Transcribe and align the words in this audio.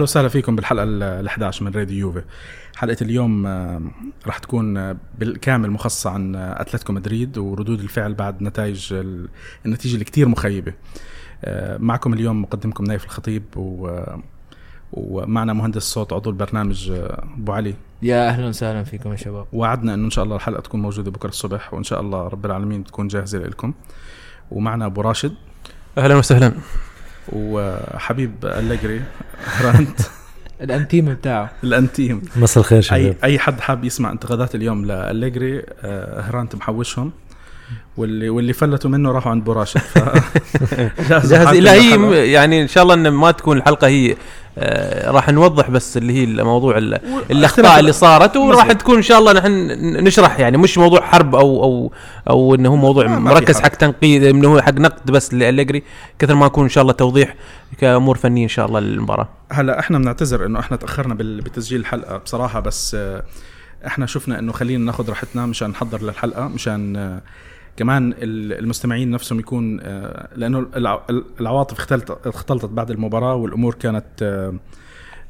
أهلا 0.00 0.04
وسهلا 0.10 0.28
فيكم 0.28 0.56
بالحلقة 0.56 0.82
ال 0.84 1.26
11 1.26 1.64
من 1.64 1.72
راديو 1.72 1.98
يوفي. 1.98 2.22
حلقة 2.76 2.96
اليوم 3.02 3.46
آه، 3.46 3.82
راح 4.26 4.38
تكون 4.38 4.76
آه، 4.76 4.96
بالكامل 5.18 5.70
مخصصة 5.70 6.10
عن 6.10 6.34
آه، 6.34 6.60
أتلتيكو 6.62 6.92
مدريد 6.92 7.38
وردود 7.38 7.80
الفعل 7.80 8.14
بعد 8.14 8.42
نتائج 8.42 8.92
ال- 8.92 9.28
النتيجة 9.66 9.94
اللي 9.94 10.04
كتير 10.04 10.28
مخيبة. 10.28 10.72
معكم 11.78 12.12
اليوم 12.12 12.42
مقدمكم 12.42 12.84
نايف 12.84 13.04
الخطيب 13.04 13.42
و 13.56 14.00
ومعنا 14.92 15.52
مهندس 15.52 15.82
صوت 15.82 16.12
عضو 16.12 16.30
البرنامج 16.30 16.90
أبو 17.36 17.52
علي. 17.52 17.74
يا 18.02 18.28
أهلا 18.28 18.46
وسهلا 18.48 18.84
فيكم 18.84 19.10
يا 19.10 19.16
شباب. 19.16 19.46
وعدنا 19.52 19.94
إنه 19.94 20.04
إن 20.04 20.10
شاء 20.10 20.24
الله 20.24 20.36
الحلقة 20.36 20.60
تكون 20.60 20.82
موجودة 20.82 21.10
بكرة 21.10 21.28
الصبح 21.28 21.74
وإن 21.74 21.82
شاء 21.84 22.00
الله 22.00 22.28
رب 22.28 22.46
العالمين 22.46 22.84
تكون 22.84 23.08
جاهزة 23.08 23.38
لكم 23.38 23.72
ومعنا 24.50 24.86
أبو 24.86 25.00
راشد. 25.00 25.34
أهلا 25.98 26.14
وسهلا. 26.16 26.52
وحبيب 27.32 28.32
أليجري 28.44 29.00
هرانت 29.46 30.00
الأنتيم 30.60 31.14
بتاعه. 31.14 31.50
الأنتيم. 31.64 32.22
مساء 32.36 32.60
الخير 32.60 32.78
اي 32.78 32.82
شباب. 32.82 33.16
اي 33.24 33.38
حد 33.38 33.60
حاب 33.60 33.84
يسمع 33.84 34.10
انتقادات 34.12 34.54
اليوم 34.54 34.84
لأليجري 34.84 35.62
آه، 35.82 36.20
هرانت 36.20 36.54
محوشهم. 36.54 37.12
واللي 37.96 38.28
واللي 38.30 38.52
فلتوا 38.52 38.90
منه 38.90 39.12
راحوا 39.12 39.30
عند 39.30 39.44
براشد 39.44 39.80
ف 39.80 39.98
جاهز 41.10 41.32
هي 41.66 42.32
يعني 42.32 42.62
إن 42.62 42.68
شاء 42.68 42.82
الله 42.82 42.94
إن 42.94 43.08
ما 43.08 43.30
تكون 43.30 43.56
الحلقة 43.56 43.86
هي 43.86 44.16
آه 44.58 45.10
راح 45.10 45.28
نوضح 45.28 45.70
بس 45.70 45.96
اللي 45.96 46.12
هي 46.12 46.24
الموضوع 46.24 46.78
ال- 46.78 46.98
الأخطاء 47.30 47.80
اللي 47.80 47.92
صارت 47.92 48.36
وراح. 48.36 48.72
تكون 48.72 48.96
إن 48.96 49.02
شاء 49.02 49.18
الله 49.18 49.32
نحن 49.32 49.50
نشرح 50.04 50.40
يعني 50.40 50.56
مش 50.56 50.78
موضوع 50.78 51.00
حرب 51.00 51.34
أو 51.34 51.62
أو 51.64 51.92
أو 52.30 52.54
إنه 52.54 52.68
هو 52.68 52.76
موضوع 52.76 53.06
مركز. 53.06 53.60
حق 53.60 53.68
تنقيد 53.68 54.24
إنه 54.24 54.48
هو 54.48 54.60
حق 54.62 54.74
نقد 54.74 55.10
بس 55.10 55.34
لالجري 55.34 55.82
كثر 56.18 56.34
ما 56.34 56.46
يكون 56.46 56.64
إن 56.64 56.68
شاء 56.70 56.82
الله 56.82 56.92
توضيح 56.92 57.34
كأمور 57.78 58.16
فنية 58.16 58.42
إن 58.44 58.48
شاء 58.48 58.66
الله 58.66 58.80
للمباراة 58.80 59.28
هلا 59.52 59.78
إحنا 59.80 59.98
بنعتذر 59.98 60.46
إنه 60.46 60.60
إحنا 60.60 60.76
تأخرنا 60.76 61.14
بتسجيل 61.18 61.80
الحلقة 61.80 62.16
بصراحة 62.16 62.60
بس 62.60 62.94
آه، 62.98 63.22
إحنا 63.86 64.06
شفنا 64.06 64.38
إنه 64.38 64.52
خلينا 64.52 64.84
ناخذ 64.84 65.08
راحتنا 65.08 65.46
مشان 65.46 65.70
نحضر 65.70 66.02
للحلقة 66.02 66.48
مشان 66.48 66.96
آه، 66.96 67.20
كمان 67.76 68.12
ال- 68.12 68.52
المستمعين 68.58 69.10
نفسهم 69.10 69.38
يكون 69.40 69.80
آه، 69.82 70.28
لأنه 70.36 70.66
الع- 70.76 71.02
العواطف 71.40 71.78
اختلطت 71.78 72.26
اختلطت 72.26 72.68
بعد 72.70 72.90
المباراة 72.90 73.34
والأمور 73.34 73.74
كانت 73.74 74.04
آه، 74.22 74.54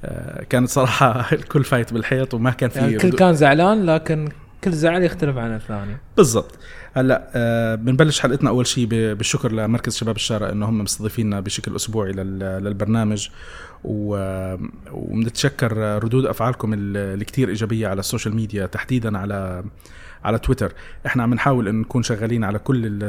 آه، 0.05 0.43
كانت 0.45 0.69
صراحة 0.69 1.27
الكل 1.33 1.65
فايت 1.65 1.93
بالحيط 1.93 2.35
وما 2.35 2.51
كان 2.51 2.71
في 2.71 2.79
يعني 2.79 2.97
الكل 2.97 3.13
كان 3.13 3.35
زعلان 3.35 3.87
لكن 3.87 4.29
كل 4.65 4.73
زعل 4.73 5.03
يختلف 5.03 5.37
عن 5.37 5.55
الثاني. 5.57 5.97
بالضبط. 6.17 6.59
هلأ 6.95 7.75
بنبلش 7.75 8.21
حلقتنا 8.21 8.51
أول 8.51 8.67
شيء 8.67 8.87
بالشكر 8.87 9.53
لمركز 9.53 9.97
شباب 9.97 10.17
الشارع 10.17 10.51
إنه 10.51 10.69
هم 10.69 10.79
مستضيفيننا 10.79 11.41
بشكل 11.41 11.77
أسبوعي 11.77 12.13
لل- 12.13 12.39
للبرنامج 12.65 13.29
و- 13.85 14.55
وبنتشكر 14.93 15.73
ردود 16.05 16.27
أفعالكم 16.27 16.73
ال- 16.73 16.97
اللي 16.97 17.25
كتير 17.25 17.49
إيجابية 17.49 17.89
على 17.89 18.01
ال 18.01 18.06
social 18.06 18.37
media 18.37 18.67
تحديدا 18.67 19.19
على 19.19 19.65
على 20.25 20.39
تويتر. 20.39 20.73
إحنا 21.07 21.23
عم 21.23 21.35
نحاول 21.35 21.69
إن 21.69 21.81
نكون 21.81 22.03
شغالين 22.03 22.45
على 22.45 22.59
كل 22.59 23.09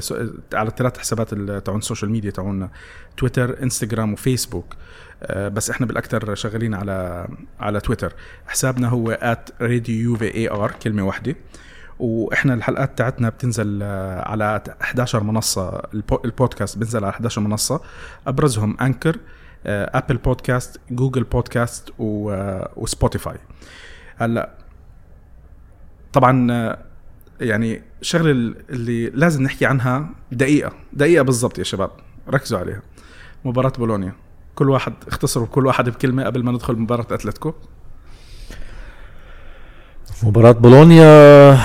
على 0.54 0.70
الثلاث 0.70 0.98
حسابات 0.98 1.34
تاعون 1.34 1.80
ال 1.80 1.85
social 1.85 2.12
media 2.12 2.32
تاعونا 2.32 2.70
تويتر 3.18 3.64
إنستغرام 3.64 4.14
وفيسبوك. 4.14 4.74
آه، 5.24 5.48
بس 5.48 5.70
إحنا 5.70 5.86
بالأكثر 5.86 6.36
شغالين 6.36 6.74
على 6.74 7.28
على 7.60 7.80
تويتر. 7.80 8.14
حسابنا 8.48 8.88
هو 8.90 9.18
@radiouvar 9.62 10.72
كلمة 10.84 11.04
واحدة. 11.04 11.36
وإحنا 12.00 12.54
الحلقات 12.54 12.98
تاعتنا 12.98 13.30
بتنزل 13.30 13.80
آه، 13.84 14.30
على 14.30 14.62
11 14.82 15.24
منصة. 15.24 15.70
البو- 15.94 16.22
البودكاست 16.26 16.78
بنزل 16.78 17.04
على 17.06 17.10
11 17.14 17.42
منصة. 17.42 17.82
أبرزهم 18.28 18.78
Anchor 18.82 19.18
Apple 19.66 20.18
Podcast 20.18 20.80
Google 20.92 21.24
Podcast 21.24 21.90
و 22.00 22.17
Spotify 22.17 23.38
هلأ 24.18 24.50
طبعا 26.14 26.52
آه، 26.52 26.78
يعني 27.42 27.82
الشغله 28.02 28.32
اللي 28.70 29.10
لازم 29.10 29.44
نحكي 29.44 29.66
عنها 29.66 30.10
دقيقة. 30.32 30.72
دقيقة 30.94 31.22
بالضبط 31.24 31.60
يا 31.60 31.64
شباب. 31.64 31.90
ركزوا 32.30 32.60
عليها. 32.60 32.82
مباراة 33.46 33.74
بولونيا. 33.78 34.14
كل 34.56 34.70
واحد 34.70 34.94
اختصروا 35.08 35.48
كل 35.48 35.66
واحد 35.66 35.90
بكلمة 35.90 36.24
قبل 36.24 36.44
ما 36.44 36.52
ندخل 36.52 36.76
مباراة 36.76 37.06
أتلتيكو. 37.12 37.54
مباراة 40.24 40.52
بولونيا 40.52 41.58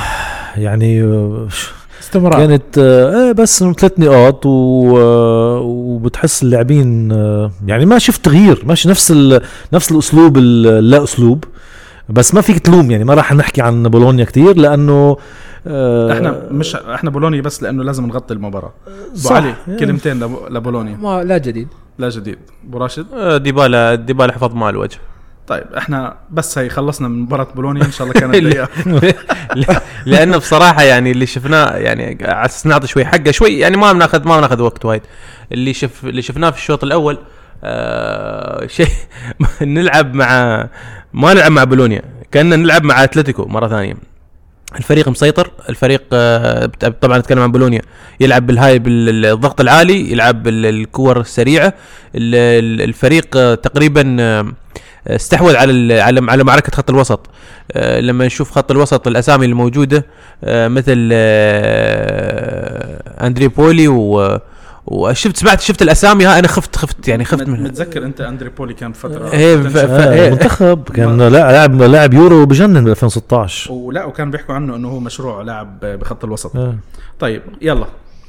يعني 0.56 1.04
استمرار. 2.00 2.32
كانت 2.46 2.78
آه، 2.78 3.26
إيه 3.26 3.32
بس 3.32 3.58
ثلاث 3.64 3.98
نقاط 3.98 4.46
و... 4.46 4.98
آه، 4.98 5.60
وبتحس 5.60 6.42
اللاعبين 6.42 7.12
آه، 7.12 7.50
يعني 7.66 7.86
ما 7.86 7.98
شفت 7.98 8.24
تغيير. 8.24 8.62
ماشي 8.66 8.88
نفس 8.88 9.10
ال... 9.10 9.40
نفس 9.72 9.92
الأسلوب 9.92 10.38
ال- 10.38 10.90
لا 10.90 11.02
اسلوب 11.02 11.44
بس 12.08 12.34
ما 12.34 12.40
فيك 12.40 12.58
تلوم 12.58 12.90
يعني 12.90 13.04
ما 13.04 13.14
راح 13.14 13.32
نحكي 13.32 13.62
عن 13.62 13.82
بولونيا 13.88 14.24
كتير 14.24 14.56
لأنه 14.56 15.16
آه، 15.66 16.12
إحنا 16.12 16.42
مش 16.50 16.76
إحنا 16.76 17.10
بولونيا 17.10 17.40
بس 17.40 17.62
لأنه 17.62 17.84
لازم 17.84 18.06
نغطي 18.06 18.34
المباراة. 18.34 18.72
صح. 19.14 19.32
علي 19.36 19.54
يعني. 19.68 19.80
كلمتين 19.80 20.20
لب- 20.20 20.46
لبولونيا. 20.50 20.96
ما 20.96 21.24
لا 21.24 21.38
جديد. 21.38 21.68
لا 21.98 22.08
جديد. 22.08 22.38
أبو 22.68 22.78
راشد؟ 22.78 23.06
آه 23.14 23.36
ديبالا 23.36 23.94
ديبالا 23.94 24.32
حفظ 24.32 24.54
مال 24.54 24.68
الوجه. 24.68 24.98
طيب 25.46 25.64
إحنا 25.78 26.16
بس 26.30 26.58
هي 26.58 26.68
خلصنا 26.68 27.08
من 27.08 27.18
مباراة 27.18 27.48
بولونيا 27.54 27.84
إن 27.84 27.90
شاء 27.90 28.06
الله 28.08 28.20
كانت 28.20 28.36
دقيقه 28.44 28.68
لأنه 30.06 30.36
بصراحة 30.38 30.82
يعني 30.82 31.10
اللي 31.10 31.26
شفناه 31.26 31.76
يعني 31.76 32.18
على 32.24 32.44
أساس 32.46 32.66
نعطي 32.66 32.86
شوي 32.86 33.04
حقه 33.04 33.30
شوي 33.30 33.58
يعني 33.58 33.76
ما 33.76 33.92
بناخذ 33.92 34.28
ما 34.28 34.36
بناخذ 34.38 34.60
وقت 34.62 34.84
وايد. 34.84 35.02
اللي 35.52 35.72
شف 35.74 36.04
اللي 36.04 36.22
شفناه 36.22 36.50
في 36.50 36.56
الشوط 36.58 36.84
الأول 36.84 37.18
آه 37.64 38.66
شيء 38.66 38.88
نلعب 39.62 40.14
مع 40.14 40.68
ما 41.12 41.34
نلعب 41.34 41.52
مع 41.52 41.64
بولونيا 41.64 42.02
كنا 42.34 42.56
نلعب 42.56 42.84
مع 42.84 43.04
أتلتيكو 43.04 43.44
مرة 43.44 43.68
ثانية. 43.68 43.96
الفريق 44.76 45.08
مسيطر 45.08 45.50
الفريق 45.68 46.02
آه 46.12 46.70
طبعا 47.00 47.18
نتكلم 47.18 47.38
عن 47.42 47.52
بولونيا. 47.52 47.82
يلعب 48.20 48.46
بالهاي 48.46 48.78
بالضغط 48.78 49.60
العالي 49.60 50.12
يلعب 50.12 50.42
بال- 50.42 50.66
الكور 50.66 51.20
السريعة. 51.20 51.66
ال- 52.14 52.34
ال- 52.64 52.82
الفريق 52.88 53.36
آه 53.36 53.54
تقريبا 53.54 54.16
آه 54.20 54.46
استحوذ 55.06 55.56
على 55.56 56.00
على 56.00 56.20
على 56.30 56.44
معركة 56.44 56.72
خط 56.76 56.90
الوسط. 56.90 57.26
لما 57.76 58.26
نشوف 58.26 58.50
خط 58.50 58.70
الوسط 58.70 59.06
الأسامي 59.06 59.46
الموجودة 59.46 60.06
مثل 60.44 61.08
أندري 63.22 63.48
بولي 63.48 63.88
و 63.88 64.38
وشفت 64.86 65.36
سمعت 65.36 65.60
شفت 65.60 65.82
الأسامي 65.82 66.24
ها 66.26 66.38
أنا 66.38 66.48
خفت 66.48 66.76
خفت 66.76 67.08
يعني 67.08 67.24
خفت 67.24 67.48
منها. 67.48 67.60
متذكر 67.60 68.04
أنت 68.04 68.20
أندري 68.20 68.48
بولي 68.48 68.74
كان 68.74 68.92
فترة 68.92 69.32
إيه، 69.32 70.12
إيه. 70.12 70.30
منتخب 70.30 70.88
كان 70.94 71.22
لاعب 71.22 71.82
لاعب 71.82 72.14
يورو 72.14 72.46
بجنن 72.46 72.84
ب 72.84 72.88
2016 72.88 73.72
ولا 73.72 74.04
وكان 74.04 74.30
بيحكوا 74.30 74.54
عنه 74.54 74.76
إنه 74.76 74.88
هو 74.88 75.00
مشروع 75.00 75.42
لاعب 75.42 75.80
بخط 75.80 76.24
الوسط. 76.24 76.56
آه. 76.56 76.74
طيب 77.20 77.42
يلا. 77.62 77.86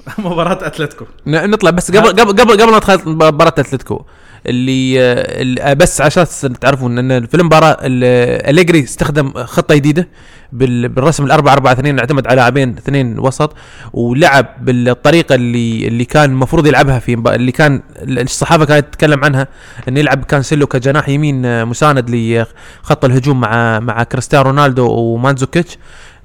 مباراة 0.19 0.67
أتلتيكو. 0.67 1.06
نطلع 1.28 1.69
بس 1.69 1.91
قبل 1.91 2.07
قبل 2.09 2.31
قبل 2.41 2.51
قبل 2.62 2.72
ما 2.72 2.78
ندخل 2.78 3.09
مباراة 3.09 3.53
أتلتيكو 3.57 4.01
اللي 4.46 5.00
اللي- 5.41 5.75
بس 5.75 6.01
عشان 6.01 6.25
تعرفون 6.62 6.97
إن 7.12 7.25
في 7.25 7.38
المباراه 7.38 7.78
ال- 7.81 8.50
أليجري 8.50 8.84
استخدم 8.84 9.34
خطة 9.34 9.75
جديدة. 9.75 10.01
بال- 10.01 10.07
بالرسم 10.52 11.25
الأربعة 11.25 11.53
أربعة 11.53 11.72
اثنين 11.74 12.00
اعتمد 12.00 12.28
على 12.28 12.35
لاعبين 12.35 12.69
اثنين 12.78 13.19
وسط 13.19 13.56
ولعب 13.94 14.46
بالطريقة 14.62 15.35
اللي 15.35 15.88
اللي 15.88 16.05
كان 16.05 16.29
المفروض 16.32 16.67
يلعبها 16.67 16.99
في 16.99 17.14
اللي 17.14 17.52
كان 17.52 17.82
الصحافة 18.02 18.66
كانت 18.66 18.85
تتكلم 18.94 19.23
عنها 19.23 19.47
انه 19.88 19.99
يلعب 19.99 20.23
كانسيلو 20.23 20.67
كجناح 20.67 21.09
يمين 21.09 21.46
آه، 21.46 21.64
مساند 21.64 22.09
لخط 22.09 23.05
الهجوم 23.05 23.40
مع 23.41 23.79
مع 23.79 24.03
كريستيانو 24.03 24.46
رونالدو 24.46 24.88
ومانزوكيتش. 24.91 25.78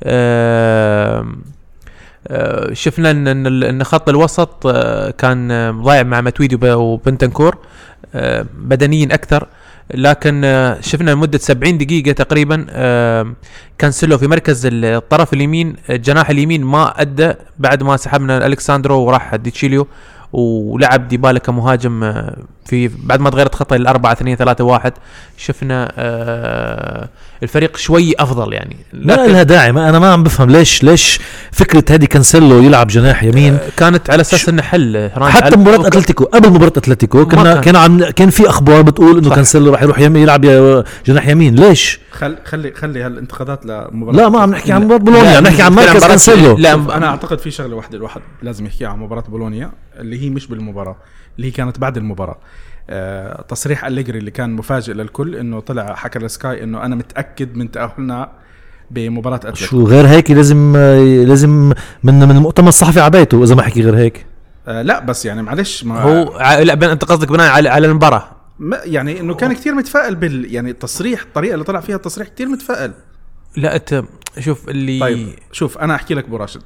آم، 0.04 1.42
آه، 2.28 2.72
شفنا 2.72 3.10
ان 3.10 3.46
إن 3.64 3.84
خط 3.84 4.08
الوسط 4.08 4.66
آه، 4.66 5.10
كان 5.10 5.50
آه، 5.50 5.70
ضايع 5.70 6.02
مع 6.02 6.20
ماتويدي 6.20 6.54
وب- 6.54 6.64
وبنتنكور 6.64 7.58
آه، 8.14 8.46
بدنيا 8.58 9.14
أكثر. 9.14 9.46
لكن 9.94 10.44
آه، 10.44 10.80
شفنا 10.80 11.10
لمدة 11.10 11.38
70 11.38 11.78
دقيقة 11.78 12.12
تقريبا 12.12 12.66
آه، 12.70 13.34
كانسيلو 13.78 14.18
في 14.18 14.26
مركز 14.26 14.68
الطرف 14.72 15.32
اليمين 15.32 15.76
الجناح 15.90 16.30
اليمين 16.30 16.64
ما 16.64 17.00
أدى 17.00 17.32
بعد 17.58 17.82
ما 17.82 17.96
سحبنا 17.96 18.46
ألكساندرو 18.46 19.00
وراح 19.00 19.36
ديتشيليو. 19.36 19.86
ولعب 20.32 21.08
ديبالا 21.08 21.38
كمهاجم 21.38 22.04
آه، 22.04 22.36
في 22.66 22.90
بعد 23.02 23.20
ما 23.20 23.30
تغيرت 23.30 23.54
خطة 23.54 23.76
ل 23.76 23.86
4 23.86 24.12
2 24.12 24.36
3 24.36 24.64
1 24.64 24.92
شفنا 25.36 25.92
آه، 25.96 27.08
الفريق 27.42 27.76
شوي 27.76 28.14
أفضل 28.18 28.52
يعني 28.52 28.76
ما 28.92 29.12
لها 29.12 29.42
داعي 29.42 29.72
ما 29.72 29.88
أنا 29.88 29.98
ما 29.98 30.12
عم 30.12 30.22
بفهم 30.22 30.50
ليش 30.50 30.82
ليش 30.84 31.20
فكرة 31.52 31.84
هذه 31.94 32.04
كانسيلو 32.04 32.62
يلعب 32.62 32.86
جناح 32.86 33.22
يمين 33.22 33.58
كانت 33.76 34.10
على 34.10 34.20
أساس 34.20 34.48
إنه 34.48 34.62
حل 34.62 35.10
حتى 35.20 35.56
مباراة 35.56 35.86
أتلتيكو 35.86 36.24
قبل 36.24 36.50
مباراة 36.50 36.72
أتلتيكو 36.76 37.26
كنا 37.26 37.54
كان. 37.54 37.60
كان 37.60 37.76
عم 37.76 38.04
كان 38.04 38.30
في 38.30 38.48
أخبار 38.48 38.82
بتقول 38.82 39.18
إنه. 39.18 39.34
كانسيلو 39.34 39.72
راح 39.72 39.82
يروح 39.82 39.98
يلعب 39.98 40.40
جناح 41.06 41.28
يمين 41.28 41.54
ليش؟ 41.54 42.01
خل 42.12 42.36
خلي 42.44 42.72
خلي 42.74 43.02
هالانتقادات 43.02 43.66
لمباراة 43.66 44.16
لا 44.16 44.28
ما 44.28 44.40
عم 44.40 44.50
نحكي 44.50 44.72
عن 44.72 44.84
مباراة 44.84 44.98
بولونيا 44.98 45.36
عم 45.36 45.42
نحكي 45.42 45.62
عن 45.62 45.72
مركز 45.72 46.04
مباراة- 46.04 46.08
كانسيلو 46.08 46.56
لا 46.56 46.74
أنا 46.74 47.06
أعتقد 47.06 47.38
في 47.38 47.50
شغلة 47.50 47.76
واحدة 47.76 47.98
الواحد 47.98 48.20
لازم 48.42 48.66
يحكيها 48.66 48.88
عن 48.88 48.98
مباراة 48.98 49.22
بولونيا 49.28 49.70
اللي 49.98 50.22
هي 50.22 50.30
مش 50.30 50.46
بالمباراة 50.46 50.96
اللي 51.36 51.46
هي 51.46 51.50
كانت 51.50 51.78
بعد 51.78 51.96
المباراة. 51.96 52.36
آه، 52.90 53.42
تصريح 53.48 53.84
أليجري 53.84 54.18
اللي 54.18 54.30
كان 54.30 54.50
مفاجئ 54.50 54.92
للكل 54.92 55.36
إنه 55.36 55.60
طلع 55.60 55.94
حكى 55.94 56.18
لسكاي 56.18 56.62
إنه 56.62 56.84
أنا 56.84 56.94
متأكد 56.96 57.56
من 57.56 57.70
تأهلنا 57.70 58.28
بمباراة 58.90 59.36
أتلتيكو. 59.36 59.70
شو 59.70 59.84
غير 59.86 60.06
هيك 60.06 60.30
لازم 60.30 60.76
لازم 61.26 61.50
من 62.02 62.18
من 62.18 62.30
المؤتمر 62.30 62.68
الصحفي 62.68 63.00
عبايته 63.00 63.42
إذا 63.44 63.54
ما 63.54 63.62
حكي 63.62 63.82
غير 63.82 63.96
هيك. 63.96 64.26
آه 64.68 64.82
لا 64.82 65.00
بس 65.04 65.26
يعني 65.26 65.42
معلش 65.42 65.84
ما 65.84 66.00
هو 66.02 66.32
ع- 66.38 66.58
لا 66.58 66.92
أنت 66.92 67.04
قصدك 67.04 67.28
بناء 67.28 67.50
على 67.50 67.68
على 67.68 67.86
المباراة. 67.86 68.28
ما 68.58 68.80
يعني 68.84 69.20
إنه 69.20 69.34
كان 69.34 69.52
كثير 69.52 69.74
متفائل 69.74 70.14
بال 70.14 70.54
يعني 70.54 70.70
التصريح 70.70 71.22
الطريقة 71.22 71.54
اللي 71.54 71.64
طلع 71.64 71.80
فيها 71.80 71.96
التصريح 71.96 72.28
كثير 72.28 72.48
متفائل. 72.48 72.92
لا 73.56 73.76
أنت 73.76 74.04
شوف 74.38 74.68
اللي 74.68 75.00
طيب 75.00 75.28
شوف 75.52 75.78
أنا 75.78 75.94
أحكي 75.94 76.14
لك 76.14 76.24
أبو 76.24 76.36
راشد. 76.36 76.62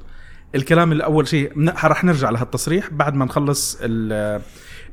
الكلام 0.55 0.91
اللي 0.91 1.03
أول 1.03 1.27
شيء 1.27 1.51
رح 1.85 2.03
نرجع 2.03 2.29
لهالتصريح 2.29 2.89
بعد 2.89 3.13
ما 3.15 3.25
نخلص 3.25 3.77
ال- 3.81 4.41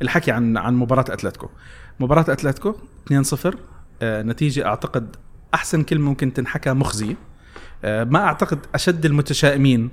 الحكي 0.02 0.30
عن 0.32 0.56
عن 0.56 0.74
مباراة 0.74 1.04
أتلتيكو. 1.08 1.48
مباراة 2.00 2.24
أتلتيكو 2.28 2.74
2-0 3.12 3.54
آه، 4.02 4.22
نتيجة 4.22 4.66
أعتقد 4.66 5.16
أحسن 5.54 5.82
كلمة 5.82 6.04
ممكن 6.08 6.32
تنحكى 6.32 6.72
مخزيه 6.72 7.14
آه، 7.84 8.04
ما 8.04 8.18
أعتقد 8.18 8.58
أشد 8.74 9.04
المتشائمين 9.04 9.90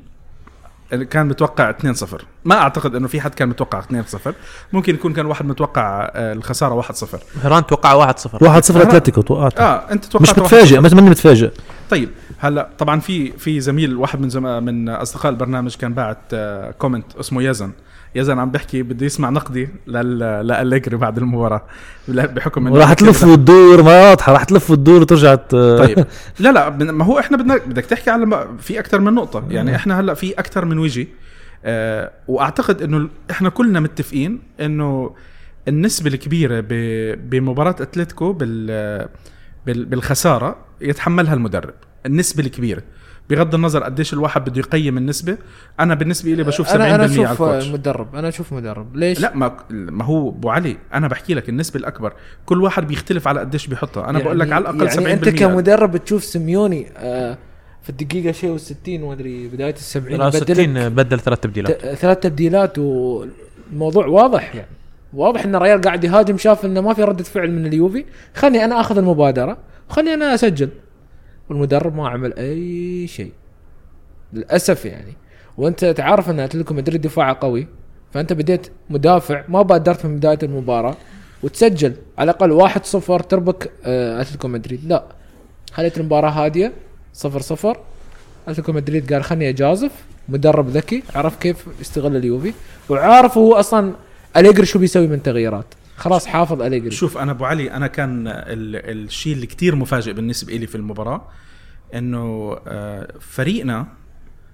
كان 0.96 1.28
متوقع 1.28 1.72
2-0 1.72 2.06
ما 2.46 2.56
أعتقد 2.56 2.96
إنه 2.96 3.08
في 3.08 3.22
حد 3.22 3.34
كان 3.34 3.50
متوقع 3.50 3.82
2-0 3.82 3.86
ممكن 4.74 4.96
يكون 4.96 5.14
كان 5.14 5.26
واحد 5.26 5.46
متوقع 5.46 6.12
آه، 6.14 6.34
الخسارة 6.34 6.82
1-0 6.82 7.06
هيران 7.44 7.66
توقع 7.66 8.12
1-0 8.14 8.42
1 8.42 8.64
0 8.64 8.80
أنا- 8.84 8.88
أتلتيكو 8.88 9.22
توقعت. 9.22 9.60
آه 9.60 9.92
أنت 9.92 10.06
توقعت 10.06 10.30
مش 10.30 10.36
1-0. 10.36 10.40
متفاجئ 10.40 10.80
ما 10.80 10.90
ماني 10.94 11.10
متفاجئ. 11.10 11.52
طيب 11.90 12.10
هلا 12.40 12.70
طبعا 12.78 13.00
في 13.00 13.32
في 13.32 13.60
زميل 13.60 13.98
واحد 13.98 14.22
من 14.22 14.30
زم... 14.30 14.64
من 14.64 14.90
أصدقاء 14.90 15.32
البرنامج 15.32 15.76
كان 15.76 15.94
باعت 15.94 16.18
آه، 16.34 16.72
كومنت 16.72 17.16
اسمه 17.16 17.44
يزن 17.44 17.72
يزن 18.16 18.40
عم 18.40 18.52
بيحكي 18.52 18.84
بده 18.84 19.06
يسمع 19.06 19.30
نقدي. 19.30 19.70
لأليجري 19.88 20.98
بعد 20.98 21.18
المباراة 21.18 21.66
بحكم 22.08 22.68
إنه 22.68 22.78
راح 22.78 22.94
تلف 22.94 23.24
وتدور 23.24 23.84
ما 23.84 24.10
واضحة 24.10 24.34
راح 24.34 24.44
تلف 24.44 24.72
وتدور 24.72 25.02
وترجع 25.02 25.36
طيب 25.36 26.06
لا 26.40 26.52
لا 26.52 26.70
ما 26.70 27.06
هو 27.06 27.20
إحنا 27.20 27.38
بدنا 27.38 27.58
بدك 27.58 27.86
تحكي 27.86 28.10
على 28.10 28.26
ما 28.26 28.58
في 28.60 28.80
أكثر 28.80 29.02
من 29.02 29.14
نقطة 29.14 29.44
يعني 29.50 29.76
إحنا 29.76 30.00
هلأ 30.00 30.14
في 30.14 30.34
أكثر 30.34 30.66
من 30.66 30.78
وجه 30.78 31.08
آه 31.66 32.12
وأعتقد 32.28 32.82
إنه 32.82 33.10
إحنا 33.32 33.50
كلنا 33.50 33.80
متفقين 33.80 34.40
إنه 34.60 35.16
النسبة 35.68 36.10
الكبيرة. 36.10 36.64
بمباراة 37.16 37.76
أتلتيكو. 37.80 38.34
بال... 38.34 39.86
بالخسارة 39.86 40.56
يتحملها 40.82 41.34
المدرب 41.34 41.74
النسبة 42.06 42.44
الكبيرة 42.44 42.84
بغض 43.32 43.56
النظر 43.56 43.84
قديش 43.84 44.14
الواحد 44.14 44.50
بده 44.50 44.60
يقيم 44.60 44.98
النسبة 44.98 45.38
أنا 45.80 45.96
بالنسبة 45.96 46.34
لي 46.34 46.44
بشوف 46.44 46.68
70% 46.68 46.72
أنا 46.76 46.86
أنا 46.86 46.94
على 46.94 47.06
أشوف 47.06 47.32
الكوتش. 47.32 47.68
مدرب 47.68 48.16
أنا 48.16 48.28
أشوف 48.28 48.54
مدرب. 48.54 48.96
ليش؟ 48.96 49.20
لا 49.20 49.36
ما 49.36 49.58
ما 49.70 50.06
هو 50.06 50.30
أبو 50.30 50.50
علي 50.50 50.78
أنا 50.94 51.08
بحكي 51.08 51.34
لك 51.34 51.50
النسبة 51.50 51.80
الأكبر. 51.80 52.14
كل 52.46 52.64
واحد 52.64 52.88
بيختلف 52.88 53.28
على 53.28 53.40
قديش 53.40 53.68
بيحطها. 53.68 54.10
أنا 54.10 54.20
بقول 54.20 54.40
لك 54.40 54.52
على 54.52 54.70
الأقل 54.70 54.92
70% 54.92 54.96
يعني 54.96 55.14
أنت 55.14 55.30
كمدرب 55.30 55.98
تشوف 55.98 56.24
سيميوني 56.24 56.88
آه 56.98 57.38
في 57.84 57.90
الدقيقة 57.90 58.32
شيء 58.32 58.58
و60 58.58 58.90
وادري 59.02 59.48
بداية 59.48 59.74
السبعين 59.74 60.18
لا، 60.20 60.28
يبدلك 60.28 60.44
60 60.44 60.90
بدل 60.90 61.20
ثلاث 61.20 61.40
تبديلات. 61.40 61.86
ثلاث 61.96 62.20
تبديلات 62.20 62.78
والموضوع 62.78 64.06
واضح 64.06 64.56
يعني. 64.56 64.68
واضح 65.14 65.46
إن 65.46 65.56
الريال 65.56 65.82
قاعد 65.82 66.04
يهاجم 66.04 66.38
شاف 66.38 66.66
إنه 66.66 66.82
ما 66.82 66.94
في 66.94 67.04
ردة 67.04 67.24
فعل 67.24 67.52
من 67.52 67.66
اليوفي. 67.66 68.06
خلني 68.36 68.66
أنا 68.66 68.80
أخذ 68.80 68.98
المبادرة 68.98 69.58
وخلني 69.90 70.14
أنا 70.14 70.34
أسجل. 70.34 70.70
والمدرب 71.52 71.96
ما 71.96 72.10
عمل 72.10 72.34
أي 72.34 73.08
شيء. 73.08 73.32
للأسف 74.34 74.86
يعني. 74.86 75.14
وأنت 75.58 75.86
تعرف 75.86 76.30
أن 76.30 76.40
أتلتيكو 76.40 76.74
مدريد 76.74 77.02
دفاعه 77.02 77.38
قوي 77.42 77.68
فأنت 78.12 78.34
بديت 78.34 78.68
مدافع 78.90 79.44
ما 79.50 79.62
بادرت 79.62 80.06
من 80.06 80.16
بداية 80.16 80.40
المباراة 80.44 80.96
وتسجل 81.44 81.94
على 82.18 82.32
الأقل 82.32 82.70
1-0 82.70 83.22
تربك 83.22 83.72
آه، 83.86 84.22
أتلتيكو 84.22 84.48
مدريد. 84.48 84.86
لا 84.86 85.04
خليت 85.72 85.98
المباراة 85.98 86.30
هادية 86.30 86.74
0-0 87.14 87.78
أتلتيكو 88.48 88.72
مدريد 88.72 89.14
قال 89.14 89.24
خلني 89.24 89.50
أجازف 89.50 89.92
مدرب 90.30 90.70
ذكي 90.70 91.04
عرف 91.16 91.36
كيف 91.36 91.66
يستغل 91.82 92.16
اليوفي 92.16 92.54
وعارف 92.90 93.38
هو 93.38 93.54
أصلا 93.54 93.94
أليجري 94.38 94.66
شو 94.66 94.80
بيسوي 94.80 95.08
من 95.08 95.24
تغييرات. 95.24 95.66
خلاص 96.02 96.26
حافظ 96.28 96.62
أليجري. 96.62 96.92
شوف 96.92 97.18
أنا 97.18 97.32
أبو 97.32 97.46
علي 97.46 97.72
أنا 97.72 97.88
كان 97.88 98.28
ال- 98.28 99.06
الشيء 99.06 99.34
اللي 99.34 99.46
كتير 99.48 99.76
مفاجئ 99.76 100.14
بالنسبة 100.14 100.54
لي 100.56 100.68
في 100.68 100.76
المباراة 100.76 101.28
إنه 101.96 102.56
آه، 102.68 103.14
فريقنا 103.20 103.88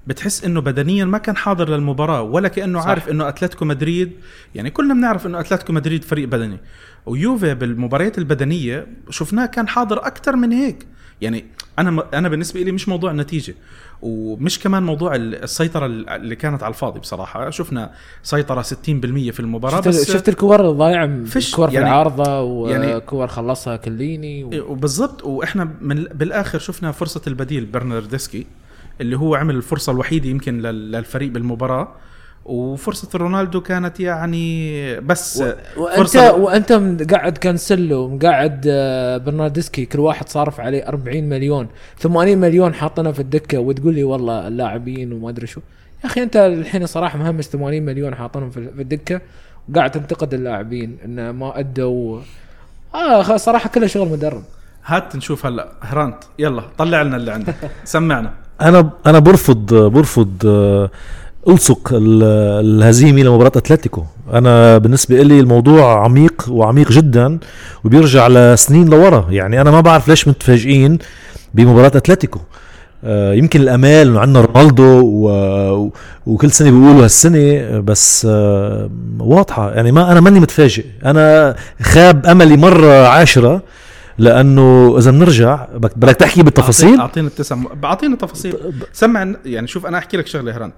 بتحس 0.08 0.46
إنه 0.46 0.62
بدنيا 0.62 1.06
ما 1.06 1.18
كان 1.18 1.36
حاضر 1.38 1.70
للمباراة 1.70 2.22
ولا 2.22 2.48
كأنه 2.48 2.80
صح. 2.82 2.88
عارف 2.88 3.10
إنه 3.10 3.28
أتلتيكو 3.28 3.66
مدريد 3.66 4.12
يعني 4.56 4.70
كلنا 4.70 4.94
بنعرف 4.94 5.26
إنه 5.26 5.40
أتلتيكو 5.40 5.74
مدريد 5.74 6.04
فريق 6.04 6.28
بدني. 6.28 6.58
ويوفي 7.06 7.54
بالمباريات 7.56 8.18
البدنية 8.18 8.88
شفناه 9.10 9.46
كان 9.46 9.68
حاضر 9.68 9.98
أكثر 10.08 10.36
من 10.36 10.52
هيك. 10.52 10.88
يعني 11.22 11.46
أنا 11.80 12.04
أنا 12.14 12.30
بالنسبة 12.30 12.62
لي 12.62 12.72
مش 12.72 12.90
موضوع 12.90 13.12
النتيجة 13.12 13.56
ومش 14.02 14.60
كمان 14.60 14.84
موضوع 14.84 15.16
ال- 15.16 15.44
السيطرة 15.44 15.86
اللي 15.86 16.36
كانت 16.36 16.64
على 16.64 16.72
الفاضي 16.74 17.00
بصراحة. 17.00 17.50
شفنا 17.50 17.92
سيطرة 18.24 18.62
60% 18.62 18.66
في 19.32 19.40
المباراة 19.40 19.76
شفت, 19.78 19.88
بس 19.88 20.12
شفت 20.12 20.30
الكور 20.30 20.70
الضايعة 20.70 21.24
فيش- 21.26 21.56
كور 21.56 21.70
في 21.70 21.76
يعني- 21.76 21.88
العارضة 21.88 22.70
يعني- 22.72 22.96
وكور 22.96 23.28
خلصها 23.28 23.76
كليني 23.76 24.44
و... 24.44 24.52
إيه، 24.54 24.62
وبالضبط. 24.62 25.24
وإحنا 25.24 25.70
من 25.82 26.04
بالآخر 26.04 26.60
شفنا 26.60 26.92
فرصة 26.92 27.22
البديل 27.28 27.66
برناردسكي 27.66 28.48
اللي 29.02 29.18
هو 29.18 29.36
عمل 29.36 29.56
الفرصة 29.56 29.92
الوحيدة 29.92 30.30
يمكن 30.30 30.62
لل- 30.62 30.92
للفريق 30.92 31.32
بالمباراة. 31.32 31.88
وفرصة 32.48 33.10
رونالدو 33.16 33.62
كانت 33.62 34.00
يعني 34.00 35.00
بس 35.00 35.44
وانت 35.78 36.08
فرصة- 36.10 36.34
وأنت 36.34 36.72
مقعد 36.74 37.38
كانسلو 37.38 38.08
مقعد 38.10 38.66
آه، 38.70 39.18
برناردسكي 39.18 39.86
كل 39.86 40.00
واحد 40.00 40.30
صارف 40.30 40.60
عليه 40.60 40.88
40 40.88 41.30
مليون 41.30 41.68
80 42.00 42.38
مليون 42.38 42.74
حاطنا 42.74 43.12
في 43.12 43.20
الدكة 43.20 43.60
وتقول 43.60 43.94
لي 43.96 44.04
والله 44.04 44.48
اللاعبين 44.48 45.14
وما 45.14 45.30
أدري 45.30 45.48
شو. 45.48 45.62
يا 46.04 46.10
أخي 46.10 46.24
أنت 46.24 46.36
الحين 46.38 46.86
صراحة 46.86 47.18
مهمش 47.18 47.48
80 47.48 47.84
مليون 47.86 48.16
حاطنهم 48.16 48.50
في 48.50 48.70
في 48.76 48.82
الدكة 48.82 49.22
وقاعد 49.70 49.92
تنتقد 49.92 50.34
اللاعبين 50.34 50.98
إنه 51.06 51.32
ما 51.32 51.60
أدوا. 51.60 52.20
آه 52.96 53.38
صراحة 53.38 53.70
كله 53.70 53.88
شغل 53.88 54.10
مدرب. 54.10 54.44
هات 54.86 55.16
نشوف 55.16 55.46
هلا. 55.46 55.68
هرانت 55.82 56.18
يلا 56.40 56.64
طلع 56.78 57.02
لنا 57.02 57.16
اللي 57.18 57.32
عندك. 57.32 57.56
سمعنا. 57.86 58.34
أنا 58.62 58.90
أنا 59.06 59.20
برفض 59.20 59.74
برفض 59.74 60.34
آه، 60.46 60.90
ألصق 61.48 61.90
ال- 61.94 62.24
الهزيمه 62.66 63.22
لمباراه 63.22 63.52
أتلتيكو. 63.56 64.04
أنا 64.34 64.78
بالنسبة 64.78 65.24
لي 65.24 65.40
الموضوع 65.40 66.04
عميق 66.04 66.46
وعميق 66.50 66.92
جدا 66.92 67.40
وبيرجع 67.84 68.28
لسنين 68.28 68.90
لورا. 68.90 69.28
يعني 69.30 69.62
أنا 69.62 69.72
ما 69.72 69.82
بعرف 69.82 70.08
ليش 70.08 70.28
متفاجئين 70.28 70.98
بمباراة 71.54 71.88
أتلتيكو. 71.96 72.40
آه، 73.04 73.34
يمكن 73.34 73.62
الأمال 73.62 74.08
إنه 74.08 74.20
عندنا 74.20 74.42
رونالدو 74.46 75.02
و... 75.06 75.92
وكل 76.26 76.52
سنة 76.52 76.72
بيقولوا 76.72 77.04
هالسنة 77.04 77.80
بس 77.80 78.28
آه، 78.30 78.90
واضحة. 79.20 79.72
يعني 79.72 79.92
ما 79.92 80.12
أنا 80.12 80.20
ماني 80.20 80.40
متفاجئ. 80.40 80.86
أنا 81.06 81.56
خاب 81.82 82.26
أملي 82.26 82.58
مرة 82.58 83.08
عاشرة 83.08 83.62
لأنه 84.18 84.96
إذا 84.98 85.12
بنرجع 85.12 85.68
بدك 85.76 86.16
تحكي 86.16 86.44
بالتفاصيل؟ 86.44 87.00
اعطينا 87.00 87.28
التسع 87.28 87.58
اعطينا 87.84 88.16
تفاصيل 88.16 88.56
سمع 88.94 89.34
يعني 89.46 89.68
شوف 89.68 89.86
أنا 89.86 89.98
أحكي 89.98 90.18
لك 90.18 90.28
شغلة 90.28 90.56
هرانت 90.58 90.74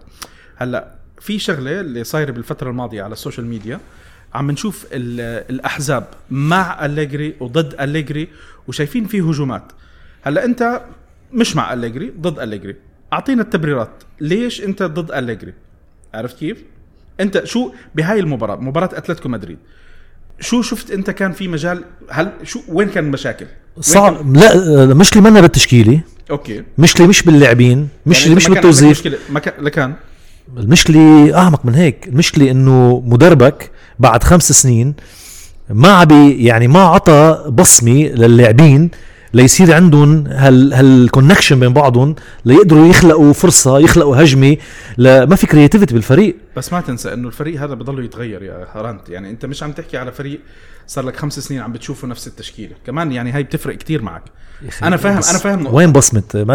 هلأ 0.62 0.88
في 1.22 1.40
شغلة 1.40 1.80
اللي 1.82 2.04
صايرة 2.04 2.32
بالفترة 2.32 2.70
الماضية 2.70 3.04
على 3.04 3.14
ال 3.14 3.18
social 3.18 3.46
media 3.46 3.80
عم 4.34 4.52
نشوف 4.52 4.86
ال- 4.92 5.46
الأحزاب 5.56 6.08
مع 6.32 6.86
أليجري 6.86 7.36
وضد 7.40 7.76
أليجري 7.82 8.28
وشايفين 8.68 9.06
فيه 9.06 9.30
هجومات. 9.30 9.64
هلأ 10.22 10.46
أنت 10.46 10.82
مش 11.34 11.56
مع 11.56 11.74
أليجري 11.74 12.14
ضد 12.22 12.40
أليجري. 12.40 12.76
أعطينا 13.14 13.42
التبريرات. 13.42 13.90
ليش 14.22 14.62
أنت 14.64 14.84
ضد 14.84 15.12
أليجري؟ 15.12 15.54
عرفت 16.14 16.38
كيف؟ 16.40 16.58
أنت 17.20 17.46
شو 17.46 17.72
بهاي 17.96 18.20
المباراة 18.20 18.56
مباراة 18.56 18.90
أتلتيكو 18.94 19.30
مدريد 19.30 19.58
شو 20.40 20.62
شفت 20.62 20.92
أنت 20.92 21.10
كان 21.10 21.32
في 21.32 21.48
مجال؟ 21.48 21.84
هل 22.10 22.32
شو 22.44 22.62
وين 22.68 22.90
كان 22.90 23.06
المشاكل؟ 23.06 23.46
كان- 23.46 23.84
صعب. 23.84 24.36
لا 24.38 24.86
مش 24.94 25.12
اللي 25.14 25.30
منا 25.30 25.42
بالتشكيلة. 25.42 26.02
أوكي. 26.32 26.64
مشكلة 26.78 27.08
مش 27.08 27.22
باللاعبين 27.24 27.88
مش 28.06 28.24
يعني 28.24 28.36
مش 28.36 28.48
بالتوظيف. 28.48 29.18
ما 29.64 29.70
كان 29.70 29.94
المشكلة 30.58 31.38
أعمق 31.38 31.66
من 31.66 31.76
هيك. 31.76 32.08
المشكلة 32.08 32.52
إنه 32.52 33.04
مدربك 33.06 33.72
بعد 34.00 34.24
خمس 34.24 34.52
سنين 34.52 34.94
ما 35.70 35.90
عبي 35.92 36.44
يعني 36.46 36.68
ما 36.68 36.80
عطى 36.80 37.44
بصمة 37.50 37.92
للاعبين 37.92 38.90
ليصير 39.34 39.74
عندهم 39.74 40.28
هال 40.28 40.74
هال 40.74 40.88
connection 40.88 41.60
بين 41.60 41.74
بعضهم 41.74 42.16
ليقدروا 42.46 42.88
يخلقوا 42.88 43.34
فرصة 43.34 43.80
يخلقوا 43.80 44.24
هجمة 44.24 44.58
لا 44.98 45.26
ما 45.26 45.36
في 45.36 45.48
creativity 45.48 45.94
بالفريق. 45.94 46.36
بس 46.58 46.74
ما 46.74 46.82
تنسى 46.82 47.14
إنه 47.14 47.28
الفريق 47.28 47.62
هذا 47.62 47.74
بضله 47.74 48.04
يتغير 48.04 48.44
يا 48.44 48.68
هرانت. 48.74 49.10
يعني 49.10 49.30
أنت 49.30 49.46
مش 49.46 49.64
عم 49.64 49.72
تحكي 49.72 49.98
على 49.98 50.12
فريق 50.12 50.40
صار 50.88 51.06
لك 51.06 51.16
خمس 51.18 51.40
سنين 51.40 51.62
عم 51.62 51.72
بتشوفه 51.74 52.08
نفس 52.08 52.28
التشكيلة. 52.28 52.74
كمان 52.86 53.12
يعني 53.12 53.32
هاي 53.32 53.44
بتفرق 53.44 53.78
كتير 53.78 54.02
معك. 54.02 54.24
أنا 54.84 54.98
فاهم 54.98 55.14
أنا 55.14 55.22
فاهم. 55.38 55.74
وين 55.74 55.94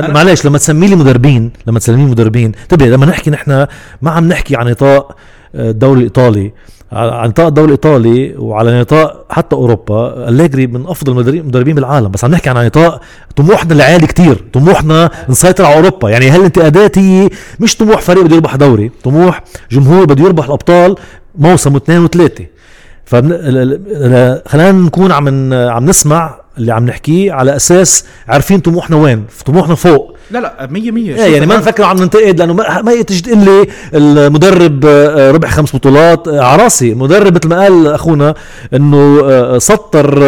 أنا- 0.06 0.10
معلش 0.10 0.46
لما 0.46 0.58
تسمي 0.58 0.86
لي 0.86 0.96
مدربين 0.96 1.52
لما 1.66 1.78
تسمي 1.78 1.96
لي 1.96 2.10
مدربين 2.10 2.52
انتبه 2.62 2.86
لما 2.86 3.06
نحكي 3.06 3.30
نحن 3.30 3.66
ما 4.02 4.10
عم 4.10 4.28
نحكي 4.28 4.56
عن 4.56 4.68
نطاق 4.68 5.16
آه، 5.54 5.70
الدوري 5.70 5.98
الإيطالي. 5.98 6.52
على 6.94 7.28
نطاق 7.28 7.46
الدوري 7.46 7.66
الإيطالي 7.66 8.34
وعلى 8.38 8.80
نطاق 8.80 9.26
حتى 9.30 9.56
أوروبا 9.56 10.28
أليجري 10.28 10.66
من 10.66 10.86
أفضل 10.86 11.28
المدربين 11.28 11.74
بالعالم. 11.74 12.08
بس 12.08 12.24
عم 12.24 12.30
نحكي 12.30 12.50
عن 12.50 12.66
نطاق 12.66 13.00
طموحنا 13.36 13.74
العالي 13.74 14.06
كتير. 14.06 14.44
طموحنا 14.52 15.10
نسيطر 15.28 15.64
على 15.64 15.76
أوروبا. 15.76 16.10
يعني 16.10 16.30
هالانتقادات 16.30 16.98
هي 16.98 17.30
مش 17.60 17.76
طموح 17.76 18.00
فريق 18.00 18.22
بده 18.24 18.34
يربح 18.34 18.56
دوري؟ 18.56 18.90
طموح 19.04 19.42
جمهور 19.70 20.04
بده 20.04 20.24
يربح 20.24 20.44
الأبطال 20.44 20.94
موسم 21.38 21.74
واثنين 21.74 22.04
وثلاثة. 22.04 22.44
فخلينا 23.04 24.72
نكون 24.72 25.12
عم 25.12 25.54
عم 25.54 25.84
نسمع 25.84 26.43
اللي 26.58 26.72
عم 26.72 26.86
نحكيه 26.86 27.32
على 27.32 27.56
أساس 27.56 28.04
عارفين 28.28 28.60
طموحنا 28.60 28.96
وين 28.96 29.24
طموحنا 29.46 29.74
فوق. 29.74 30.16
لا 30.30 30.38
لا 30.38 30.68
100 30.70 30.90
100 30.90 31.14
إيه 31.14 31.34
يعني 31.34 31.46
ما 31.46 31.56
نفكر 31.56 31.84
عم 31.84 31.96
ننتقد 31.96 32.38
لأنه 32.38 32.52
ما, 32.52 33.02
تجي 33.02 33.20
تقول 33.20 33.38
لي 33.38 33.66
المدرب 33.94 34.84
آه، 34.86 35.30
ربح 35.30 35.50
خمس 35.50 35.76
بطولات 35.76 36.28
آه، 36.28 36.40
على 36.40 36.62
راسي. 36.62 36.92
المدرب 36.92 37.34
مثل 37.34 37.48
ما 37.48 37.62
قال 37.62 37.86
أخونا 37.86 38.34
إنه 38.74 39.20
آه، 39.24 39.58
سطر 39.58 40.22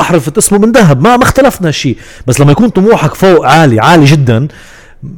احرفه 0.00 0.32
اسمه 0.38 0.58
من 0.58 0.72
ذهب. 0.72 1.02
ما 1.02 1.16
ما 1.16 1.22
اختلفنا 1.22 1.70
شيء. 1.70 1.96
بس 2.26 2.40
لما 2.40 2.52
يكون 2.52 2.68
طموحك 2.68 3.14
فوق 3.14 3.46
عالي 3.46 3.80
عالي 3.80 4.04
جدا 4.04 4.48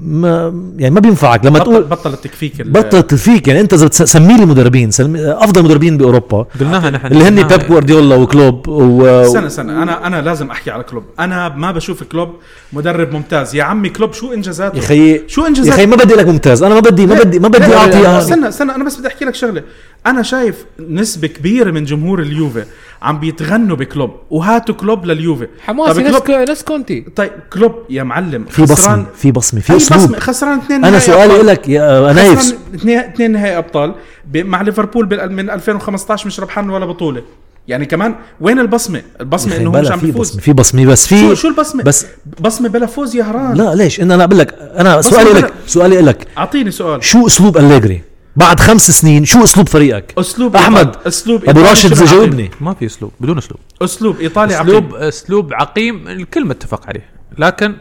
ما 0.04 0.54
يعني 0.78 0.94
ما 0.94 1.00
بينفعك 1.00 1.44
لما 1.44 1.58
بطل 1.58 1.64
تقول 1.64 1.84
بطل 1.84 2.12
التكفيك 2.12 2.60
ال- 2.60 2.70
بطل 2.70 3.02
تلفيك 3.02 3.48
يعني 3.48 3.60
انت 3.60 3.74
اذا 3.74 3.86
بتسمي 3.86 4.36
لي 4.36 4.46
مدربين 4.46 4.90
سمي 4.90 5.20
أفضل 5.20 5.64
مدربين 5.64 5.96
بأوروبا. 5.96 6.46
قلناها 6.60 6.90
نحن. 6.90 7.06
اللي 7.06 7.24
هن. 7.24 7.42
بيب 7.46 7.66
جوارديولا 7.68 8.16
وكلوب 8.16 8.68
و... 8.68 9.06
استنى 9.06 9.46
استنى. 9.46 9.72
أنا 9.72 10.06
أنا 10.06 10.22
لازم 10.22 10.50
أحكي 10.50 10.70
على 10.70 10.82
كلوب. 10.82 11.04
أنا 11.20 11.48
ما 11.48 11.72
بشوف 11.72 12.02
كلوب 12.02 12.28
مدرب 12.72 13.12
ممتاز. 13.12 13.54
يا 13.54 13.62
عمي 13.62 13.88
كلوب 13.88 14.12
شو 14.12 14.32
إنجازاته؟ 14.32 14.76
يا 14.76 14.82
خيي 14.82 15.22
شو 15.26 15.42
يا 15.42 15.48
انجازاته 15.48 15.76
خي 15.76 15.86
ما 15.86 15.96
بدي 15.96 16.14
لك 16.14 16.26
ممتاز. 16.26 16.62
أنا 16.62 16.74
ما 16.74 16.80
بدي 16.80 17.06
ما 17.06 17.14
لا، 17.14 17.22
بدي 17.22 17.38
ما 17.38 17.48
بدي 17.48 17.74
اعطي 17.74 18.02
لا، 18.02 18.18
استنى 18.18 18.48
استنى. 18.48 18.74
أنا 18.74 18.84
بس 18.84 18.96
بدي 18.96 19.08
أحكي 19.08 19.24
لك 19.24 19.34
شغلة. 19.34 19.62
أنا 20.06 20.22
شايف 20.22 20.64
نسبة 20.80 21.28
كبيرة 21.28 21.70
من 21.70 21.84
جمهور 21.84 22.22
اليوفي 22.22 22.64
عم 23.02 23.20
بيتغنوا 23.20 23.76
بكلوب 23.76 24.10
وهاتوا 24.30 24.74
كلوب 24.74 25.04
لليوفي. 25.04 25.48
حماسي 25.60 26.02
طيب 26.02 26.18
كلوب 26.18 26.48
ناس 26.48 26.64
كونتي. 26.64 27.06
طيب 27.16 27.30
كلوب 27.52 27.72
يا 27.90 28.02
معلم 28.02 28.44
في 28.44 28.62
بصمة 28.62 29.06
في 29.16 29.32
بصمة 29.32 29.60
في 29.60 29.76
أسلوب. 29.76 30.00
بصمة 30.00 30.18
خسران 30.18 30.58
اثنين 30.58 30.84
أنا 30.84 30.98
سؤالي 30.98 31.32
أبطال. 31.32 31.46
لك 31.46 31.68
يا 31.68 32.12
نايف. 32.12 32.38
خسران 32.38 32.58
اثنين 32.74 32.98
اثنين 32.98 33.32
نهائي 33.32 33.58
أبطال 33.58 33.94
مع 34.34 34.62
ليفربول 34.62 35.30
من 35.30 35.50
2015 35.50 36.26
مش 36.26 36.40
ربحان 36.40 36.70
ولا 36.70 36.86
بطولة. 36.86 37.22
يعني 37.68 37.86
كمان 37.86 38.14
وين 38.40 38.58
البصمة؟ 38.58 39.02
البصمة 39.20 39.56
إنه 39.56 39.70
هو 39.70 39.80
مش 39.80 39.90
عم 39.90 39.98
في 39.98 40.06
بيفوز 40.06 40.30
بصمة 40.30 40.40
في 40.40 40.52
بصمة 40.52 40.86
بس 40.86 41.06
في 41.06 41.20
شو 41.20 41.34
شو 41.34 41.48
البصمة؟ 41.48 41.82
بس 41.82 42.06
بصمة 42.40 42.68
بلا 42.68 42.86
فوز 42.86 43.16
يا 43.16 43.24
هران. 43.24 43.54
لا 43.54 43.74
ليش؟ 43.74 44.00
إن 44.00 44.10
أنا 44.10 44.24
أقول 44.24 44.38
لك 44.38 44.54
أنا 44.76 44.96
بصمة 44.96 45.22
سؤالي 45.22 45.40
لك 45.40 45.52
سؤالي 45.66 46.00
لك. 46.00 46.26
أعطيني 46.38 46.70
سؤال. 46.70 47.04
شو 47.04 47.26
أسلوب 47.26 47.56
أليجري؟ 47.56 48.02
بعد 48.36 48.60
خمس 48.60 48.90
سنين 48.90 49.24
شو 49.24 49.44
أسلوب 49.44 49.68
فريقك؟ 49.68 50.14
أسلوب 50.18 50.56
أحمد 50.56 50.96
أسلوب 51.06 51.44
أبو 51.48 51.60
راشد. 51.60 51.94
جاوبني. 52.04 52.50
ما 52.60 52.74
في 52.74 52.86
أسلوب 52.86 53.12
بدون 53.20 53.38
أسلوب. 53.38 53.60
أسلوب 53.82 54.20
إيطالي 54.20 54.60
اسلوب 54.60 54.84
عقيم. 54.84 54.94
أسلوب 55.08 55.52
عقيم 55.54 56.08
الكل 56.08 56.44
متفق 56.44 56.86
عليه. 56.86 57.04
لكن 57.38 57.74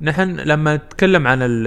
نحن 0.00 0.36
لما 0.36 0.76
نتكلم 0.76 1.26
عن 1.26 1.42
ال- 1.42 1.66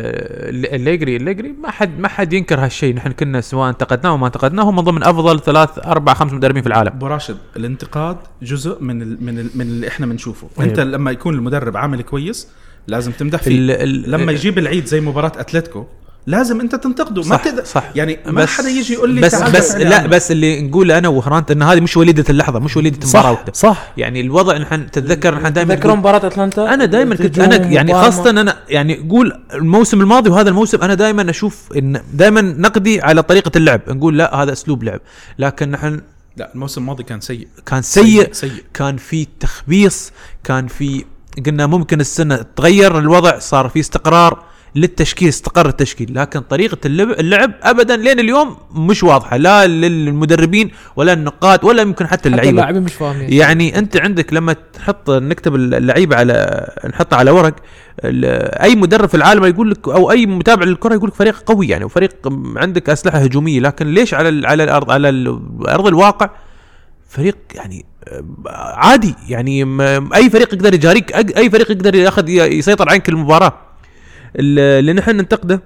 ال- 0.55 0.73
الليجري 0.75 1.15
الليجري 1.15 1.51
ما 1.63 1.71
حد 1.71 1.99
ما 1.99 2.07
حد 2.07 2.33
ينكر 2.33 2.59
هالشيء. 2.65 2.95
نحن 2.95 3.11
كنا 3.11 3.41
سواء 3.41 3.69
انتقدناه 3.69 4.13
وما 4.13 4.27
انتقدناه 4.27 4.63
هم 4.63 4.75
من 4.75 4.81
ضمن 4.83 5.03
أفضل 5.03 5.39
ثلاث 5.39 5.69
أربع 5.85 6.13
خمس 6.13 6.33
مدربين 6.33 6.61
في 6.61 6.67
العالم. 6.67 6.87
أبو 6.87 7.07
راشد 7.07 7.37
الانتقاد 7.55 8.17
جزء 8.41 8.81
من 8.83 9.01
ال 9.01 9.17
من 9.23 9.39
ال 9.39 9.49
من 9.55 9.61
اللي 9.65 9.87
إحنا 9.87 10.05
بنشوفه 10.05 10.47
أيوة. 10.59 10.69
أنت 10.69 10.79
لما 10.79 11.11
يكون 11.11 11.33
المدرب 11.33 11.77
عامل 11.77 12.01
كويس 12.01 12.47
لازم 12.87 13.11
تمدح 13.11 13.41
فيه. 13.43 13.51
ال- 13.57 13.71
ال- 13.71 14.11
لما 14.11 14.31
يجيب 14.31 14.57
العيد 14.57 14.85
زي 14.85 15.01
مباراة 15.01 15.31
أتلتيكو 15.37 15.85
لازم 16.27 16.61
انت 16.61 16.75
تنتقده. 16.75 17.21
ما 17.21 17.27
صح 17.29 17.41
بتقدر 17.41 17.63
صح. 17.63 17.83
يعني 17.95 18.19
ما 18.25 18.45
حدا 18.45 18.69
يجي 18.69 18.93
يقول 18.93 19.09
لي 19.09 19.21
بس 19.21 19.31
تعال 19.31 19.51
بس 19.51 19.75
لا 19.75 19.97
عنه. 19.97 20.07
بس 20.07 20.31
اللي 20.31 20.61
نقوله 20.61 20.97
أنا 20.97 21.07
وهرانت 21.07 21.51
إن 21.51 21.61
هذه 21.61 21.79
مش 21.79 21.97
وليدة 21.97 22.25
اللحظة 22.29 22.59
مش 22.59 22.77
وليدة 22.77 23.07
مباراة 23.07 23.23
صح 23.23 23.29
واحدة. 23.29 23.53
صح. 23.53 23.91
يعني 23.97 24.21
الوضع 24.21 24.57
نحن 24.57 24.91
تتذكر 24.91 25.35
نحن 25.35 25.53
دائما 25.53 25.75
تذكرون 25.75 25.97
مباراة 25.97 26.27
أتلانتا؟ 26.27 26.73
أنا 26.73 26.85
دائما 26.85 27.15
كنت 27.15 27.39
أنا 27.39 27.55
يعني. 27.55 27.93
خاصة 27.93 28.29
أنا 28.29 28.57
يعني 28.69 29.07
قول 29.09 29.39
الموسم 29.53 30.01
الماضي 30.01 30.29
وهذا 30.29 30.49
الموسم 30.49 30.81
أنا 30.81 30.93
دائما 30.93 31.29
أشوف 31.29 31.69
إن 31.77 32.01
دائما 32.13 32.41
نقدي 32.41 33.01
على 33.01 33.23
طريقة 33.23 33.51
اللعب. 33.55 33.81
نقول 33.87 34.17
لا 34.17 34.35
هذا 34.35 34.51
أسلوب 34.51 34.83
لعب. 34.83 34.99
لكن 35.39 35.71
نحن 35.71 36.01
لا 36.37 36.51
الموسم 36.53 36.81
الماضي 36.81 37.03
كان 37.03 37.21
سيء. 37.21 37.47
كان 37.65 37.81
سيء 37.81 38.33
سيء 38.33 38.63
كان 38.73 38.97
في 38.97 39.27
تخبيص 39.39 40.11
كان 40.43 40.67
في 40.67 41.05
قلنا 41.45 41.65
ممكن 41.67 41.99
السنة 41.99 42.45
تغير 42.55 42.99
الوضع 42.99 43.39
صار 43.39 43.69
في 43.69 43.79
استقرار. 43.79 44.50
للتشكيل 44.75 45.27
استقر 45.29 45.67
التشكيل. 45.69 46.15
لكن 46.15 46.39
طريقة 46.39 46.77
اللعب, 46.85 47.11
اللعب 47.11 47.51
ابدا 47.63 47.97
لين 47.97 48.19
اليوم 48.19 48.57
مش 48.75 49.03
واضحة. 49.03 49.37
لا 49.37 49.67
للمدربين 49.67 50.71
ولا 50.95 51.13
النقاد 51.13 51.63
ولا 51.65 51.81
يمكن 51.81 52.07
حتى 52.07 52.13
حتى 52.15 52.29
اللعيبة. 52.29 52.49
اللاعبين 52.49 52.81
مش 52.83 52.93
فاهمين. 52.93 53.33
يعني 53.33 53.77
أنت 53.79 53.97
عندك 53.97 54.33
لما 54.33 54.55
تحط 54.73 55.09
نكتب 55.09 55.55
اللعيبة 55.55 56.15
على 56.15 56.67
نحطها 56.89 57.17
على 57.17 57.31
ورق 57.31 57.55
أي 58.63 58.75
مدرب 58.75 59.09
في 59.09 59.15
العالم 59.17 59.45
يقول 59.45 59.71
لك 59.71 59.87
أو 59.87 60.11
أي 60.11 60.25
متابع 60.25 60.65
للكرة 60.65 60.93
يقول 60.93 61.09
لك 61.09 61.15
فريق 61.15 61.43
قوي 61.45 61.67
يعني 61.67 61.85
وفريق 61.85 62.11
عندك 62.55 62.89
أسلحة 62.89 63.17
هجومية. 63.17 63.59
لكن 63.59 63.87
ليش 63.93 64.13
على 64.13 64.47
على 64.47 64.63
الأرض 64.63 64.91
على 64.91 65.09
أرض 65.67 65.87
الواقع 65.87 66.29
فريق 67.09 67.37
يعني 67.55 67.85
آه، 68.07 68.23
عادي. 68.75 69.15
يعني 69.29 69.63
أي 70.15 70.29
فريق 70.29 70.53
يقدر 70.53 70.73
يجاريك 70.73 71.37
اي 71.37 71.49
فريق 71.49 71.71
يقدر 71.71 71.95
ياخذ 71.95 72.29
يسيطر 72.29 72.89
عليك 72.89 73.09
المباراة. 73.09 73.47
ال- 73.47 73.70
اللي 74.35 74.93
نحن 74.93 75.15
ننتقده. 75.15 75.61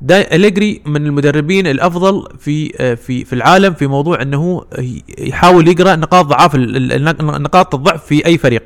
داي 0.00 0.36
أليجري 0.36 0.82
من 0.86 1.06
المدربين 1.06 1.66
الأفضل 1.66 2.28
في 2.38 2.72
آه، 2.80 2.94
في 2.94 3.24
في 3.24 3.32
العالم 3.32 3.74
في 3.74 3.86
موضوع 3.86 4.22
إنه 4.22 4.64
يحاول 5.18 5.68
يقرأ 5.68 5.96
نقاط 5.96 6.24
ضعاف 6.24 6.56
نقاط 7.20 7.74
الضعف 7.74 8.06
في 8.06 8.26
أي 8.26 8.38
فريق. 8.38 8.62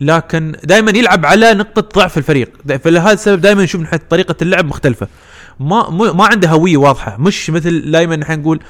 لكن 0.00 0.56
دائما 0.64 0.90
يلعب 0.90 1.26
على 1.26 1.54
نقطة 1.54 2.00
ضعف 2.00 2.18
الفريق. 2.18 2.50
فلهذا 2.84 3.12
السبب 3.12 3.40
دائما 3.40 3.62
نشوف 3.62 3.94
طريقة 3.94 4.34
اللعب 4.42 4.64
مختلفة. 4.64 5.08
ما 5.60 5.90
ما 5.90 6.24
عنده 6.26 6.48
هوية 6.48 6.76
واضحة. 6.76 7.16
مش 7.18 7.50
مثل 7.50 7.90
دائما 7.90 8.16
نحن 8.16 8.40
نقول 8.40 8.60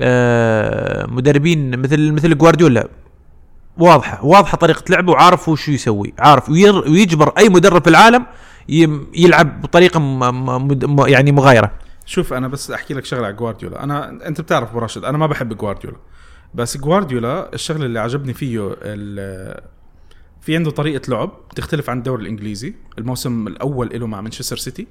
آه، 0.00 1.06
مدربين 1.06 1.78
مثل 1.78 2.12
مثل 2.12 2.38
جوارديولا. 2.38 2.88
واضحة 3.78 4.24
واضحة 4.24 4.56
طريقة 4.56 4.84
لعبه 4.88 5.12
وعارف 5.12 5.48
هو 5.48 5.56
شو 5.56 5.72
يسوي 5.72 6.14
عارف 6.18 6.48
ويجبر 6.48 7.32
أي 7.38 7.48
مدرب 7.48 7.82
في 7.82 7.90
العالم 7.90 8.26
يلعب 8.68 9.60
بطريقة 9.62 10.00
يعني 11.06 11.32
مغايرة. 11.32 11.70
شوف 12.06 12.32
أنا 12.32 12.48
بس 12.48 12.70
أحكي 12.70 12.94
لك 12.94 13.04
شغلة 13.04 13.26
على 13.26 13.34
جوارديولا. 13.34 13.84
أنا 13.84 14.26
أنت 14.28 14.40
بتعرف 14.40 14.70
ابو 14.70 14.78
راشد 14.78 15.04
أنا 15.04 15.18
ما 15.18 15.26
بحب 15.26 15.56
جوارديولا. 15.56 15.96
بس 16.54 16.76
جوارديولا 16.76 17.54
الشغلة 17.54 17.86
اللي 17.86 18.00
عجبني 18.00 18.34
فيه 18.34 18.76
ال- 18.82 19.60
في 20.40 20.56
عنده 20.56 20.70
طريقة 20.70 21.10
لعب 21.10 21.30
تختلف 21.56 21.90
عن 21.90 21.98
الدوري 21.98 22.22
الإنجليزي. 22.22 22.74
الموسم 22.98 23.46
الأول 23.46 23.90
له 23.94 24.06
مع 24.06 24.20
مانشستر 24.20 24.56
سيتي 24.56 24.86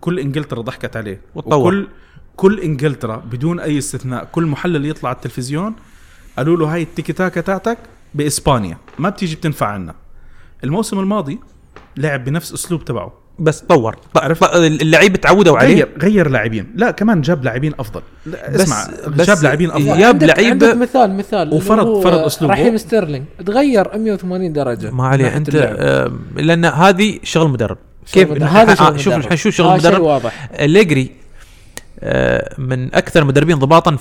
كل 0.00 0.18
إنجلترا 0.18 0.60
ضحكت 0.62 0.96
عليه. 0.96 1.20
وتطور. 1.34 1.66
وكل 1.74 1.88
كل 2.36 2.60
إنجلترا 2.60 3.16
بدون 3.16 3.60
أي 3.60 3.78
استثناء 3.78 4.24
كل 4.24 4.46
محلل 4.46 4.86
يطلع 4.86 5.08
على 5.08 5.16
التلفزيون 5.16 5.74
قالوا 6.36 6.56
له 6.56 6.74
هاي 6.74 6.82
التيكي 6.82 7.12
تاكا 7.12 7.40
تاعتك 7.40 7.78
بإسبانيا 8.14 8.78
ما 8.98 9.08
بتيجي 9.08 9.36
بتنفع 9.36 9.66
عنا. 9.66 9.94
الموسم 10.64 10.98
الماضي 10.98 11.38
لعب 11.96 12.24
بنفس 12.24 12.52
أسلوب 12.52 12.84
تبعه. 12.84 13.12
بس 13.38 13.60
طور. 13.60 13.96
اللعيبه 14.54 15.16
تعودوا 15.16 15.58
عليه؟ 15.58 15.74
غير 15.74 15.88
غير 16.02 16.28
لاعبين. 16.28 16.72
لا 16.74 16.90
كمان 16.90 17.20
جاب 17.20 17.44
لاعبين 17.44 17.72
أفضل. 17.78 18.02
بس- 18.26 18.34
اسمع 18.60 18.86
بس 19.08 19.26
جاب 19.26 19.42
لاعبين 19.42 19.70
أفضل. 19.70 19.98
جاب 19.98 20.30
عندك 20.38 20.76
مثال 20.76 21.16
مثال 21.16 21.54
وفرض- 21.54 22.02
فرض 22.02 22.18
أسلوبه. 22.18 22.54
رحيم 22.54 22.76
ستيرلينج 22.76 23.24
تغير 23.46 23.98
180 23.98 24.52
درجة 24.52 24.90
ما 24.90 25.06
عليه 25.06 25.36
أنت. 25.36 25.54
آه 25.54 26.12
لأن 26.36 26.64
هذه 26.64 27.18
شغل 27.22 27.48
مدرب. 27.48 27.78
كيف. 28.12 28.42
هذا 28.42 28.74
شغل 28.74 28.94
آه، 28.94 28.96
شوف 28.96 29.14
مدرب. 29.14 29.32
نشوف 29.32 29.54
شغل 29.54 29.80
شيء 29.82 29.90
مدرب؟ 29.90 30.02
واضح. 30.02 30.48
أليجري 30.60 31.02
آه، 31.02 31.19
من 32.58 32.94
أكثر 32.94 33.22
المدربين 33.22 33.54
انضباطا 33.54 33.96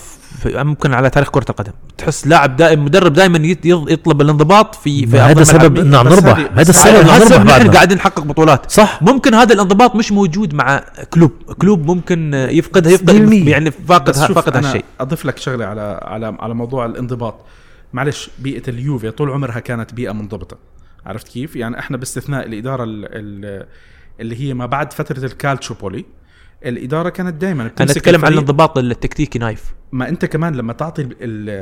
ممكن 0.46 0.93
على 0.93 1.10
تاريخ 1.10 1.29
كرة 1.29 1.46
القدم. 1.50 1.72
تحس 1.98 2.27
لاعب 2.27 2.55
دائم 2.55 2.86
مدرب 2.86 3.13
دائما 3.13 3.38
يط- 3.38 3.58
يط- 3.65 3.91
يطلب 3.91 4.22
الانضباط 4.22 4.75
في 4.75 5.08
في 5.08 5.17
هذا 5.19 5.43
سبب 5.43 5.62
ملعب. 5.72 5.77
انه 5.77 6.01
نربح. 6.03 6.38
هذا 6.53 6.69
السبب 6.69 6.96
نربح 7.08 7.29
نحن 7.31 7.43
بعدنا. 7.43 7.74
قاعدين 7.74 7.98
نحقق 7.98 8.19
بطولات. 8.24 8.72
صح. 8.72 9.00
ممكن 9.03 9.34
هذا 9.34 9.53
الانضباط 9.53 9.96
مش 9.96 10.12
موجود 10.12 10.53
مع 10.53 10.84
كلوب. 11.13 11.31
كلوب 11.62 11.86
ممكن 11.86 12.34
آه، 12.34 12.48
يفقدها 12.50 12.91
يفقد 12.91 13.12
100%. 13.12 13.48
يعني 13.50 13.72
فاقد 13.72 14.15
فاقد 14.15 14.55
هالشيء. 14.65 14.86
أضيف 15.00 15.25
لك 15.25 15.38
شغلة 15.38 15.65
على 15.65 16.00
على 16.03 16.38
على 16.39 16.53
موضوع 16.53 16.86
الانضباط. 16.86 17.36
معلش 17.93 18.29
بيئة 18.39 18.69
اليوفي 18.69 19.12
طول 19.12 19.29
عمرها 19.31 19.60
كانت 19.60 19.93
بيئة 19.93 20.12
منضبطة. 20.12 20.58
عرفت 21.05 21.27
كيف؟ 21.27 21.55
يعني 21.55 21.79
إحنا 21.79 21.98
باستثناء 21.98 22.46
الإدارة 22.46 22.84
ال- 22.84 23.05
ال- 23.05 23.65
اللي 24.19 24.41
هي 24.41 24.53
ما 24.53 24.65
بعد 24.65 24.93
فترة 24.93 25.25
الكالتشوبولي 25.25 26.05
الإدارة 26.65 27.09
كانت 27.09 27.33
دائما 27.33 27.63
أنا 27.63 27.91
أتكلم 27.91 28.25
عن 28.25 28.33
الانضباط 28.33 28.77
التكتيكي 28.77 29.39
نايف. 29.39 29.63
ما 29.91 30.09
أنت 30.09 30.25
كمان 30.25 30.55
لما 30.55 30.73
تعطي 30.73 31.03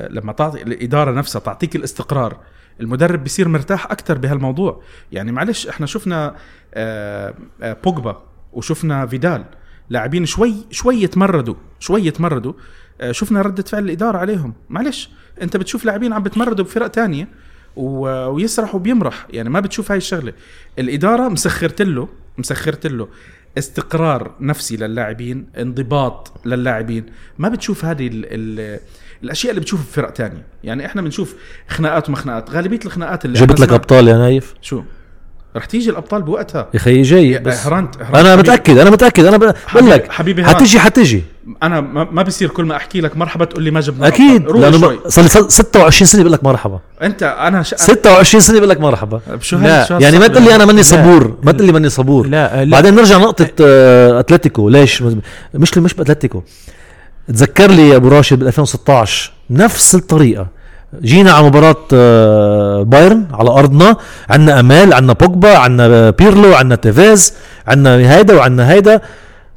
لما 0.09 0.33
تعطي 0.33 0.61
الإدارة 0.61 1.11
نفسها 1.11 1.39
تعطيك 1.39 1.75
الاستقرار 1.75 2.37
المدرب 2.81 3.23
بيصير 3.23 3.47
مرتاح 3.47 3.91
أكثر 3.91 4.17
بهالموضوع. 4.17 4.81
يعني 5.11 5.31
معلش 5.31 5.67
إحنا 5.67 5.85
شفنا 5.85 6.35
آه، 6.73 7.33
آه، 7.61 7.77
بوجبا 7.83 8.23
وشفنا 8.53 9.05
فيدال. 9.05 9.45
لاعبين 9.89 10.25
شوي 10.25 10.53
شوي 10.71 11.01
يتمردوا 11.03 11.55
شوي 11.79 12.05
يتمردوا. 12.05 12.53
آه، 13.01 13.11
شفنا 13.11 13.41
ردة 13.41 13.63
فعل 13.63 13.83
الإدارة 13.83 14.17
عليهم. 14.17 14.53
معلش 14.69 15.09
أنت 15.41 15.57
بتشوف 15.57 15.85
لاعبين 15.85 16.13
عم 16.13 16.23
بتمردوا 16.23 16.65
بفرق 16.65 16.87
تانية 16.87 17.27
ويسرح 17.75 18.75
وبيمرح. 18.75 19.27
يعني 19.29 19.49
ما 19.49 19.59
بتشوف 19.59 19.91
هاي 19.91 19.97
الشغلة. 19.97 20.33
الإدارة 20.79 21.27
مسخرت 21.27 21.81
له 21.81 22.07
مسخرت 22.37 22.87
له. 22.87 23.07
استقرار 23.57 24.31
نفسي 24.39 24.77
للاعبين 24.77 25.45
انضباط 25.57 26.33
للاعبين. 26.45 27.05
ما 27.37 27.49
بتشوف 27.49 27.85
هذه 27.85 28.07
ال 28.07 28.25
ال 28.25 28.79
الأشياء 29.23 29.49
اللي 29.51 29.61
بتشوفها 29.61 29.85
في 29.85 29.91
فرق 29.93 30.09
تانية. 30.09 30.43
يعني 30.63 30.85
إحنا 30.85 31.01
بنشوف 31.01 31.35
خناقات 31.67 32.07
وما 32.09 32.17
خناقات. 32.17 32.49
غالبية 32.49 32.79
الخناقات 32.85 33.25
اللي 33.25 33.39
جبت 33.39 33.59
لك 33.59 33.73
أبطال 33.73 34.07
يا 34.07 34.17
نايف؟ 34.17 34.53
شو؟ 34.61 34.83
رح 35.55 35.65
تيجي 35.65 35.89
الأبطال 35.89 36.21
بوقتها. 36.21 36.69
يا 36.73 36.79
خيي 36.79 37.01
جاي 37.01 37.39
بس 37.39 37.65
هرانت- 37.65 38.01
هرانت 38.01 38.15
أنا 38.15 38.35
متأكد 38.35 38.77
أنا 38.77 38.89
متأكد. 38.89 39.25
أنا 39.25 39.37
بقول 39.37 39.53
لك 39.89 40.11
حبيبي 40.11 40.43
هران. 40.43 40.55
حتجي 40.55 40.79
حتجي. 40.79 41.23
أنا 41.63 41.81
ما 41.81 42.07
ما 42.11 42.23
بصير 42.23 42.49
كل 42.49 42.65
ما 42.65 42.75
أحكي 42.75 43.01
لك 43.01 43.17
مرحبا 43.17 43.45
تقول 43.45 43.63
لي 43.63 43.71
ما 43.71 43.79
جبنا 43.79 44.07
أكيد 44.07 44.49
لأنه 44.51 44.97
صار 45.07 45.23
لي 45.23 45.29
26 45.29 46.07
سنة 46.07 46.21
بقول 46.21 46.33
لك 46.33 46.43
مرحبا. 46.43 46.79
أنت 47.01 47.23
أنا 47.23 47.63
ش... 47.63 47.73
26 47.77 48.41
سنة 48.41 48.57
بقول 48.57 48.69
لك 48.69 48.81
مرحبا. 48.81 49.21
شو 49.41 49.57
لا، 49.57 49.87
يعني 50.01 50.19
ما 50.19 50.27
تقول 50.27 50.43
لي 50.43 50.55
أنا 50.55 50.65
ماني 50.65 50.77
لا. 50.77 50.83
صبور 50.83 51.37
ما 51.43 51.51
تقول 51.51 51.65
لي 51.65 51.71
ماني 51.71 51.89
صبور. 51.89 52.27
لا 52.27 52.65
لا. 52.65 52.71
بعدين 52.71 52.95
نرجع 52.95 53.17
نقطة 53.17 53.47
آه، 53.61 54.19
أتلتيكو. 54.19 54.69
ليش؟ 54.69 55.03
مش 55.53 55.77
مش 55.77 55.93
بأتلتيكو. 55.93 56.43
تذكر 57.27 57.71
لي 57.71 57.89
يا 57.89 57.95
أبو 57.95 58.07
راشد 58.07 58.39
بال 58.39 58.47
2016 58.47 59.31
نفس 59.49 59.95
الطريقة. 59.95 60.47
جينا 61.01 61.31
على 61.31 61.45
مباراة 61.47 61.75
آه، 61.93 62.83
بايرن 62.83 63.25
على 63.33 63.49
أرضنا. 63.49 63.95
عندنا 64.29 64.59
أمال 64.59 64.93
عندنا 64.93 65.13
بوجبا 65.13 65.57
عندنا 65.57 66.09
بيرلو 66.09 66.53
عندنا 66.53 66.75
تيفيز 66.75 67.33
عندنا 67.67 68.15
هيدا 68.15 68.35
وعندنا 68.35 68.71
هيدا. 68.71 69.01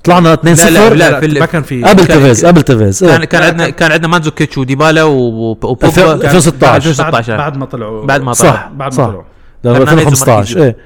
طلعنا 0.04 0.34
2-0 0.34 0.38
لا، 0.46 0.70
لا، 0.70 0.88
لا 0.94 1.10
لا 1.10 1.24
ال- 1.24 1.40
ما 1.40 1.46
كان 1.46 1.62
في 1.62 1.82
قبل 1.84 2.04
كان- 2.04 2.18
تيفيز 2.18 2.46
قبل 2.46 2.62
تيفيز. 2.62 3.04
كان 3.04 3.20
إيه. 3.20 3.24
كان 3.26 3.42
عندنا 3.42 3.70
كان 3.70 3.92
عندنا 3.92 4.08
مانزوكيتش 4.08 4.58
وديبالا 4.58 5.02
و- 5.02 5.12
و- 5.12 5.50
وبوجبا 5.50 6.14
2016. 6.14 6.76
2016 6.76 7.36
بعد, 7.36 7.56
ما 7.56 7.66
طلعوا. 7.66 8.06
بعد 8.06 8.20
ما 8.22 8.32
صح 8.32 8.68
بعد 8.74 8.90
ما 8.92 8.96
صح 8.96 9.04
طلعوا. 9.06 9.22
ده 9.64 9.72
كان 9.72 9.82
2015 9.82 10.62
إيه. 10.62 10.76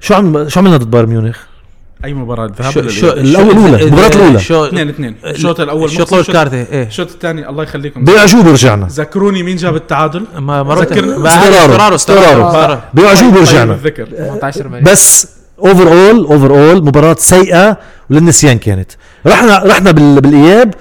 شو 0.00 0.14
عم 0.14 0.48
شو 0.48 0.60
عملنا 0.60 0.76
ضد 0.76 0.90
بايرن 0.90 1.08
ميونخ؟ 1.08 1.38
أي 2.04 2.14
مباراة؟ 2.14 2.46
الذهاب 2.46 2.72
شو 2.72 2.88
شو 2.88 3.06
الإياب؟ 3.08 3.18
الأول 3.24 3.50
الأولى، 3.50 3.82
المباراة 3.84 4.08
الأولى. 4.08 4.38
شو 4.40 4.64
اثنين 4.64 4.88
اثنين. 4.88 5.16
الشوط 5.26 5.60
الأول 5.60 5.84
الشوط 5.84 6.08
الأول 6.12 6.24
كارثة 6.26 6.56
إيه. 6.56 6.86
الشوط 6.86 7.10
الثاني 7.10 7.48
الله 7.48 7.62
يخليكم. 7.62 8.04
بيعجوب 8.04 8.48
رجعنا 8.48 8.86
ذكروني 8.90 9.42
مين 9.42 9.56
جاب 9.56 9.76
التعادل؟ 9.76 10.24
ما 10.38 10.62
مرات 10.62 10.92
استراره. 10.92 11.94
استراره 11.94 11.94
استراره. 11.94 12.82
بيعجوب 12.94 13.34
طيب 13.34 13.42
رجعنا 13.42 13.72
الذكر 13.72 14.04
18 14.06 14.68
مليون 14.68 14.84
بس 14.84 15.28
اوفر 15.58 15.88
اول 15.88 16.24
اوفر 16.24 16.50
اول 16.50 16.84
مباراة 16.84 17.16
سيئة 17.18 17.78
وللنسيان 18.10 18.58
كانت 18.58 18.90
رحنا 19.26 19.62
رحنا 19.64 19.90
بال... 19.90 20.20
بالإياب 20.20 20.74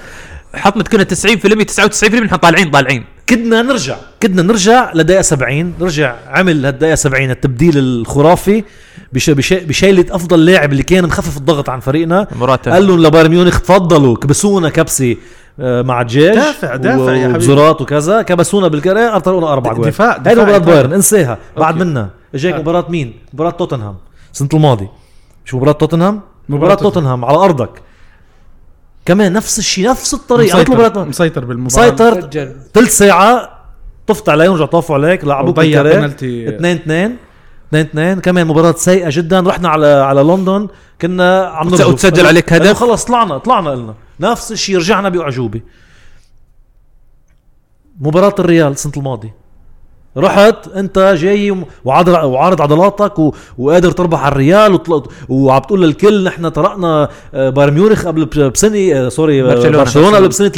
حط 0.53 0.87
كنا 0.87 1.03
90% 1.03 1.07
99% 1.07 2.13
نحن 2.15 2.35
طالعين 2.35 2.69
طالعين 2.71 3.03
كدنا 3.27 3.61
نرجع 3.61 3.95
كدنا 4.19 4.41
نرجع 4.41 4.91
لدقيقة 4.93 5.21
70 5.21 5.73
نرجع 5.79 6.15
عمل 6.27 6.65
هالدقيقة 6.65 6.95
70 6.95 7.31
التبديل 7.31 7.77
الخرافي 7.77 8.63
بش... 9.13 9.29
بش... 9.29 9.53
بشيلة 9.53 10.05
أفضل 10.11 10.45
لاعب 10.45 10.71
اللي 10.71 10.83
كان 10.83 11.03
مخفف 11.05 11.37
الضغط 11.37 11.69
عن 11.69 11.79
فريقنا 11.79 12.27
مباراة 12.35 12.55
قال 12.55 12.87
لهم 12.87 13.03
لبايرن 13.03 13.29
ميونخ 13.31 13.61
تفضلوا 13.61 14.15
كبسونا 14.17 14.69
كبسه 14.69 15.15
آه، 15.59 15.81
مع 15.81 16.01
الجيش 16.01 16.35
دافع- 16.35 16.75
دافع 16.75 17.13
يا 17.13 17.19
حبيبي. 17.23 17.33
وبزورات 17.35 17.81
وكذا 17.81 18.21
كبسونا 18.21 18.67
بالكرة 18.67 18.99
ارطلونا 18.99 19.53
أربع 19.53 19.73
جوال 19.73 19.89
دفاع- 19.89 20.11
هيدي 20.17 20.21
دفاع 20.29 20.33
مباراة 20.43 20.53
إيطالي. 20.53 20.71
بايرن 20.75 20.93
انساها 20.93 21.37
بعد. 21.57 21.75
منها 21.77 22.09
إجاك 22.35 22.53
آه. 22.53 22.59
مباراة 22.59 22.85
مين؟ 22.89 23.13
مباراة 23.33 23.49
توتنهام 23.51 23.95
السنة 24.35 24.49
الماضي. 24.53 24.87
شو 25.45 25.57
مباراة 25.57 25.71
توتنهام؟ 25.71 26.21
مباراة 26.49 26.65
مباراة 26.65 26.75
توتنهام. 26.75 27.25
على 27.25 27.37
أرضك. 27.37 27.81
كمان 29.05 29.33
نفس 29.33 29.59
الشيء 29.59 29.89
نفس 29.89 30.13
الطريقة. 30.13 30.59
مثل 30.59 30.71
مسيطر, 30.71 31.05
مسيطر 31.05 31.45
بالمباراة. 31.45 31.91
مسيطر. 31.91 32.29
ثلث 32.73 32.97
ساعة 32.97 33.49
طفت 34.07 34.29
عليهم 34.29 34.53
رجعوا 34.53 34.67
طافوا 34.67 34.95
عليك 34.95 35.23
لعبوك 35.25 35.55
بالكره 35.55 35.81
بنالتي. 35.81 36.49
2 36.49 36.75
2 36.75 37.17
2 37.69 37.85
2 37.85 38.19
كمان 38.19 38.47
مباراة 38.47 38.75
سيئة 38.77 39.09
جدا. 39.11 39.39
رحنا 39.39 39.69
على 39.69 39.87
على 39.87 40.21
لندن. 40.23 40.67
كنا 41.01 41.45
عم 41.45 41.69
نرجو 41.69 41.89
وتسجل 41.89 42.27
عليك 42.27 42.53
هدف. 42.53 42.77
خلص 42.77 43.05
طلعنا 43.05 43.37
طلعنا 43.37 43.71
قلنا 43.71 43.95
نفس 44.19 44.51
الشيء 44.51 44.77
رجعنا 44.77 45.09
بأعجوبة 45.09 45.61
مباراة 47.99 48.35
الريال 48.39 48.71
السنة 48.71 48.93
الماضي. 48.97 49.33
رحت 50.17 50.67
انت 50.67 51.15
جاي 51.17 51.65
وعارض 51.85 52.61
عضلاتك 52.61 53.19
و... 53.19 53.33
وقادر 53.57 53.91
تربح 53.91 54.23
على 54.23 54.31
الريال 54.31 54.73
وطل... 54.73 55.03
وعم 55.29 55.61
تقول 55.61 55.81
للكل 55.81 56.23
نحن 56.23 56.49
طرقنا 56.49 57.09
آه، 57.33 57.49
بايرن 57.49 57.73
ميونخ 57.73 58.07
قبل 58.07 58.25
بسنة 58.25 58.93
آه، 58.93 59.09
sorry 59.09 59.41
آه، 59.41 59.55
برشلونة. 59.55 59.77
برشلونة 59.77 60.17
قبل 60.17 60.27
بسنة 60.27 60.51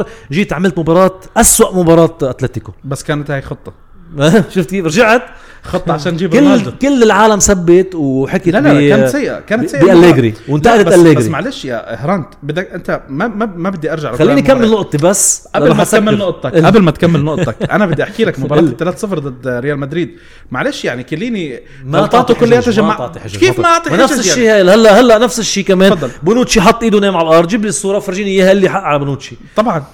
3-0 0.00 0.04
جيت 0.32 0.52
عملت 0.52 0.78
مباراة 0.78 1.20
أسوأ 1.36 1.74
مباراة 1.76 2.16
أتلتيكو. 2.22 2.72
بس 2.84 3.02
كانت 3.02 3.30
هاي 3.30 3.42
خطة. 3.42 3.87
شفت 4.54 4.70
كيف؟ 4.70 4.86
رجعت. 4.86 5.22
خطة 5.62 5.92
عشان 5.92 6.12
نجيب 6.14 6.30
كل 6.32 6.38
رونالدو. 6.38 6.70
كل 6.82 7.02
العالم 7.02 7.40
سبت 7.40 7.94
وحكت 7.94 8.48
لا 8.48 8.58
لا 8.58 8.72
ب- 8.72 8.88
كانت 8.88 9.08
سيئة 9.08 9.40
كانت 9.40 9.68
سيئة. 9.70 9.84
بأليجري. 9.84 10.28
لا، 10.30 10.36
وانتهت 10.48 10.86
بس, 10.86 10.94
بس 10.98 11.26
معلش 11.26 11.64
يا 11.64 12.04
هرانت 12.04 12.28
بدك 12.42 12.70
أنت 12.72 13.00
ما 13.08 13.28
ما, 13.28 13.46
ما 13.46 13.70
بدي 13.70 13.92
أرجع 13.92 14.12
خليني 14.16 14.40
لكلام 14.40 14.46
كمل 14.58 14.64
المباراة. 14.64 14.82
نقطتي 14.82 14.98
بس 14.98 15.48
قبل 15.54 15.70
ما. 15.74 15.84
تكمل 15.84 16.18
نقطتك 16.18 16.54
قبل 16.66 16.80
ما 16.82 16.90
تكمل 16.90 17.24
نقطتك 17.24 17.70
أنا 17.70 17.86
بدي 17.86 18.02
أحكي 18.02 18.24
لك 18.24 18.38
مباراة 18.40 18.60
ال- 18.60 18.76
3 18.76 18.96
0 18.98 19.18
ضد 19.18 19.48
ريال 19.48 19.78
مدريد. 19.78 20.16
معلش 20.50 20.84
يعني 20.84 21.02
كليني 21.02 21.60
ما 21.84 22.06
تعطي 22.06 22.34
كلياتها 22.34 23.18
حجج، 23.20 23.36
كيف 23.38 23.58
ما 23.60 23.66
اعطي 23.66 23.90
حجج 23.90 24.00
نفس 24.00 24.10
يعني؟ 24.12 24.20
الشيء 24.20 24.50
هاي 24.50 24.62
هلا 24.62 25.00
هلا 25.00 25.18
نفس 25.18 25.38
الشيء 25.38 25.64
كمان. 25.64 25.98
بونوتشي 26.22 26.60
حط 26.60 26.82
إيده 26.82 27.00
نام 27.00 27.16
على 27.16 27.28
الأرض 27.28 27.48
جيب 27.48 27.62
لي 27.62 27.68
الصورة 27.68 27.98
فرجيني 27.98 28.30
إياها 28.30 28.52
اللي 28.52 28.68
حق 28.68 28.80
على 28.82 28.98
بونوتشي. 28.98 29.36
طبعا. 29.56 29.84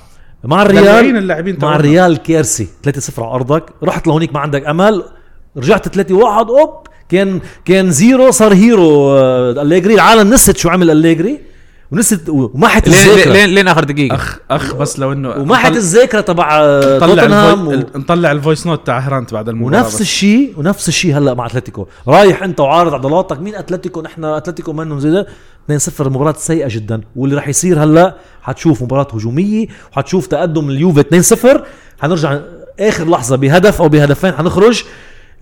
مع 0.44 0.62
الريال 0.62 1.16
اللاعبين 1.16 1.58
مع. 1.62 1.76
الريال 1.76 2.16
كارثه 2.16 2.66
3-0 2.88 3.18
على 3.18 3.30
أرضك 3.34 3.64
رحت 3.82 4.06
لهونيك 4.06 4.34
ما 4.34 4.40
عندك 4.40 4.66
أمل 4.66 5.04
رجعت 5.56 5.88
3-1 5.98 6.12
أوب 6.12 6.86
كان 7.08 7.40
كان 7.64 7.90
zero 7.90 8.30
صار 8.30 8.54
hero 8.54 9.10
آه، 9.18 9.50
أليجري. 9.62 9.94
العالم 9.94 10.34
نسيت 10.34 10.56
شو 10.56 10.68
عمل 10.68 10.90
أليجري 10.90 11.40
ونسيت 11.92 12.28
ومحت 12.28 12.86
الذاكرة. 12.86 13.32
لين 13.32 13.48
لين 13.50 13.68
آخر 13.68 13.84
دقيقة. 13.84 14.14
اخ 14.14 14.38
أخ 14.50 14.74
بس 14.74 14.98
لو 14.98 15.12
إنه 15.12 15.28
ومحت 15.30 15.66
نطلع- 15.66 15.76
الذاكرة 15.76 16.20
تبع 16.20 16.48
آه، 16.62 16.96
نطلع 16.96 17.06
توتنهام 17.06 17.60
الفوي... 17.70 17.76
و... 17.94 17.98
نطلع 17.98 18.32
ال 18.32 18.38
voice 18.38 18.66
note 18.66 18.86
تاع 18.86 18.98
هرانت 18.98 19.34
بعد 19.34 19.48
المباراة 19.48 19.82
ونفس. 19.82 20.00
الشيء 20.00 20.52
ونفس 20.56 20.88
الشيء 20.88 21.18
هلا 21.18 21.34
مع 21.34 21.46
أتلتيكو. 21.46 21.86
رايح 22.08 22.42
أنت 22.42 22.60
وعارض 22.60 22.94
عضلاتك. 22.94 23.40
مين 23.40 23.54
أتلتيكو؟ 23.54 24.02
نحن 24.02 24.24
أتلتيكو 24.24 24.72
منهم 24.72 25.00
زي 25.00 25.10
ده 25.10 25.26
2-0 25.72 26.00
مباراة 26.00 26.34
سيئة 26.38 26.68
جدا. 26.70 27.00
واللي 27.16 27.36
راح 27.36 27.48
يصير 27.48 27.84
هلأ 27.84 28.16
حتشوف 28.42 28.82
مباراة 28.82 29.08
هجومية 29.14 29.66
وحتشوف 29.92 30.26
تقدم 30.26 30.70
اليوفي 30.70 31.02
2-0 31.36 31.60
حنرجع 32.00 32.38
آخر 32.80 33.10
لحظة 33.10 33.36
بهدف 33.36 33.82
أو 33.82 33.88
بهدفين 33.88 34.32
حنخرج. 34.32 34.84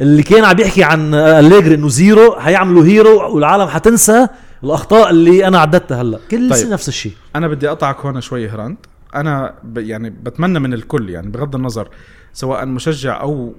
اللي 0.00 0.22
كان 0.22 0.44
عم 0.44 0.58
يحكي 0.60 0.84
عن 0.84 1.14
أليجري 1.14 1.74
إنه 1.74 1.88
zero 1.88 2.36
حيعملوا 2.40 2.84
hero 2.84 3.34
والعالم 3.34 3.66
حتنسى 3.68 4.28
الأخطاء 4.64 5.10
اللي 5.10 5.46
أنا 5.48 5.58
عددتها 5.58 6.02
هلأ. 6.02 6.18
كل 6.30 6.50
طيب. 6.50 6.68
نفس 6.68 6.88
الشيء. 6.88 7.12
أنا 7.36 7.48
بدي 7.48 7.68
أقطعك 7.68 8.00
هون 8.00 8.20
شوي 8.20 8.48
هرانت 8.48 8.78
أنا 9.14 9.54
ب... 9.64 9.78
يعني 9.78 10.10
بتمنى 10.10 10.58
من 10.58 10.74
الكل 10.74 11.10
يعني 11.10 11.30
بغض 11.30 11.54
النظر 11.54 11.88
سواء 12.32 12.66
مشجع 12.66 13.20
أو 13.20 13.54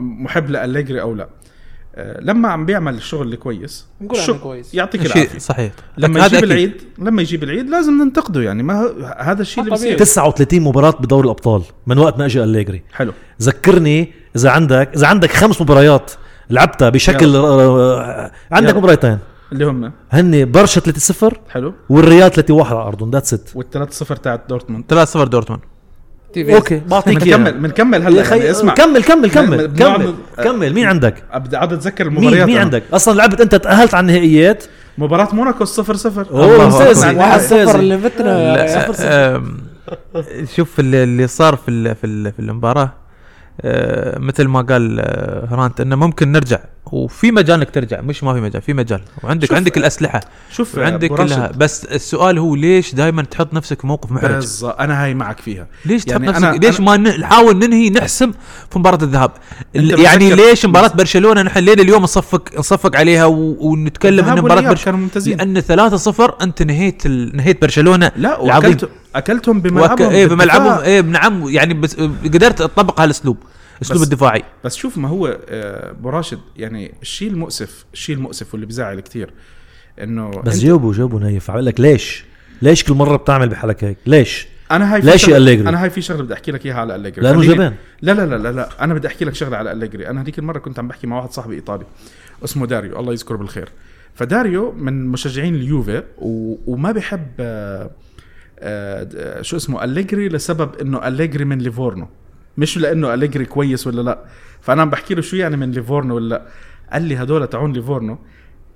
محب 0.00 0.50
لأليجري 0.50 1.00
أو 1.00 1.14
لا. 1.14 1.28
لما 1.98 2.48
عم 2.48 2.66
بيعمل 2.66 2.94
الشغل 2.94 3.32
الكويس 3.32 3.86
نقول 4.00 4.16
عنه 4.18 4.26
شو- 4.26 4.38
كويس. 4.38 4.74
يعطيك 4.74 5.06
العافية. 5.06 5.38
صحيح. 5.38 5.72
لما 5.98 6.20
يجيب 6.26 6.34
أكيد. 6.38 6.50
العيد 6.50 6.82
لما 6.98 7.22
يجيب 7.22 7.42
العيد 7.44 7.68
لازم 7.70 7.92
ننتقده 8.02 8.40
يعني. 8.42 8.62
ما 8.62 8.90
هذا 9.18 9.42
الشيء 9.42 9.64
اللي 9.64 9.76
طبيعي. 9.76 9.94
بصير 9.94 9.98
39 10.06 10.60
مباراة 10.62 10.90
بدوري 11.00 11.24
الأبطال 11.24 11.62
من 11.86 11.98
وقت 11.98 12.18
ما 12.18 12.24
اجى 12.26 12.44
أليجري. 12.44 12.82
حلو. 12.92 13.12
ذكرني 13.42 14.12
إذا 14.36 14.50
عندك 14.50 14.90
إذا 14.96 15.06
عندك 15.06 15.30
خمس 15.30 15.60
مباريات 15.62 16.10
لعبتها 16.50 16.88
بشكل 16.88 17.36
آه، 17.36 18.30
عندك 18.52 18.68
يلا. 18.70 18.78
مباراتين 18.78 19.18
اللي 19.52 19.64
هم؟ 19.64 19.92
هن 20.10 20.50
برشا 20.50 20.80
3-0 20.80 21.34
حلو. 21.48 21.74
والريال 21.88 22.30
3-1 22.32 22.72
على 22.72 22.78
أرضهم. 22.88 23.10
that's 23.10 23.34
it 23.34 23.50
والثلاث 23.54 23.92
صفر 23.92 24.16
تاعت 24.16 24.48
دورتموند. 24.48 24.84
3 24.88 25.08
0 25.08 25.26
دورتموند. 25.26 25.62
تي 26.36 26.44
في 26.44 26.54
okay. 26.56 26.82
بعطيك 26.88 27.26
إياها. 27.26 27.36
بنكمل 27.36 27.60
بنكمل 27.60 28.02
هلا 28.02 28.22
خي 28.22 28.36
يعني 28.38 28.50
اسمع. 28.50 28.74
كمل 28.74 29.02
كمل 29.04 29.30
كمل 29.30 29.66
كمل 29.66 30.06
من- 30.38 30.44
كمل. 30.44 30.72
مين 30.74 30.86
عندك؟ 30.86 31.14
أتذكر 31.32 32.10
مين 32.10 32.18
المباريات. 32.18 32.46
مين 32.46 32.54
أنا. 32.56 32.64
عندك؟ 32.64 32.82
أصلا 32.92 33.14
لعبت 33.16 33.40
أنت 33.40 33.54
تأهلت 33.54 33.94
على 33.94 34.00
النهائيات. 34.04 34.64
مباراة 34.98 35.28
موناكو 35.34 35.64
0 35.64 35.96
0 35.96 36.26
أوه، 36.30 36.64
ممتازة. 36.68 37.06
يعني 37.06 37.18
واحد 37.18 37.40
ممتازة. 37.40 37.64
صفر 37.66 37.78
اللي 37.78 37.98
فتنا 37.98 38.56
لا 38.56 39.36
آم، 39.36 39.56
شوف 40.56 40.80
اللي, 40.80 41.02
اللي 41.04 41.26
صار 41.26 41.56
في 41.56 41.70
ال- 41.70 41.94
في 41.96 42.06
ال- 42.06 42.32
في 42.32 42.38
المباراة. 42.38 42.92
مثل 44.18 44.44
ما 44.48 44.60
قال 44.60 45.00
آه، 45.00 45.46
هرانت 45.50 45.80
إنه 45.80 45.96
ممكن 45.96 46.32
نرجع. 46.32 46.58
وفي 46.92 47.30
مجال 47.30 47.58
إنك 47.58 47.70
ترجع. 47.70 48.00
مش 48.00 48.24
ما 48.24 48.34
في 48.34 48.40
مجال 48.40 48.62
في 48.62 48.72
مجال. 48.74 49.00
وعندك 49.22 49.46
شوف، 49.48 49.56
عندك 49.56 49.76
الأسلحة. 49.76 50.20
شوف 50.50 50.78
أبو 50.78 51.14
راشد، 51.14 51.34
كلها 51.34 51.52
بس 51.56 51.84
السؤال 51.84 52.38
هو 52.38 52.54
ليش 52.54 52.94
دائما 52.94 53.22
تحط 53.22 53.54
نفسك 53.54 53.80
في 53.80 53.86
موقف 53.86 54.12
محرج؟ 54.12 54.30
بالظبط 54.34 54.80
أنا 54.80 55.04
هاي 55.04 55.14
معك 55.14 55.40
فيها. 55.40 55.66
ليش 55.84 56.04
تحط 56.04 56.12
يعني 56.12 56.26
نفسك؟ 56.26 56.42
أنا- 56.52 56.64
ليش 56.64 56.76
أنا- 56.76 56.80
ما 56.80 56.96
نحاول 56.96 57.56
ننهي 57.58 57.90
نحسم 57.90 58.32
في 58.70 58.78
مباراة 58.78 58.98
الذهاب؟ 59.02 59.30
يعني 59.74 60.34
ليش 60.34 60.66
مباراة 60.66 60.88
برشلونة؟ 60.94 61.42
نحن 61.42 61.58
لين 61.58 61.80
اليوم 61.80 62.02
نصفق 62.02 62.58
نصفق 62.58 62.96
عليها. 62.96 63.24
ونتكلم 63.26 64.24
إن 64.24 64.38
مباراة 64.38 64.54
برشلونه 64.60 64.84
كانوا 64.84 65.00
ممتازين. 65.00 65.36
لأن 65.38 65.60
3-0 65.60 66.42
أنت 66.42 66.62
نهيت 66.62 67.06
ال... 67.06 67.36
نهيت 67.36 67.62
برشلونة. 67.62 68.12
لا 68.16 68.44
العظيم. 68.44 68.76
أكلتهم 69.18 69.56
وك... 69.58 69.62
بملعبهم 69.62 70.10
إيه 70.10 70.26
بالدفاع. 70.26 70.56
بملعبهم 70.56 70.84
إيه 70.84 71.00
بنعم 71.00 71.48
يعني 71.48 71.74
بس 71.74 71.96
قدرت 72.24 72.60
أطبق 72.60 73.00
هالاسلوب 73.00 73.36
أسلوب 73.82 74.00
بس- 74.00 74.06
الدفاعي. 74.06 74.42
بس 74.64 74.76
شوف 74.76 74.98
ما 74.98 75.08
هو 75.08 75.38
آه، 75.48 75.90
أبو 75.90 76.10
راشد 76.10 76.38
يعني 76.56 76.94
الشيء 77.02 77.30
المؤسف 77.30 77.84
الشيء 77.92 78.16
المؤسف 78.16 78.52
واللي 78.54 78.66
بيزعل 78.66 79.00
كثير 79.00 79.30
إنه 80.02 80.30
بس 80.30 80.58
جاوبوا 80.58 80.92
جاوبوا 80.92 81.20
نايف 81.20 81.50
عم 81.50 81.58
لك 81.58 81.80
ليش؟ 81.80 82.24
ليش 82.62 82.84
كل 82.84 82.94
مرة 82.94 83.16
بتعمل 83.16 83.48
بحالك 83.48 83.84
هيك؟ 83.84 83.96
ليش؟ 84.06 84.46
أنا 84.70 84.94
هاي 84.94 85.02
في 85.02 85.10
ليش 85.10 85.28
أليجري؟ 85.28 85.68
أنا 85.68 85.82
هاي 85.82 85.90
في 85.90 86.00
شغلة 86.00 86.22
بدي 86.22 86.34
أحكي 86.34 86.52
لك 86.52 86.66
إياها 86.66 86.76
على 86.76 86.94
أليجري. 86.94 87.22
لأنه 87.22 87.42
جبان. 87.42 87.74
لا 88.02 88.12
لا 88.12 88.26
لا 88.26 88.36
لا 88.38 88.52
لا 88.52 88.84
أنا 88.84 88.94
بدي 88.94 89.08
أحكي 89.08 89.24
لك 89.24 89.34
شغلة 89.34 89.56
على 89.56 89.72
أليجري. 89.72 90.08
أنا 90.08 90.22
هذيك 90.22 90.38
المرة 90.38 90.58
كنت 90.58 90.78
عم 90.78 90.88
بحكي 90.88 91.06
مع 91.06 91.16
واحد 91.16 91.30
صاحبي 91.32 91.54
إيطالي 91.54 91.84
اسمه 92.44 92.66
داريو 92.66 93.00
الله 93.00 93.12
يذكره 93.12 93.36
بالخير. 93.36 93.68
فداريو 94.14 94.72
من 94.72 95.06
مشجعين 95.06 95.54
اليوفي 95.54 96.02
و... 96.18 96.56
وما 96.66 96.92
بحب 96.92 97.26
آه... 97.40 97.90
آه... 98.58 99.42
شو 99.42 99.56
اسمه 99.56 99.84
أليجري 99.84 100.28
لسبب 100.28 100.74
إنه 100.80 101.08
أليجري 101.08 101.44
من 101.44 101.58
ليفورنو. 101.58 102.08
مش 102.58 102.78
لإنه 102.78 103.14
أليجري 103.14 103.44
كويس 103.44 103.86
ولا 103.86 104.02
لأ. 104.02 104.24
فأنا 104.60 104.82
عم 104.82 104.90
بحكي 104.90 105.14
له 105.14 105.22
شو 105.22 105.36
يعني 105.36 105.56
من 105.56 105.70
ليفورنو 105.70 106.14
ولا 106.14 106.28
لأ. 106.28 106.46
قال 106.92 107.02
لي 107.02 107.16
هدول 107.16 107.46
تاعون 107.46 107.72
ليفورنو. 107.72 108.18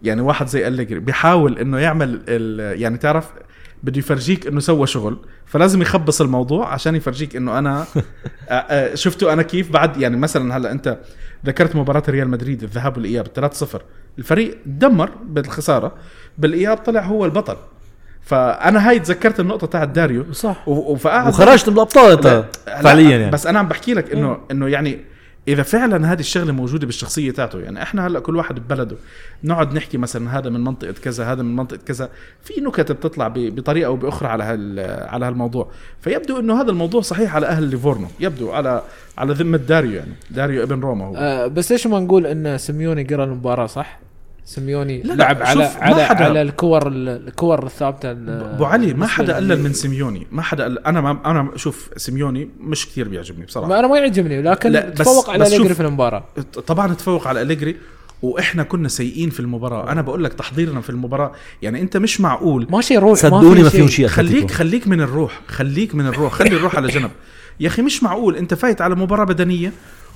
يعني 0.03 0.21
واحد 0.21 0.47
زي 0.47 0.69
أليجري 0.69 1.01
بيحاول 1.01 1.59
إنه 1.59 1.79
يعمل. 1.79 2.23
يعني 2.77 2.99
تعرف 2.99 3.33
بده 3.83 3.99
يفرجيك 3.99 4.47
إنه 4.47 4.61
سوى 4.61 4.87
شغل. 4.87 5.19
فلازم 5.47 5.83
يخبص 5.83 6.21
الموضوع 6.21 6.73
عشان 6.73 6.97
يفرجيك 6.97 7.37
إنه 7.37 7.59
أنا 7.59 7.81
آه، 8.49 8.53
آه، 8.53 8.95
شفتوا 8.95 9.33
أنا 9.33 9.43
كيف 9.43 9.71
بعد 9.71 9.97
يعني 9.97 10.17
مثلا 10.17 10.57
هلأ 10.57 10.73
أنت 10.73 10.99
ذكرت 11.47 11.77
مباراة 11.77 12.03
ريال 12.09 12.29
مدريد 12.29 12.63
الذهاب 12.63 12.97
والإياب 12.97 13.27
3-0 13.27 13.79
الفريق 14.19 14.59
دمر 14.67 15.11
بالخسارة. 15.25 15.95
بالإياب 16.39 16.77
طلع 16.77 17.01
هو 17.01 17.25
البطل. 17.25 17.57
فأنا 18.23 18.89
هاي 18.89 18.99
تذكرت 18.99 19.41
النقطة 19.41 19.67
تاعت 19.67 19.89
داريو. 19.89 20.33
صح. 20.33 20.69
وفقعد 20.69 21.29
وخرجت 21.29 21.69
من 21.69 21.75
الأبطال 21.75 22.45
فعليا 22.83 23.17
يعني. 23.19 23.31
بس 23.31 23.47
أنا 23.47 23.59
عم 23.59 23.69
بحكي 23.69 23.95
لك 23.95 24.13
إنه 24.13 24.39
إنه 24.51 24.69
يعني 24.69 24.99
إذا 25.49 25.63
فعلا 25.63 26.13
هذه 26.13 26.21
الشغلة 26.21 26.53
موجودة 26.53 26.87
بالشخصية 26.87 27.31
تاعته 27.31 27.61
يعني 27.61 27.83
إحنا 27.83 28.07
هلأ 28.07 28.21
كل 28.21 28.37
واحد 28.37 28.59
ببلده. 28.61 28.97
نقعد 29.45 29.75
نحكي 29.75 29.99
مثلا 29.99 30.39
هذا 30.39 30.51
من 30.51 30.65
منطقة 30.65 30.95
كذا 31.05 31.25
هذا 31.25 31.43
من 31.43 31.57
منطقة 31.57 31.79
كذا. 31.87 32.09
في 32.43 32.61
نكت 32.61 32.93
بتطلع 32.93 33.29
ب- 33.29 33.55
بطريقة 33.55 33.87
أو 33.87 33.97
بأخرى 33.97 34.29
على 34.29 34.45
هال 34.45 34.81
على 35.09 35.27
هالموضوع. 35.27 35.69
فيبدو 36.01 36.41
إنه 36.41 36.61
هذا 36.61 36.71
الموضوع 36.71 37.01
صحيح 37.01 37.35
على 37.37 37.47
أهل 37.47 37.63
ليفورنو. 37.63 38.07
يبدو 38.21 38.51
على 38.53 38.83
على 39.19 39.33
ذمة 39.33 39.59
داريو 39.59 39.93
يعني. 39.93 40.13
داريو 40.31 40.63
ابن 40.63 40.81
روما 40.81 41.07
هو. 41.07 41.17
آه 41.17 41.47
بس 41.47 41.73
ليش 41.73 41.87
ما 41.87 42.01
نقول 42.01 42.27
إن 42.27 42.59
سيميوني 42.59 43.03
قرأ 43.05 43.25
المباراة 43.25 43.67
صح؟ 43.67 43.99
سيميوني 44.45 45.03
لا، 45.03 45.09
لا، 45.09 45.15
لعب 45.15 45.43
على 45.43 45.65
شوف، 45.65 45.77
ما 45.77 45.83
على 45.83 46.05
حدا- 46.05 46.25
على 46.25 46.43
الكور 46.43 46.89
ال- 46.89 47.09
الكور 47.29 47.67
الثابتة 47.67 48.11
ال- 48.11 48.29
ابو 48.55 48.65
علي 48.65 48.95
ما 48.95 49.07
حدا 49.07 49.37
قلل. 49.37 49.63
من 49.63 49.73
سيميوني. 49.73 50.27
ما 50.33 50.43
حدا 50.43 50.65
قلل 50.65 50.79
أنا 50.79 51.01
ما 51.01 51.19
أنا 51.27 51.51
شوف 51.57 51.91
سيميوني 51.97 52.49
مش 52.61 52.87
كثير 52.87 53.09
بيعجبني 53.09 53.45
بصراحة. 53.47 53.69
ما 53.69 53.79
أنا 53.79 53.89
ما 53.89 53.99
يعجبني 53.99 54.43
لكن 54.43 54.71
لا، 54.71 54.89
بس- 54.91 54.99
تفوق 54.99 55.31
على 55.31 55.51
شوف- 55.57 55.73
في 55.73 55.81
المباراة. 55.81 56.25
طبعا 56.67 56.95
تفوق 56.95 57.29
على 57.29 57.43
أليجري 57.43 57.77
وإحنا 58.23 58.63
كنا 58.63 58.89
سيئين 58.89 59.31
في 59.31 59.41
المباراة. 59.41 59.93
أنا 59.93 60.03
بقول 60.03 60.25
لك 60.25 60.33
تحضيرنا 60.33 60.81
في 60.81 60.91
المباراة 60.91 61.33
يعني 61.63 61.81
أنت 61.81 61.97
مش 61.97 62.21
معقول. 62.21 62.67
ماشي 62.71 62.97
روح 62.99 63.15
صدقوني 63.19 63.63
ما 63.63 63.69
في 63.69 63.77
فيهم 63.77 63.89
شيء 63.89 64.07
خليك. 64.07 64.51
خليك 64.51 64.89
من 64.89 65.01
الروح 65.01 65.41
خليك 65.47 65.95
من 65.95 66.07
الروح 66.07 66.33
خلي 66.33 66.57
الروح 66.57 66.77
على 66.77 66.89
جنب. 66.89 67.11
يا 67.61 67.69
أخي 67.69 67.83
مش 67.83 68.03
معقول. 68.03 68.37
أنت 68.37 68.55
فايت 68.55 68.81
على 68.81 68.95
مباراة 68.95 69.25
بدنية 69.25 69.73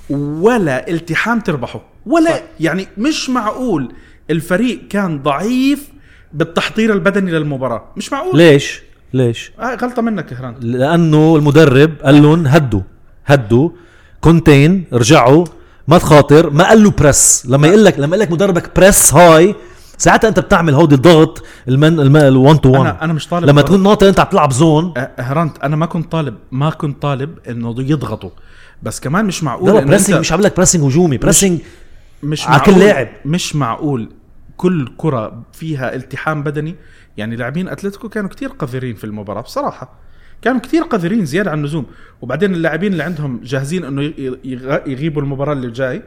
ولا 0.09 0.89
التحام 0.89 1.39
تربحه. 1.39 1.81
ولا 2.05 2.31
صح. 2.31 2.41
يعني 2.59 2.87
مش 2.97 3.29
معقول. 3.29 3.91
الفريق 4.29 4.87
كان 4.87 5.23
ضعيف 5.23 5.89
بالتحضير 6.33 6.93
البدني 6.93 7.31
للمباراة. 7.31 7.83
مش 7.97 8.11
معقول. 8.11 8.37
ليش؟ 8.37 8.81
ليش؟ 9.13 9.51
آه 9.59 9.75
غلطة 9.75 10.01
منك 10.01 10.25
كهران 10.25 10.55
لأنه 10.59 11.35
المدرب 11.35 11.91
قال 12.03 12.21
لهم 12.21 12.47
هدوا 12.47 12.81
هدوا. 13.25 13.69
كونتين 14.21 14.85
رجعوا. 14.93 15.45
ما 15.87 15.97
تخاطر. 15.97 16.49
ما 16.49 16.67
قال 16.67 16.83
له 16.83 16.91
press 16.91 17.45
لما 17.49 17.67
يقول 17.67 17.85
لك 17.85 17.99
لما 17.99 18.07
يقول 18.15 18.19
لك 18.19 18.31
مدربك 18.31 18.75
press 18.75 19.13
هاي 19.13 19.55
ساعتها 19.97 20.27
أنت 20.27 20.39
بتعمل 20.39 20.73
هودي 20.73 20.95
الضغط 20.95 21.43
ال 21.67 21.75
man 21.75 21.99
ال 21.99 22.09
man 22.09 22.37
1 22.37 22.59
to 22.59 22.69
1 22.69 22.81
أنا 22.81 23.03
أنا 23.03 23.13
مش 23.13 23.27
طالب 23.27 23.49
لما 23.49 23.61
تكون 23.61 23.83
ناطر 23.83 24.09
أنت 24.09 24.19
عم 24.19 24.27
تلعب 24.31 24.51
zone 24.51 24.93
آه، 24.97 25.11
هرنت 25.19 25.57
أنا 25.57 25.75
ما 25.75 25.85
كنت 25.85 26.11
طالب 26.11 26.35
ما 26.51 26.69
كنت 26.69 27.01
طالب 27.01 27.37
إنه 27.49 27.75
يضغطوا. 27.77 28.29
بس 28.83 28.99
كمان 28.99 29.25
مش 29.25 29.43
معقول 29.43 29.73
لا 29.73 29.79
pressing 29.79 30.15
مش 30.19 30.31
عم 30.31 30.41
لك 30.41 30.55
pressing 30.55 30.83
هجومي. 30.83 31.17
pressing 31.17 31.59
مش 32.23 32.47
على 32.47 32.59
كل 32.59 32.71
معقول 32.71 32.85
لاعب. 32.87 33.07
مش 33.25 33.55
معقول 33.55 34.09
كل 34.57 34.93
كرة 34.97 35.43
فيها 35.53 35.95
التحام 35.95 36.43
بدني 36.43 36.75
يعني 37.17 37.35
لاعبين 37.35 37.67
أتلتيكو 37.67 38.09
كانوا 38.09 38.29
كتير 38.29 38.49
قذرين 38.49 38.95
في 38.95 39.03
المباراة 39.03 39.41
بصراحة. 39.41 39.89
كانوا 40.41 40.59
كتير 40.59 40.83
قذرين 40.83 41.25
زيادة 41.25 41.51
عن 41.51 41.59
اللزوم. 41.59 41.85
وبعدين 42.21 42.53
اللاعبين 42.53 42.91
اللي 42.91 43.03
عندهم 43.03 43.39
جاهزين 43.43 43.83
إنه 43.83 44.13
يغيبوا 44.85 45.21
المباراة 45.21 45.53
اللي 45.53 45.71
جاي 45.71 46.03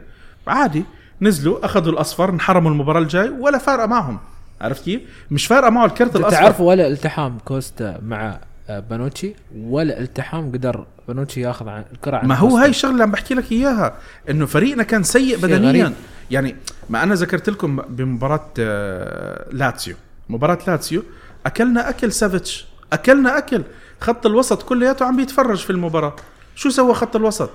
عادي 0.46 0.84
نزلوا 1.22 1.64
أخذوا 1.64 1.92
الأصفر 1.92 2.30
انحرموا 2.30 2.70
المباراة 2.70 3.00
الجاي 3.00 3.28
ولا 3.28 3.58
فارقة 3.58 3.86
معهم. 3.86 4.18
عرفت 4.60 4.84
كيف؟ 4.84 5.00
مش 5.30 5.46
فارقة 5.46 5.70
معه 5.70 5.84
الكرت 5.84 6.16
الأصفر. 6.16 6.40
تعرف 6.40 6.60
ولا 6.60 6.88
التحام 6.88 7.38
كوستا 7.44 8.00
مع 8.02 8.40
بونوتشي 8.70 9.34
ولا 9.56 10.00
التحام 10.00 10.52
قدر 10.52 10.86
بونوتشي 11.08 11.40
ياخذ 11.40 11.68
عن 11.68 11.84
الكرة 11.92 12.16
عن 12.16 12.28
ما 12.28 12.34
هو. 12.34 12.56
هاي 12.56 12.68
الشغلة 12.70 12.92
اللي 12.92 13.02
عم 13.02 13.10
بحكي 13.10 13.34
لك 13.34 13.52
إياها 13.52 13.94
إنه 14.30 14.46
فريقنا 14.46 14.82
كان 14.82 15.02
سيء 15.02 15.36
بدنيا. 15.38 15.68
غريب. 15.84 15.92
يعني 16.30 16.56
ما 16.90 17.02
أنا 17.02 17.14
ذكرت 17.14 17.50
لكم 17.50 17.76
بمباراة 17.88 18.50
آه، 18.58 19.46
لاتسيو. 19.52 19.96
مباراة 20.28 20.58
لاتسيو 20.66 21.02
أكلنا 21.46 21.88
أكل 21.88 22.12
سافيتش. 22.12 22.66
أكلنا 22.92 23.38
أكل. 23.38 23.62
خط 24.00 24.26
الوسط 24.26 24.62
كلياته 24.62 25.04
عم 25.06 25.16
بيتفرج 25.16 25.58
في 25.58 25.70
المباراة. 25.70 26.16
شو 26.54 26.70
سوى 26.70 26.94
خط 26.94 27.16
الوسط؟ 27.16 27.50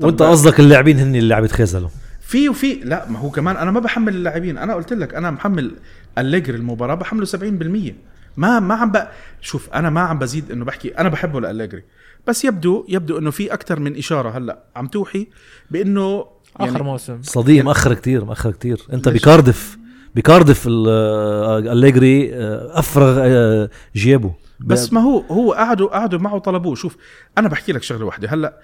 وأنت 0.00 0.22
قصدك 0.22 0.60
اللاعبين 0.60 0.98
هن 0.98 1.14
اللي 1.16 1.34
عم 1.34 1.44
يتخاذلوا. 1.44 1.88
في 2.20 2.48
وفي 2.48 2.74
لا 2.74 3.08
ما 3.08 3.18
هو 3.18 3.30
كمان 3.30 3.56
أنا 3.56 3.70
ما 3.70 3.80
بحمل 3.80 4.14
اللاعبين. 4.14 4.58
أنا 4.58 4.74
قلت 4.74 4.92
لك 4.92 5.14
أنا 5.14 5.30
محمل 5.30 5.70
أليجري 6.18 6.56
المباراة 6.56 6.94
بحمله 6.94 7.26
70% 7.26 7.94
ما 8.36 8.60
ما 8.60 8.74
عم 8.74 8.92
ب... 8.92 9.08
شوف 9.40 9.70
أنا 9.70 9.90
ما 9.90 10.00
عم 10.00 10.18
بزيد 10.18 10.50
إنه 10.50 10.64
بحكي 10.64 10.88
أنا 10.98 11.08
بحبه 11.08 11.40
لأليجري. 11.40 11.82
بس 12.26 12.44
يبدو 12.44 12.84
يبدو 12.88 13.18
إنه 13.18 13.30
في 13.30 13.52
أكثر 13.54 13.80
من 13.80 13.96
إشارة 13.96 14.30
هلأ 14.38 14.58
عم 14.76 14.86
توحي 14.86 15.26
بإنه 15.70 16.26
آخر 16.56 16.72
يعني 16.72 16.82
موسم. 16.82 17.22
صديق 17.22 17.64
مأخر 17.64 17.94
كتير 17.94 18.24
مأخر 18.24 18.50
كتير. 18.50 18.80
أنت 18.92 19.08
ليش؟ 19.08 19.22
بكاردف 19.22 19.78
بكاردف 20.14 20.66
ال- 20.66 20.86
آه، 20.88 21.58
آه، 21.58 22.78
أفرغ 22.78 23.18
آه، 23.18 23.70
جيابه. 23.96 24.34
بس 24.60 24.92
ما 24.92 25.00
هو 25.00 25.18
هو 25.20 25.52
قعدوا 25.52 25.88
قعدوا 25.88 26.18
معه 26.18 26.38
طلبوه. 26.38 26.74
شوف 26.74 26.96
أنا 27.38 27.48
بحكي 27.48 27.72
لك 27.72 27.82
شغلة 27.82 28.04
واحدة. 28.04 28.28
هلأ 28.28 28.60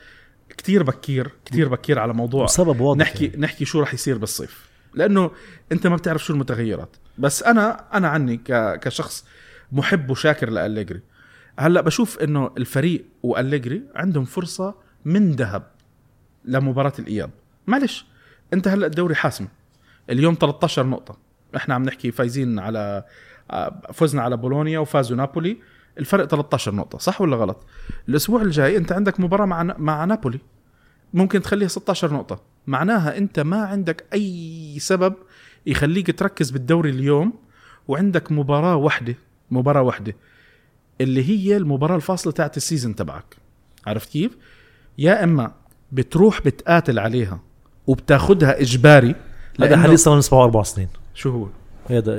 كتير 0.56 0.82
بكير 0.82 1.30
كتير 1.44 1.68
بكير 1.68 1.98
على 1.98 2.12
موضوع 2.14 2.44
وسبب 2.44 2.80
واضح 2.80 3.00
نحكي 3.00 3.24
يعني. 3.26 3.40
نحكي 3.40 3.64
شو 3.64 3.80
رح 3.80 3.94
يصير 3.94 4.18
بالصيف. 4.18 4.68
لأنه 4.94 5.30
أنت 5.72 5.86
ما 5.86 5.96
بتعرف 5.96 6.24
شو 6.24 6.32
المتغيرات. 6.32 6.96
بس 7.18 7.42
أنا 7.42 7.84
أنا 7.94 8.08
عني 8.08 8.36
ك 8.36 8.80
كشخص 8.82 9.24
محب 9.72 10.10
وشاكر 10.10 10.50
لأليجري. 10.50 11.00
هلأ 11.58 11.80
بشوف 11.80 12.18
إنه 12.18 12.50
الفريق 12.58 13.04
وأليجري 13.22 13.82
عندهم 13.94 14.24
فرصة 14.24 14.74
من 15.04 15.32
ذهب 15.32 15.62
لمباراة 16.44 16.92
الإياب. 16.98 17.30
معلش 17.66 18.06
أنت 18.52 18.68
هلأ 18.68 18.86
الدوري 18.86 19.14
حاسم. 19.14 19.48
اليوم 20.10 20.36
13 20.40 20.86
نقطة. 20.86 21.18
إحنا 21.56 21.74
عم 21.74 21.82
نحكي 21.82 22.10
فايزين 22.10 22.58
على 22.58 23.04
آه، 23.50 23.80
فزنا 23.92 24.22
على 24.22 24.36
بولونيا 24.36 24.78
وفازوا 24.78 25.16
نابولي. 25.16 25.56
الفرق 25.98 26.24
13 26.24 26.74
نقطة 26.74 26.98
صح 26.98 27.20
ولا 27.20 27.36
غلط؟ 27.36 27.66
الأسبوع 28.08 28.42
الجاي 28.42 28.76
أنت 28.76 28.92
عندك 28.92 29.20
مباراة 29.20 29.46
مع 29.46 29.62
مع 29.62 30.04
نابولي. 30.04 30.40
ممكن 31.14 31.42
تخليها 31.42 31.68
16 31.68 32.12
نقطة. 32.14 32.42
معناها 32.66 33.18
أنت 33.18 33.40
ما 33.40 33.64
عندك 33.64 34.04
أي 34.12 34.76
سبب 34.78 35.14
يخليك 35.66 36.18
تركز 36.18 36.50
بالدوري 36.50 36.90
اليوم 36.90 37.32
وعندك 37.88 38.32
مباراة 38.32 38.76
واحدة 38.76 39.14
مباراة 39.50 39.82
واحدة 39.82 40.16
اللي 41.00 41.28
هي 41.28 41.56
المباراة 41.56 41.96
الفاصلة 41.96 42.32
تاعت 42.32 42.56
السيزون 42.56 42.94
تبعك 42.94 43.36
عرفت 43.86 44.08
كيف؟ 44.08 44.36
يا 44.98 45.24
إما 45.24 45.52
بتروح 45.92 46.40
بتقاتل 46.40 46.98
عليها 46.98 47.40
وبتاخدها 47.86 48.60
إجباري 48.60 49.14
هذا 49.60 49.76
حديث 49.76 50.02
صار 50.02 50.12
من 50.14 50.18
أسبوع 50.18 50.44
أربع 50.44 50.62
سنين 50.62 50.88
شو 51.14 51.30
هو؟ 51.30 51.48
هذا 51.90 52.12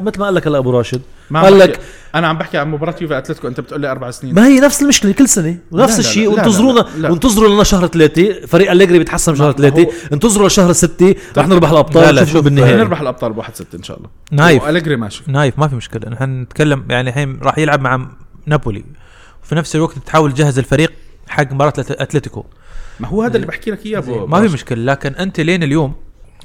مثل 0.00 0.18
ما 0.18 0.24
قال 0.24 0.34
لك 0.34 0.46
هلا 0.46 0.58
ابو 0.58 0.70
راشد 0.70 1.00
ما 1.30 1.38
عم 1.38 1.44
قال 1.44 1.58
بحكي- 1.58 1.72
لك 1.72 1.80
أنا 2.14 2.26
عم 2.28 2.38
بحكي 2.38 2.58
عن 2.58 2.70
مباراة 2.70 2.94
يوفي 3.00 3.18
أتلتيكو 3.18 3.48
أنت 3.48 3.60
بتقول 3.60 3.80
لي 3.80 3.90
أربع 3.90 4.10
سنين. 4.10 4.34
ما 4.34 4.46
هي 4.46 4.60
نفس 4.60 4.82
المشكلة 4.82 5.12
كل 5.12 5.28
سنة 5.28 5.48
لا، 5.50 5.58
ونفس 5.82 5.92
لا، 5.94 5.98
الشيء. 6.00 6.30
لا، 6.30 6.34
لا، 6.36 6.42
وانتظرونا 6.42 6.80
لا، 6.80 6.86
لا. 6.98 7.10
وانتظروا 7.10 7.54
لنا 7.54 7.64
شهر 7.64 7.86
ثلاثة. 7.86 8.46
فريق 8.46 8.70
أليجري 8.70 8.98
بيتحسن 8.98 9.34
شهر 9.34 9.52
ثلاثة. 9.52 9.86
انتظروا 10.12 10.46
لشهر 10.48 10.72
ستة. 10.72 11.14
رح 11.38 11.48
نربح 11.48 11.68
لا، 11.68 11.72
الأبطال 11.74 12.14
لا، 12.14 12.20
شوفوا 12.24 12.32
شوف، 12.32 12.44
بالنهاية. 12.44 12.76
نربح 12.76 13.00
الأبطال 13.00 13.32
ب 13.32 13.38
1 13.38 13.54
6 13.56 13.76
إن 13.76 13.82
شاء 13.82 13.96
الله. 13.96 14.08
نايف. 14.32 14.62
وأليجري 14.62 14.96
ماشي. 14.96 15.22
نايف 15.26 15.58
ما 15.58 15.68
في 15.68 15.74
مشكلة. 15.76 16.10
نحن 16.10 16.42
نتكلم 16.42 16.84
يعني 16.90 17.08
الحين 17.10 17.38
راح 17.42 17.58
يلعب 17.58 17.80
مع 17.80 18.06
نابولي. 18.46 18.84
وفي 19.42 19.54
نفس 19.54 19.76
الوقت 19.76 19.98
تحاول 19.98 20.32
تجهز 20.32 20.58
الفريق 20.58 20.92
حق 21.28 21.52
مباراة 21.52 21.72
أتل- 21.76 22.00
أتلتيكو. 22.00 22.44
ما 23.00 23.08
هو 23.08 23.22
هذا 23.22 23.36
اللي 23.36 23.46
بحكي 23.46 23.70
لك 23.70 23.86
إياه 23.86 23.98
أبو 23.98 24.26
ما 24.26 24.48
في. 24.48 24.54
مشكلة. 24.54 24.92
لكن 24.92 25.14
أنت 25.14 25.40
لين 25.40 25.62
اليوم 25.62 25.94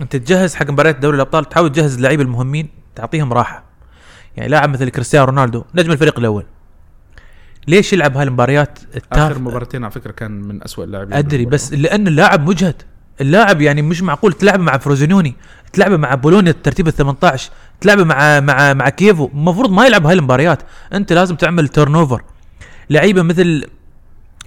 أنت 0.02 0.16
تجهز 0.16 0.56
حق 0.56 0.70
مباريات 0.70 1.00
دوري 1.00 1.16
الأبطال 1.16 1.50
تحاول 1.50 1.72
تجهز 1.72 1.96
اللعيبة 1.96 2.24
المهمين 2.24 2.70
تعطيهم 2.96 3.34
راحة. 3.34 3.64
يعني 4.38 4.50
لاعب 4.50 4.70
مثل 4.70 4.90
كريستيانو 4.90 5.26
رونالدو 5.26 5.64
نجم 5.76 5.92
الفريق 5.92 6.20
الأول. 6.20 6.46
ليش 7.68 7.94
يلعب 7.94 8.18
هاي 8.18 8.24
المباريات 8.24 8.80
آخر 9.12 9.40
مباراتين 9.40 9.84
على 9.84 9.92
فكرة 9.92 10.12
كان 10.12 10.32
من 10.32 10.64
أسوأ 10.64 10.84
اللاعبين 10.84 11.14
أدري. 11.14 11.46
بس 11.46 11.74
لأن 11.74 12.08
اللاعب 12.08 12.50
مجهد. 12.50 12.82
اللاعب 13.22 13.62
يعني 13.62 13.82
مش 13.82 14.02
معقول 14.02 14.34
تلعبه 14.34 14.64
مع 14.64 14.78
فروزينوني 14.78 15.36
تلعبه 15.74 15.98
مع 15.98 16.16
بولونيا 16.16 16.52
الترتيب 16.52 16.88
ال 16.88 16.94
18 16.94 17.52
تلعبه 17.82 18.04
مع 18.04 18.40
مع 18.40 18.74
مع 18.74 18.90
كيفو 18.90 19.30
المفروض 19.34 19.72
ما 19.72 19.86
يلعب 19.86 20.06
هاي 20.06 20.14
المباريات 20.14 20.60
أنت 20.94 21.14
لازم 21.14 21.36
تعمل 21.36 21.68
turnover 21.68 22.22
لعيبة 22.90 23.22
مثل 23.22 23.66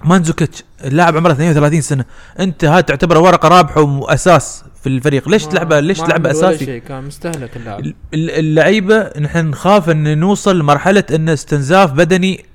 مانزوكيتش 0.03 0.63
اللاعب 0.83 1.17
عمره 1.17 1.31
32 1.31 1.81
سنة. 1.81 2.05
أنت 2.39 2.65
هاي 2.65 2.83
تعتبره 2.83 3.19
ورقة 3.19 3.47
رابحه 3.47 3.81
وأساس. 3.81 4.63
في 4.85 4.89
الفريق. 4.91 5.29
ليش 5.29 5.45
تلعبه 5.45 5.79
ليش 5.79 5.97
تلعبه 5.99 6.31
أساسي؟ 6.31 6.65
شيء 6.65 6.81
كان 6.81 7.03
مستهلك 7.03 7.57
اللاعب. 7.57 7.79
ال- 7.79 7.95
ال- 8.13 8.31
اللعيبة 8.31 9.09
نحن 9.19 9.45
نخاف 9.47 9.89
إن 9.89 10.17
نوصل 10.17 10.59
لمرحلة 10.59 11.03
إن 11.15 11.29
استنزاف 11.29 11.91
بدني 11.93 12.45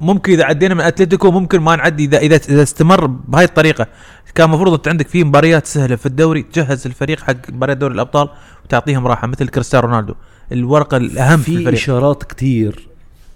ممكن 0.00 0.32
إذا 0.32 0.44
عدينا 0.44 0.74
من 0.74 0.80
أتلتيكو 0.80 1.30
ممكن 1.30 1.60
ما 1.60 1.76
نعدي 1.76 2.04
اذا 2.04 2.18
اذا 2.18 2.36
إذا 2.48 2.62
استمر 2.62 3.06
بهاي 3.06 3.44
الطريقة. 3.44 3.86
كان 4.34 4.48
المفروض 4.48 4.72
انت 4.72 4.88
عندك 4.88 5.08
في 5.08 5.24
مباريات 5.24 5.66
سهلة 5.66 5.96
في 5.96 6.06
الدوري 6.06 6.42
تجهز 6.42 6.86
الفريق 6.86 7.20
حق 7.20 7.50
مباريات 7.50 7.76
دوري 7.78 7.94
الأبطال 7.94 8.28
وتعطيهم 8.64 9.06
راحة 9.06 9.26
مثل 9.26 9.48
كريستيانو 9.48 9.86
رونالدو. 9.86 10.14
الورقة 10.52 10.96
الأهم 10.96 11.38
في 11.38 11.44
في 11.44 11.58
الفريق. 11.58 11.78
إشارات 11.78 12.24
كتير 12.24 12.88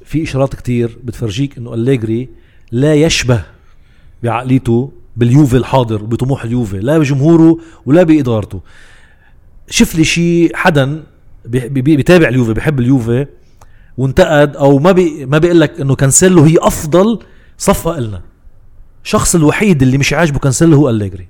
في 0.05 0.23
إشارات 0.23 0.55
كتير 0.55 0.99
بتفرجيك 1.05 1.59
إنه 1.59 1.75
أليجري 1.75 2.29
لا 2.73 2.95
يشبه 2.95 3.43
بعقليته 4.23 4.93
باليوفي 5.17 5.57
الحاضر 5.57 6.03
وبطموح 6.03 6.45
اليوفي 6.45 6.79
لا 6.79 6.99
بجمهوره 6.99 7.59
ولا 7.87 8.03
بإدارته. 8.03 8.61
شوف 9.71 9.95
لي 9.95 10.05
شيء 10.05 10.51
حدا 10.57 11.03
بي- 11.45 11.69
بي- 11.69 11.97
بيتابع 11.97 12.29
اليوفي 12.29 12.53
بيحب 12.53 12.81
اليوفي 12.81 13.27
وانتقد 13.99 14.57
أو 14.57 14.79
ما 14.79 14.93
بي 14.93 15.27
ما 15.27 15.39
بيقول 15.39 15.61
لك 15.61 15.81
إنه 15.81 15.95
كانسيلو 15.95 16.43
هي 16.43 16.57
أفضل 16.61 17.19
صفقة 17.59 18.01
لنا 18.01 18.21
الشخص 19.05 19.35
الوحيد 19.35 19.83
اللي 19.83 19.99
مش 19.99 20.13
عاجبه 20.13 20.39
كانسيلو 20.39 20.77
هو 20.77 20.91
أليجري. 20.91 21.29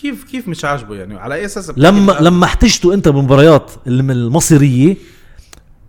كيف 0.00 0.24
كيف 0.24 0.48
مش 0.48 0.64
عاجبه 0.64 0.94
يعني؟ 0.94 1.18
على 1.18 1.34
أي 1.34 1.44
أساس 1.44 1.72
لما؟ 1.76 2.12
لما 2.20 2.44
احتجته 2.44 2.94
أنت 2.94 3.08
بالمباريات 3.08 3.70
الم- 3.86 4.10
المصيرية 4.10 4.96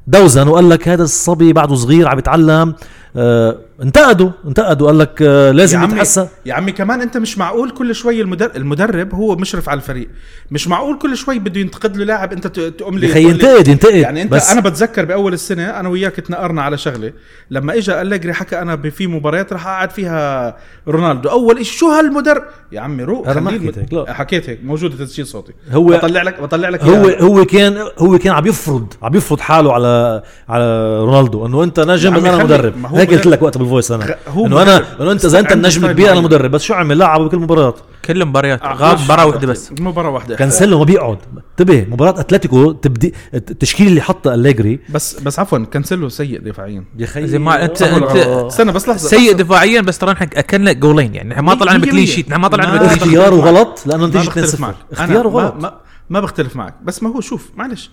دوزن 0.08 0.47
وقال 0.47 0.69
لك 0.69 0.88
هذا 0.88 1.04
الصبي 1.04 1.54
بعده 1.54 1.75
صغير 1.75 2.08
عم 2.08 2.19
يتعلم 2.19 2.75
آه 3.15 3.58
انتقدوا 3.84 4.30
انتقدوا. 4.48 4.88
قال 4.88 5.00
لك 5.00 5.22
آه 5.22 5.48
يا 5.48 5.54
لازم 5.54 5.80
عمي 5.80 5.94
يتحسن. 5.94 6.28
يا 6.46 6.54
عمي 6.54 6.72
كمان 6.72 7.02
انت 7.02 7.17
مش 7.17 7.38
معقول 7.38 7.70
كل 7.70 7.96
شوي 7.96 8.22
المدرب 8.22 8.56
المدرب 8.56 9.15
هو 9.15 9.36
مشرف 9.36 9.70
على 9.70 9.78
الفريق. 9.78 10.10
مش 10.52 10.67
معقول 10.67 10.98
كل 10.98 11.17
شوي 11.17 11.39
بده 11.39 11.60
ينتقد 11.62 11.98
له 11.98 12.06
لاعب 12.06 12.34
انت 12.34 12.48
تقوم 12.48 12.98
لي 12.98 13.08
يا 13.10 13.13
لي- 13.13 13.24
ينتقد 13.24 13.67
ينتقد. 13.67 13.94
يعني 13.96 14.22
انت 14.22 14.32
بس 14.32 14.50
أنا 14.52 14.62
بتذكر 14.62 15.06
بأول 15.06 15.34
السنة 15.34 15.63
أنا 15.80 15.89
وياك 15.89 16.15
تنقرنا 16.15 16.62
على 16.62 16.78
شغلة. 16.78 17.13
لما 17.52 17.74
اجى 17.78 18.02
أليجري 18.02 18.34
حكى 18.34 18.60
أنا 18.62 18.78
في 18.89 19.08
مباريات 19.08 19.54
راح 19.54 19.67
أقعد 19.67 19.91
فيها 19.91 20.56
رونالدو. 20.88 21.30
أول 21.30 21.65
شيء 21.65 21.78
شو 21.80 21.88
هالمدرب 21.91 22.44
يا 22.72 22.82
عمي 22.82 23.04
روق 23.04 23.30
أنا 23.30 23.39
ما 23.41 23.52
حكيت 23.52 23.78
هيك،. 23.78 24.10
حكيت 24.10 24.50
هيك 24.50 24.60
موجوده 24.63 25.06
تسجيل 25.06 25.28
صوتي. 25.28 25.54
هو- 25.72 25.86
بطلع 25.86 26.22
لك 26.24 26.41
بطلع 26.41 26.70
لك 26.70 26.84
هو 26.84 27.08
إياها. 27.10 27.22
هو 27.22 27.46
كان 27.46 27.78
هو 27.98 28.17
كان 28.17 28.34
عم 28.34 28.48
يفرض 28.48 28.94
عم 29.04 29.15
يفرض 29.15 29.39
حاله 29.39 29.74
على 29.74 30.24
على 30.50 30.98
رونالدو 31.04 31.46
إنه 31.46 31.63
أنت 31.63 31.80
نجم 31.80 32.13
يا 32.15 32.20
أنا 32.20 32.44
مدرب. 32.44 32.74
هيك 32.94 33.13
قلت. 33.13 33.28
لك 33.28 33.41
وقت 33.41 33.58
بال 33.76 33.80
voice 33.80 33.91
أنا. 33.92 34.16
هو 34.28 34.46
إنه 34.46 34.62
أنا. 34.62 35.02
إنه 35.02 35.12
أنت 35.12 35.26
إذا 35.26 35.40
أنت 35.40 35.52
النجم 35.52 35.86
الكبير 35.86 36.12
أنا. 36.12 36.22
مدرب 36.22 36.52
بس 36.52 36.62
شو 36.64 36.74
عمل 36.74 36.98
لعبه 36.98 37.26
بكل 37.26 37.38
مباراة. 37.38 37.76
كل 38.06 38.26
مباريات 38.26 38.62
آه، 38.62 38.74
غاب 38.74 39.00
مباراة 39.02 39.26
واحدة 39.26 39.48
بس. 39.48 39.72
مباراة 39.80 40.10
واحدة. 40.10 40.36
كانسيلو 40.36 40.80
ما 40.80 40.84
بيقعد. 40.84 41.18
انتبه 41.52 41.86
مباراة 41.90 42.20
أتلتيكو 42.20 42.72
تبدي 42.72 43.14
التشكيل 43.34 43.88
اللي 43.88 44.02
حطه 44.02 44.34
أليجري. 44.34 44.80
بس 44.90 45.20
بس 45.20 45.40
عفوا 45.40 45.58
كانسيلو 45.66 46.10
سيء 46.10 46.40
دفاعيا. 46.40 46.84
يا 46.98 47.06
خيي 47.06 47.28
زي 47.28 47.40
ما 47.40 47.66
انت 47.66 47.82
انت 47.82 48.16
استنى 48.16 48.72
بس 48.72 48.90
لحظة 48.90 49.08
سيء 49.10 49.34
دفاعيا 49.34 49.82
بس 49.82 49.98
ترى 49.98 50.12
نحن 50.12 50.24
أكلنا 50.34 50.72
جولين. 50.72 51.16
يعني 51.16 51.30
نحن 51.30 51.40
ما 51.42 51.54
طلعنا 51.54 51.78
ب 51.80 51.83
clean. 51.83 52.06
sheet 52.06 52.30
نحن 52.30 52.42
ما 52.42 52.48
طلعنا 52.48 52.72
ما 52.72 52.76
ب 52.78 52.80
clean 52.80 52.89
sheet. 52.94 53.02
اختياره. 53.02 53.36
غلط. 53.36 53.84
لأنه 53.86 54.06
نتيجه 54.08 54.28
بختلف 54.28 54.56
2-0 54.56 54.60
معك. 54.62 54.76
اختياره 54.92 55.30
غلط. 55.30 55.56
ما, 55.56 55.78
ما 56.10 56.20
بختلف 56.20 56.56
معك. 56.56 56.76
بس 56.84 57.04
ما 57.04 57.10
هو 57.16 57.22
شوف 57.22 57.50
معلش. 57.56 57.92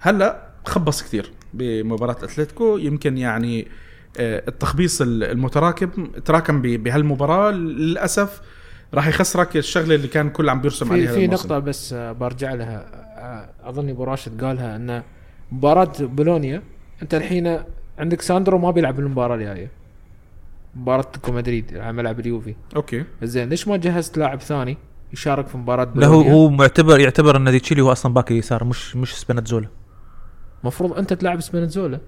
هلأ 0.00 0.46
خبص 0.66 1.02
كثير 1.02 1.30
بمباراة 1.54 2.16
أتلتيكو. 2.22 2.76
يمكن 2.78 3.18
يعني 3.18 3.60
آه، 3.60 3.85
التخبيص 4.18 5.02
ال- 5.02 5.24
المتراكم 5.24 6.06
تراكم 6.24 6.62
بهالمباراة 6.62 7.50
للأسف 7.50 8.40
راح 8.94 9.06
يخسرك 9.08 9.56
الشغلة 9.56 9.94
اللي 9.94 10.08
كان 10.08 10.30
كل 10.30 10.48
عم 10.48 10.60
بيرسم 10.60 10.92
عليها 10.92 11.12
في. 11.12 11.26
نقطة 11.26 11.58
بس 11.58 11.92
آه، 11.92 12.12
برجع 12.12 12.54
لها. 12.54 12.86
آه، 13.18 13.68
اظن 13.68 13.88
أبو 13.88 14.04
راشد 14.04 14.44
قالها 14.44 14.76
إن 14.76 15.02
مباراة 15.52 15.92
بولونيا 16.00 16.62
أنت 17.02 17.14
الحين 17.14 17.58
عندك 17.98 18.20
ساندرو 18.22 18.58
ما 18.58 18.70
بيلعب 18.70 18.98
المباراة 19.00 19.34
الجاية 19.34 19.70
مباراة 20.76 21.00
أتلتيكو 21.00 21.32
مدريد 21.32 21.76
على 21.76 21.92
ملعب 21.92 22.20
اليوفي. 22.20 22.54
أوكي. 22.76 23.04
زين 23.22 23.48
ليش 23.48 23.68
ما 23.68 23.76
جهزت 23.76 24.18
لاعب 24.18 24.40
ثاني 24.40 24.76
يشارك 25.12 25.46
في 25.46 25.58
مباراة 25.58 25.88
لا 25.94 26.06
هو 26.06 26.20
هو 26.20 26.48
معتبر 26.50 27.00
يعتبر 27.00 27.36
إن 27.36 27.50
دي 27.50 27.57
شيليو 27.57 27.80
هو 27.82 27.92
أصلا 27.92 28.14
back 28.14 28.30
يسار 28.30 28.64
مش 28.64 28.96
مش 28.96 29.14
سبيناتزولا. 29.16 29.68
المفروض 30.62 30.98
أنت 30.98 31.12
تلعب 31.12 31.40
سبيناتزولا 31.40 32.00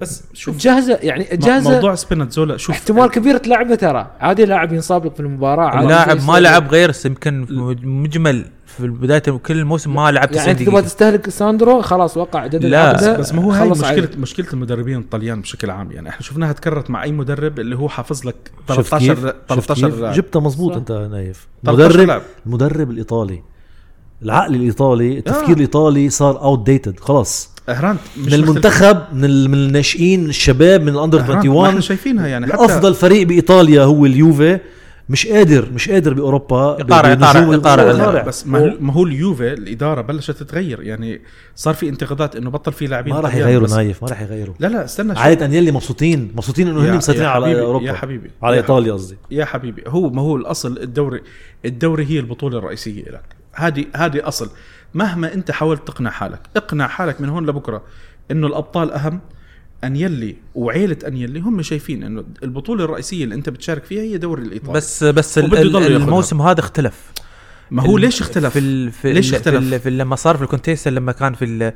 بس 0.00 0.22
شوف 0.32 0.56
جاهزة 0.58 0.98
يعني 1.02 1.24
جاهزة 1.32 1.70
موضوع 1.70 1.94
سبيناتزولا 1.94 2.56
شوف 2.56 2.70
احتمال 2.74 3.10
كبير 3.10 3.36
تلعبه 3.36 3.74
ترى 3.74 4.10
عادي 4.20 4.44
لاعب 4.44 4.72
ينصاب 4.72 5.06
لك 5.06 5.14
في 5.14 5.20
اللاعب 5.20 6.18
زي 6.18 6.26
ما. 6.26 6.38
لعب 6.40 6.68
غير 6.68 6.92
يمكن 7.04 7.46
مجمل 7.84 8.46
في 8.66 8.88
بدايه 8.88 9.18
كل 9.20 9.58
الموسم 9.58 9.94
ما 9.94 10.10
لعب 10.10 10.28
90 10.30 10.38
يعني 10.38 10.50
أنت 10.50 10.60
تبغى 10.62 10.72
دقيقه 10.74 10.86
تستهلك 10.86 11.30
ساندرو 11.30 11.82
خلاص 11.82 12.16
وقع 12.16 12.46
جدد 12.46 12.64
لا، 12.64 13.16
بس 13.18 13.34
ما 13.34 13.42
هو 13.44 13.50
هاي 13.50 13.70
مشكله 13.70 13.86
عادي. 13.88 14.16
مشكلة 14.16 14.46
المدربين 14.52 14.98
الطليان 14.98 15.40
بشكل 15.40 15.70
عام 15.70 15.92
يعني 15.92 16.08
إحنا 16.08 16.22
شفناها 16.22 16.52
تكررت 16.52 16.90
مع 16.90 17.02
أي 17.02 17.12
مدرب 17.12 17.60
اللي 17.60 17.76
هو 17.76 17.88
حافظ 17.88 18.26
لك 18.26 18.50
شفت 18.68 18.88
13 18.88 19.14
كيف؟ 19.14 19.18
شفت 19.26 19.36
13 19.48 19.90
كيف؟ 19.90 20.00
لاعب. 20.00 20.14
جبتها 20.14 20.40
مزبوط 20.40 20.70
صح. 20.72 20.76
أنت 20.78 20.92
نايف 20.92 21.46
13 21.64 21.88
مدرب 21.88 22.06
لاعب. 22.06 22.22
المدرب 22.46 22.90
الإيطالي 22.90 23.42
العقل 24.22 24.54
الإيطالي 24.54 25.18
التفكير 25.18 25.48
آه. 25.50 25.52
الإيطالي 25.52 26.10
صار 26.10 26.40
اوت 26.42 26.66
ديتد 26.66 27.00
خلاص 27.00 27.53
إهران 27.68 27.96
من 28.16 28.34
المنتخب 28.34 28.98
من 29.12 29.50
من 29.50 29.54
الناشئين 29.58 30.22
من 30.24 30.28
الشباب 30.28 30.82
من 30.82 30.88
الأندر 30.88 31.20
إحنا 31.20 31.34
21 31.34 31.80
شايفينها 31.80 32.26
يعني 32.26 32.46
حتى 32.46 32.64
افضل 32.64 32.94
فريق 32.94 33.26
بإيطاليا 33.26 33.82
هو 33.82 34.06
اليوفي. 34.06 34.58
مش 35.08 35.26
قادر 35.26 35.68
مش 35.74 35.90
قادر 35.90 36.14
بأوروبا. 36.14 36.76
يقارع- 36.80 37.08
يقارع- 37.12 37.82
يقارع. 37.82 38.22
بس 38.22 38.46
ما 38.46 38.58
هو- 38.58 38.76
ما 38.80 38.92
هو 38.92 39.04
اليوفي 39.04 39.52
الإدارة 39.52 40.00
بلشت 40.00 40.30
تتغير. 40.30 40.82
يعني 40.82 41.20
صار 41.56 41.74
في 41.74 41.88
انتقادات 41.88 42.36
إنه 42.36 42.50
بطل 42.50 42.72
في 42.72 42.86
لاعبين 42.86 43.14
ما 43.14 43.20
راح 43.20 43.34
يغيروا 43.34 43.68
نايف 43.68 44.02
ما 44.02 44.08
راح 44.08 44.22
يغيروا. 44.22 44.54
لا 44.58 44.66
لا 44.66 44.84
استنى 44.84 45.14
شوي. 45.14 45.22
عادة 45.22 45.46
أنيلي 45.46 45.70
مبسوطين. 45.72 46.30
مبسوطين 46.34 46.68
إنه 46.68 46.80
هن 46.92 46.96
مسيطرين 46.96 47.24
على 47.24 47.60
أوروبا. 47.60 47.86
يا 47.86 47.92
حبيبي. 47.92 48.30
على 48.42 48.56
يا 48.56 48.60
إيطاليا 48.62 48.92
قصدي. 48.92 49.16
يا 49.30 49.44
حبيبي 49.44 49.82
هو 49.86 50.10
ما 50.10 50.22
هو 50.22 50.36
الأصل 50.36 50.78
الدوري 50.78 51.20
الدوري 51.64 52.04
هي 52.06 52.18
البطولة 52.18 52.58
الرئيسية 52.58 53.02
لك. 53.04 53.22
هذه 53.54 53.84
هذه 53.96 54.20
أصل. 54.28 54.50
مهما 54.94 55.34
انت 55.34 55.50
حاولت 55.50 55.88
تقنع 55.88 56.10
حالك 56.10 56.40
اقنع 56.56 56.86
حالك 56.86 57.20
من 57.20 57.28
هون 57.28 57.46
لبكرة 57.46 57.82
إنه 58.30 58.46
الأبطال 58.46 58.92
أهم 58.92 59.20
انيلي 59.84 60.36
وعيلة 60.54 60.96
انيلي 61.06 61.40
هم 61.40 61.62
شايفين 61.62 62.02
إنه 62.02 62.24
البطولة 62.42 62.84
الرئيسية 62.84 63.24
اللي 63.24 63.34
أنت 63.34 63.48
بتشارك 63.48 63.84
فيها 63.84 64.02
هي 64.02 64.18
دوري 64.18 64.42
الإيطالي 64.42 64.72
بس 64.72 65.04
بس. 65.04 65.38
الموسم 65.38 66.42
هذا 66.42 66.60
اختلف 66.60 66.94
ما 67.70 67.82
هو 67.82 67.98
ليش 67.98 68.20
اختلف 68.20 68.52
في 68.52 68.58
ال 68.58 68.92
في 68.92 69.12
ليش 69.12 69.34
اختلف؟ 69.34 69.68
في, 69.68 69.74
ال 69.74 69.80
في 69.80 69.90
لما 69.90 70.16
صار 70.16 70.36
في 70.36 70.42
الكونتيستا 70.42 70.90
لما 70.90 71.12
كان 71.12 71.34
في 71.34 71.44
ال 71.44 71.72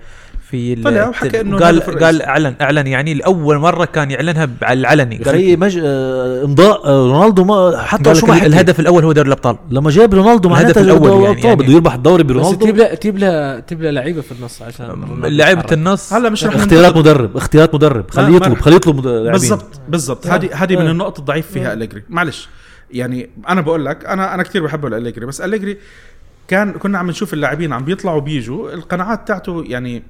في 0.51 0.75
طلع 0.75 1.09
وحكى 1.09 1.41
إنه 1.41 1.59
قال 1.59 1.77
الهدف. 1.77 2.03
قال 2.05 2.23
اعلن 2.23 2.55
إعلن 2.61 2.87
يعني 2.87 3.15
لاول 3.15 3.59
مرة 3.59 3.85
كان 3.85 4.11
يعلنها 4.11 4.49
على 4.63 4.81
العلني. 4.81 5.17
قال 5.17 5.61
مج... 5.61 5.81
آه، 5.85 6.45
امضاء 6.45 6.87
آه، 6.87 7.07
رونالدو 7.13 7.45
ما 7.45 7.83
حتى 7.83 8.15
شو 8.15 8.27
ما 8.27 8.47
الهدف 8.47 8.81
الأول 8.81 9.05
هو 9.05 9.13
دوري 9.13 9.27
الأبطال. 9.27 9.57
لما 9.71 9.91
جاب 9.91 10.15
رونالدو 10.15 10.49
الهدف 10.49 10.63
معناتها 10.63 10.81
الأول 10.81 11.09
الأول 11.09 11.25
يعني- 11.25 11.41
يعني. 11.41 11.57
بده 11.57 11.73
يربح 11.73 11.95
الدوري 11.95 12.23
برونالدو. 12.23 12.57
تجيب 12.65 12.77
له 12.77 12.95
تجيب 12.95 13.19
له 13.19 13.61
تجيب 13.61 13.83
له 13.83 13.91
لعيبة 13.91 14.21
في 14.21 14.33
النص 14.33 14.63
عشان 14.63 15.21
لعيبة. 15.25 15.65
النص. 15.73 16.13
هلا 16.13 16.29
مش 16.31 16.45
رح 16.45 16.55
اختيارات 16.55 16.97
مدرب 16.97 17.37
اختيارات 17.37 17.75
مدرب. 17.75 18.11
خليه 18.11 18.37
يطلب 18.37 18.61
خليه 18.61 18.77
يطلب 18.77 19.01
بالضبط 19.01 19.81
بالضبط. 19.89 20.27
آه. 20.27 20.35
هذه 20.35 20.49
هذه 20.55 20.77
من 20.77 20.87
آه. 20.87 20.91
النقط 20.91 21.19
الضعيف 21.19 21.47
فيها 21.51 21.73
أليجري. 21.73 22.03
معلش. 22.09 22.49
يعني 22.91 23.31
أنا 23.49 23.61
بقول 23.61 23.85
لك 23.85 24.05
أنا 24.05 24.35
أنا 24.35 24.43
كثير 24.43 24.65
بحبه 24.65 24.89
الأليجري 24.89 25.27
بس 25.27 25.41
أليجري 25.41 25.79
كان 26.49 26.73
كنا 26.73 26.99
عم 26.99 27.11
نشوف 27.11 27.35
اللاعبين 27.35 27.73
عم 27.73 27.85
بيطلعوا 27.85 28.21
بيجوا 28.21 28.73
القناعات 28.73 29.29
تاعته 29.29 29.65
يعني 29.67 30.03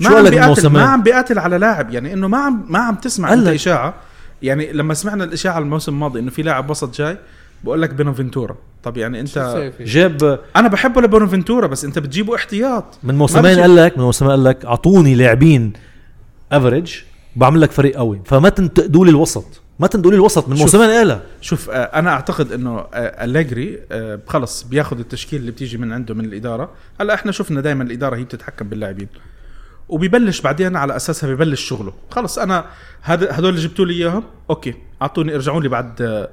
ما 0.00 0.08
قال 0.08 0.26
عم 0.26 0.30
بيقاتل؟ 0.30 0.66
ما 0.68 0.82
عم 0.82 1.02
بيقاتل 1.02 1.38
على 1.38 1.58
لاعب 1.58 1.90
يعني 1.90 2.12
إنه 2.12 2.28
ما 2.28 2.38
عم 2.38 2.64
ما 2.68 2.78
عم 2.78 2.94
تسمع 2.94 3.32
انت. 3.32 3.48
اشاعه 3.48 3.94
يعني 4.42 4.72
لما 4.72 4.94
سمعنا 4.94 5.24
الإشاعة 5.24 5.58
الموسم 5.58 5.92
الماضي 5.92 6.20
إنه 6.20 6.30
في 6.30 6.42
لاعب 6.42 6.70
وسط 6.70 6.96
جاي 6.96 7.18
بقول 7.64 7.82
لك 7.82 7.90
بينوفنتورا 7.90 8.56
طب 8.82 8.96
يعني 8.96 9.20
أنت. 9.20 9.70
جاب 9.80 10.40
أنا 10.56 10.68
بحبه 10.68 11.00
لبونافنتورا 11.00 11.66
بس 11.66 11.84
أنت 11.84 11.98
بتجيبه 11.98 12.34
احتياط 12.34 12.84
من 13.02 13.14
موسمين 13.14 13.60
قال 13.60 13.76
لك 13.76 13.98
من 13.98 14.04
موسمين 14.04 14.30
قال 14.30 14.44
لك 14.44 14.64
أعطوني 14.64 15.14
لاعبين 15.14 15.72
افريج 16.52 16.94
بعمل 17.36 17.60
لك 17.60 17.70
فريق 17.70 17.96
قوي 17.96 18.20
فما 18.24 18.48
تنتقدوا 18.48 19.04
لي 19.04 19.10
الوسط 19.10 19.60
ما 19.80 19.86
تندوا 19.86 20.10
لي 20.10 20.14
الوسط 20.16 20.48
من. 20.48 20.56
موسمين 20.56 20.90
قالها 20.90 21.20
شوف 21.40 21.70
آه، 21.70 21.74
أنا 21.74 22.10
أعتقد 22.10 22.52
إنه 22.52 22.78
آه، 22.78 23.24
أليجري 23.24 23.78
آه، 23.92 24.20
خلص 24.26 24.62
بياخذ 24.62 24.98
التشكيل 24.98 25.40
اللي 25.40 25.50
بتيجي 25.50 25.78
من 25.78 25.92
عنده 25.92 26.14
من 26.14 26.24
الإدارة 26.24 26.70
هلأ 27.00 27.14
إحنا 27.14 27.32
شفنا 27.32 27.60
دائما 27.60 27.84
الإدارة 27.84 28.16
هي 28.16 28.24
بتتحكم 28.24 28.68
باللاعبين 28.68 29.08
وبيبلش 29.88 30.40
بعدين 30.40 30.76
على 30.76 30.96
أساسها 30.96 31.34
ببلش 31.34 31.60
شغله. 31.68 31.92
خلص 32.10 32.38
أنا 32.38 32.64
هذا 33.02 33.28
هدول 33.30 33.48
اللي 33.50 33.60
جبتوا 33.60 33.84
لي 33.84 33.94
إياهم 33.94 34.22
أوكي 34.50 34.74
أعطوني 35.02 35.34
ارجعوا 35.34 35.60
لي 35.60 35.68
بعد 35.68 36.02
آه، 36.02 36.28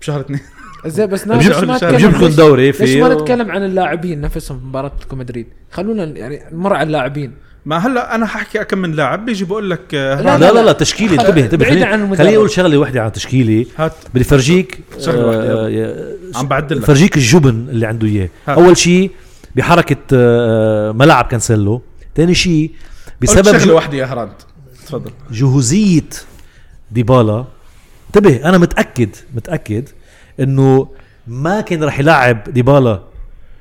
بشهر 0.00 0.20
اثنين. 0.20 0.40
زين 0.86 1.06
بس 1.06 1.26
ليش 1.28 1.46
ما 1.46 1.74
نتكلم 1.76 2.10
لكم 2.10 2.56
ليش- 2.56 2.76
في 2.76 3.00
ما 3.02 3.14
نتكلم 3.14 3.50
عن 3.50 3.64
اللاعبين 3.64 4.20
نفسهم 4.20 4.58
في 4.60 4.64
مباراة 4.66 4.86
اتلتيكو 4.86 5.16
مدريد 5.16 5.46
خلونا 5.72 6.04
يعني 6.04 6.42
نمر 6.52 6.72
على 6.72 6.86
اللاعبين. 6.86 7.32
ما 7.66 7.76
هلا 7.76 8.14
أنا 8.14 8.26
ححكي 8.26 8.64
كم 8.64 8.78
من 8.78 8.92
لاعب 8.92 9.24
بيجي 9.26 9.44
بقول 9.44 9.70
لك 9.70 9.94
آه، 9.94 10.20
لا، 10.22 10.38
لا 10.38 10.52
لا 10.52 10.62
لا 10.64 10.72
تشكيلي 10.72 11.20
انتبه 11.20 11.40
انتبه 11.44 11.56
بعيد 11.64 11.72
خليني- 11.74 11.86
عن 11.92 12.00
المدرب. 12.00 12.18
خليني 12.18 12.36
أقول 12.36 12.50
شغلة 12.50 12.76
واحدة 12.78 13.02
عن 13.02 13.12
تشكيلي. 13.12 13.66
هات. 13.76 13.92
بدي 14.14 14.24
فرجيك 14.24 14.78
واحدة، 15.06 15.66
آه، 15.68 16.12
عم 16.34 16.46
بعدل 16.48 16.82
فرجيك 16.82 17.16
الجبن 17.16 17.66
اللي 17.70 17.86
عنده 17.86 18.06
إياه. 18.06 18.28
أول 18.48 18.76
شيء 18.76 19.10
بحركة 19.56 19.96
ملعب 20.92 21.24
كانسيلو. 21.24 21.82
ثاني 22.16 22.34
شيء 22.34 22.70
بسبب 23.22 23.58
شغلة 23.58 23.74
واحدة 23.74 23.96
يا 23.98 24.04
هراند 24.04 24.32
تفضل. 24.86 25.10
جهوزية 25.30 26.02
ديبالا. 26.90 27.44
انتبه 28.06 28.36
أنا 28.48 28.58
متأكد 28.58 29.08
متأكد 29.34 29.88
إنه 30.40 30.88
ما 31.26 31.60
كان 31.60 31.84
راح 31.84 32.00
يلعب 32.00 32.44
ديبالا 32.52 33.02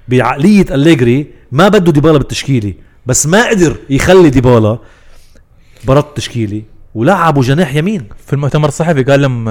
بعقلية 0.08 0.66
أليجري 0.72 1.28
ما 1.52 1.68
بده 1.68 1.92
ديبالا 1.92 2.18
بالتشكيلة 2.18 2.74
بس 3.06 3.28
ما 3.28 3.50
قدر 3.50 3.76
يخلي 3.90 4.30
ديبالا 4.30 4.80
برا 5.84 6.08
التشكيله 6.08 6.62
ولعبه 6.96 7.42
جناح 7.42 7.76
يمين. 7.76 8.08
في 8.28 8.34
المؤتمر 8.34 8.68
الصحفي 8.68 9.04
قال 9.04 9.22
لهم 9.22 9.50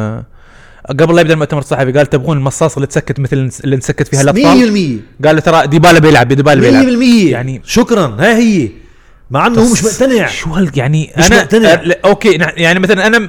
قبل 0.89 1.15
لا 1.15 1.21
يبدأ 1.21 1.35
المؤتمر 1.35 1.61
الصحفي 1.61 1.93
قال 1.93 2.07
تبغون 2.07 2.37
المصاصة 2.37 2.77
اللي 2.77 2.87
تسكت 2.87 3.21
مثل 3.21 3.51
اللي 3.65 3.77
نسكت 3.77 4.09
فيها 4.09 4.21
الأطفال؟ 4.23 5.03
100% 5.23 5.27
قال 5.27 5.35
له 5.37 5.41
ترى 5.41 5.67
ديبالا 5.67 5.99
بيلعب 5.99 6.29
ديبالا 6.29 6.61
بيلعب. 6.61 6.85
100% 6.85 6.89
يعني- 6.89 7.31
يعني 7.31 7.61
شكرا. 7.65 8.17
هاي 8.21 8.33
هي. 8.63 8.69
مع 9.35 9.47
إنه 9.47 9.61
هو 9.61 9.73
مش 9.73 9.85
مقتنع. 9.85 10.27
شو 10.27 10.51
هال 10.51 10.71
يعني 10.75 11.13
مش 11.19 11.27
أنا 11.27 11.43
مقتنع. 11.43 11.69
أه، 11.69 11.97
أوكي 12.05 12.33
يعني 12.57 12.79
مثلا 12.79 13.07
أنا 13.07 13.29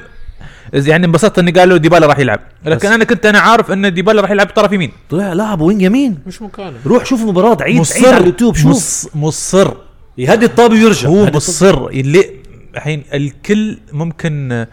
يعني 0.74 1.06
انبسطت 1.06 1.39
إني 1.39 1.52
قالوا 1.52 1.78
ديبالا 1.78 2.08
راح 2.08 2.20
يلعب. 2.20 2.39
لكن. 2.65 2.88
أنا 2.88 3.04
كنت 3.04 3.26
أنا 3.26 3.39
عارف 3.39 3.72
إن 3.72 3.94
ديبالا 3.94 4.22
راح 4.22 4.32
يلعب 4.32 4.48
طرف 4.48 4.72
يمين. 4.72 4.91
طلع 5.10 5.34
لعبه 5.34 5.63
wing 5.63 5.82
يمين؟ 5.82 6.18
مش 6.28 6.41
مكانه 6.41 6.74
روح 6.86 7.06
شوف 7.06 7.22
المباراة 7.22 7.58
عيد 7.63 7.86
عيد 7.96 8.06
على 8.06 8.18
اليوتيوب 8.18 8.56
شوف. 8.56 8.72
مص 8.72 9.08
مصر. 9.15 9.74
يهدي 10.18 10.46
الطابة 10.46 10.74
ويرجع. 10.74 11.10
هو. 11.10 11.26
مصر 11.26 11.88
اللي 11.88 12.30
الحين 12.76 13.04
الكل 13.13 13.78
ممكن 13.91 14.52
آه، 14.52 14.68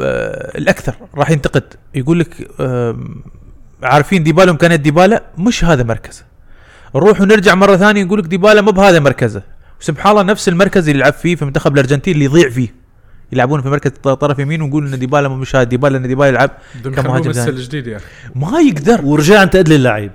آه، 0.00 0.58
الأكثر 0.58 0.94
راح 1.14 1.30
ينتقد. 1.30 1.64
يقول 1.94 2.20
لك 2.20 2.48
عارفين 3.82 4.22
ديبالا 4.22 4.50
امكانيات 4.50 4.80
ديبالا؟ 4.80 5.22
مش 5.38 5.64
هذا 5.64 5.82
مركزه. 5.82 6.24
نروح 6.94 7.20
ونرجع 7.20 7.54
مرة 7.54 7.76
ثانية 7.76 8.02
يقول 8.02 8.18
لك 8.18 8.24
ديبالا 8.24 8.60
مو 8.60 8.70
بهذا 8.70 9.00
مركزه. 9.00 9.42
سبحان 9.82 10.12
الله 10.12 10.22
نفس 10.22 10.48
المركز 10.48 10.88
اللي 10.88 11.00
يلعب 11.00 11.12
فيه 11.12 11.36
في 11.36 11.44
منتخب 11.44 11.72
الأرجنتين 11.72 12.14
اللي 12.14 12.24
يضيع 12.24 12.50
فيه. 12.50 12.74
يلعبون 13.32 13.62
في 13.62 13.68
مركز 13.68 13.90
طرف 13.90 14.38
يمين 14.38 14.62
ونقول 14.62 14.86
إن 14.86 14.98
ديبالا 14.98 15.28
مش 15.28 15.56
ديبالا 15.56 15.96
إن 15.96 16.08
ديبالا 16.08 16.28
يلعب 16.28 16.50
كمهاجم 16.84 17.32
ثاني. 17.32 17.50
الجديد 17.50 17.86
يا 17.86 17.96
أخي 17.96 18.06
ما 18.34 18.60
يقدر. 18.60 19.04
ورجع 19.04 19.42
انتقد 19.42 19.68
لي 19.68 19.76
اللعيب 19.76 20.10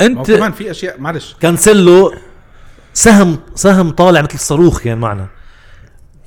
أنت 0.00 0.30
كمان 0.30 0.52
في 0.52 0.70
أشياء 0.70 1.00
معلش. 1.00 1.36
كانسيلو 1.40 2.14
سهم 2.92 3.38
سهم 3.54 3.90
طالع 3.90 4.22
مثل 4.22 4.34
الصاروخ 4.34 4.80
كان 4.80 4.98
معنا. 4.98 5.26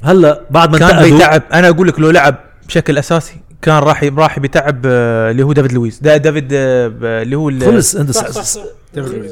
هلأ 0.04 0.45
بعد 0.50 0.71
ما 0.71 0.78
كان 0.78 0.89
انتقدوا 0.89 1.17
بيتعب. 1.17 1.43
أنا 1.54 1.69
أقول 1.69 1.88
لك 1.88 2.00
لو 2.00 2.12
لعب 2.12 2.36
بشكل 2.67 2.97
أساسي 2.97 3.41
كان 3.62 3.76
راح 3.80 4.04
راح 4.04 4.39
بيتعب 4.39 4.82
آه، 4.86 5.32
اللي 5.32 5.43
هو 5.43 5.54
دافيد 5.54 5.71
لويس. 5.74 6.00
دا 6.00 6.17
دافيد 6.17 6.47
آه، 6.54 6.91
اللي 7.04 7.36
هو 7.36 7.52
خلص 7.65 7.95
أنت 7.95 8.12
صح 8.12 8.32
صح 8.32 8.43
صح. 8.43 8.62
ديفيد 8.95 9.32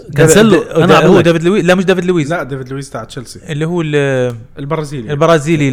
دا- 0.88 0.98
أقول 0.98 1.08
هو 1.08 1.18
لك. 1.20 1.26
دافيد 1.26 1.44
لويس. 1.44 1.66
لا 1.66 1.76
مش 1.76 1.86
دافيد 1.86 2.06
لويس. 2.06 2.30
لا 2.30 2.44
ديفيد 2.44 2.70
لويس 2.70 2.90
تاع 2.90 3.04
تشيلسي. 3.04 3.40
اللي 3.50 3.66
هو 3.66 3.82
ال- 3.82 4.36
البرازيلي. 4.60 5.12
البرازيلي 5.12 5.70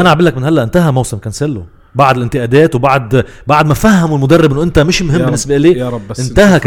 أنا 0.00 0.10
عم 0.10 0.14
بقول 0.14 0.26
لك 0.26 0.36
من 0.36 0.44
هلا 0.44 0.62
انتهى 0.62 0.92
موسم 0.92 1.16
كانسيلو. 1.18 1.64
بعد 1.94 2.16
الانتقادات 2.16 2.74
وبعد 2.74 3.24
بعد 3.46 3.66
ما 3.66 3.74
فهموا 3.74 4.16
المدرب 4.16 4.52
إنه 4.52 4.62
أنت 4.62 4.78
مش 4.78 5.02
مهم 5.02 5.22
بالنسبة 5.22 5.56
لي 5.56 5.72
يا 5.72 5.88
رب 5.90 6.08
بس 6.10 6.28
انتهى 6.28 6.58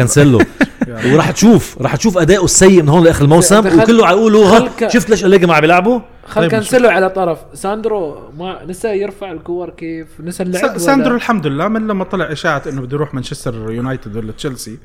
رب. 0.87 1.13
وراح 1.13 1.31
تشوف 1.31 1.77
راح 1.81 1.95
تشوف 1.95 2.17
اداؤه 2.17 2.45
السيء 2.45 2.81
من 2.81 2.89
هون 2.89 3.03
لآخر 3.03 3.23
الموسم 3.23 3.79
وكله 3.79 4.07
ها 4.55 4.59
خلك- 4.59 4.89
شفت 4.89 5.09
ليش 5.09 5.25
أليجا 5.25 5.47
ما 5.47 5.53
عم 5.53 5.61
بيلعبوا؟ 5.61 5.99
خل 6.29 6.41
طيب، 6.41 6.51
كانسلو 6.51 6.89
على 6.89 7.09
طرف. 7.09 7.39
ساندرو 7.53 8.29
ما 8.37 8.65
نسى 8.65 8.87
يرفع 8.87 9.31
الكور 9.31 9.69
كيف؟ 9.69 10.07
نسى 10.19 10.43
اللعب 10.43 10.77
ساندرو 10.77 11.15
الحمد 11.15 11.47
لله 11.47 11.67
من 11.67 11.87
لما 11.87 12.03
طلع 12.03 12.31
إشاعة 12.31 12.63
إنه 12.67 12.81
بده 12.81 12.95
يروح 12.97 13.13
مانشستر 13.13 13.71
يونايتد 13.71 14.15
ولا 14.15 14.31
تشيلسي 14.31 14.77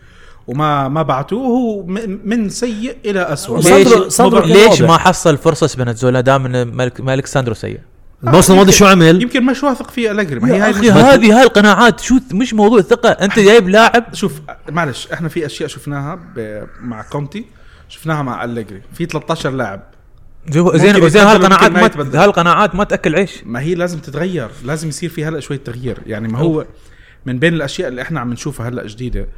وما 0.47 0.89
ما 0.89 1.03
بعتوه 1.03 1.47
هو 1.47 1.87
من- 1.87 2.29
من 2.29 2.49
سيء 2.49 2.97
إلى 3.05 3.21
اسوء 3.21 3.57
ليش 3.57 3.67
ساندرو- 3.89 4.09
ساندرو 4.09 4.41
كان 4.41 4.51
ليش. 4.51 4.83
ما 4.83 4.99
حصل 4.99 5.37
فرصة 5.37 5.67
سبيناتزولا 5.67 6.21
دام 6.21 6.47
إن 6.47 6.63
مالك 6.73 7.01
مالك 7.01 7.27
ساندرو 7.27 7.55
سيء؟ 7.55 7.81
الموسم 8.25 8.53
الماضي 8.53 8.73
شو 8.73 8.87
عمل؟ 8.87 9.23
يمكن 9.23 9.47
مش 9.47 9.63
واثق 9.65 9.91
فيه 9.91 10.11
أليجري. 10.11 10.41
ما 10.41 10.49
هي 10.55 10.59
هاي. 10.61 10.91
هذه 10.91 11.39
هاي 11.39 11.43
القناعات 11.43 12.01
شو 12.01 12.15
مش 12.33 12.55
موضوع 12.55 12.81
ثقة. 12.81 13.09
أنت 13.11 13.39
جايب 13.39 13.69
لاعب 13.69 14.05
شوف 14.15 14.33
معلش 14.71 15.09
إحنا 15.13 15.29
في 15.29 15.47
أشياء 15.47 15.69
شفناها 15.69 16.19
مع 16.81 17.03
كونتي 17.03 17.45
شفناها 17.89 18.23
مع 18.23 18.45
أليجري. 18.45 18.83
في 18.95 19.07
13 19.07 19.51
لاعب. 19.51 19.83
زين 20.51 21.09
زين 21.09 21.23
هالقناعات 21.23 21.71
ما 21.71 21.83
يتبدل. 21.83 22.19
هالقناعات 22.19 22.75
ما 22.75 22.85
تأكل 22.85 23.15
عيش. 23.15 23.45
ما 23.47 23.61
هي 23.61 23.75
لازم 23.75 23.99
تتغير 23.99 24.51
لازم 24.65 24.89
يصير 24.89 25.11
في 25.11 25.25
هلأ 25.25 25.41
شوية 25.41 25.59
تغيير. 25.59 25.99
يعني 26.07 26.29
ما 26.29 26.39
هو 26.39 26.67
من 27.27 27.39
بين 27.39 27.55
الأشياء 27.55 27.89
اللي 27.89 28.03
إحنا 28.03 28.21
عم 28.21 28.33
نشوفها 28.33 28.69
هلأ 28.69 28.87
جديدة 28.87 29.29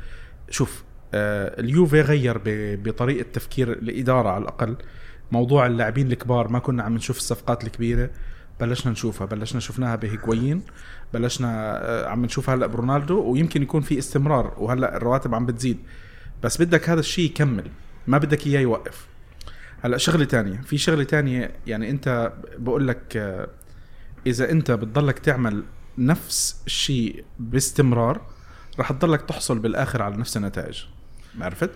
شوف 0.50 0.84
آه 1.14 1.60
اليوفي 1.60 2.00
غير 2.00 2.40
بطريقة 2.84 3.26
تفكير 3.32 3.72
الإدارة 3.72 4.28
على 4.28 4.42
الأقل. 4.42 4.76
موضوع 5.32 5.66
اللاعبين 5.66 6.12
الكبار 6.12 6.48
ما 6.48 6.58
كنا 6.58 6.82
عم 6.82 6.94
نشوف 6.94 7.16
الصفقات 7.16 7.64
الكبيرة. 7.64 8.10
بلشنا 8.60 8.92
نشوفها 8.92 9.26
بلشنا 9.26 9.60
شفناها 9.60 9.96
بهيغوين 9.96 10.62
بلشنا 11.14 11.78
آه 11.84 12.08
عم 12.08 12.24
نشوفها 12.24 12.54
هلأ 12.54 12.66
برونالدو 12.66 13.20
ويمكن 13.20 13.62
يكون 13.62 13.80
في 13.80 13.98
استمرار 13.98 14.54
وهلأ 14.58 14.96
الرواتب 14.96 15.34
عم 15.34 15.46
بتزيد. 15.46 15.78
بس 16.42 16.62
بدك 16.62 16.90
هذا 16.90 17.00
الشيء 17.00 17.24
يكمل 17.24 17.64
ما 18.06 18.18
بدك 18.18 18.46
إياه 18.46 18.60
يوقف. 18.60 19.06
هلا 19.82 19.96
شغلة 19.98 20.24
تانية. 20.24 20.60
في 20.64 20.78
شغلة 20.78 21.04
تانية 21.04 21.50
يعني 21.66 21.90
انت 21.90 22.32
بقول 22.58 22.88
لك 22.88 23.16
آه 23.16 23.48
إذا 24.26 24.50
انت 24.50 24.70
بتضلك 24.70 25.18
تعمل 25.18 25.62
نفس 25.98 26.62
الشيء 26.66 27.24
باستمرار 27.38 28.20
رح 28.80 28.92
تضلك 28.92 29.22
تحصل 29.22 29.58
بالآخر 29.58 30.02
على 30.02 30.16
نفس 30.16 30.36
النتائج. 30.36 30.82
عرفت؟ 31.40 31.70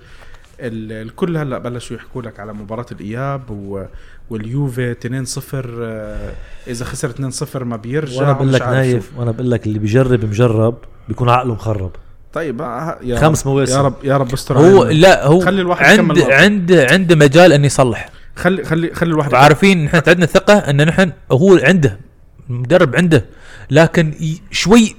ال- 0.61 0.93
الكل 1.09 1.37
هلا 1.37 1.59
بلشوا 1.59 1.97
يحكوا 1.97 2.23
لك 2.23 2.41
على 2.41 2.53
مباراة 2.53 2.87
الإياب 2.93 3.51
و... 3.51 3.85
واليوفي 4.31 4.95
2-0 4.95 5.55
آه، 5.55 6.33
إذا 6.67 6.85
خسر 6.85 7.13
2-0 7.57 7.57
ما 7.63 7.77
بيرجع 7.77 8.21
وأنا 8.21 8.33
بقول 8.33 8.53
لك. 8.53 8.63
نايف 8.63 9.11
وأنا 9.19 9.31
بقول 9.31 9.51
لك 9.51 9.67
اللي 9.67 9.79
بيجرب 9.79 10.25
مجرب 10.25 10.79
بيكون 11.09 11.29
عقله 11.29 11.55
مخرب. 11.55 11.93
طيب 12.33 12.63
آه، 12.63 12.99
يا 13.03 13.17
خمس 13.17 13.41
رب- 13.47 13.49
مواسم. 13.53 13.77
يا 13.77 13.83
رب 13.83 13.95
يا 14.05 14.17
رب 14.17 14.33
استر 14.33 14.59
هو. 14.59 14.85
لا 14.85 15.27
هو 15.27 15.41
خلي 15.41 15.61
الواحد 15.61 15.85
عند. 16.01 16.19
عند 16.19 16.73
عنده 16.73 17.17
مجال 17.17 17.53
انه 17.53 17.67
يصلح 17.67 18.09
خلي 18.37 18.65
خلي 18.65 18.95
خلي 18.95 19.11
الواحد 19.11 19.35
عارفين 19.35 19.85
نحن 19.85 20.01
عندنا 20.07 20.27
ثقة 20.27 20.55
إن 20.59 20.87
نحن 20.87 21.13
هو 21.33 21.57
عنده 21.63 21.99
المدرب 22.51 22.97
عنده 22.97 23.25
لكن 23.71 24.15
شوي 24.51 24.97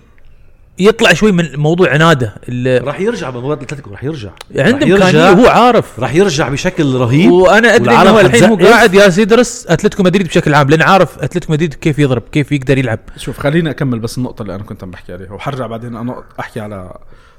يطلع 0.80 1.14
شوي 1.14 1.32
من 1.32 1.56
موضوع 1.56 1.90
عناده 1.90 2.36
راح 2.84 3.00
يرجع 3.00 3.30
بمباراة 3.30 3.54
الأتلتيكو 3.56 3.90
راح 3.92 4.04
يرجع 4.04 4.30
عنده 4.58 4.78
راح 4.78 4.88
يرجع- 4.88 5.06
امكانيه 5.08 5.30
هو 5.30 5.48
عارف 5.48 6.00
راح 6.00 6.16
يرجع 6.16 6.50
بشكل 6.50 6.96
رهيب 6.96 7.32
وأنا 7.32 7.76
أدري 7.76 7.96
إنه 7.96 8.20
الحين 8.22 8.44
هو. 8.44 8.56
قاعد 8.58 8.94
يا 8.94 9.12
يدرس 9.18 9.66
أتلتيكو 9.70 10.04
مدريد 10.04 10.28
بشكل 10.28 10.54
عام 10.54 10.70
لأن 10.70 10.82
عارف 10.82 11.20
أتلتيكو 11.20 11.54
مدريد 11.54 11.74
كيف 11.74 12.00
يضرب 12.00 12.24
كيف 12.32 12.52
يقدر 12.52 12.78
يلعب 12.78 13.00
شوف 13.18 13.40
خليني 13.40 13.70
أكمل 13.70 14.00
بس 14.00 14.18
النقطة 14.18 14.42
اللي 14.42 14.56
أنا 14.56 14.64
كنت 14.64 14.84
عم 14.84 14.92
بحكي 14.92 15.14
عليها 15.14 15.32
وحرجع 15.34 15.68
بعدين 15.68 15.96
أنا 15.96 16.24
أحكي 16.40 16.60
على 16.60 16.94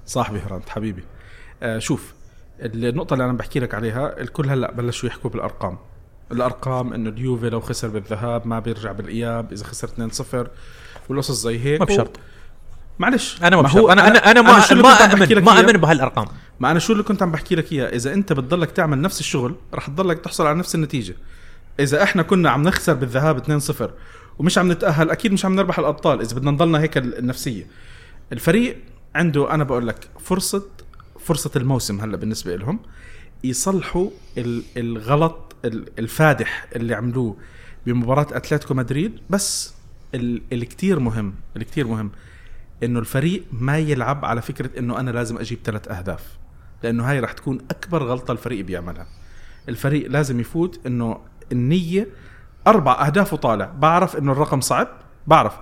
صاحبي 0.06 0.38
هراند 0.38 0.68
حبيبي. 0.68 1.04
آه 1.62 1.78
شوف 1.78 2.12
النقطة 2.60 3.14
اللي 3.14 3.24
أنا 3.24 3.32
بحكي 3.32 3.60
لك 3.60 3.74
عليها 3.74 4.20
الكل 4.20 4.48
هلأ 4.48 4.70
بلشوا 4.72 5.08
يحكوا 5.08 5.30
بالأرقام. 5.30 5.78
الأرقام 6.32 6.92
إنه 6.92 7.10
اليوفي 7.10 7.50
لو 7.50 7.60
خسر 7.60 7.88
بالذهاب 7.88 8.46
ما 8.46 8.58
بيرجع 8.58 8.92
بالإياب 8.92 9.52
إذا 9.52 9.64
خسر 9.64 9.88
2-0 9.88 10.46
والقصص 11.08 11.42
زي 11.42 11.58
هيك 11.58 11.80
ما 11.80 11.86
بشرط 11.86 12.16
معلش. 12.98 13.38
أنا 13.42 13.56
ما 13.56 13.62
ما 13.62 13.68
هو 13.70 13.92
أنا 13.92 14.08
أنا 14.08 14.30
أنا 14.30 14.42
ما 14.42 14.64
اللي 14.72 14.82
ما 14.82 14.88
امن 14.88 15.42
ما؟ 15.44 15.60
امن 15.60 15.72
بهالأرقام. 15.72 16.26
ما 16.60 16.70
أنا 16.70 16.78
شو 16.78 16.92
اللي 16.92 17.02
كنت 17.02 17.22
عم 17.22 17.32
بحكي 17.32 17.54
لك 17.54 17.72
إياه؟ 17.72 17.86
إذا 17.88 18.12
أنت 18.12 18.32
بتضلك 18.32 18.70
تعمل 18.70 19.00
نفس 19.00 19.20
الشغل 19.20 19.54
رح 19.74 19.86
تضلك 19.86 20.18
تحصل 20.18 20.46
على 20.46 20.58
نفس 20.58 20.74
النتيجة. 20.74 21.14
إذا 21.80 22.02
إحنا 22.02 22.22
كنا 22.22 22.50
عم 22.50 22.62
نخسر 22.62 22.94
بالذهاب 22.94 23.60
2-0 23.60 23.90
ومش 24.38 24.58
عم 24.58 24.72
نتأهل 24.72 25.10
أكيد 25.10 25.32
مش 25.32 25.44
عم 25.44 25.54
نربح 25.54 25.78
الأبطال 25.78 26.20
إذا 26.20 26.36
بدنا 26.36 26.50
نضلنا 26.50 26.80
هيك 26.80 26.96
ال- 26.98 27.18
النفسية. 27.18 27.66
الفريق 28.32 28.76
عنده 29.14 29.54
أنا 29.54 29.64
بقول 29.64 29.88
لك 29.88 30.08
فرصة 30.20 30.62
فرصة 31.20 31.50
الموسم 31.56 32.00
هلأ 32.00 32.16
بالنسبة 32.16 32.56
لهم 32.56 32.78
يصلحوا 33.44 34.10
ال- 34.38 34.62
الغلط 34.76 35.56
ال- 35.64 35.88
الفادح 35.98 36.66
اللي 36.76 36.94
عملوه 36.94 37.36
بمباراة 37.86 38.26
أتلتيكو 38.32 38.74
مدريد. 38.74 39.18
بس 39.30 39.74
ال- 40.14 40.42
اللي 40.52 40.66
كتير 40.66 40.98
مهم 40.98 41.34
اللي 41.54 41.64
كتير 41.64 41.86
مهم 41.86 42.10
إنه 42.82 42.98
الفريق 42.98 43.44
ما 43.52 43.78
يلعب 43.78 44.24
على 44.24 44.42
فكرة 44.42 44.78
إنه 44.78 45.00
أنا 45.00 45.10
لازم 45.10 45.38
أجيب 45.38 45.58
ثلاث 45.64 45.88
أهداف 45.88 46.24
لأنه 46.82 47.10
هاي 47.10 47.20
راح 47.20 47.32
تكون 47.32 47.58
أكبر 47.70 48.02
غلطة 48.02 48.32
الفريق 48.32 48.64
بيعملها. 48.64 49.06
الفريق 49.68 50.10
لازم 50.10 50.40
يفوت 50.40 50.80
إنه 50.86 51.18
النية 51.52 52.08
أربع 52.66 53.06
أهداف 53.06 53.32
وطالع. 53.32 53.64
بعرف 53.78 54.16
إنه 54.16 54.32
الرقم 54.32 54.60
صعب 54.60 54.88
بعرف 55.26 55.54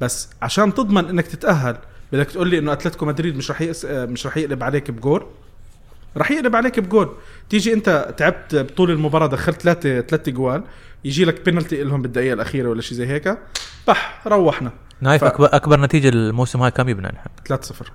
بس 0.00 0.30
عشان 0.42 0.74
تضمن 0.74 1.04
إنك 1.04 1.26
تتأهل 1.26 1.76
بدك 2.12 2.26
تقول 2.30 2.48
لي 2.48 2.58
إنه 2.58 2.72
أتلتيكو 2.72 3.06
مدريد 3.06 3.36
مش 3.36 3.50
رح 3.50 3.60
يقس... 3.60 3.84
مش 3.84 4.26
رح 4.26 4.36
يقلب 4.36 4.62
عليك 4.62 4.90
بجول؟ 4.90 5.26
رح 6.16 6.30
يقلب 6.30 6.56
عليك 6.56 6.80
بجول. 6.80 7.14
تيجي 7.50 7.72
أنت 7.72 8.14
تعبت 8.16 8.54
بطول 8.54 8.90
المباراة 8.90 9.26
دخلت 9.26 9.62
ثلاثة 9.62 10.00
ثلاثة 10.00 10.32
جوال 10.32 10.62
يجي 11.04 11.24
لك 11.24 11.44
بينالتي 11.44 11.82
لهم 11.82 12.02
بالدقيقة 12.02 12.32
الأخيرة 12.34 12.68
ولا 12.68 12.80
شيء 12.82 12.98
زي 12.98 13.06
هيك. 13.06 13.38
بح 13.88 14.22
روحنا. 14.26 14.72
نايف 15.00 15.24
ف- 15.24 15.26
اكبر 15.26 15.48
أكبر 15.52 15.80
نتيجة 15.80 16.08
الموسم 16.08 16.62
هاي 16.62 16.70
كم 16.70 16.88
يبنى 16.88 17.08
نحن؟ 17.08 17.28
3 17.46 17.62
0 17.66 17.92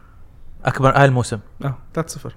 اكبر 0.66 0.98
هاي 0.98 1.06
الموسم. 1.06 1.40
آه 1.64 1.78
3 1.94 2.10
0 2.10 2.36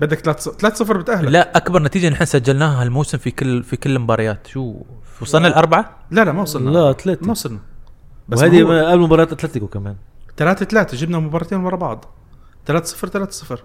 بدك 0.00 0.18
3 0.18 0.52
3 0.52 0.74
0 0.76 0.96
بتأهلك. 0.96 1.28
لا 1.30 1.56
أكبر 1.56 1.82
نتيجة 1.82 2.08
نحن 2.08 2.24
سجلناها 2.24 2.82
هالموسم 2.82 3.18
في 3.18 3.30
كل 3.30 3.62
في 3.62 3.76
كل 3.76 3.96
المباريات. 3.96 4.46
شو؟ 4.46 4.76
وصلنا 5.20 5.48
الأربعة؟ 5.48 5.96
لا 6.10 6.24
لا 6.24 6.32
ما 6.32 6.42
وصلنا. 6.42 6.70
لا 6.70 6.92
ثلاثة. 6.92 7.24
ما 7.26 7.30
وصلنا. 7.30 7.58
بس 8.28 8.38
وهذه 8.38 8.62
قبل 8.90 9.00
مباراة 9.00 9.22
أتلتيكو 9.22 9.66
كمان. 9.66 9.96
3 10.36 10.64
3 10.66 10.96
جبنا 10.96 11.18
مباراتين 11.18 11.58
ورا 11.58 11.76
بعض. 11.76 12.04
3 12.66 12.84
0 12.86 13.08
3 13.08 13.30
0 13.32 13.62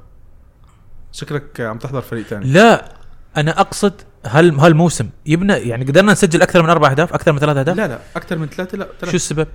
شكلك 1.11 1.61
عم 1.61 1.78
تحضر 1.78 2.01
فريق 2.01 2.26
ثاني 2.26 2.45
لا 2.45 2.95
أنا 3.38 3.59
أقصد 3.61 3.93
هال 4.26 4.59
هالموسم. 4.59 5.09
يبنى 5.26 5.53
يعني 5.53 5.86
قدرنا 5.86 6.11
نسجل 6.11 6.41
أكثر 6.41 6.63
من 6.63 6.69
أربع 6.69 6.91
أهداف 6.91 7.13
أكثر 7.13 7.32
من 7.32 7.39
ثلاث 7.39 7.57
أهداف؟ 7.57 7.78
لا 7.78 7.88
لا 7.88 7.99
أكثر 8.15 8.38
من 8.38 8.47
ثلاثة 8.47 8.78
لا 8.78 8.86
شو 8.86 8.91
ثلاثة. 8.99 9.15
السبب؟ 9.15 9.47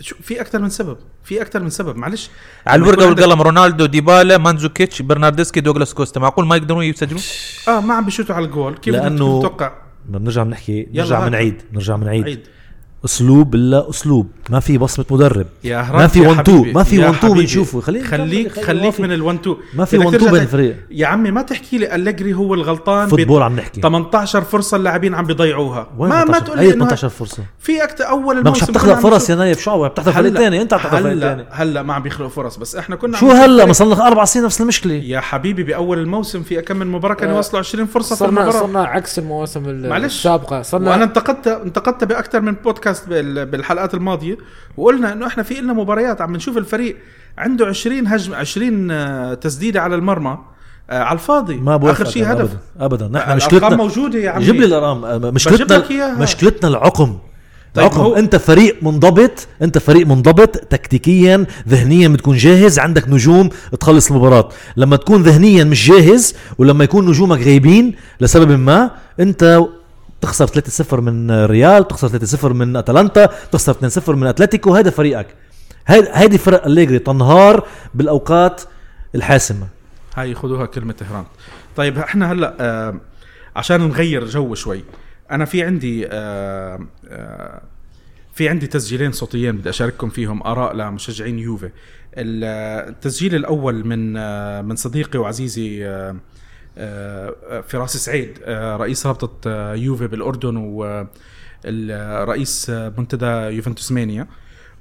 شو 0.00 0.16
في 0.22 0.40
أكثر 0.40 0.58
من 0.58 0.68
سبب 0.68 0.96
في 1.24 1.42
أكثر 1.42 1.60
من 1.62 1.70
سبب. 1.70 1.96
معلش. 1.96 2.30
على 2.66 2.82
الورقة 2.82 3.06
والقلم 3.06 3.42
رونالدو 3.42 3.86
ديبالا 3.86 4.38
مانزوكيتش 4.38 5.02
برناردسكي 5.02 5.60
دوغلاس 5.60 5.94
كوستا. 5.94 6.20
معقول 6.20 6.46
ما 6.46 6.56
يقدرون 6.56 6.84
يسجلون؟ 6.84 7.20
آه 7.68 7.80
ما 7.80 7.94
عم 7.94 8.04
بيشوتوا 8.04 8.34
على 8.34 8.44
الجول 8.44 8.76
كيف 8.76 8.94
بدك 8.94 9.02
لأنه- 9.04 9.14
تتوقع 9.14 9.72
بدنا 10.04 10.18
بنرجع 10.18 10.42
بنحكي 10.42 10.78
يلا 10.92 11.02
نرجع. 11.04 11.28
بنعيد 11.28 11.62
نرجع 11.72 11.96
بنعيد. 11.96 12.24
عيد. 12.24 12.46
أسلوب 13.04 13.54
لا 13.54 13.90
أسلوب. 13.90 14.26
ما 14.50 14.60
في 14.60 14.78
بصمة 14.78 15.04
مدرب. 15.10 15.46
يا 15.64 15.90
ما 15.92 16.06
في 16.06 16.20
يا 16.22 16.28
1 16.28 16.40
2 16.40 16.58
حبيبي، 16.58 16.72
ما 16.72 16.82
في 16.84 16.96
يا 16.96 17.00
1 17.06 17.14
2 17.14 17.32
حبيبي. 17.32 17.40
بنشوفه. 17.40 17.80
خليك 17.80 18.04
خليك 18.04 18.52
خليك- 18.60 19.00
من 19.00 19.08
ال1 19.18 19.40
2 19.40 19.56
ما 19.74 19.84
في 19.84 19.98
1 19.98 20.14
2 20.14 20.32
بين 20.32 20.42
الفريق 20.42 20.76
يا 20.90 21.06
عمي 21.06 21.30
ما 21.30 21.42
تحكي 21.42 21.78
لي 21.78 21.94
أليجري 21.94 22.34
هو 22.34 22.54
الغلطان 22.54 23.08
football 23.08 23.42
عم 23.42 23.56
نحكي. 23.56 23.80
18 23.80 24.40
فرصة 24.42 24.76
اللاعبين 24.76 25.14
عم 25.14 25.24
بيضيعوها. 25.26 25.86
ما 25.98 26.08
ما 26.08 26.24
18 26.24 26.44
تقول 26.46 26.58
لي 26.58 26.64
إنه 26.66 26.72
18 26.74 27.08
فرصة؟ 27.08 27.42
في 27.58 27.84
أكثر 27.84 28.08
أول 28.08 28.34
ما 28.34 28.40
الموسم 28.40 28.62
مش 28.62 28.68
عم 28.68 28.74
تخلق 28.74 28.98
فرص 28.98 29.30
يا 29.30 29.34
نايف 29.34 29.60
شو 29.60 29.70
عم 29.84 29.86
تحضر 29.90 30.12
فريق 30.12 30.32
ثاني 30.34 30.62
انت 30.62 30.72
عم 30.72 30.78
تحضر 30.80 30.90
فريق 31.02 31.12
هلا 31.12 31.20
ثاني 31.28 31.44
هلأ 31.50 31.82
ما 31.82 31.94
عم 31.94 32.02
بيخلقوا 32.02 32.30
فرص 32.30 32.56
بس 32.56 32.76
إحنا 32.76 32.96
كنا 32.96 33.16
شو 33.18 33.30
هلأ؟ 33.30 33.64
ما 33.64 33.72
صار 33.72 33.86
لنا 33.88 34.06
أربع 34.06 34.24
سنين 34.24 34.44
نفس 34.44 34.60
المشكلة. 34.60 34.94
يا 34.94 35.20
حبيبي 35.20 35.62
بأول 35.62 35.98
الموسم 35.98 36.42
في 36.42 36.60
كم 36.62 36.76
من 36.76 36.86
مباراة 36.86 37.14
كانوا 37.14 37.32
آه، 37.34 37.36
يوصلوا 37.36 37.58
20 37.60 37.86
فرصة 37.86 38.08
في 38.14 38.18
صرنا 38.18 38.40
المباراة. 38.40 38.60
صرنا 38.66 38.82
عكس 38.84 39.18
المواسم 39.18 39.68
ال-. 39.68 39.92
السابقة. 40.04 40.62
صرنا 40.62 40.90
وأنا 40.90 41.04
انتقدت 41.04 41.46
انتقدت 41.48 42.04
بأكثر 42.04 42.40
من 42.40 42.52
بودكاست 42.64 42.89
بال- 43.08 43.46
بالحلقات 43.46 43.94
الماضية 43.94 44.36
وقلنا 44.76 45.12
إنه 45.12 45.26
إحنا 45.26 45.42
في 45.42 45.54
لنا 45.54 45.72
مباريات 45.72 46.20
عم 46.20 46.36
نشوف 46.36 46.56
الفريق 46.58 46.96
عنده 47.38 47.66
20 47.66 48.06
هجم 48.06 48.34
20 48.34 48.90
آه، 48.90 49.34
تسديدة 49.34 49.80
على 49.82 49.94
المرمى 49.94 50.38
آه، 50.90 51.02
على 51.02 51.14
الفاضي. 51.18 51.56
ما 51.56 51.76
بوافق 51.76 52.00
آخر 52.00 52.10
شيء 52.10 52.32
هدف. 52.32 52.40
ابدا 52.40 52.58
ابدا. 52.80 53.04
نحن 53.08 53.16
الأرقام 53.16 53.36
مشكلتنا 53.36 53.76
موجودة 53.76 54.18
يا 54.18 54.30
عمي. 54.30 54.44
جيب 54.44 54.54
لي 54.54 54.64
الأرقام 54.66 55.04
أه، 55.04 55.16
بجيب 55.16 55.34
مشكلتنا. 55.34 56.14
مشكلتنا 56.18 56.68
العقم. 56.68 57.18
طيب 57.74 57.84
عقم 57.84 58.00
هو- 58.00 58.14
أنت 58.16 58.36
فريق 58.36 58.76
منضبط 58.82 59.46
أنت 59.62 59.78
فريق 59.78 60.06
منضبط 60.06 60.56
تكتيكيا 60.56 61.46
ذهنيا 61.68 62.08
بتكون 62.08 62.36
جاهز 62.36 62.78
عندك 62.78 63.08
نجوم 63.08 63.48
تخلص 63.80 64.10
المباراة. 64.10 64.48
لما 64.76 64.96
تكون 64.96 65.22
ذهنيا 65.22 65.64
مش 65.64 65.88
جاهز 65.88 66.34
ولما 66.58 66.84
يكون 66.84 67.08
نجومك 67.08 67.38
غايبين 67.38 67.94
لسبب 68.20 68.50
ما 68.58 68.90
أنت 69.20 69.60
تخسر 70.20 70.46
3-0 70.46 70.94
من 70.94 71.44
ريال 71.44 71.88
تخسر 71.88 72.08
3-0 72.38 72.44
من 72.44 72.76
أتلانتا 72.76 73.26
تخسر 73.26 73.74
2-0 74.04 74.08
من 74.08 74.26
أتلتيكو 74.26 74.74
هذا 74.74 74.90
فريقك. 74.90 75.26
هيدي 75.86 76.38
فرق 76.38 76.66
أليجري 76.66 76.98
تنهار 76.98 77.66
بالأوقات 77.94 78.62
الحاسمة. 79.14 79.66
هاي 80.16 80.34
خذوها 80.34 80.66
كلمة 80.66 80.92
طهران 80.92 81.24
طيب 81.76 81.98
إحنا 81.98 82.32
هلأ 82.32 82.54
آه 82.60 83.00
عشان 83.56 83.80
نغير 83.80 84.26
جو 84.26 84.54
شوي 84.54 84.84
أنا 85.30 85.44
في 85.44 85.62
عندي 85.62 86.06
آه 86.10 86.86
آه 87.08 87.62
في 88.34 88.48
عندي 88.48 88.66
تسجيلين 88.66 89.12
صوتيين 89.12 89.56
بدي 89.56 89.68
أشارككم 89.70 90.08
فيهم 90.08 90.42
آراء 90.42 90.74
لمشجعين 90.76 91.38
يوفي. 91.38 91.66
ال- 92.16 92.88
التسجيل 92.88 93.34
الأول 93.34 93.86
من 93.86 94.16
آه 94.16 94.62
من 94.62 94.76
صديقي 94.76 95.18
وعزيزي 95.18 95.86
آه 95.86 96.16
فراس 97.68 97.96
سعيد 97.96 98.38
آه 98.44 98.76
رئيس 98.76 99.06
رابطة 99.06 99.50
آه 99.50 99.74
يوفي 99.74 100.06
بالأردن 100.06 100.56
ورئيس 101.64 102.70
منتدى 102.70 103.26
يوفنتوس 103.26 103.92
مانيا. 103.92 104.26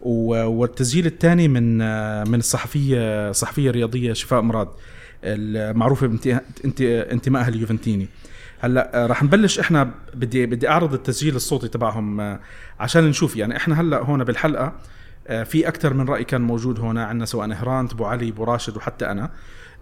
والتسجيل 0.01 1.05
الثاني 1.05 1.47
من 1.47 1.81
آه، 1.81 2.23
من 2.23 2.39
الصحفية 2.39 3.31
صحفية 3.31 3.71
رياضية 3.71 4.13
شفاء 4.13 4.41
مراد 4.41 4.67
المعروفه 5.23 6.07
بانت- 6.07 6.41
انت 6.65 6.81
انتمائها 6.81 7.47
اليوفنتيني. 7.47 8.07
هلأ 8.59 9.03
آه، 9.03 9.07
رح 9.07 9.23
نبلش 9.23 9.59
إحنا 9.59 9.91
بدي 10.13 10.45
بدي 10.45 10.69
أعرض 10.69 10.93
التسجيل 10.93 11.35
الصوتي 11.35 11.67
تبعهم 11.67 12.21
آه، 12.21 12.39
عشان 12.79 13.03
نشوف 13.03 13.35
يعني 13.35 13.57
إحنا 13.57 13.81
هلأ 13.81 13.97
هون 14.03 14.23
بالحلقة 14.23 14.63
آه، 14.65 14.73
في 15.29 15.67
أكثر 15.67 15.93
من 15.93 16.09
رأي 16.09 16.23
كان 16.23 16.41
موجود 16.41 16.79
هون 16.79 16.97
عندنا 16.97 17.25
سواء 17.25 17.47
نهران 17.47 17.85
أبو 17.91 18.05
علي 18.05 18.29
أبو 18.29 18.43
راشد 18.43 18.77
وحتى 18.77 19.05
أنا. 19.11 19.31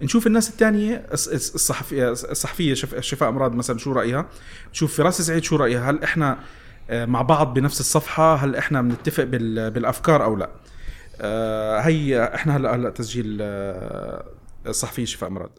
نشوف 0.01 0.27
الناس 0.27 0.49
الثانية 0.49 1.05
الصحفيه 1.13 2.11
الصحفية 2.11 2.73
شف- 2.73 2.99
شفاء 2.99 3.31
مراد 3.31 3.51
مثلا 3.55 3.77
شو 3.77 3.91
رأيها؟ 3.91 4.25
نشوف 4.71 4.97
فراس 4.97 5.21
سعيد 5.21 5.43
شو 5.43 5.55
رأيها؟ 5.55 5.89
هل 5.89 6.03
إحنا 6.03 6.39
آه، 6.89 7.05
مع 7.05 7.21
بعض 7.21 7.53
بنفس 7.53 7.79
الصفحة؟ 7.79 8.35
هل 8.35 8.55
إحنا 8.55 8.81
بنتفق 8.81 9.23
بال- 9.23 9.71
بالأفكار 9.71 10.23
أو 10.23 10.35
لا؟ 10.35 10.49
آه، 11.21 11.79
هي 11.79 12.31
إحنا 12.35 12.57
هلا 12.57 12.75
هلا 12.75 12.89
تسجيل 12.89 13.37
آه، 13.41 14.25
الصحفية 14.67 15.05
شفاء 15.05 15.29
مراد 15.29 15.49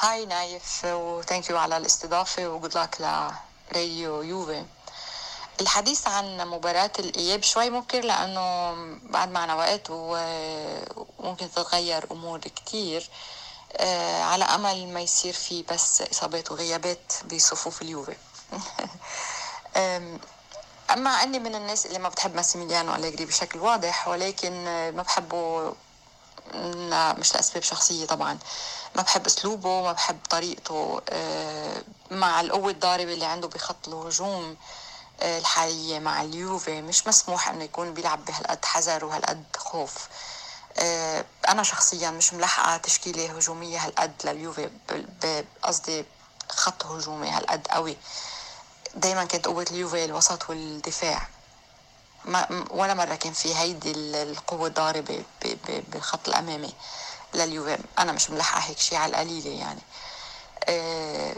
هاي 0.00 0.26
نايف 0.26 0.84
و 0.84 0.95
thank 0.95 1.50
you 1.50 1.56
على 1.56 1.76
الاستضافة 1.76 2.48
و 2.48 2.54
good 2.54 2.78
luck 2.78 2.96
لراديو 3.00 4.22
يوفي 4.22 4.62
الحديث 5.60 6.06
عن 6.06 6.48
مباراة 6.48 6.90
الإياب 6.98 7.42
شوي 7.42 7.70
ممكن 7.70 8.00
لأنه 8.00 8.74
بعد 9.02 9.30
معنا 9.30 9.54
وقت 9.54 9.86
وممكن 9.90 11.50
تتغير 11.50 12.06
أمور 12.12 12.38
كتير. 12.40 13.10
آه، 13.76 14.22
على 14.22 14.44
أمل 14.44 14.88
ما 14.88 15.00
يصير 15.00 15.32
في 15.32 15.62
بس 15.62 16.02
إصابات 16.02 16.50
وغيابات 16.52 17.12
بصفوف 17.32 17.82
اليوفي. 17.82 18.16
أم، 19.76 20.20
أما 20.90 21.10
أني 21.10 21.38
من 21.38 21.54
الناس 21.54 21.86
اللي 21.86 21.98
ما 21.98 22.08
بتحب 22.08 22.34
ماسيميليانو 22.36 22.94
أليجري 22.94 23.24
بشكل 23.24 23.58
واضح 23.58 24.08
ولكن 24.08 24.64
ما 24.96 25.02
بحبه 25.02 25.74
لا 26.74 27.12
مش 27.12 27.34
لأسباب 27.34 27.62
شخصية 27.62 28.06
طبعا. 28.06 28.38
ما 28.96 29.02
بحب 29.02 29.26
أسلوبه 29.26 29.82
ما 29.82 29.92
بحب 29.92 30.18
طريقته. 30.30 31.00
آه، 31.10 31.82
مع 32.10 32.40
القوة 32.40 32.70
الضاربة 32.70 33.12
اللي 33.12 33.24
عنده 33.24 33.48
بخط 33.48 33.88
الهجوم. 33.88 34.56
الحالية 35.22 35.98
مع 35.98 36.22
اليوفي 36.22 36.82
مش 36.82 37.06
مسموح 37.06 37.48
إنه 37.48 37.64
يكون 37.64 37.94
بيلعب 37.94 38.24
بهالقد 38.24 38.64
حذر 38.64 39.04
وهالقد 39.04 39.44
خوف. 39.56 39.94
آه، 40.78 41.24
أنا 41.48 41.62
شخصيا 41.62 42.10
مش 42.10 42.32
ملحقة 42.34 42.76
تشكيلة 42.76 43.36
هجومية 43.36 43.78
هالقد 43.78 44.12
لليوفي 44.24 44.70
قصدي 45.62 46.04
خط 46.48 46.86
هجومي 46.86 47.28
هالقد 47.30 47.66
قوي. 47.70 47.96
دايما 48.94 49.24
كانت 49.24 49.46
قوة 49.46 49.66
اليوفي 49.70 50.04
الوسط 50.04 50.50
والدفاع. 50.50 51.28
ما 52.24 52.64
ولا 52.70 52.94
مرة 52.94 53.14
كان 53.14 53.32
في 53.32 53.54
هيدي 53.56 53.90
ال- 53.90 54.16
القوة 54.16 54.68
ب- 55.68 55.84
بالخط 55.90 56.28
الأمامي 56.28 56.74
لليوفي. 57.34 57.78
أنا 57.98 58.12
مش 58.12 58.30
ملحقة 58.30 58.60
هيك 58.60 58.78
شيء 58.78 58.98
على 58.98 59.10
القليلة 59.10 59.50
يعني. 59.50 59.80
آه، 60.68 61.36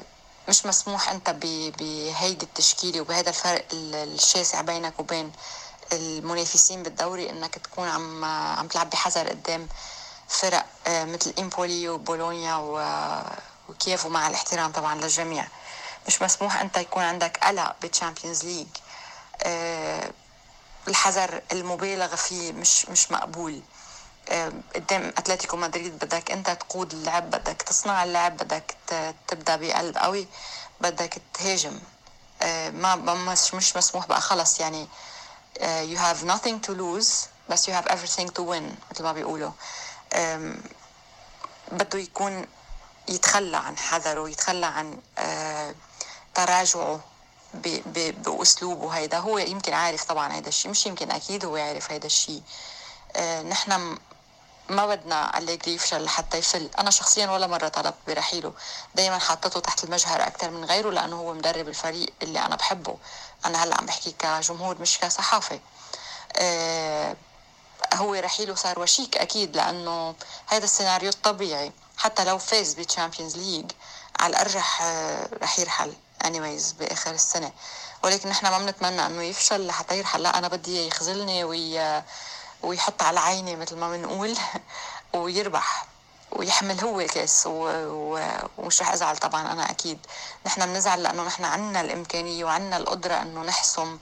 مش 0.49 0.67
مسموح 0.67 1.09
أنت 1.11 1.31
ب- 1.31 1.73
بهيدي 1.79 2.45
التشكيلة 2.47 3.01
وبهذا 3.01 3.29
الفرق 3.29 3.65
ال- 3.73 3.95
الشاسع 4.15 4.61
بينك 4.61 5.01
وبين 5.01 5.33
المنافسين 5.93 6.83
بالدوري 6.83 7.31
انك 7.31 7.55
تكون 7.55 7.89
عم 7.89 8.25
عم 8.25 8.69
تلعب 8.69 8.91
بحذر 8.91 9.29
قدام 9.29 9.69
فرق 10.29 10.67
آه، 10.87 11.05
مثل 11.05 11.35
إمبولي 11.39 11.89
وبولونيا 11.89 12.55
و- 12.57 13.23
وكييفو 13.69 14.07
مع 14.07 14.27
الاحترام 14.29 14.73
طبعا 14.73 14.95
للجميع. 14.95 15.47
مش 16.07 16.23
مسموح 16.23 16.61
انت 16.61 16.77
يكون 16.77 17.03
عندك 17.03 17.39
قلق 17.45 17.77
بال 17.83 17.94
Champions 17.94 18.45
League 18.45 18.67
آه، 19.43 20.11
الحذر 20.89 21.43
المبالغ 21.53 22.17
فيه 22.17 22.53
مش 22.53 22.89
مش 22.89 23.11
مقبول. 23.13 23.63
قدام 24.75 25.13
أتلتيكو 25.19 25.57
مدريد 25.57 25.99
بدك 25.99 26.31
أنت 26.31 26.51
تقود 26.51 26.93
اللعب 26.93 27.31
بدك 27.31 27.63
تصنع 27.63 28.05
اللعب 28.05 28.37
بدك 28.37 28.77
تبدأ 29.29 29.57
بقلب 29.57 29.97
قوي 29.99 30.27
بدك 30.81 31.23
تهاجم. 31.35 31.81
آه، 32.43 32.71
ما 32.71 32.97
مش 33.15 33.55
مش 33.55 33.77
مسموح 33.77 34.07
بقى 34.07 34.21
خلص 34.21 34.61
يعني. 34.61 34.89
uh, 35.59 35.63
you 35.63 35.99
have 35.99 36.25
nothing 36.27 36.67
to 36.67 36.73
lose 36.75 37.13
بس 37.49 37.71
you 37.71 37.73
have 37.73 37.87
everything 37.93 38.27
to 38.29 38.43
win 38.43 38.63
مثل 38.91 39.03
ما 39.03 39.13
بيقولوا. 39.13 39.51
بده 41.73 41.99
يكون 41.99 42.47
يتخلى 43.09 43.57
عن 43.57 43.79
حذره 43.79 44.31
يتخلى 44.31 44.67
عن 44.67 44.99
uh, 45.19 45.75
تراجعه 46.35 47.01
بأسلوبه. 47.55 48.91
هيدا 48.91 49.19
هو 49.19 49.39
يمكن 49.39 49.73
عارف 49.73 50.05
طبعا 50.05 50.35
هيدا 50.35 50.49
الشيء 50.49 50.71
مش 50.71 50.87
يمكن 50.87 51.11
أكيد 51.11 51.45
هو 51.45 51.57
عارف 51.57 51.91
هيدا 51.93 52.07
الشيء. 52.07 52.43
آه 53.17 53.43
نحن 53.43 53.99
ما 54.69 54.87
بدنا 54.87 55.39
أليجري 55.39 55.75
يفشل 55.75 56.09
حتى 56.09 56.39
يفشل. 56.39 56.71
أنا 56.79 56.91
شخصيا 56.91 57.31
ولا 57.31 57.47
مرة 57.47 57.69
طلبت 57.69 57.97
برحيله. 58.07 58.53
دايما 58.95 59.19
حطيته 59.19 59.61
تحت 59.61 59.85
المجهر 59.85 60.27
أكثر 60.27 60.51
من 60.51 60.65
غيره 60.65 60.91
لأنه 60.91 61.17
هو 61.17 61.35
مدرب 61.35 61.69
الفريق 61.69 62.13
اللي 62.23 62.39
أنا 62.39 62.57
بحبه. 62.57 62.97
أنا 63.47 63.65
هلأ 63.65 63.77
عم 63.77 63.87
بحكي 63.87 64.15
كجمهور 64.19 64.81
مش 64.81 64.99
كصحافة. 64.99 65.61
آه 66.37 67.17
هو 67.95 68.15
رحيله 68.15 68.55
صار 68.55 68.79
وشيك 68.79 69.17
أكيد 69.17 69.57
لأنه 69.57 70.15
هذا 70.47 70.65
السيناريو 70.65 71.11
الطبيعي. 71.11 71.73
حتى 71.99 72.25
لو 72.25 72.39
فاز 72.39 72.75
بال 72.75 72.86
Champions 72.86 73.37
League 73.37 73.71
على 74.21 74.31
الأرجح 74.31 74.83
آه 74.83 75.29
رح 75.43 75.59
يرحل 75.59 75.93
anyways 76.25 76.75
بآخر 76.79 77.11
السنة. 77.11 77.53
ولكن 78.05 78.29
نحن 78.29 78.47
ما 78.47 78.59
بنتمنى 78.59 79.07
إنه 79.07 79.23
يفشل 79.23 79.67
لحتى 79.67 79.99
يرحل. 79.99 80.23
لا 80.23 80.39
أنا 80.39 80.49
بدي 80.49 80.87
يخذلني 80.87 81.45
وي... 81.45 82.03
ويحط 82.63 83.03
على 83.03 83.21
عيني 83.21 83.57
مثل 83.57 83.77
ما 83.77 83.91
بنقول 83.91 84.37
ويربح 85.15 85.87
ويحمل 86.33 86.81
هو 86.81 87.01
الكاس 87.01 87.47
و... 87.47 87.69
و... 87.87 88.27
ومش 88.59 88.83
رح 88.83 88.93
أزعل 88.93 89.17
طبعا 89.17 89.53
أنا 89.53 89.71
أكيد. 89.71 89.99
نحن 90.47 90.67
بنزعل 90.67 91.03
لأنه 91.03 91.23
نحن 91.23 91.45
عنا 91.45 91.81
الإمكانية 91.81 92.45
وعنا 92.45 92.77
القدرة 92.77 93.15
إنه 93.15 93.43
نحسم 93.43 93.99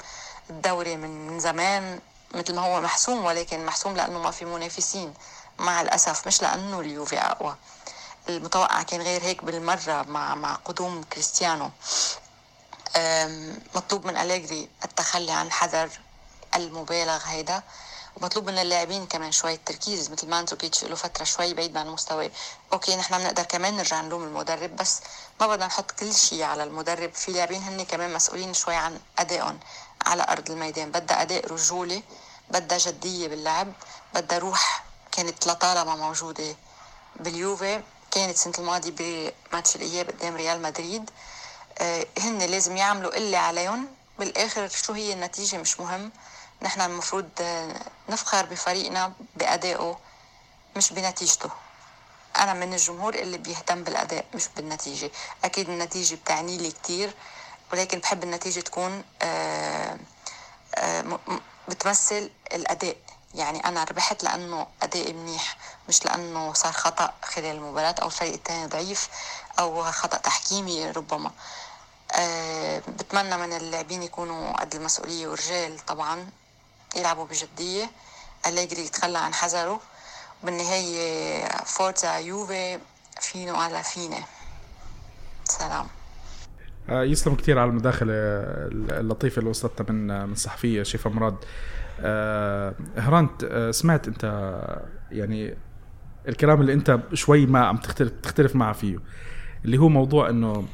الدوري 0.51 0.97
من 0.97 1.41
زمان 1.41 2.01
مثل 2.35 2.55
ما 2.55 2.63
هو 2.63 2.81
محسوم 2.81 3.25
ولكن 3.25 3.67
محسوم 3.67 3.97
لأنه 3.97 4.19
ما 4.19 4.31
في 4.31 4.45
منافسين. 4.45 5.15
مع 5.59 5.81
الأسف 5.81 6.27
مش 6.27 6.43
لأنه 6.43 6.81
اليوفي 6.81 7.19
أقوى. 7.19 7.57
المتوقع 8.29 8.83
كان 8.83 9.03
غير 9.03 9.23
هيك 9.23 9.45
بالمرة 9.45 10.03
مع 10.03 10.35
مع 10.35 10.55
قدوم 10.55 11.03
كريستيانو. 11.03 11.71
مطلوب 13.75 14.07
من 14.07 14.17
أليجري 14.17 14.69
التخلي 14.85 15.33
عن 15.33 15.53
حذر 15.53 15.91
المبالغ 16.55 17.21
هيدا. 17.27 17.63
ومطلوب 18.17 18.51
من 18.51 18.59
اللاعبين 18.59 19.07
كمان 19.07 19.33
شوية 19.33 19.61
تركيز 19.67 20.11
مثل 20.11 20.29
مانزوكيتش 20.29 20.85
له 20.85 20.95
فترة 20.95 21.25
شوي 21.25 21.55
بعيد 21.55 21.77
عن 21.77 21.89
مستواه 21.89 22.31
okay 22.73 22.97
نحن 22.97 23.19
بنقدر 23.19 23.43
كمان 23.43 23.77
نرجع 23.77 24.01
نلوم 24.01 24.25
المدرب 24.25 24.77
بس 24.77 25.01
ما 25.41 25.47
بدنا 25.47 25.67
نحط 25.67 25.91
كل 25.91 26.15
شيء 26.15 26.43
على 26.43 26.65
المدرب. 26.65 27.15
في 27.15 27.33
لاعبين 27.33 27.63
هن 27.63 27.83
كمان 27.85 28.13
مسؤولين 28.15 28.55
شوي 28.55 28.75
عن 28.75 29.01
أدائهم 29.19 29.61
على 30.07 30.27
أرض 30.29 30.51
الميدان. 30.51 30.91
بدها 30.91 31.23
أداء 31.23 31.53
رجولي 31.53 32.03
بدها 32.51 32.79
جدية 32.79 33.29
باللعب 33.29 33.73
بدها 34.15 34.39
روح 34.39 34.85
كانت 35.13 35.47
لطالما 35.47 35.97
موجودة 35.97 36.57
باليوفي 37.17 37.83
كانت 38.11 38.35
السنة 38.35 38.55
الماضية 38.59 38.91
بماتش 39.51 39.77
الإياب 39.77 40.11
قدام 40.11 40.37
ريال 40.37 40.63
مدريد. 40.63 41.11
آه، 41.79 42.07
هن 42.19 42.39
لازم 42.39 42.77
يعملوا 42.77 43.17
اللي 43.17 43.37
عليهم. 43.37 43.89
بالآخر 44.19 44.69
شو 44.69 44.93
هي 44.93 45.13
النتيجة؟ 45.13 45.57
مش 45.57 45.81
مهم. 45.81 46.13
نحن 46.63 46.81
المفروض 46.81 47.29
نفخر 48.09 48.47
بفريقنا 48.47 49.13
بأدائه 49.37 49.99
مش 50.77 50.93
بنتيجته. 50.93 51.51
أنا 52.37 52.53
من 52.55 52.73
الجمهور 52.73 53.15
اللي 53.15 53.39
بيهتم 53.39 53.85
بالأداء 53.85 54.25
مش 54.35 54.49
بالنتيجة. 54.57 55.11
أكيد 55.45 55.69
النتيجة 55.69 56.15
بتعني 56.15 56.57
لي 56.59 56.71
كتير 56.71 57.15
ولكن 57.73 57.99
بحب 57.99 58.25
النتيجة 58.25 58.61
تكون 58.61 59.05
آه، 59.23 59.99
آه، 60.75 61.19
بتمثل 61.69 62.31
الأداء. 62.53 62.97
يعني 63.35 63.65
أنا 63.65 63.85
ربحت 63.85 64.25
لأنه 64.25 64.67
ادائي 64.83 65.13
منيح 65.13 65.57
مش 65.89 66.05
لأنه 66.05 66.53
صار 66.53 66.73
خطأ 66.73 67.15
خلال 67.23 67.57
المباراة 67.57 67.95
أو 68.03 68.07
الفريق 68.07 68.33
الثاني 68.33 68.67
ضعيف 68.67 69.09
أو 69.59 69.93
خطأ 69.93 70.17
تحكيمي 70.19 70.91
ربما. 70.91 71.31
أه 72.13 72.79
بتمنى 72.89 73.37
من 73.37 73.53
اللاعبين 73.57 74.03
يكونوا 74.03 74.53
قد 74.61 74.75
المسؤولية 74.75 75.29
ورجال 75.29 75.79
طبعا. 75.87 76.31
يلعبوا 76.97 77.27
بجدية. 77.27 77.91
أليجري 78.47 78.81
يتخلى 78.81 79.19
عن 79.19 79.35
حذره. 79.35 79.81
بالنهاية 80.45 81.49
فورزا 81.65 82.19
يوفي 82.19 82.79
فينو 83.21 83.55
على 83.55 83.83
فينا 83.83 84.25
سلام. 85.45 85.87
آه، 86.89 87.03
يسلم 87.03 87.35
كثير 87.35 87.59
على 87.59 87.71
المداخلة 87.71 88.13
اللطيفة 89.01 89.39
اللي 89.39 89.51
وصلتنا 89.51 89.93
من 89.93 90.29
من 90.29 90.35
صحفية 90.35 90.83
شيفا 90.83 91.11
مراد. 91.11 91.37
آه، 92.01 92.75
هرانت 92.97 93.45
آه، 93.45 93.71
سمعت 93.71 94.09
انت 94.09 94.55
يعني 95.11 95.57
الكلام 96.29 96.61
اللي 96.61 96.73
انت 96.73 96.99
شوي 97.15 97.47
ما 97.47 97.67
عم 97.67 97.77
تختلف 97.77 98.13
تختلف 98.23 98.57
معه 98.57 98.73
فيه 98.73 98.99
اللي 99.65 99.79
هو 99.79 99.89
موضوع 99.89 100.29
انه 100.29 100.69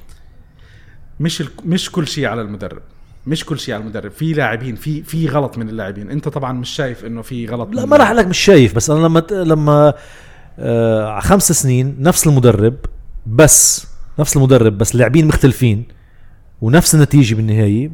مش 1.20 1.42
مش 1.64 1.92
كل 1.92 2.08
شيء 2.08 2.26
على 2.26 2.42
المدرب. 2.42 2.82
مش 3.26 3.44
كل 3.44 3.58
شيء 3.58 3.74
على 3.74 3.82
المدرب. 3.82 4.10
في 4.10 4.32
لاعبين 4.32 4.74
في 4.76 5.02
في 5.02 5.26
غلط 5.28 5.58
من 5.58 5.68
اللاعبين. 5.68 6.10
انت 6.10 6.28
طبعا 6.28 6.52
مش 6.52 6.68
شايف 6.70 7.04
إنه 7.04 7.22
في 7.22 7.46
غلط 7.46 7.68
لا 7.74 7.86
ما 7.86 7.96
راح 7.96 8.10
لك 8.12 8.26
مش 8.26 8.38
شايف 8.38 8.74
بس 8.76 8.90
أنا 8.90 9.06
لما 9.06 9.22
لما 9.30 9.94
آه 10.58 11.06
على 11.10 11.20
خمس 11.20 11.52
سنين 11.52 11.96
نفس 11.98 12.26
المدرب 12.26 12.74
بس 13.26 13.86
نفس 14.18 14.36
المدرب 14.36 14.78
بس 14.78 14.96
لاعبين 14.96 15.26
مختلفين 15.26 15.84
ونفس 16.60 16.94
النتيجة 16.94 17.34
بالنهاية 17.34 17.90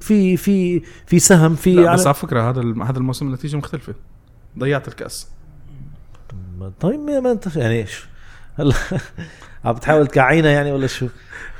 في 0.00 0.36
في 0.36 0.82
في 1.06 1.18
سهم 1.18 1.54
في 1.54 1.74
لا 1.74 1.94
بس 1.94 2.08
على- 2.08 2.10
فكرة 2.10 2.50
هذا 2.50 2.60
هذا 2.84 2.98
الموسم 2.98 3.26
النتيجة 3.26 3.56
مختلفة. 3.56 3.94
ضيعت 4.58 4.88
الكأس. 4.88 5.28
طيب 6.80 7.00
ما 7.00 7.32
أنت 7.32 7.56
يعني 7.56 7.74
إيش 7.80 8.04
هلا. 8.58 8.74
عم 9.64 9.72
بتحاول 9.72 10.06
تكعينا 10.06 10.50
يعني 10.50 10.72
ولا 10.72 10.86
شو؟ 10.86 11.06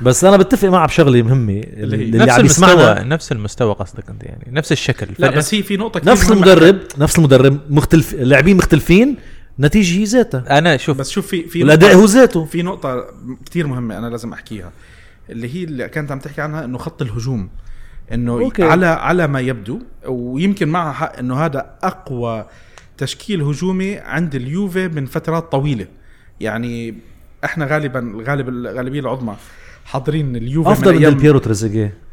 بس 0.00 0.24
أنا 0.24 0.36
بتفق 0.36 0.68
معه 0.68 0.86
بشغلة 0.86 1.22
مهمة 1.22 1.52
اللي, 1.52 1.96
اللي 1.96 2.18
نفس 2.18 2.30
عم 2.32 2.40
المستوى 2.40 2.68
يسمعنا. 2.70 3.02
نفس 3.04 3.32
المستوى 3.32 3.74
قصدك 3.74 4.08
أنت 4.08 4.22
يعني 4.24 4.44
نفس 4.52 4.72
الشكل. 4.72 5.06
لا 5.18 5.30
بس 5.30 5.54
هي 5.54 5.62
في 5.62 5.76
نقطة 5.76 6.00
كثير 6.00 6.12
نفس. 6.12 6.30
المدرب 6.30 6.78
نفس 6.98 7.18
المدرب 7.18 7.60
مختلف 7.70 8.14
لاعبين 8.14 8.56
مختلفين 8.56 9.16
نتيجة 9.60 9.98
هي 9.98 10.04
ذاتها. 10.04 10.58
أنا 10.58 10.76
شوف 10.76 10.98
بس 10.98 11.10
شوف 11.10 11.26
في 11.26 11.42
في 11.48 11.62
والأداء 11.62 11.92
نقطة- 11.92 11.96
هو 11.96 12.04
ذاته. 12.04 12.44
في 12.44 12.62
نقطة 12.62 13.04
كتير 13.46 13.66
مهمة 13.66 13.98
أنا 13.98 14.06
لازم 14.06 14.32
أحكيها. 14.32 14.72
اللي 15.30 15.54
هي 15.54 15.64
اللي 15.64 15.88
كانت 15.88 16.12
عم 16.12 16.18
تحكي 16.18 16.40
عنها 16.40 16.64
إنه 16.64 16.78
خط 16.78 17.02
الهجوم. 17.02 17.48
إنه 18.12 18.32
okay. 18.32 18.62
على 18.62 18.86
على 18.86 19.26
ما 19.26 19.40
يبدو 19.40 19.78
ويمكن 20.06 20.68
معها 20.68 20.92
حق 20.92 21.18
إنه 21.18 21.44
هذا 21.44 21.70
أقوى 21.82 22.46
تشكيل 22.98 23.42
هجومي 23.42 23.96
عند 23.98 24.34
اليوفي 24.34 24.88
من 24.88 25.06
فترات 25.06 25.52
طويلة. 25.52 25.86
يعني 26.40 26.94
إحنا 27.44 27.66
غالبا 27.66 28.22
غالب 28.26 28.48
الغالبية 28.48 29.00
العظمى 29.00 29.36
حاضرين 29.84 30.36
اليوفي 30.36 30.72
أفضل 30.72 30.92
من 30.94 30.98
أيام- 30.98 31.04
ديل 31.04 31.14
بيرو 31.14 31.38
تريزيجيه. 31.38 32.08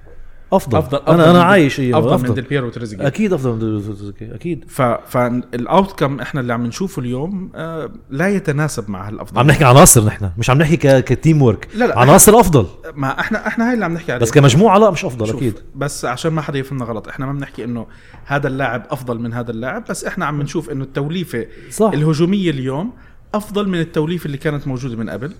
أفضل, 0.53 0.77
أفضل 0.77 0.97
أنا 1.07 1.15
من 1.17 1.23
أنا 1.23 1.43
عايش 1.43 1.79
أيوه 1.79 1.99
أفضل, 1.99 2.13
أفضل, 2.13 2.27
من 2.29 2.33
ديل 2.35 2.43
بيرو 2.43 2.67
وتريزيجيه 2.67 3.07
أكيد 3.07 3.33
أفضل 3.33 3.51
من 3.51 3.59
ديل 3.59 3.69
بيرو 3.79 3.93
تريزيجيه 3.93 4.35
أكيد. 4.35 4.65
ف 4.67 4.81
فال 4.81 5.12
outcome 5.12 6.19
إحنا 6.19 6.41
اللي 6.41 6.53
عم 6.53 6.65
نشوفه 6.65 6.99
اليوم 6.99 7.51
آه 7.55 7.91
لا 8.09 8.27
يتناسب 8.29 8.89
مع 8.89 9.07
هالأفضل. 9.07 9.39
عم 9.39 9.47
نحكي 9.47 9.63
عناصر 9.63 10.05
نحن 10.05 10.29
مش 10.37 10.49
عم 10.49 10.57
نحكي 10.57 10.77
ك... 10.77 11.03
كتيم 11.03 11.41
ورك. 11.41 11.67
لا، 11.75 11.85
لا، 11.85 11.99
عناصر 11.99 12.39
أفضل. 12.39 12.65
ما 12.95 13.19
إحنا 13.19 13.47
إحنا 13.47 13.67
هاي 13.69 13.73
اللي 13.73 13.85
عم 13.85 13.93
نحكي 13.93 14.11
عليه. 14.11 14.21
بس 14.21 14.31
كمجموعة 14.31 14.77
لا 14.77 14.91
مش 14.91 15.05
أفضل 15.05 15.27
شوف، 15.27 15.35
أكيد. 15.35 15.53
بس 15.75 16.05
عشان 16.05 16.33
ما 16.33 16.41
حدا 16.41 16.59
يفهمنا 16.59 16.85
غلط 16.85 17.07
إحنا 17.07 17.25
ما 17.25 17.33
بنحكي 17.33 17.63
إنه 17.63 17.87
هذا 18.25 18.47
اللاعب 18.47 18.85
أفضل 18.89 19.19
من 19.19 19.33
هذا 19.33 19.51
اللاعب 19.51 19.83
بس 19.89 20.05
إحنا 20.05 20.25
عم 20.25 20.41
نشوف 20.41 20.69
إنه 20.69 20.83
التوليفة 20.83 21.45
صح. 21.71 21.91
الهجومية 21.93 22.49
اليوم 22.49 22.93
أفضل 23.37 23.69
من 23.69 23.79
التوليفه 23.79 24.25
اللي 24.25 24.37
كانت 24.37 24.67
موجودة 24.67 24.95
من 24.95 25.09
قبل 25.09 25.31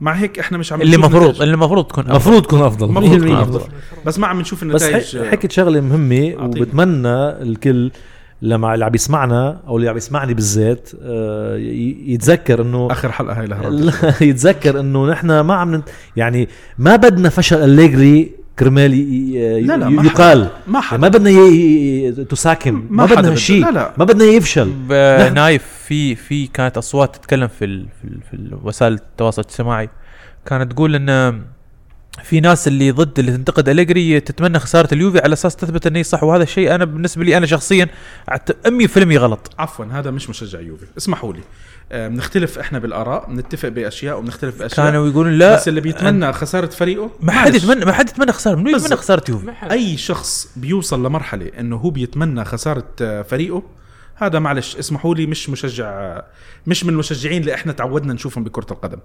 مع 0.00 0.12
هيك 0.12 0.38
إحنا 0.38 0.58
مش 0.58 0.72
عم 0.72 0.80
اللي 0.82 0.96
المفروض. 0.96 1.42
اللي 1.42 1.54
المفروض 1.54 1.84
تكون 1.86 2.04
أفضل. 2.04 2.10
المفروض 2.12 2.42
تكون 2.42 2.62
أفضل 2.62 2.86
المفروض 2.86 3.16
تكون 3.20 3.36
100% 3.36 3.40
أفضل 3.40 3.60
بس 4.06 4.18
ما 4.18 4.26
عم 4.26 4.40
نشوف 4.40 4.64
بس 4.64 4.82
النتائج 4.82 5.18
ح- 5.18 5.30
حكيت 5.30 5.52
شغلة 5.52 5.80
مهمة. 5.80 6.34
وبتمنى 6.44 7.08
الكل 7.42 7.90
لما 8.42 8.74
اللي 8.74 8.84
عم 8.84 8.94
يسمعنا 8.94 9.60
أو 9.66 9.76
اللي 9.76 9.88
عم 9.88 9.96
يسمعني 9.96 10.34
بالذات 10.34 10.90
آه، 11.02 11.56
يتذكر 12.06 12.62
إنه 12.62 12.88
آخر 12.90 13.12
حلقة 13.12 13.40
هاي 13.40 13.46
لهرب 13.46 13.72
لا، 13.72 13.92
يتذكر 14.30 14.80
إنه 14.80 15.06
نحن 15.10 15.40
ما 15.40 15.54
عم 15.54 15.74
نت... 15.74 15.88
يعني 16.16 16.48
ما 16.78 16.96
بدنا 16.96 17.28
فشل 17.28 17.56
أليجري 17.64 18.30
كرمال 18.58 18.94
ي... 18.94 18.98
ي... 18.98 19.60
لا، 19.60 19.76
لا، 19.76 20.02
يقال. 20.02 20.48
ما 20.66 20.80
حدا. 20.80 21.00
ما 21.00 21.08
بدنا. 21.08 22.24
تساكم 22.24 22.74
ما, 22.74 22.80
ما 22.90 23.04
بدنا 23.06 23.34
لا، 23.48 23.70
لا. 23.70 23.92
ما 23.98 24.04
بدنا 24.04 24.24
يفشل. 24.24 24.72
نايف 25.34 25.62
في 25.86 26.14
في 26.14 26.46
كانت 26.46 26.76
أصوات 26.78 27.16
تتكلم 27.16 27.48
في 27.48 27.64
ال 27.64 27.86
في, 28.02 28.04
ال 28.08 28.20
في 28.30 28.56
وسائل 28.62 28.92
التواصل 28.92 29.42
الاجتماعي. 29.42 29.88
كانت 30.46 30.72
تقول 30.72 30.94
إن 30.94 31.42
في 32.24 32.40
ناس 32.40 32.68
اللي 32.68 32.90
ضد 32.90 33.18
اللي 33.18 33.32
تنتقد 33.32 33.68
أليجري 33.68 34.20
تتمنى 34.20 34.58
خسارة 34.58 34.94
اليوفي 34.94 35.18
على 35.18 35.32
أساس 35.32 35.56
تثبت 35.56 35.86
إنه 35.86 36.02
صح 36.02 36.22
وهذا 36.24 36.42
الشيء 36.42 36.74
أنا 36.74 36.84
بالنسبة 36.84 37.24
لي 37.24 37.36
أنا 37.36 37.46
شخصيا 37.46 37.88
أعت- 38.30 38.68
100% 38.68 38.98
غلط. 39.16 39.50
عفوا 39.58 39.84
هذا 39.84 40.10
مش 40.10 40.30
مشجع 40.30 40.60
يوفي. 40.60 40.86
اسمحوا 40.98 41.32
لي. 41.32 41.40
بنختلف 41.92 42.58
إحنا 42.58 42.78
بالآراء 42.78 43.26
بنتفق 43.28 43.68
بأشياء 43.68 44.18
وبنختلف 44.18 44.58
بأشياء. 44.58 44.86
كانوا 44.86 45.08
يقولون 45.08 45.32
لا 45.38 45.54
بس 45.54 45.68
اللي 45.68 45.80
بيتمنى 45.80 46.32
خسارة 46.32 46.66
فريقه 46.66 47.10
ما 47.20 47.32
حد. 47.32 47.54
يتمنى 47.54 47.84
ما 47.84 47.92
حد 47.92 48.08
يتمنى 48.08 48.32
خسارة 48.32 48.56
منو 48.56 48.70
يتمنى. 48.76 48.96
خسارة 48.96 49.24
يوفي؟ 49.28 49.52
أي 49.70 49.96
شخص 49.96 50.48
بيوصل 50.56 51.06
لمرحلة 51.06 51.50
إنه 51.60 51.76
هو 51.76 51.90
بيتمنى 51.90 52.44
خسارة 52.44 52.86
آه، 53.02 53.22
فريقه 53.22 53.62
هذا 54.16 54.38
معلش 54.38 54.76
اسمحوا 54.76 55.14
لي 55.14 55.26
مش 55.26 55.50
مشجع 55.50 55.86
آه، 55.88 56.24
مش 56.66 56.84
من 56.84 56.90
المشجعين 56.90 57.40
اللي 57.40 57.54
إحنا 57.54 57.72
تعودنا 57.72 58.12
نشوفهم 58.12 58.44
بكرة 58.44 58.66
القدم. 58.70 58.98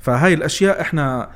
فهاي 0.00 0.34
الأشياء 0.34 0.80
إحنا 0.80 1.30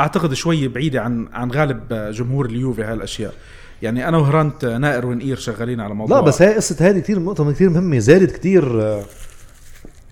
أعتقد 0.00 0.34
شوي 0.34 0.68
بعيدة 0.68 1.00
عن 1.02 1.28
عن 1.32 1.50
غالب 1.50 1.80
آه، 1.92 2.10
جمهور 2.10 2.46
اليوفي 2.46 2.82
هاي 2.84 2.94
الأشياء. 2.94 3.34
يعني 3.82 4.08
أنا 4.08 4.16
وهرانت 4.16 4.64
آه، 4.64 4.78
نائر 4.78 5.06
ونقير 5.06 5.36
شغالين 5.36 5.80
على 5.80 5.94
موضوع 5.94 6.18
لا 6.18 6.24
بس 6.24 6.42
هي 6.42 6.54
قصة 6.54 6.76
هذه 6.88 6.98
كثير 6.98 7.18
نقطة 7.18 7.52
كثير 7.52 7.70
مهمة 7.70 7.98
زادت 7.98 8.36
كثير 8.36 8.82
آه، 8.82 9.04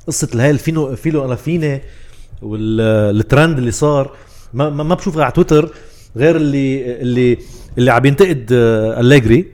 قصة 0.06 0.28
هاي 0.34 0.50
الفينو 0.50 0.96
فيلو 0.96 1.24
الافيني 1.24 1.82
والترند 2.42 3.58
اللي 3.58 3.70
صار. 3.70 4.10
ما 4.54 4.70
ما 4.70 4.94
بشوفها 4.94 5.24
على 5.24 5.32
تويتر 5.32 5.70
غير 6.16 6.36
اللي 6.36 6.92
اللي 7.02 7.38
اللي 7.78 7.90
عم 7.92 8.06
ينتقد 8.06 8.48
آه، 8.52 9.00
أليجري. 9.00 9.44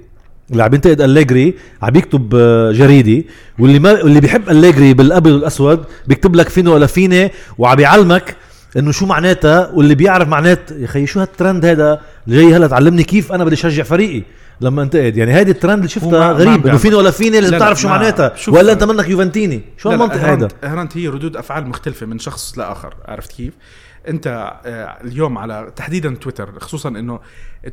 اللي 0.50 0.62
عم 0.62 0.74
ينتقد 0.74 1.00
أليجري 1.00 1.54
عم 1.82 1.96
يكتب 1.96 2.34
آه، 2.34 2.72
جريدي 2.72 3.26
واللي 3.58 3.78
ما 3.78 3.92
واللي 3.92 4.20
بيحب 4.20 4.50
أليجري 4.50 4.94
بالأبيض 4.94 5.32
والأسود 5.34 5.84
بيكتب 6.06 6.36
لك 6.36 6.48
فينو 6.48 6.76
الافيني 6.76 7.30
وعم 7.58 7.80
يعلمك 7.80 8.36
إنه 8.76 8.92
شو 8.92 9.06
معناتها 9.06 9.70
واللي 9.70 9.94
بيعرف 9.94 10.28
معنات 10.28 10.70
يا 10.70 10.84
أخي 10.84 11.06
شو 11.06 11.20
هالترند 11.20 11.64
هذا 11.64 12.00
اللي 12.28 12.42
جاي 12.42 12.56
هلا 12.56 12.66
تعلمني 12.66 13.02
كيف 13.04 13.32
أنا 13.32 13.44
بدي 13.44 13.54
أشجع 13.54 13.82
فريقي؟ 13.82 14.22
لما 14.60 14.82
انتقد. 14.82 15.16
يعني 15.16 15.34
هيدي 15.34 15.50
الترند 15.50 15.76
اللي 15.76 15.88
شفتها 15.88 16.32
غريب 16.32 16.66
إنه. 16.66 16.76
فينو 16.76 16.98
ولا 16.98 17.10
فيني؟ 17.10 17.40
لازم 17.40 17.52
لا، 17.52 17.58
لا، 17.58 17.64
تعرف 17.64 17.80
شو 17.80 17.88
معناتها. 17.88 18.32
ولا 18.48 18.72
أنت 18.72 18.84
منك 18.84 19.08
يوفنتيني؟ 19.08 19.60
شو 19.76 19.90
لا، 19.90 19.96
لا، 19.96 20.04
المنطق 20.04 20.20
هذا 20.20 20.48
هرانت 20.64 20.96
هي 20.96 21.08
ردود 21.08 21.36
أفعال 21.36 21.66
مختلفة 21.66 22.06
من 22.06 22.18
شخص 22.18 22.58
لآخر 22.58 22.94
عرفت 23.04 23.32
كيف؟ 23.32 23.52
أنت 24.08 24.26
آه، 24.66 24.98
اليوم 25.04 25.38
على 25.38 25.72
تحديدا 25.76 26.14
تويتر 26.14 26.58
خصوصا 26.60 26.88
إنه 26.88 27.20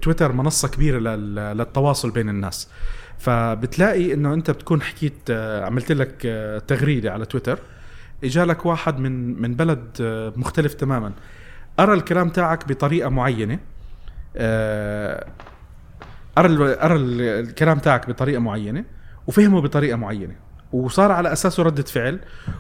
تويتر 0.02 0.32
منصة 0.32 0.68
كبيرة 0.68 1.00
لل- 1.00 1.36
للتواصل 1.58 2.12
بين 2.12 2.30
الناس. 2.30 2.68
فبتلاقي 3.20 4.14
إنه 4.14 4.34
أنت 4.34 4.52
بتكون 4.52 4.82
حكيت 4.82 5.14
آه، 5.30 5.66
عملت 5.66 5.92
لك 5.92 6.14
آه، 6.26 6.60
تغريدة 6.68 7.12
على 7.12 7.26
تويتر. 7.26 7.60
إجالك 8.24 8.66
واحد 8.66 9.00
من 9.00 9.42
من 9.42 9.54
بلد 9.54 9.88
آه، 10.02 10.34
مختلف 10.36 10.74
تماما. 10.74 11.12
أرى 11.80 11.94
الكلام 11.94 12.30
تاعك 12.30 12.68
بطريقة 12.68 13.10
معينة. 13.10 13.60
آه، 14.38 15.26
أرى 16.38 16.48
أرى 16.74 16.96
ال- 16.96 17.22
الكلام 17.50 17.80
تاعك 17.80 18.10
بطريقة 18.10 18.40
معينة 18.40 18.86
وفهمه 19.28 19.62
بطريقة 19.62 19.96
معينة 19.98 20.36
وصار 20.74 21.12
على 21.12 21.32
أساسه 21.34 21.64
ردة 21.64 21.84
فعل. 21.84 22.20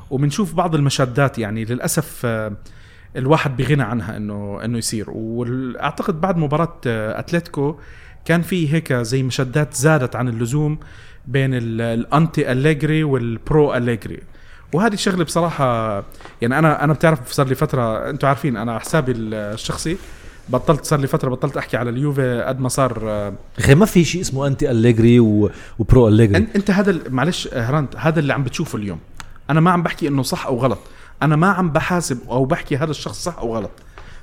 وبنشوف 0.09 0.53
بعض 0.55 0.75
المشادات 0.75 1.39
يعني 1.39 1.65
للأسف 1.65 2.21
آه، 2.25 2.51
الواحد 3.15 3.57
بغنى 3.57 3.83
عنها 3.83 4.17
انه 4.17 4.59
إنه 4.65 4.77
يصير. 4.77 5.05
واعتقد 5.09 6.21
بعد 6.21 6.37
مباراة 6.37 6.77
أتلتيكو 6.85 7.75
كان 8.25 8.41
في 8.41 8.73
هيك 8.73 8.93
زي 8.93 9.23
مشادات 9.23 9.73
زادت 9.73 10.15
عن 10.15 10.27
اللزوم 10.27 10.79
بين 11.27 11.53
ال- 11.53 11.81
الأنتي 11.81 12.51
أليجري 12.51 13.03
والبرو 13.03 13.73
أليجري. 13.73 14.19
وهذه 14.73 14.93
الشغلة 14.93 15.23
بصراحة 15.23 16.03
يعني 16.41 16.59
أنا 16.59 16.83
أنا 16.83 16.93
بتعرف 16.93 17.31
صار 17.31 17.47
لي 17.47 17.55
فترة 17.55 18.09
أنتم 18.09 18.27
عارفين 18.27 18.57
أنا 18.57 18.79
حسابي 18.79 19.11
الشخصي 19.15 19.97
بطلت 20.49 20.85
صار 20.85 20.99
لي 20.99 21.07
فترة 21.07 21.29
بطلت 21.29 21.57
أحكي 21.57 21.77
على 21.77 21.89
اليوفي 21.89 22.43
قد 22.47 22.59
ما 22.59 22.69
صار 22.69 23.09
آه، 23.09 23.33
أخي 23.59 23.75
ما 23.75 23.85
في 23.85 24.03
شيء 24.03 24.21
اسمه 24.21 24.47
أنتي 24.47 24.71
أليجري 24.71 25.19
و... 25.19 25.51
وبرو 25.79 26.07
أليجري. 26.07 26.47
أنت 26.55 26.71
هذا 26.71 26.99
معلش 27.09 27.47
آه، 27.47 27.61
هرانت 27.61 27.95
هذا 27.95 28.19
اللي 28.19 28.33
عم 28.33 28.43
بتشوفه 28.43 28.77
اليوم. 28.77 28.99
أنا 29.49 29.59
ما 29.59 29.71
عم 29.71 29.83
بحكي 29.83 30.07
إنه 30.07 30.23
صح 30.23 30.45
أو 30.45 30.57
غلط. 30.57 30.79
أنا 31.23 31.35
ما 31.35 31.47
عم 31.47 31.71
بحاسب 31.71 32.19
أو 32.29 32.45
بحكي 32.45 32.77
هذا 32.77 32.91
الشخص 32.91 33.23
صح 33.23 33.37
أو 33.37 33.55
غلط. 33.55 33.71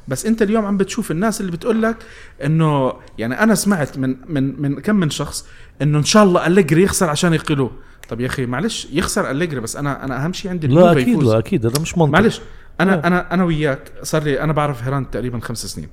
بس 0.09 0.26
أنت 0.26 0.42
اليوم 0.42 0.64
عم 0.64 0.76
بتشوف 0.76 1.11
الناس 1.11 1.40
اللي 1.40 1.53
بتقول 1.53 1.82
لك 1.82 1.97
إنه 2.44 2.92
يعني 3.18 3.42
أنا 3.42 3.55
سمعت 3.55 3.99
من 3.99 4.16
من 4.28 4.62
من 4.62 4.80
كم 4.80 4.97
من 4.97 5.11
شخص 5.11 5.47
إنه 5.82 5.99
إن 5.99 6.05
شاء 6.05 6.24
الله 6.24 6.47
أليجري 6.47 6.82
يخسر 6.82 7.11
عشان 7.11 7.34
يقيلوه 7.34 7.70
طب 8.09 8.21
يا 8.21 8.27
أخي 8.27 8.47
معلش 8.47 8.89
يخسر 8.93 9.31
أليجري 9.31 9.61
بس 9.61 9.77
أنا 9.77 10.05
أنا 10.05 10.25
أهم 10.25 10.33
شيء 10.33 10.51
عندي 10.51 10.67
لا 10.67 10.73
اليوفي 10.75 11.01
أكيد 11.01 11.09
يفوز. 11.09 11.33
لا 11.33 11.39
أكيد 11.39 11.67
هذا 11.67 11.81
مش 11.81 11.99
منطق. 11.99 12.13
معلش 12.13 12.41
أنا 12.81 12.95
آه. 12.95 13.07
أنا 13.07 13.35
أنا 13.35 13.45
وياك 13.45 13.81
صار 14.03 14.23
لي 14.23 14.41
أنا 14.41 14.53
بعرف 14.53 14.83
هيرانت 14.83 15.15
تقريبا 15.15 15.41
خمس 15.41 15.67
سنين. 15.67 15.89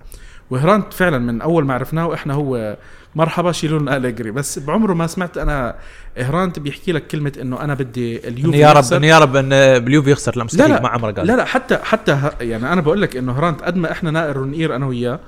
وهيرانت 0.49 0.93
فعلا 0.93 1.17
من 1.17 1.41
أول 1.41 1.65
ما 1.65 1.73
عرفناه 1.73 2.13
إحنا 2.13 2.33
هو 2.33 2.77
مرحبا 3.15 3.51
شيلوا 3.51 3.79
لنا 3.79 3.97
أليجري. 3.97 4.31
بس 4.31 4.59
بعمره 4.59 4.93
ما 4.93 5.07
سمعت 5.07 5.37
أنا 5.37 5.75
هيرانت 6.17 6.59
بيحكي 6.59 6.91
لك 6.91 7.07
كلمة 7.07 7.31
إنه 7.41 7.61
أنا 7.61 7.73
بدي 7.73 8.27
اليوفي 8.27 8.57
يا 8.57 8.71
رب 8.73 9.03
يا 9.03 9.19
رب 9.19 9.35
إن 9.35 9.49
باليوفي 9.79 10.11
يخسر 10.11 10.31
لا 10.31 10.37
لا 10.37 10.43
مستحيل 10.43 10.71
لا 10.71 10.81
ما 10.81 10.89
عمره 10.89 11.11
قال. 11.11 11.27
لا 11.27 11.35
لا 11.35 11.45
حتى 11.45 11.77
حتى 11.77 12.31
يعني 12.41 12.73
أنا 12.73 12.81
بقول 12.81 13.01
لك 13.01 13.17
إنه 13.17 13.31
هرانت 13.31 13.61
قد 13.61 13.75
ما 13.75 13.91
إحنا 13.91 14.11
نائر 14.11 14.39
ونقير 14.39 14.75
أنا 14.75 14.85
وياه 14.85 15.19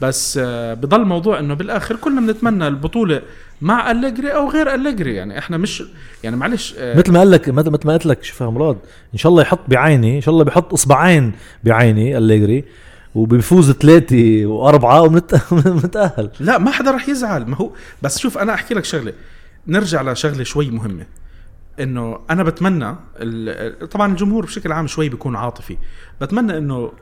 بس 0.00 0.38
آه، 0.42 0.74
بضل 0.74 1.04
موضوع 1.04 1.38
إنه 1.38 1.54
بالآخر 1.54 1.96
كلنا 1.96 2.20
بنتمنى 2.20 2.68
البطولة 2.68 3.22
مع 3.64 3.90
أليجري 3.90 4.28
أو 4.30 4.50
غير 4.50 4.74
أليجري 4.74 5.14
يعني 5.14 5.38
إحنا 5.38 5.56
مش 5.56 5.82
يعني 6.24 6.36
معلش 6.36 6.74
آه، 6.78 6.98
مثل 6.98 7.12
ما 7.12 7.18
قال 7.18 7.30
لك 7.30 7.48
مثل 7.48 7.70
ما 7.70 7.92
قلت 7.92 8.06
لك 8.06 8.24
شوف 8.24 8.40
يا 8.40 8.46
مراد 8.46 8.78
إن 9.14 9.18
شاء 9.18 9.30
الله 9.30 9.42
يحط 9.42 9.60
بعيني 9.68 10.16
إن 10.16 10.20
شاء 10.20 10.32
الله 10.34 10.44
بيحط 10.44 10.72
إصبعين 10.72 11.32
بعيني 11.64 12.18
أليجري 12.18 12.64
وبيفوز 13.14 13.70
ثلاثة 13.72 14.46
وأربعة 14.46 15.02
ومتأهل 15.02 16.30
لا 16.40 16.58
ما 16.58 16.70
حدا 16.70 16.90
رح 16.90 17.08
يزعل 17.08 17.46
ما 17.46 17.56
هو 17.56 17.70
بس 18.02 18.18
شوف 18.18 18.38
أنا 18.38 18.54
أحكي 18.54 18.74
لك 18.74 18.84
شغلة 18.84 19.12
نرجع 19.66 20.02
لشغلة 20.02 20.44
شوي 20.44 20.70
مهمة 20.70 21.06
إنه 21.80 22.18
أنا 22.30 22.42
بتمنى 22.42 22.96
ال- 23.16 23.88
طبعا 23.88 24.12
الجمهور 24.12 24.44
بشكل 24.44 24.72
عام 24.72 24.86
شوي 24.86 25.08
بيكون 25.08 25.36
عاطفي 25.36 25.76
بتمنى 26.20 26.58
إنه 26.58 26.92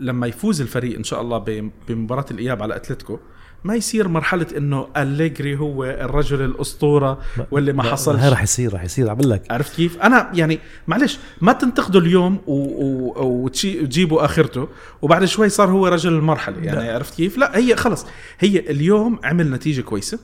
لما 0.00 0.26
يفوز 0.26 0.60
الفريق 0.60 0.96
إن 0.96 1.04
شاء 1.04 1.20
الله 1.20 1.70
بمباراة 1.88 2.26
الإياب 2.30 2.62
على 2.62 2.76
أتلتيكو 2.76 3.18
ما 3.64 3.74
يصير 3.74 4.08
مرحلة 4.08 4.46
إنه 4.56 4.88
أليجري 4.96 5.56
هو 5.58 5.84
الرجل 5.84 6.42
الأسطورة 6.42 7.18
واللي 7.50 7.72
ما 7.72 7.82
حصلش 7.82 8.20
هاي 8.20 8.28
رح 8.28 8.42
يصير 8.42 8.74
رح 8.74 8.84
يصير 8.84 9.10
عم 9.10 9.20
لك 9.20 9.42
عرفت 9.50 9.74
كيف؟ 9.76 9.98
أنا 9.98 10.30
يعني 10.34 10.58
معلش 10.86 11.18
ما 11.40 11.52
تنتقدوا 11.52 12.00
اليوم 12.00 12.38
وتجيبوا 12.46 14.24
آخرته 14.24 14.68
وبعد 15.02 15.24
شوي 15.24 15.48
صار 15.48 15.70
هو 15.70 15.86
رجل 15.86 16.12
المرحلة 16.12 16.58
يعني 16.62 16.86
لا. 16.86 16.94
عرفت 16.94 17.14
كيف؟ 17.14 17.38
لا 17.38 17.56
هي 17.56 17.76
خلص 17.76 18.06
هي 18.38 18.58
اليوم 18.58 19.20
عمل 19.24 19.50
نتيجة 19.50 19.80
كويسة 19.80 20.18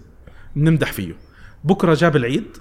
بنمدح 0.57 0.93
فيه 0.93 1.17
بكرة 1.65 1.95
جاب 1.95 2.17
العيد 2.17 2.57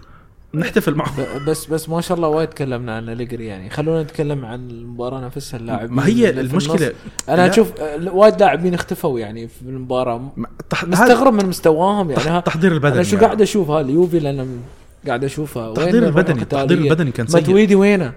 نحتفل 0.55 0.95
معه 0.95 1.45
بس 1.47 1.65
بس 1.65 1.89
ما 1.89 2.01
شاء 2.01 2.17
الله 2.17 2.27
وايد 2.27 2.49
تكلمنا 2.49 2.95
عن 2.95 3.09
أليجري 3.09 3.45
يعني. 3.45 3.69
خلونا 3.69 4.03
نتكلم 4.03 4.45
عن 4.45 4.69
المباراة 4.69 5.19
نفسها 5.19 5.59
اللاعبين 5.59 5.95
ما 5.95 6.05
هي 6.05 6.29
المشكلة. 6.29 6.93
أنا. 7.29 7.49
أشوف 7.49 7.71
آه، 7.79 8.13
وايد 8.13 8.39
لاعبين 8.39 8.73
اختفوا 8.73 9.19
يعني 9.19 9.47
في 9.47 9.61
المباراة. 9.61 10.31
تح... 10.69 10.83
مستغرب 10.83 11.33
من 11.33 11.45
مستواهم 11.45 12.11
يعني. 12.11 12.29
ها 12.29 12.39
تحضير 12.39 12.71
البدني 12.71 12.93
أنا 12.93 13.03
شو 13.03 13.15
يعني. 13.15 13.25
قاعد 13.25 13.41
أشوف 13.41 13.69
ها 13.69 13.81
اليوفي 13.81 14.19
لأن 14.19 14.59
قاعد 15.07 15.23
أشوفها. 15.23 15.67
وين 15.67 15.73
تحضير 15.73 16.03
الروح 16.03 16.17
البدني 16.17 16.41
القتالية؟ 16.41 16.65
تحضير 16.65 16.77
البدني 16.77 17.11
كان 17.11 17.27
سيء. 17.27 17.41
ماتويدي 17.41 17.75
وينه؟ 17.75 18.13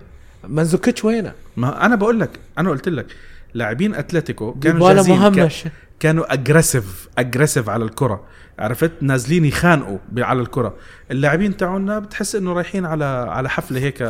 مانزوكيتش 0.49 1.05
وينه؟ 1.05 1.32
ما 1.57 1.87
أنا 1.87 1.97
بقول 1.97 2.20
لك 2.20 2.30
أنا 2.59 2.70
قلت 2.70 2.89
لك 2.89 3.07
لاعبين 3.55 3.95
أتلتيكو 3.95 4.55
كانوا 4.55 4.93
جاهزين 4.93 5.18
مهمش. 5.18 5.64
كانوا 6.01 6.33
aggressive 6.33 7.09
aggressive 7.19 7.69
على 7.69 7.85
الكرة. 7.85 8.21
عرفت؟ 8.59 8.93
نازلين 9.01 9.45
يخانقوا 9.45 9.99
على 10.19 10.41
الكرة. 10.41 10.75
اللاعبين 11.11 11.57
تاعونا 11.57 11.99
بتحس 11.99 12.35
إنه 12.37 12.53
رايحين 12.53 12.85
على 12.87 13.05
على 13.05 13.49
حفلة 13.51 13.81
هيك 13.81 14.03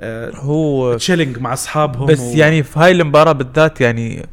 آه 0.00 0.30
هو 0.34 0.96
chilling 0.96 1.38
مع 1.38 1.52
أصحابهم 1.52 2.06
بس 2.06 2.20
و- 2.20 2.32
يعني 2.36 2.62
في 2.62 2.78
هاي 2.80 2.90
المباراة 2.92 3.32
بالذات 3.32 3.80
يعني 3.80 4.26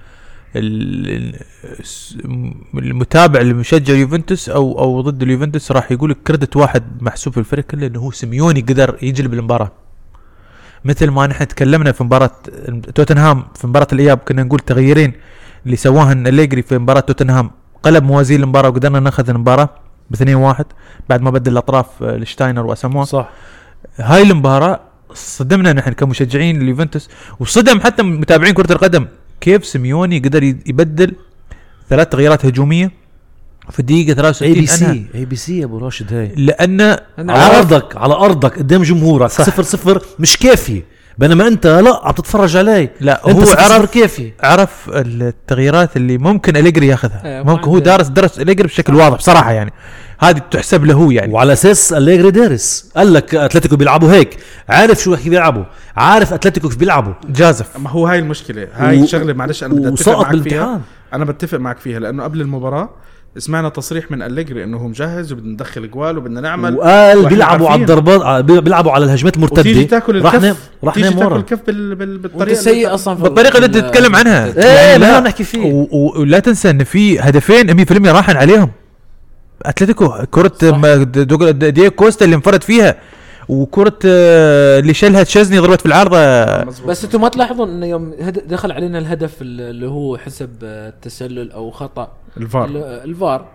المتابع 2.76 3.42
المشجع 3.42 3.94
يوفنتوس 3.94 4.50
أو 4.50 4.80
أو 4.80 5.02
ضد 5.02 5.22
اليوفنتوس 5.22 5.72
راح 5.72 5.92
يقول 5.92 6.10
لك 6.12 6.18
credit 6.28 6.56
واحد 6.56 6.84
محسوب 7.02 7.34
في 7.34 7.40
الفريق 7.40 7.66
كله 7.66 7.88
إنه 7.88 8.00
هو 8.00 8.12
سيميوني 8.12 8.62
قدر 8.62 8.98
يجلب 9.02 9.34
المباراة. 9.34 9.72
مثل 10.86 11.10
ما 11.10 11.28
نحن 11.28 11.48
تكلمنا 11.48 11.92
في 11.92 12.04
مباراه 12.04 12.32
توتنهام 12.96 13.44
في 13.56 13.68
مباراة 13.68 13.88
الإياب 13.94 14.18
كنا 14.18 14.44
نقول 14.44 14.60
تغييرين. 14.60 15.14
اللي 15.68 15.78
سواهن 15.78 16.28
أليجري 16.28 16.62
في 16.62 16.78
مباراة 16.78 17.00
توتنهام 17.00 17.52
قلب 17.84 18.04
موازين 18.04 18.44
المباراة 18.44 18.70
وقدرنا 18.70 19.00
ناخذ 19.00 19.30
المباراة 19.30 19.70
ب 20.12 20.16
2-1 20.16 20.64
بعد 21.10 21.22
ما 21.22 21.30
بدل 21.30 21.52
الأطراف 21.52 21.86
آه، 22.04 22.18
لشتاينر 22.18 22.66
واساموا 22.66 23.04
صح. 23.06 23.30
هاي 23.98 24.22
المباراة 24.22 24.80
صدمنا 25.14 25.74
نحن 25.74 25.92
كمشجعين 25.92 26.62
اليوفنتوس 26.62 27.10
وصدم 27.40 27.80
حتى 27.80 28.04
متابعين 28.04 28.54
كرة 28.54 28.72
القدم. 28.72 29.08
كيف 29.42 29.66
سيميوني 29.66 30.20
قدر 30.20 30.44
يبدل 30.44 31.16
ثلاث 31.90 32.10
تغييرات 32.10 32.46
هجومية 32.46 32.92
في 33.72 33.80
الدقيقة 33.80 34.10
اي 34.10 34.16
63 34.16 34.54
B. 34.54 34.68
C 34.68 35.06
A 35.16 35.26
B 35.26 35.36
C 35.36 35.60
يا 35.60 35.66
أبو 35.66 35.78
راشد 35.78 36.14
هاي. 36.14 36.32
لأن 36.36 36.82
أنا 36.82 37.34
على 37.34 37.58
أرضك 37.58 37.98
على 37.98 38.14
أرضك 38.14 38.58
قدام 38.58 38.84
جمهورك 38.84 39.30
صح. 39.30 39.44
صفر 39.44 39.64
صفر 39.64 40.02
مش 40.20 40.38
كافي. 40.38 40.84
بينما 41.18 41.48
انت 41.48 41.68
لا 41.68 42.02
عم 42.04 42.12
تتفرج 42.12 42.58
عليه 42.58 42.92
لا 43.02 43.28
انت 43.30 43.50
هو 43.50 43.56
عرف 43.58 43.92
كيفي. 43.92 44.32
عرف 44.44 44.90
التغييرات 44.94 45.98
اللي 45.98 46.18
ممكن 46.18 46.58
أليجري 46.58 46.88
ياخذها. 46.88 47.44
ما 47.44 47.54
ممكن 47.54 47.70
هو 47.70 47.80
دارس 47.80 48.08
درس 48.08 48.40
أليجري 48.40 48.68
بشكل 48.68 48.96
واضح 48.96 49.18
بصراحة 49.18 49.52
يعني. 49.52 49.74
هذه 50.20 50.42
تحسب 50.52 50.86
له 50.86 51.14
يعني. 51.14 51.34
وعلى 51.34 51.54
أساس 51.54 51.94
أليجري 51.94 52.32
دارس. 52.32 52.92
قال 52.98 53.14
لك 53.14 53.36
أتلتيكو 53.36 53.76
بيلعبوا 53.76 54.12
هيك. 54.12 54.38
عارف 54.70 55.00
شو 55.00 55.16
كيف 55.16 55.30
بيلعبوا. 55.30 55.64
عارف 55.98 56.34
أتلتيكو 56.34 56.70
كيف 56.70 56.78
بيلعبوا. 56.78 57.14
جازف. 57.30 57.78
ما 57.78 57.90
هو 57.90 58.08
هاي 58.08 58.20
المشكلة. 58.20 58.68
هاي 58.74 59.00
و- 59.00 59.04
الشغلة 59.04 59.34
معلش 59.34 59.64
أنا 59.64 59.74
بدي 59.74 59.88
أتفق 59.88 60.20
معك 60.22 60.42
فيها. 60.44 60.82
أنا 61.14 61.26
بتفق 61.26 61.58
معك 61.58 61.78
فيها 61.80 62.00
لأنه 62.00 62.24
قبل 62.24 62.42
المباراة 62.42 62.90
سمعنا 63.38 63.70
تصريح 63.70 64.12
من 64.12 64.22
أليجري 64.22 64.64
إنه 64.64 64.78
هو 64.78 64.88
مجهز 64.88 65.32
وبدنا 65.32 65.52
ندخل 65.54 65.92
جوال 65.92 66.18
وبدنا 66.18 66.42
نعمل 66.42 66.76
وقال 66.76 67.26
بيلعبوا 67.26 67.70
على. 67.70 67.82
الضربات 67.82 68.22
ع- 68.22 68.40
بيلعبوا 68.40 68.92
على 68.92 69.06
الهجمات 69.06 69.36
المرتده 69.36 69.84
تاكل 69.84 70.22
راح 70.22 70.34
نام 70.34 70.44
الكف 70.44 70.58
راح 70.84 70.94
تيجي 70.94 71.10
نام 71.10 71.20
تاكل 71.20 71.36
الكف 71.36 71.60
بال... 71.68 71.96
بال... 71.96 72.18
بالطريقة 72.18 72.56
سيء 72.56 72.74
اللي- 72.74 72.88
أصلا 72.88 73.14
بالطريقة 73.14 73.58
اللي 73.58 73.68
تتكلم 73.82 74.16
عنها. 74.16 74.46
إيه 74.46 74.64
يعني 74.64 75.00
ما 75.00 75.06
لا. 75.12 75.20
نحكي 75.20 75.44
فيه. 75.44 75.60
و- 75.74 75.88
و- 75.92 76.20
ولا 76.22 76.40
تنسى 76.40 76.70
إن 76.70 76.84
في 76.84 77.20
هدفين 77.20 77.86
100% 77.86 78.08
راحن 78.08 78.38
عليهم. 78.38 78.70
أتلتيكو 79.66 80.14
دييغ- 81.24 81.50
دييغو 81.52 81.92
كوستا 81.92 82.26
اللي 82.26 82.36
انفرد 82.36 82.64
فيها. 82.64 82.96
وكرة 83.50 84.00
آه، 84.06 84.80
اللي 84.80 84.94
شالها 84.94 85.24
تشيزني 85.24 85.60
ضربت 85.60 85.80
في 85.82 85.86
العارضة. 85.86 86.18
مزبوط. 86.66 86.90
بس 86.90 87.04
أنتم 87.04 87.22
ما 87.22 87.30
تلاحظون 87.30 87.70
إنه 87.70 87.86
يوم 87.86 88.14
هد- 88.22 88.48
دخل 88.48 88.72
علينا 88.72 88.98
الهدف 89.00 89.42
اللي 89.42 89.88
هو 89.88 90.18
حسب 90.18 90.50
آه، 90.64 90.90
التسلل 90.90 91.52
أو 91.52 91.72
خطأ. 91.72 92.12
الفار. 92.38 92.66
ال- 92.66 92.78
الفار. 92.78 93.46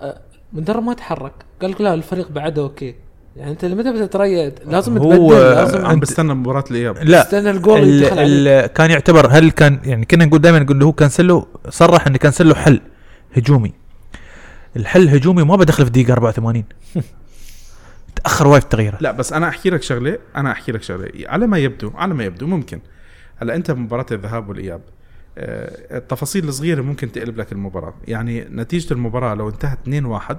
آه، 0.00 0.18
المدرب 0.52 0.82
ما 0.82 0.94
تحرك. 0.94 1.32
قال 1.62 1.70
لك 1.70 1.80
لا 1.80 1.94
الفريق 1.94 2.30
بعده 2.30 2.62
okay. 2.62 2.94
يعني 3.36 3.50
أنت 3.50 3.64
متى 3.64 3.92
بتريد 3.92 4.52
لازم 4.66 4.98
هو- 4.98 5.12
تبدل 5.12 5.40
لازم 5.40 5.86
عم 5.86 6.00
بستنى 6.00 6.34
مباراة 6.34 6.64
الإياب. 6.70 6.96
لا. 7.02 7.22
تستنى 7.22 7.50
الجول 7.50 7.78
اللي 7.82 8.12
ال. 8.12 8.48
ال 8.48 8.66
كان 8.66 8.90
يعتبر 8.90 9.26
هل 9.30 9.50
كان 9.50 9.80
يعني 9.84 10.04
كنا 10.04 10.24
نقول 10.24 10.40
دائما 10.40 10.58
نقول 10.58 10.82
هو 10.82 10.92
كانسلو 10.92 11.48
صرح 11.68 12.06
إن 12.06 12.16
كانسلو 12.16 12.54
حل 12.54 12.80
هجومي. 13.36 13.72
الحل 14.76 15.02
الهجومي 15.02 15.42
ما 15.44 15.56
بدخل 15.56 15.84
في 15.84 15.90
دقيقه 15.90 16.12
84 16.12 16.64
تاخر 18.26 18.46
وايد 18.46 18.62
تغييرة. 18.62 18.98
لا 19.00 19.10
بس 19.12 19.32
أنا 19.32 19.48
أحكي 19.48 19.70
لك 19.70 19.82
شغلة 19.82 20.18
أنا 20.36 20.52
أحكي 20.52 20.72
لك 20.72 20.82
شغلة. 20.82 21.08
على 21.26 21.46
ما 21.46 21.58
يبدو 21.58 21.90
على 21.94 22.14
ما 22.14 22.24
يبدو 22.24 22.46
ممكن. 22.46 22.80
هلأ 23.36 23.54
أنت 23.54 23.70
بمباراه 23.70 24.06
الذهاب 24.12 24.48
والإياب 24.48 24.80
آه، 25.38 25.96
التفاصيل 25.96 26.48
الصغيرة 26.48 26.82
ممكن 26.82 27.12
تقلب 27.12 27.38
لك 27.40 27.52
المباراة. 27.52 27.94
يعني 28.08 28.46
نتيجة 28.50 28.92
المباراة 28.92 29.34
لو 29.34 29.48
انتهت 29.48 29.78
2 29.82 30.04
1 30.04 30.38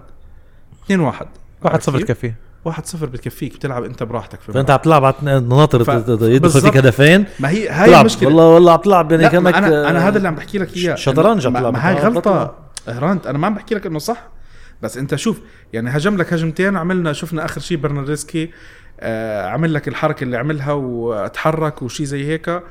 2 0.85 0.99
1 0.99 1.27
1 1.61 1.81
0 1.81 1.99
تكفيه 2.01 2.35
1 2.65 2.85
0 2.85 3.05
بتكفيك 3.05 3.55
بتلعب 3.55 3.83
أنت 3.83 4.03
براحتك 4.03 4.41
في 4.41 4.51
فأنت. 4.51 4.71
عم 4.71 4.77
تلعب 4.79 5.05
على 5.05 5.39
ناطر 5.39 5.83
ف- 5.83 6.09
يدخل. 6.21 6.61
فيك 6.61 6.77
هدفين 6.77 7.25
ما 7.39 7.49
هي 7.49 7.69
هاي 7.69 7.88
تلعب. 7.88 8.01
المشكلة. 8.01 8.27
والله 8.29 8.47
والله 8.47 8.71
عم 8.73 8.79
تلعب 8.79 9.11
يعني 9.11 9.29
كأنك 9.29 9.53
أنا 9.55 9.89
أنا 9.89 9.99
آه، 10.05 10.07
هذا 10.09 10.17
اللي 10.17 10.27
عم 10.27 10.35
بحكي 10.35 10.57
لك 10.57 10.77
إياه. 10.77 10.95
شطرنج 10.95 11.47
عم 11.47 11.57
تلعب. 11.57 11.73
ما 11.73 11.88
هاي 11.89 11.93
آه، 11.97 11.99
غلطة. 12.07 12.55
هرانت 12.88 13.27
أنا 13.27 13.38
ما 13.38 13.47
عم 13.47 13.53
بحكي 13.55 13.75
لك 13.75 13.85
إنه 13.85 13.99
صح. 13.99 14.27
بس 14.82 14.97
انت 14.97 15.15
شوف 15.15 15.41
يعني 15.73 15.89
هجم 15.89 16.17
لك 16.17 16.34
هجمتين 16.34 16.78
عملنا 16.78 17.13
شفنا 17.13 17.45
آخر 17.45 17.61
شيء 17.61 17.78
برناردسكي 17.78 18.51
آه 18.99 19.47
عمل 19.47 19.73
لك 19.73 19.88
الحركة 19.88 20.23
اللي 20.23 20.38
عملها 20.38 20.73
وتحرك 20.73 21.82
وشي 21.82 22.05
زي 22.05 22.25
هيك. 22.28 22.61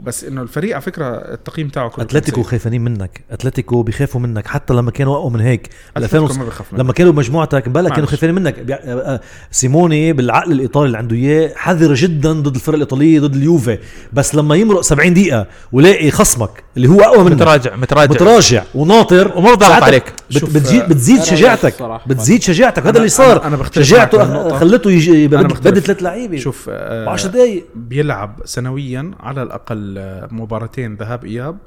بس 0.00 0.24
إنه 0.24 0.42
الفريق 0.42 0.72
على 0.72 0.82
فكرة 0.82 1.04
التقييم 1.06 1.68
تاعه 1.68 1.88
كله 1.88 2.04
أتلتيكو. 2.04 2.42
خايفين 2.42 2.80
منك 2.80 3.20
أتلتيكو 3.30 3.82
بيخافوا 3.82 4.20
منك 4.20 4.46
حتى 4.46 4.74
لما 4.74 4.90
كانوا 4.90 5.16
اقوى 5.16 5.30
من 5.30 5.40
هيك 5.40 5.70
بال 5.96 6.04
أتلتيكو 6.04 6.24
2000 6.24 6.38
ما 6.38 6.44
بخاف 6.44 6.72
منك. 6.72 6.80
لما 6.80 6.92
كانوا 6.92 7.12
بمجموعتك 7.12 7.66
امبارح 7.66 7.94
كانوا. 7.94 8.08
خايفين 8.08 8.34
منك 8.34 8.70
آه، 8.70 8.74
آه، 8.74 9.20
سيموني 9.50 10.12
بالعقل 10.12 10.52
الإيطالي 10.52 10.86
اللي 10.86 10.98
عنده 10.98 11.16
إياه 11.16 11.52
حذر 11.56 11.94
جدا 11.94 12.32
ضد 12.32 12.54
الفرق 12.54 12.74
الإيطالية 12.74 13.20
ضد 13.20 13.36
اليوفي 13.36 13.78
بس 14.12 14.34
لما 14.34 14.56
يمرق 14.56 14.80
70 14.80 15.14
دقيقة 15.14 15.46
ولاقي 15.72 16.10
خصمك 16.10 16.50
اللي 16.76 16.88
هو 16.88 17.00
أقوى 17.00 17.24
منك 17.24 17.32
متراجع 17.32 17.76
متراجع 17.76 18.10
متراجع 18.14 18.62
وناطر 18.74 19.32
وما 19.38 19.54
ضغط 19.54 19.82
عليك. 19.82 20.12
بتزيد 20.30 20.80
آه، 20.82 20.86
بتزيد 20.86 21.22
شجاعتك. 21.22 21.74
بتزيد 22.06 22.42
شجاعتك 22.42 22.86
هذا 22.86 22.96
اللي 22.98 23.08
صار 23.08 23.40
أنا- 23.40 23.44
أنا 23.44 23.56
بختلف 23.56 23.76
معك 23.78 23.86
شجاعته. 23.86 24.58
خلته 24.58 24.90
يجي 24.90 25.28
بختلف. 25.28 25.78
ثلاث 25.86 26.02
لعيبة 26.02 26.38
شوف 26.38 26.66
ب 26.68 26.72
آه 26.72 27.08
10 27.10 27.28
دقائق 27.30 27.64
بيلعب 27.74 28.40
سنويا 28.44 29.10
على 29.20 29.42
الأقل 29.42 29.81
آه، 29.98 30.28
مباراتين 30.30 30.94
ذهاب 30.94 31.24
إياب 31.24 31.58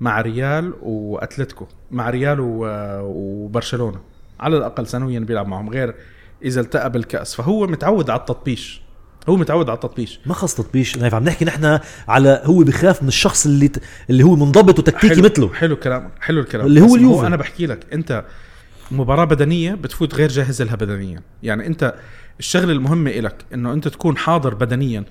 مع 0.00 0.20
ريال 0.20 0.72
وأتلتيكو 0.82 1.66
مع 1.90 2.10
ريال 2.10 2.38
وبرشلونة. 2.40 4.00
على 4.40 4.56
الأقل 4.56 4.86
سنويا 4.86 5.20
بيلعب 5.20 5.48
معهم 5.48 5.70
غير 5.70 5.94
إذا 6.44 6.60
التقى 6.60 6.92
بالكاس 6.92 7.34
فهو 7.34 7.66
متعود 7.66 8.10
على 8.10 8.20
التطبيش. 8.20 8.82
هو 9.28 9.36
متعود 9.36 9.68
على 9.68 9.76
التطبيش. 9.76 10.20
ما 10.26 10.34
خلص 10.34 10.54
تطبيش؟ 10.54 10.98
نايف 10.98 11.14
عم 11.14 11.24
نحكي 11.24 11.44
نحن 11.44 11.78
على 12.08 12.42
هو 12.44 12.64
بخاف 12.64 13.02
من 13.02 13.08
الشخص 13.08 13.46
اللي 13.46 13.68
ت... 13.68 13.82
اللي 14.10 14.22
هو 14.22 14.36
منضبط 14.36 14.78
وتكتيكي 14.78 15.14
حلو 15.14 15.24
مثله. 15.24 15.52
حلو 15.52 15.74
الكلام 15.74 16.10
حلو 16.20 16.40
الكلام. 16.40 16.66
اللي 16.66 16.80
هو 16.80 16.96
اليوفي. 16.96 17.26
أنا 17.26 17.36
بحكي 17.36 17.66
لك 17.66 17.86
أنت 17.92 18.24
مباراة 18.90 19.24
بدنية 19.24 19.74
بتفوت 19.74 20.14
غير 20.14 20.28
جاهز 20.28 20.62
لها 20.62 20.76
بدنيا. 20.76 21.22
يعني 21.42 21.66
أنت 21.66 21.94
الشغلة 22.38 22.72
المهمة 22.72 23.10
إلك 23.10 23.44
إنه 23.54 23.72
أنت 23.72 23.88
تكون 23.88 24.16
حاضر 24.16 24.54
بدنيا. 24.54 25.04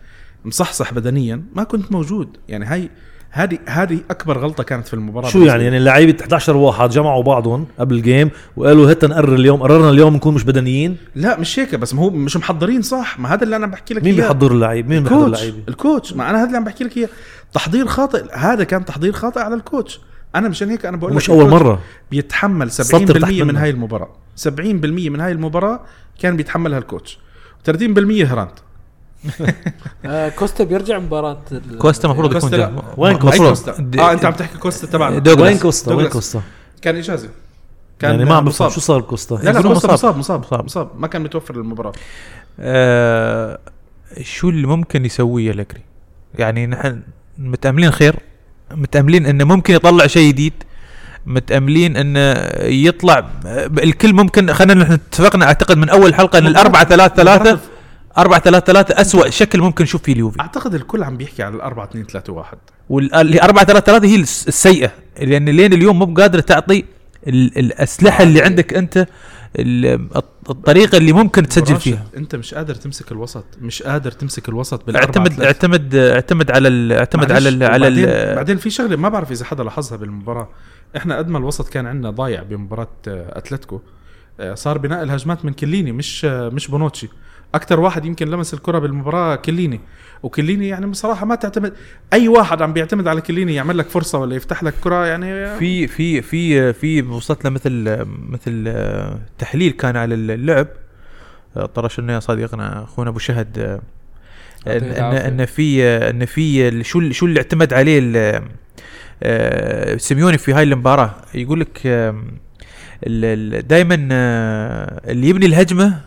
مصحصح 0.46 0.94
بدنيا 0.94 1.44
ما 1.56 1.64
كنت 1.64 1.92
موجود. 1.92 2.38
يعني 2.48 2.66
هاي 2.66 2.90
هذه 3.32 3.60
هذه 3.66 4.00
أكبر 4.12 4.38
غلطة 4.38 4.64
كانت 4.64 4.88
في 4.88 4.94
المباراة 4.94 5.30
شو 5.30 5.44
يعني. 5.44 5.64
يعني 5.64 5.78
اللعيبة 5.78 6.22
11 6.22 6.58
واحد 6.58 6.90
جمعوا 6.90 7.24
بعضهم 7.24 7.68
قبل 7.80 7.96
الجيم 7.96 8.30
وقالوا 8.58 8.90
هات 8.90 9.06
نقرر 9.06 9.36
اليوم 9.36 9.62
قررنا 9.62 9.90
اليوم 9.90 10.16
نكون 10.16 10.34
مش 10.34 10.44
بدنيين. 10.44 10.98
لا 11.16 11.40
مش 11.40 11.60
هيك 11.60 11.76
بس 11.76 11.94
ما 11.94 12.02
هو 12.02 12.10
مش 12.10 12.38
محضرين 12.38 12.82
صح؟ 12.82 13.20
ما 13.20 13.34
هذا 13.34 13.44
اللي 13.44 13.56
أنا 13.56 13.68
بحكي 13.68 13.94
لك 13.94 14.04
مين. 14.04 14.16
بيحضر 14.16 14.52
اللعيب؟ 14.52 14.90
مين 14.90 15.04
بيحضر 15.04 15.26
اللعيبة؟ 15.26 15.58
الكوتش. 15.68 16.14
ما 16.14 16.30
أنا 16.30 16.40
هذا 16.40 16.46
اللي 16.46 16.58
عم 16.58 16.64
بحكي 16.64 16.84
لك 16.84 16.98
إياه. 16.98 17.10
تحضير 17.54 17.88
خاطئ 17.88 18.24
هذا 18.34 18.64
كان 18.64 18.86
تحضير 18.86 19.14
خاطئ 19.14 19.40
على 19.40 19.56
الكوتش. 19.56 20.00
أنا 20.36 20.50
مشان 20.50 20.70
هيك 20.70 20.86
أنا 20.86 20.98
بقول 20.98 21.14
مش 21.14 21.30
أول 21.30 21.50
مرة. 21.50 21.82
بيتحمل 22.12 22.72
70% 22.72 22.74
سطر 22.74 23.20
تحت 23.20 23.32
من. 23.32 23.56
هاي 23.56 23.70
المباراة. 23.70 24.10
70% 24.44 24.50
من 25.10 25.20
هاي 25.20 25.32
المباراة 25.32 25.80
كان 26.20 26.38
بيتحملها 26.38 26.78
ال 26.78 26.84
coach. 26.84 27.20
30% 27.70 27.72
هرانت. 28.26 28.65
آه، 30.06 30.30
كوستا 30.30 30.64
بيرجع 30.64 31.00
مباراة 31.00 31.42
ال- 31.52 31.78
كوستا 31.78 32.08
المفروض 32.08 32.36
يكون 32.36 32.50
جاي. 32.50 32.72
وين 32.98 33.18
كوستا؟ 33.18 33.90
آه 34.00 34.12
أنت 34.12 34.26
عم 34.26 34.34
تحكي 34.34 34.58
كوستا 34.58 34.88
تبعنا. 34.88 35.34
وين 35.42 35.58
كوستا؟ 35.58 35.94
وين 35.94 36.08
كوستا؟ 36.08 36.42
كان 36.82 36.96
إجازة. 36.96 37.24
يعني 37.24 37.34
كان 38.00 38.12
يعني 38.12 38.26
ما 38.26 38.36
عم 38.36 38.46
بفهم 38.46 38.70
شو 38.70 38.80
صار 38.80 39.02
كوستا. 39.02 39.36
لا 39.36 39.52
لا 39.52 39.62
كوستا 39.62 39.94
مصاب 39.94 40.18
مصاب. 40.18 40.40
مصاب 40.40 40.66
مصاب 40.66 40.90
ما 40.98 41.08
كان 41.08 41.22
متوفر 41.22 41.56
للمباراة. 41.56 41.94
آه، 42.60 43.60
شو 44.22 44.50
اللي 44.50 44.68
ممكن 44.68 45.06
يسويه 45.06 45.52
أليجري؟ 45.52 45.82
يعني 46.40 46.68
نحن 46.68 47.02
متأملين 47.38 47.92
خير 47.92 48.16
متأملين 48.72 49.26
إنه 49.26 49.44
ممكن 49.44 49.74
يطلع 49.74 50.08
شيء 50.08 50.28
جديد 50.30 50.54
متأملين 51.26 51.98
إنه 51.98 52.34
يطلع 52.64 53.30
الكل 53.84 54.14
ممكن 54.14 54.54
خلينا 54.54 54.84
نحن 54.84 54.92
اتفقنا 54.92 55.46
أعتقد 55.46 55.78
من 55.78 55.90
أول 55.90 56.16
حلقة 56.16 56.40
إن 56.40 56.48
الأربعة 56.48 56.86
ثلاث 56.86 57.14
ثلاثة 57.14 57.60
4 58.18 58.40
3 58.40 58.66
3 58.66 59.02
اسوء 59.02 59.30
شكل 59.30 59.62
ممكن 59.62 59.84
نشوف 59.84 60.02
فيه 60.04 60.14
اليوفي. 60.14 60.40
أعتقد 60.40 60.74
الكل 60.76 61.04
عم 61.04 61.18
بيحكي 61.18 61.44
عن 61.44 61.54
ال 61.54 61.62
4 61.62 61.86
2 61.86 62.06
3 62.06 62.34
1 62.34 62.58
وال 62.90 63.42
4 63.42 63.66
3 63.66 63.86
3 63.86 64.08
هي 64.08 64.16
السيئة. 64.16 64.92
لأن 65.22 65.50
لين 65.50 65.74
اليوم 65.74 66.00
مو 66.00 66.14
قادره 66.14 66.42
تعطي 66.42 66.86
الأسلحة 67.28 68.24
اللي 68.24 68.42
عندك 68.42 68.74
أنت 68.74 69.08
الطريقة 70.50 70.98
اللي 70.98 71.14
ممكن 71.14 71.48
تسجل 71.48 71.80
فيها. 71.80 72.06
أنت 72.18 72.36
مش 72.36 72.54
قادر 72.54 72.76
تمسك 72.76 73.12
الوسط 73.12 73.46
مش 73.62 73.84
قادر 73.84 74.12
تمسك 74.12 74.50
الوسط 74.50 74.86
بال 74.86 74.96
اعتمد 74.98 75.42
اعتمد 75.42 75.96
اعتمد 75.96 76.52
على 76.52 76.68
ال 76.68 76.94
اعتمد 76.94 77.32
على 77.32 77.50
ال 77.50 77.64
على 77.64 77.88
ال 77.88 78.36
بعدين 78.36 78.58
في 78.58 78.70
شغلة 78.70 78.96
ما 78.96 79.10
بعرف 79.10 79.32
إذا 79.32 79.46
حدا 79.46 79.64
لاحظها 79.64 79.98
بالمباراة. 79.98 80.50
إحنا 80.98 81.18
قد 81.18 81.28
ما 81.28 81.38
الوسط 81.38 81.70
كان 81.70 81.86
عندنا 81.86 82.10
ضايع 82.10 82.44
بمباراة 82.44 82.88
آه، 83.08 83.38
أتلتيكو 83.38 83.80
آه، 84.40 84.54
صار 84.54 84.78
بناء 84.78 85.04
الهجمات 85.04 85.46
من 85.46 85.54
كليني 85.54 85.92
مش 85.92 86.26
آه، 86.26 86.50
مش 86.50 86.68
بونوتشي. 86.68 87.10
أكثر 87.56 87.80
واحد 87.80 88.06
يمكن 88.06 88.28
لمس 88.28 88.54
الكرة 88.54 88.80
بالمباراة 88.80 89.36
كليني. 89.36 89.80
وكليني 90.24 90.68
يعني 90.68 90.86
بصراحة 90.86 91.26
ما 91.26 91.36
تعتمد 91.36 91.74
أي 92.14 92.28
واحد 92.28 92.62
عم 92.62 92.74
بيعتمد 92.74 93.08
على 93.08 93.22
كليني 93.22 93.56
يعمل 93.56 93.78
لك 93.78 93.90
فرصة 93.90 94.20
ولا 94.20 94.36
يفتح 94.36 94.64
لك 94.64 94.74
كرة 94.84 95.06
يعني 95.06 95.58
في 95.60 95.88
في 95.88 96.22
في 96.22 96.74
في 96.74 97.02
وصلت 97.02 97.44
له 97.44 97.50
مثل 97.50 98.06
مثل 98.30 98.64
آه، 98.68 99.20
تحليل 99.38 99.72
كان 99.72 99.98
على 99.98 100.16
اللعب. 100.16 100.68
آه، 101.58 101.66
طرش 101.66 102.00
لنا 102.00 102.14
يا 102.14 102.20
صديقنا 102.20 102.84
أخونا 102.84 103.10
أبو 103.10 103.20
شهد 103.20 103.60
آه، 103.60 103.80
إن 104.78 105.40
إن 105.40 105.46
في 105.46 105.84
إن 105.88 106.26
في 106.26 106.68
ال- 106.68 106.86
شو 106.86 107.00
ال- 107.00 107.16
شو 107.16 107.26
اللي 107.26 107.38
اعتمد 107.40 107.74
عليه 107.74 108.00
ال- 108.04 108.42
آه، 109.24 109.98
سيميوني 109.98 110.38
في 110.38 110.54
هاي 110.54 110.64
المباراة. 110.64 111.16
يقول 111.34 111.60
لك 111.60 111.88
دائما 113.68 113.96
اللي 115.12 115.30
يبني 115.30 115.46
الهجمة 115.46 116.02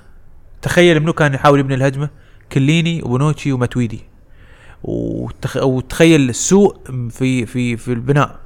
تخيل 0.63 1.01
منو 1.01 1.13
كان 1.13 1.35
يحاول 1.35 1.61
يبني 1.61 1.75
الهجمة؟ 1.75 2.09
كيليني 2.53 3.03
وبونوتشي 3.03 3.53
وماتويدي. 3.53 4.01
وتخ... 4.83 5.57
وتخيل 5.57 6.29
السوء 6.29 6.77
في 7.11 7.47
في 7.47 7.77
في 7.77 7.93
البناء. 7.93 8.39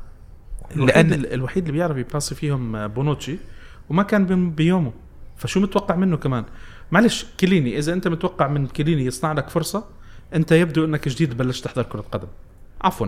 الوحيد, 0.76 0.96
لأن 0.96 1.12
ال- 1.12 1.32
الوحيد 1.32 1.62
اللي 1.66 1.72
بيعرف 1.72 1.96
يباصي 1.96 2.34
فيهم 2.34 2.76
آه، 2.76 2.86
بونوتشي 2.86 3.36
وما 3.90 4.02
كان 4.02 4.50
بيومه. 4.50 4.92
فشو 5.36 5.60
متوقع 5.60 5.96
منه 5.96 6.16
كمان؟ 6.16 6.44
معلش 6.92 7.26
كليني 7.40 7.78
إذا 7.78 7.92
أنت 7.92 8.08
متوقع 8.08 8.48
من 8.48 8.66
كليني 8.66 9.04
يصنع 9.04 9.32
لك 9.32 9.48
فرصة 9.50 9.84
أنت 10.34 10.52
يبدو 10.52 10.84
أنك 10.84 11.08
جديد 11.08 11.36
بلشت 11.36 11.64
تحضر 11.64 11.82
كرة 11.82 12.04
قدم. 12.12 12.28
عفوا. 12.82 13.06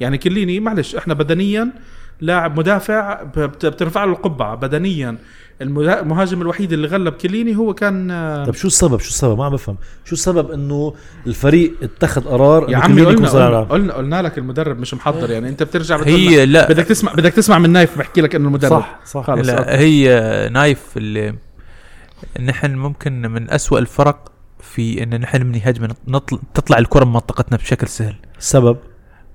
يعني 0.00 0.18
كليني 0.18 0.60
معلش 0.60 0.94
إحنا 0.94 1.14
بدنيا 1.14 1.72
لاعب 2.20 2.58
مدافع 2.58 3.22
بترفع 3.22 4.04
له 4.04 4.12
القبعة. 4.12 4.54
بدنيا 4.54 5.18
المهاجم 5.62 6.42
الوحيد 6.42 6.72
اللي 6.72 6.88
غلب 6.88 7.12
كليني 7.12 7.56
هو 7.56 7.74
كان 7.74 8.08
طب 8.46 8.54
شو 8.54 8.66
السبب؟ 8.66 9.00
شو 9.00 9.08
السبب؟ 9.08 9.38
ما 9.38 9.44
عم 9.44 9.52
بفهم. 9.52 9.76
شو 10.04 10.14
السبب 10.14 10.50
إنه 10.50 10.94
الفريق 11.26 11.74
اتخذ 11.82 12.24
قرار 12.24 12.70
يا 12.70 12.76
عمي 12.76 13.02
قلنا 13.02 13.28
قلنا؟ 13.28 13.60
قلنا 13.60 13.94
قلنا 13.94 14.22
لك 14.22 14.38
المدرب 14.38 14.78
مش 14.78 14.94
محضر 14.94 15.30
يعني. 15.30 15.48
أنت 15.48 15.62
بترجع 15.62 15.96
بتقول 15.96 16.14
هي 16.14 16.46
لا. 16.46 16.68
بدك 16.68 16.84
تسمع 16.84 17.12
بدك 17.12 17.32
تسمع 17.32 17.58
من 17.58 17.70
نايف 17.70 17.98
بحكي 17.98 18.20
لك 18.20 18.34
إنه 18.34 18.48
المدرب. 18.48 18.70
صح 18.70 19.00
صح. 19.06 19.26
خلص 19.26 19.48
لا. 19.48 19.78
هي 19.78 20.48
نايف 20.52 20.80
اللي 20.96 21.34
نحن 22.40 22.74
ممكن 22.74 23.22
من 23.22 23.50
أسوأ 23.50 23.78
الفرق 23.78 24.32
في 24.60 25.02
إن 25.02 25.20
نحن 25.20 25.42
من 25.42 25.60
هجمه 25.62 25.94
نطل... 26.08 26.38
تطلع 26.54 26.78
الكرة 26.78 27.04
من 27.04 27.12
منطقتنا 27.12 27.58
بشكل 27.58 27.88
سهل. 27.88 28.14
السبب 28.38 28.76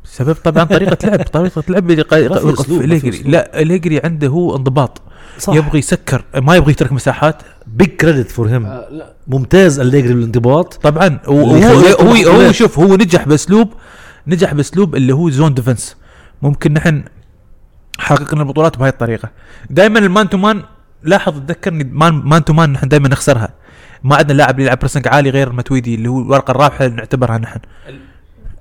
سبب 0.04 0.36
طبعا 0.36 0.64
طريقة 0.64 1.08
لعب 1.08 1.24
طريقة 1.24 1.64
لعب 1.70 1.92
اللي. 1.92 3.22
لا 3.26 3.62
أليجري 3.62 4.02
عنده 4.04 4.28
هو 4.28 4.56
انضباط. 4.56 5.02
صح. 5.40 5.54
يبغى 5.54 5.80
يسكر 5.80 6.24
ما 6.36 6.56
يبغى 6.56 6.72
يترك 6.72 6.92
مساحات. 6.92 7.36
big 7.68 7.90
credit 7.90 8.32
for 8.32 8.50
him 8.50 8.82
ممتاز 9.28 9.80
أليجري 9.80 10.14
بالانضباط 10.14 10.74
طبعا 10.74 11.20
هو, 11.26 11.42
هو 11.42 11.60
محظوظين. 11.60 12.54
شوف 12.54 12.80
هو 12.80 12.96
نجح 12.96 13.28
بأسلوب 13.28 13.74
نجح 14.28 14.54
بأسلوب 14.54 14.96
اللي 14.96 15.14
هو 15.14 15.30
zone 15.30 15.54
defense. 15.54 15.96
ممكن 16.42 16.74
نحن 16.74 17.04
حققنا 18.00 18.42
البطولات 18.42 18.78
بهاي 18.78 18.90
الطريقة. 18.90 19.30
دائما 19.70 20.00
ال 20.00 20.07
man 20.07 20.30
to 20.30 20.38
man 20.38 20.64
لاحظ 21.04 21.40
تذكرني 21.40 21.84
man, 21.84 22.14
man 22.14 22.46
to 22.46 22.54
man 22.54 22.72
نحن 22.72 22.88
دائما 22.88 23.10
نخسرها. 23.10 23.54
ما 24.04 24.16
عندنا 24.16 24.38
لاعب 24.38 24.60
يلعب 24.60 24.80
pressing 24.80 25.08
عالي 25.08 25.30
غير 25.30 25.54
ماتويدي 25.54 25.96
اللي 25.96 26.10
هو 26.10 26.22
الورقة 26.22 26.52
الرابحة 26.52 26.86
اللي 26.86 26.96
نعتبرها 26.96 27.38
نحن. 27.38 27.60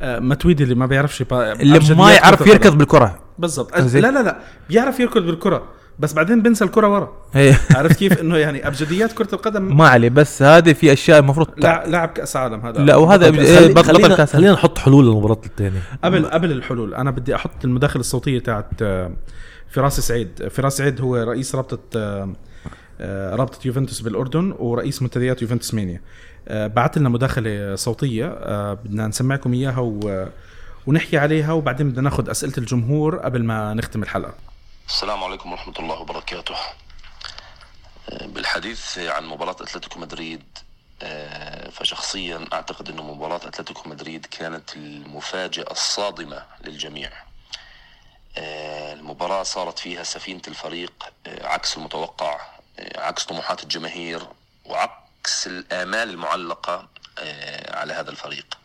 آه، 0.03 0.19
ماتويدي 0.19 0.65
اللي 0.65 0.75
ما 0.75 0.87
بيعرفش 0.87 1.25
اللي 1.33 1.95
ما 1.95 2.13
يعرف. 2.13 2.47
يركض 2.47 2.79
بالكرة. 2.79 3.19
بالضبط. 3.39 3.77
لا 3.77 4.11
لا 4.11 4.23
لا. 4.23 4.39
بيعرف 4.69 5.01
يركض 5.01 5.23
بالكرة. 5.23 5.65
بس 6.01 6.13
بعدين 6.13 6.43
بنسى 6.43 6.65
الكرة 6.65 6.89
ورا. 6.89 7.13
هي 7.33 7.55
عرفت 7.77 7.97
كيف؟ 7.97 8.21
إنه 8.21 8.37
يعني 8.37 8.67
أبجديات 8.67 9.13
كرة 9.13 9.29
القدم 9.35 9.77
ما 9.77 9.89
عليه 9.89 10.09
بس 10.09 10.43
هذه 10.43 10.73
في 10.73 10.93
أشياء 10.93 11.19
المفروض 11.19 11.47
تع- 11.47 11.57
لاعب 11.71 11.89
لاعب 11.89 12.09
كاس 12.09 12.37
عالم 12.37 12.61
هذا. 12.67 12.81
لا 12.81 12.97
وهذا 12.97 13.29
طب 13.31 13.35
إيه، 13.35 13.75
بطل 13.75 13.95
خلينا, 13.97 14.17
كأس 14.17 14.33
خلينا 14.33 14.53
نحط 14.53 14.79
حلول 14.79 15.05
للمباراة 15.07 15.41
الثانية. 15.47 15.81
قبل 16.05 16.27
قبل 16.27 16.53
الحلول 16.53 16.95
أنا 16.95 17.11
بدي 17.11 17.35
أحط 17.35 17.65
المداخل 17.65 18.01
الصوتية 18.01 18.39
تاعت 18.39 18.71
آه، 18.83 19.11
فراس 19.69 20.01
سعيد. 20.01 20.49
فراس 20.51 20.77
سعيد 20.77 21.01
هو 21.01 21.17
رئيس 21.17 21.55
رابطة 21.55 21.79
آه، 21.97 22.33
آه، 23.01 23.35
رابطة 23.37 23.59
يوفنتوس 23.65 24.01
بالأردن 24.01 24.55
ورئيس 24.59 25.03
منتديات 25.03 25.43
يوفنتوس 25.43 25.75
مانيا. 25.75 26.01
بعت 26.51 26.99
لنا 26.99 27.09
مداخلة 27.09 27.75
صوتية 27.75 28.27
بدنا 28.75 29.07
نسمعكم 29.07 29.53
إياها 29.53 29.79
و 29.81 30.27
ونحكي 30.87 31.19
عليها 31.19 31.53
وبعدين 31.53 31.91
بدنا 31.91 32.03
ناخذ 32.03 32.31
أسئلة 32.31 32.53
الجمهور 32.59 33.17
قبل 33.17 33.45
ما 33.45 33.75
نختم 33.75 34.03
الحلقة. 34.03 34.35
السلام 34.91 35.25
عليكم 35.25 35.53
ورحمة 35.53 35.75
الله 35.79 36.01
وبركاته. 36.01 36.55
آه، 36.55 38.27
بالحديث 38.27 38.99
عن 38.99 39.25
مباراة 39.25 39.57
أتلتيكو 39.61 39.99
مدريد 40.01 40.59
آه، 41.03 41.71
فشخصيا 41.71 42.47
أعتقد 42.53 42.89
أن 42.89 42.97
مباراة 42.97 43.37
أتلتيكو 43.37 43.89
مدريد 43.89 44.27
كانت 44.27 44.77
المفاجأة 44.77 45.71
الصادمة 45.71 46.47
للجميع. 46.61 47.13
آه، 48.39 48.93
المباراة 48.93 49.43
صارت 49.43 49.79
فيها 49.79 50.03
سفينة 50.03 50.43
الفريق 50.49 50.93
عكس 51.27 51.77
المتوقع 51.77 52.41
عكس 52.97 53.25
طموحات 53.25 53.63
الجماهير 53.63 54.27
وعكس 54.65 55.47
الآمال 55.47 56.11
المعلقة 56.11 56.89
على 57.69 57.93
هذا 57.93 58.11
الفريق. 58.11 58.59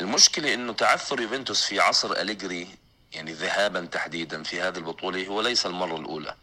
المشكلة 0.00 0.54
إنه 0.54 0.72
تعثر 0.72 1.20
يوفنتوس 1.20 1.64
في 1.64 1.80
عصر 1.80 2.12
أليجري 2.12 2.83
يعني 3.14 3.32
ذهابا 3.32 3.80
تحديدا 3.80 4.42
في 4.42 4.60
هذه 4.60 4.76
البطولة 4.76 5.26
هو 5.26 5.40
ليس 5.40 5.66
المرة 5.66 5.96
الأولى. 5.96 6.34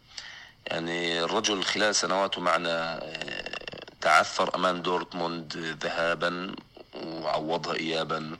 يعني 0.66 1.24
الرجل 1.24 1.64
خلال 1.64 1.94
سنواته 1.94 2.40
معنا 2.40 3.02
آه، 3.02 3.84
تعثر 4.00 4.54
أمام 4.54 4.82
دورتموند 4.82 5.56
ذهابا 5.82 6.54
وعوضها 6.94 7.74
إيابا. 7.74 8.36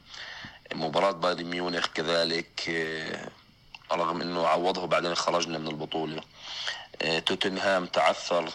مباراة 0.75 1.11
بايرن 1.11 1.45
ميونخ 1.45 1.87
كذلك 1.87 2.69
آه، 2.69 3.29
رغم 3.93 4.21
أنه 4.21 4.47
عوضه 4.47 4.87
بعدين 4.87 5.15
خرجنا 5.15 5.59
من 5.59 5.69
البطولة. 5.69 6.23
آه، 7.03 7.19
توتنهام 7.19 7.87
تعثر 7.87 8.53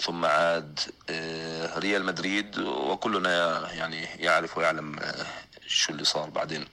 ثم 0.00 0.24
عاد 0.24 0.80
ريال 1.76 2.04
مدريد 2.04 2.58
وكلنا 2.58 3.68
يعني 3.72 4.02
يعرف 4.04 4.58
ويعلم 4.58 5.00
شو 5.66 5.92
اللي 5.92 6.04
صار 6.04 6.30
بعدين. 6.30 6.66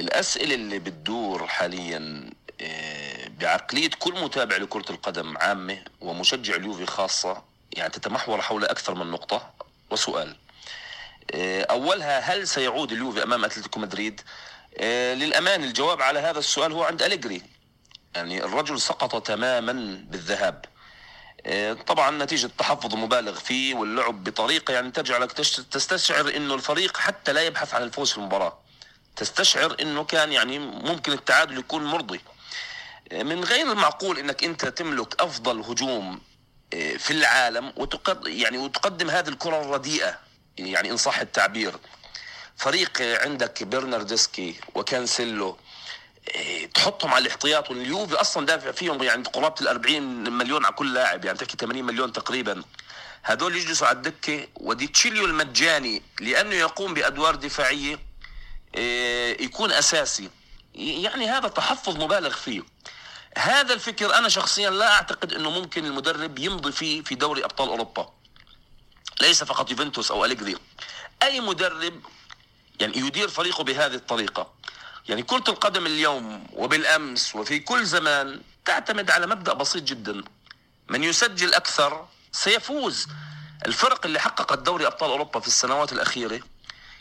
الأسئلة 0.00 0.54
اللي 0.54 0.78
بتدور 0.78 1.46
حاليا 1.46 2.30
آه، 2.60 3.28
بعقلية 3.40 3.90
كل 3.98 4.12
متابع 4.24 4.56
لكرة 4.56 4.84
القدم 4.92 5.38
عامة 5.38 5.78
ومشجع 6.00 6.54
اليوفي 6.54 6.86
خاصة 6.86 7.42
يعني 7.72 7.90
تتمحور 7.90 8.42
حول 8.42 8.64
أكثر 8.64 8.94
من 8.94 9.10
نقطة. 9.10 9.50
وسؤال 9.90 10.36
آه، 11.34 11.62
أولها 11.62 12.18
هل 12.20 12.48
سيعود 12.48 12.92
اليوفي 12.92 13.22
أمام 13.22 13.44
أتلتيكو 13.44 13.80
مدريد؟ 13.80 14.20
آه، 14.78 15.14
للأمان 15.14 15.64
الجواب 15.64 16.02
على 16.02 16.18
هذا 16.18 16.38
السؤال 16.38 16.72
هو 16.72 16.82
عند 16.84 17.02
أليجري. 17.02 17.42
يعني 18.14 18.44
الرجل 18.44 18.80
سقط 18.80 19.26
تماما 19.26 20.04
بالذهاب. 20.10 20.64
آه، 21.46 21.72
طبعا 21.72 22.10
نتيجة 22.24 22.50
تحفظ 22.58 22.94
مبالغ 22.94 23.34
فيه 23.38 23.74
واللعب 23.74 24.24
بطريقة 24.24 24.74
يعني 24.74 24.90
تجعلك 24.90 25.32
تش- 25.32 25.56
تستشعر 25.56 26.36
إنه 26.36 26.54
الفريق 26.54 26.96
حتى 26.96 27.32
لا 27.32 27.42
يبحث 27.42 27.74
عن 27.74 27.82
الفوز 27.82 28.10
في 28.10 28.18
المباراة. 28.18 28.58
تستشعر 29.16 29.76
إنه 29.80 30.04
كان 30.04 30.32
يعني 30.32 30.58
ممكن 30.58 31.12
التعادل 31.12 31.58
يكون 31.58 31.84
مرضي. 31.84 32.20
آه، 33.12 33.22
من 33.22 33.44
غير 33.44 33.72
المعقول 33.72 34.18
إنك 34.18 34.44
أنت 34.44 34.66
تملك 34.66 35.22
أفضل 35.22 35.60
هجوم 35.60 36.20
آه، 36.74 36.96
في 36.96 37.10
العالم 37.10 37.72
وتقد 37.76 38.26
يعني 38.26 38.58
وتقدم 38.58 39.10
هذه 39.10 39.28
الكرة 39.28 39.60
الرديئة 39.60 40.18
يعني 40.58 40.90
إن 40.90 40.96
صح 40.96 41.18
التعبير. 41.18 41.74
فريق 42.56 42.98
آه، 43.00 43.24
عندك 43.24 43.62
برناردسكي 43.62 44.54
وكانسيلو 44.74 45.56
إيه، 46.34 46.66
تحطهم 46.66 47.14
على 47.14 47.22
الاحتياط 47.22 47.70
واليوفي 47.70 48.14
أصلا 48.14 48.46
دافع 48.46 48.70
فيهم 48.70 49.02
يعني 49.02 49.22
قرابة 49.22 49.54
ال 49.60 49.68
40 49.68 50.30
مليون 50.30 50.64
على 50.64 50.74
كل 50.74 50.94
لاعب 50.94 51.24
يعني 51.24 51.38
تحكي 51.38 51.56
80 51.56 51.84
مليون 51.84 52.12
تقريبا. 52.12 52.62
هدول 53.24 53.56
يجلسوا 53.56 53.86
على 53.86 53.96
الدكة 53.96 54.48
وديتشيليو 54.54 55.24
المجاني 55.24 56.02
لأنه 56.20 56.54
يقوم 56.54 56.94
بأدوار 56.94 57.34
دفاعية 57.34 57.98
يكون 59.40 59.72
أساسي. 59.72 60.30
يعني 60.74 61.28
هذا 61.28 61.48
تحفظ 61.48 61.96
مبالغ 61.96 62.30
فيه. 62.30 62.62
هذا 63.38 63.74
الفكر 63.74 64.14
أنا 64.14 64.28
شخصيا 64.28 64.70
لا 64.70 64.92
أعتقد 64.92 65.32
إنه 65.32 65.50
ممكن 65.50 65.86
المدرب 65.86 66.38
يمضي 66.38 66.72
فيه 66.72 67.02
في 67.02 67.14
دوري 67.14 67.44
أبطال 67.44 67.68
أوروبا. 67.68 68.12
ليس 69.20 69.44
فقط 69.44 69.70
يوفنتوس 69.70 70.10
أو 70.10 70.24
أليجري. 70.24 70.56
أي 71.22 71.40
مدرب 71.40 72.00
يعني 72.80 72.98
يدير 72.98 73.28
فريقه 73.28 73.64
بهذه 73.64 73.94
الطريقة. 73.94 74.52
يعني 75.08 75.22
كرة 75.22 75.44
القدم 75.48 75.86
اليوم 75.86 76.46
وبالأمس 76.52 77.36
وفي 77.36 77.58
كل 77.58 77.84
زمان 77.84 78.40
تعتمد 78.64 79.10
على 79.10 79.26
مبدأ 79.26 79.52
بسيط 79.52 79.82
جدا. 79.82 80.22
من 80.88 81.04
يسجل 81.04 81.54
أكثر 81.54 82.08
سيفوز. 82.32 83.06
الفرق 83.66 84.06
اللي 84.06 84.20
حققت 84.20 84.58
دوري 84.58 84.86
أبطال 84.86 85.10
أوروبا 85.10 85.40
في 85.40 85.46
السنوات 85.46 85.92
الأخيرة 85.92 86.40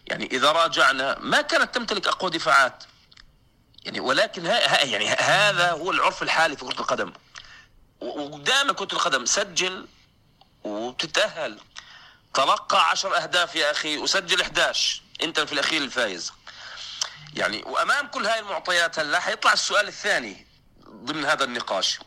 يعني 0.07 0.25
إذا 0.31 0.51
راجعنا 0.51 1.19
ما 1.19 1.41
كانت 1.41 1.75
تمتلك 1.75 2.07
أقوى 2.07 2.31
دفاعات. 2.31 2.83
يعني 3.83 3.99
ولكن 3.99 4.45
ها 4.45 4.83
يعني 4.83 5.09
هذا 5.09 5.71
هو 5.71 5.91
العرف 5.91 6.23
الحالي 6.23 6.57
في 6.57 6.65
كرة 6.65 6.79
القدم. 6.79 7.13
و- 8.01 8.21
ودائما 8.35 8.73
كرة 8.73 8.93
القدم 8.93 9.25
سجل 9.25 9.87
وتتأهل. 10.63 11.59
تلقى 12.33 12.89
عشر 12.89 13.17
أهداف 13.17 13.55
يا 13.55 13.71
أخي 13.71 13.97
وسجل 13.97 14.41
11 14.41 15.01
أنت 15.23 15.39
في 15.39 15.53
الأخير 15.53 15.81
الفايز. 15.81 16.31
يعني 17.33 17.63
وأمام 17.65 18.07
كل 18.07 18.25
هاي 18.25 18.39
المعطيات 18.39 18.99
هلأ 18.99 19.19
حيطلع 19.19 19.53
السؤال 19.53 19.87
الثاني 19.87 20.47
ضمن 20.89 21.25
هذا 21.25 21.43
النقاش. 21.43 21.99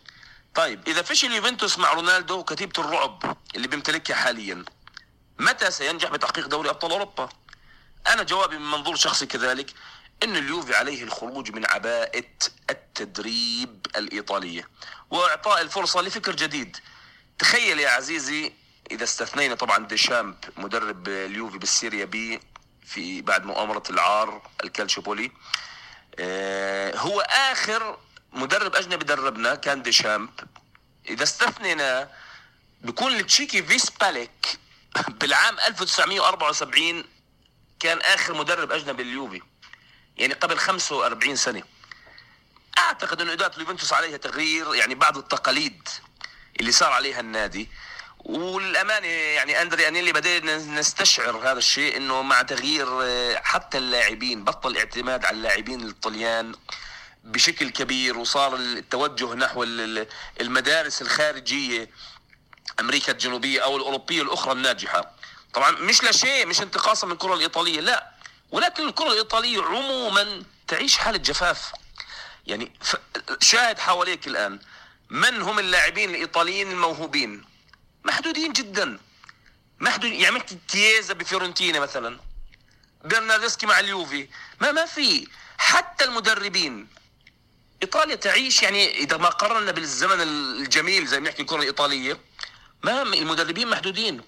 طيب 0.54 0.88
إذا 0.88 1.02
فشل 1.02 1.32
يوفنتوس 1.32 1.78
مع 1.78 1.92
رونالدو 1.92 2.38
وكتيبة 2.38 2.72
الرعب 2.82 3.36
اللي 3.54 3.68
بيمتلكها 3.68 4.14
حاليا 4.16 4.64
متى 5.38 5.70
سينجح 5.70 6.08
بتحقيق 6.10 6.46
دوري 6.46 6.70
أبطال 6.70 6.90
أوروبا؟ 6.90 7.28
أنا 8.08 8.22
جوابي 8.22 8.58
من 8.58 8.70
منظور 8.70 8.96
شخصي 8.96 9.26
كذلك 9.26 9.70
إن 10.22 10.36
اليوفي 10.36 10.74
عليه 10.74 11.02
الخروج 11.02 11.50
من 11.52 11.66
عباءة 11.70 12.24
التدريب 12.70 13.86
الإيطالية 13.96 14.68
وإعطاء 15.10 15.60
الفرصة 15.60 16.00
لفكر 16.00 16.36
جديد. 16.36 16.76
تخيل 17.38 17.78
يا 17.80 17.90
عزيزي 17.90 18.52
إذا 18.90 19.04
استثنينا 19.04 19.54
طبعا 19.54 19.86
ديشامب 19.86 20.34
مدرب 20.56 21.08
اليوفي 21.08 21.58
بالسيريا 21.58 22.04
بي 22.04 22.40
في 22.86 23.22
بعد 23.22 23.44
مؤامرة 23.46 23.82
العار 23.90 24.42
الكالشوبولي 24.64 25.32
آه، 26.18 26.96
هو 26.96 27.20
آخر 27.20 27.98
مدرب 28.32 28.74
أجنبي 28.76 29.04
دربنا 29.04 29.54
كان 29.54 29.82
ديشامب. 29.82 30.30
إذا 31.08 31.22
استثنينا 31.22 32.10
بيكون 32.82 33.12
التشيكي 33.14 33.62
فيسباليك 33.62 34.58
بالعام 35.08 35.60
1974 35.60 37.04
كان 37.80 37.98
آخر 37.98 38.34
مدرب 38.34 38.72
أجنبي 38.72 39.02
لليوفي 39.02 39.42
يعني 40.16 40.34
قبل 40.34 40.58
45 40.58 41.36
سنة. 41.36 41.62
أعتقد 42.78 43.20
إنه 43.20 43.32
إدارة 43.32 43.54
اليوفنتوس 43.56 43.92
عليها 43.92 44.16
تغيير 44.16 44.74
يعني 44.74 44.94
بعض 44.94 45.18
التقاليد 45.18 45.88
اللي 46.60 46.72
صار 46.72 46.92
عليها 46.92 47.20
النادي. 47.20 47.68
والأمانة 48.18 49.06
يعني 49.06 49.62
أندري 49.62 49.88
أنيلي 49.88 50.12
بدينا 50.12 50.56
نستشعر 50.56 51.36
هذا 51.36 51.58
الشيء 51.58 51.96
إنه 51.96 52.22
مع 52.22 52.42
تغيير 52.42 52.88
آه، 53.02 53.40
حتى 53.44 53.78
اللاعبين 53.78 54.44
بطل 54.44 54.70
الاعتماد 54.70 55.24
على 55.24 55.36
اللاعبين 55.36 55.88
الطليان 55.88 56.54
بشكل 57.24 57.70
كبير 57.70 58.18
وصار 58.18 58.56
التوجه 58.56 59.34
نحو 59.34 59.62
ال- 59.62 60.06
المدارس 60.40 61.02
الخارجية 61.02 61.90
أمريكا 62.80 63.12
الجنوبية 63.12 63.60
أو 63.64 63.76
الأوروبية 63.76 64.22
الأخرى 64.22 64.52
الناجحة. 64.52 65.10
طبعا 65.54 65.70
مش 65.70 66.04
لشيء 66.04 66.46
مش 66.46 66.60
انتقاصا 66.60 67.06
من 67.06 67.12
الكرة 67.12 67.34
الإيطالية 67.34 67.80
لا. 67.80 68.10
ولكن 68.50 68.88
الكرة 68.88 69.08
الإيطالية 69.08 69.62
عموما 69.62 70.42
تعيش 70.68 70.96
حالة 70.96 71.18
جفاف. 71.18 71.72
يعني. 72.46 72.72
شاهد 73.40 73.78
حواليك 73.78 74.26
الآن 74.26 74.58
من 75.10 75.42
هم 75.42 75.58
اللاعبين 75.58 76.10
الإيطاليين 76.10 76.70
الموهوبين؟ 76.70 77.44
محدودين 78.04 78.52
جدا. 78.52 78.98
محدود 79.80 80.12
يعني 80.12 80.36
مثل 80.36 80.58
تييزا 80.68 81.14
بفيورنتينا 81.14 81.80
مثلا. 81.80 82.20
برناردسكي 83.04 83.66
مع 83.66 83.80
اليوفي. 83.80 84.28
ما 84.60 84.72
ما 84.72 84.86
في. 84.86 85.28
حتى 85.58 86.04
المدربين. 86.04 86.88
إيطاليا 87.82 88.14
تعيش 88.14 88.62
يعني 88.62 88.98
إذا 88.98 89.16
ما 89.16 89.28
قارنا 89.28 89.72
بالزمن 89.72 90.20
الجميل 90.20 91.06
زي 91.06 91.20
ما 91.20 91.28
نحكي 91.28 91.42
الكرة 91.42 91.56
الإيطالية 91.56 92.20
ما 92.82 93.02
المدربين 93.02 93.68
محدودين. 93.70 94.22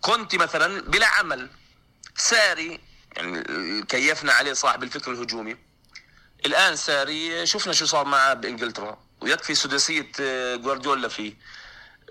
كونتي 0.00 0.38
مثلا 0.38 0.80
بلا 0.82 1.06
عمل 1.06 1.50
ساري 2.16 2.80
يعني 3.16 3.82
كيفنا 3.82 4.32
عليه 4.32 4.52
صاحب 4.52 4.82
الفكر 4.82 5.12
الهجومي. 5.12 5.56
الآن 6.46 6.76
ساري 6.76 7.46
شفنا 7.46 7.72
شو 7.72 7.86
صار 7.86 8.04
معه 8.04 8.34
بإنجلترا 8.34 8.98
ويكفي 9.20 9.54
سداسية 9.54 10.12
آه، 10.20 10.56
جوارديولا 10.56 11.08
فيه. 11.08 11.34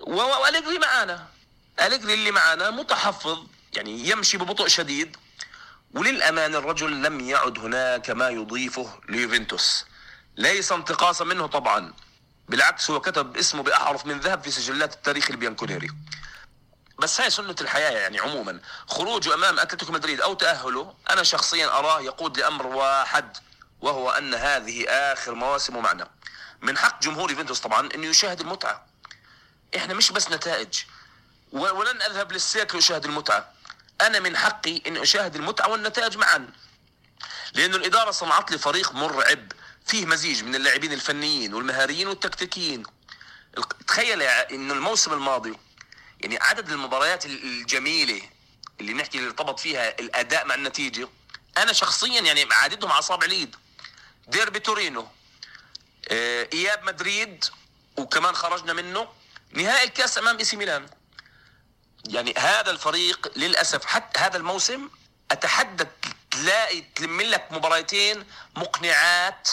و- 0.00 0.12
و- 0.22 0.40
وأليجري 0.42 0.78
معانا. 0.78 1.26
أليجري 1.80 2.14
اللي 2.14 2.30
معانا 2.30 2.70
متحفظ 2.70 3.46
يعني 3.76 4.08
يمشي 4.08 4.38
ببطء 4.38 4.68
شديد. 4.68 5.16
وللأمان 5.94 6.54
الرجل 6.54 7.02
لم 7.02 7.20
يعد 7.20 7.58
هناك 7.58 8.10
ما 8.10 8.28
يضيفه 8.28 9.00
ليوفنتوس. 9.08 9.84
ليس 10.36 10.72
انتقاصا 10.72 11.24
منه 11.24 11.46
طبعا. 11.46 11.92
بالعكس 12.48 12.90
هو 12.90 13.00
كتب 13.00 13.36
اسمه 13.36 13.62
بأحرف 13.62 14.06
من 14.06 14.20
ذهب 14.20 14.42
في 14.42 14.50
سجلات 14.50 14.94
التاريخ 14.94 15.30
البيانكونيري 15.30 15.88
بس 16.98 17.20
هاي 17.20 17.30
سنة 17.30 17.56
الحياة 17.60 17.90
يعني 17.90 18.18
عموما. 18.18 18.60
خروجه 18.86 19.34
أمام 19.34 19.58
أتلتيكو 19.58 19.92
مدريد 19.92 20.20
أو 20.20 20.34
تأهله 20.34 20.94
أنا 21.10 21.22
شخصيا 21.22 21.66
أراه 21.66 22.00
يقود 22.00 22.38
لأمر 22.38 22.66
واحد 22.66 23.36
وهو 23.80 24.10
أن 24.10 24.34
هذه 24.34 24.88
آخر 24.88 25.34
مواسمه 25.34 25.80
معنا. 25.80 26.10
من 26.60 26.78
حق 26.78 27.02
جمهور 27.02 27.30
يوفنتوس 27.30 27.60
طبعا 27.60 27.88
أنه 27.94 28.06
يشاهد 28.06 28.40
المتعة. 28.40 28.86
إحنا 29.76 29.94
مش 29.94 30.10
بس 30.12 30.30
نتائج. 30.30 30.78
ولن 31.52 32.02
أذهب 32.02 32.32
للسيك 32.32 32.74
لأشاهد 32.74 33.04
المتعة. 33.04 33.52
أنا 34.00 34.20
من 34.20 34.36
حقي 34.36 34.82
أن 34.86 34.96
أشاهد 34.96 35.36
المتعة 35.36 35.68
والنتائج 35.68 36.16
معا. 36.16 36.48
لأن 37.54 37.74
الإدارة 37.74 38.10
صنعت 38.10 38.50
لي 38.50 38.58
فريق 38.58 38.92
مرعب. 38.92 39.52
فيه 39.86 40.06
مزيج 40.06 40.44
من 40.44 40.54
اللاعبين 40.54 40.92
الفنيين 40.92 41.54
والمهاريين 41.54 42.08
والتكتيكيين. 42.08 42.82
تخيل 43.86 44.20
يا- 44.20 44.50
أن 44.50 44.70
الموسم 44.70 45.12
الماضي 45.12 45.58
يعني 46.20 46.38
عدد 46.40 46.70
المباريات 46.70 47.26
ال- 47.26 47.42
الجميلة 47.44 48.22
اللي 48.80 48.92
نحكي 48.92 49.18
اللي 49.18 49.28
ارتبط 49.28 49.60
فيها 49.60 49.88
الأداء 50.00 50.46
مع 50.46 50.54
النتيجة 50.54 51.08
أنا 51.58 51.72
شخصيا 51.72 52.20
يعني 52.20 52.46
عددهم 52.52 52.90
على 52.90 52.98
أصابع 52.98 53.26
اليد 53.26 53.56
ديربي 54.28 54.58
تورينو 54.58 55.08
آه، 56.08 56.48
إياب 56.52 56.84
مدريد 56.84 57.44
وكمان 57.96 58.34
خرجنا 58.34 58.72
منه 58.72 59.08
نهائي 59.52 59.84
الكأس 59.84 60.18
أمام 60.18 60.38
إي 60.38 60.44
سي 60.44 60.56
ميلان. 60.56 60.86
يعني 62.08 62.34
هذا 62.38 62.70
الفريق 62.70 63.32
للأسف 63.36 63.84
حتى 63.84 64.20
هذا 64.20 64.36
الموسم 64.36 64.88
اتحدى 65.30 65.84
تلاقي 66.30 66.80
تلم 66.80 67.20
لك 67.20 67.48
مباراتين 67.50 68.24
مقنعات 68.56 69.48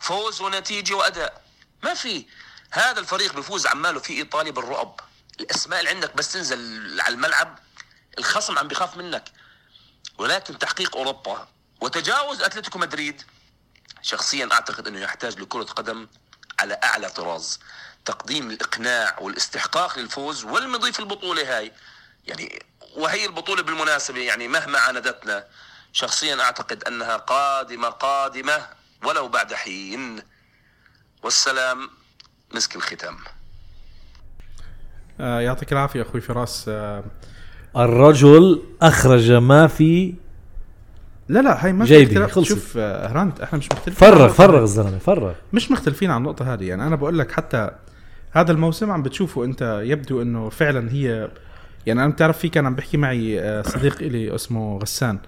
فوز 0.00 0.40
ونتيجة 0.40 0.94
وأداء. 0.94 1.44
ما 1.82 1.94
في. 1.94 2.26
هذا 2.70 3.00
الفريق 3.00 3.34
بيفوز 3.34 3.66
عماله 3.66 4.00
في 4.00 4.12
إيطاليا 4.12 4.50
بالرعب 4.52 5.00
الإسماء 5.40 5.80
اللي 5.80 5.90
عندك 5.90 6.16
بس 6.16 6.32
تنزل 6.32 7.00
على 7.00 7.14
الملعب 7.14 7.58
الخصم 8.18 8.58
عم 8.58 8.68
بيخاف 8.68 8.96
منك. 8.96 9.24
ولكن 10.18 10.58
تحقيق 10.58 10.96
أوروبا 10.96 11.48
وتجاوز 11.80 12.42
أتلتيكو 12.42 12.78
مدريد 12.78 13.22
شخصيا 14.02 14.48
أعتقد 14.52 14.86
إنه 14.86 15.00
يحتاج 15.00 15.40
لكرة 15.40 15.62
قدم 15.62 16.08
على 16.60 16.80
أعلى 16.84 17.10
طراز. 17.10 17.60
تقديم 18.04 18.50
الإقناع 18.50 19.18
والاستحقاق 19.20 19.98
للفوز 19.98 20.44
والمضي 20.44 20.92
في 20.92 21.00
البطولة 21.00 21.58
هاي. 21.58 21.72
يعني 22.24 22.66
وهي 22.96 23.26
البطولة 23.26 23.62
بالمناسبة 23.62 24.20
يعني 24.20 24.48
مهما 24.48 24.78
عاندتنا 24.78 25.46
شخصيا 25.92 26.42
أعتقد 26.42 26.84
أنها 26.84 27.16
قادمة 27.16 27.88
قادمة 27.88 28.68
ولو 29.02 29.28
بعد 29.28 29.54
حين. 29.54 30.22
والسلام 31.22 31.90
مسك 32.50 32.76
الختام. 32.76 33.35
آه 35.20 35.40
يعطيك 35.40 35.72
العافية 35.72 36.02
أخوي 36.02 36.20
فراس. 36.20 36.66
آه 36.68 37.04
الرجل 37.76 38.62
أخرج 38.82 39.32
ما 39.32 39.66
في 39.66 40.14
لا 41.28 41.40
لا 41.40 41.64
هاي 41.64 41.72
ما 41.72 41.84
في 41.84 42.04
جيبي،. 42.04 42.44
شوف 42.44 42.74
آه 42.78 43.06
هرانت 43.08 43.40
إحنا 43.40 43.58
مش 43.58 43.68
مختلفين 43.72 44.08
فرغ 44.08 44.28
فرغ. 44.28 44.62
الزلمه 44.62 44.98
فرغ 44.98 45.32
مش 45.52 45.70
مختلفين 45.70 46.10
عن 46.10 46.16
النقطة 46.16 46.54
هذه. 46.54 46.64
يعني 46.64 46.86
أنا 46.86 46.96
بقول 46.96 47.18
لك 47.18 47.32
حتى 47.32 47.70
هذا 48.30 48.52
الموسم 48.52 48.90
عم 48.90 49.02
بتشوفه 49.02 49.44
أنت 49.44 49.80
يبدو 49.84 50.22
إنه 50.22 50.48
فعلا 50.48 50.92
هي 50.92 51.28
يعني 51.86 52.04
أنا 52.04 52.12
بتعرف 52.12 52.38
في 52.38 52.48
كان 52.48 52.66
عم 52.66 52.74
بحكي 52.74 52.96
معي 52.96 53.40
آه، 53.40 53.62
صديق 53.62 54.02
إلي 54.02 54.34
اسمه 54.34 54.78
غسان. 54.78 55.18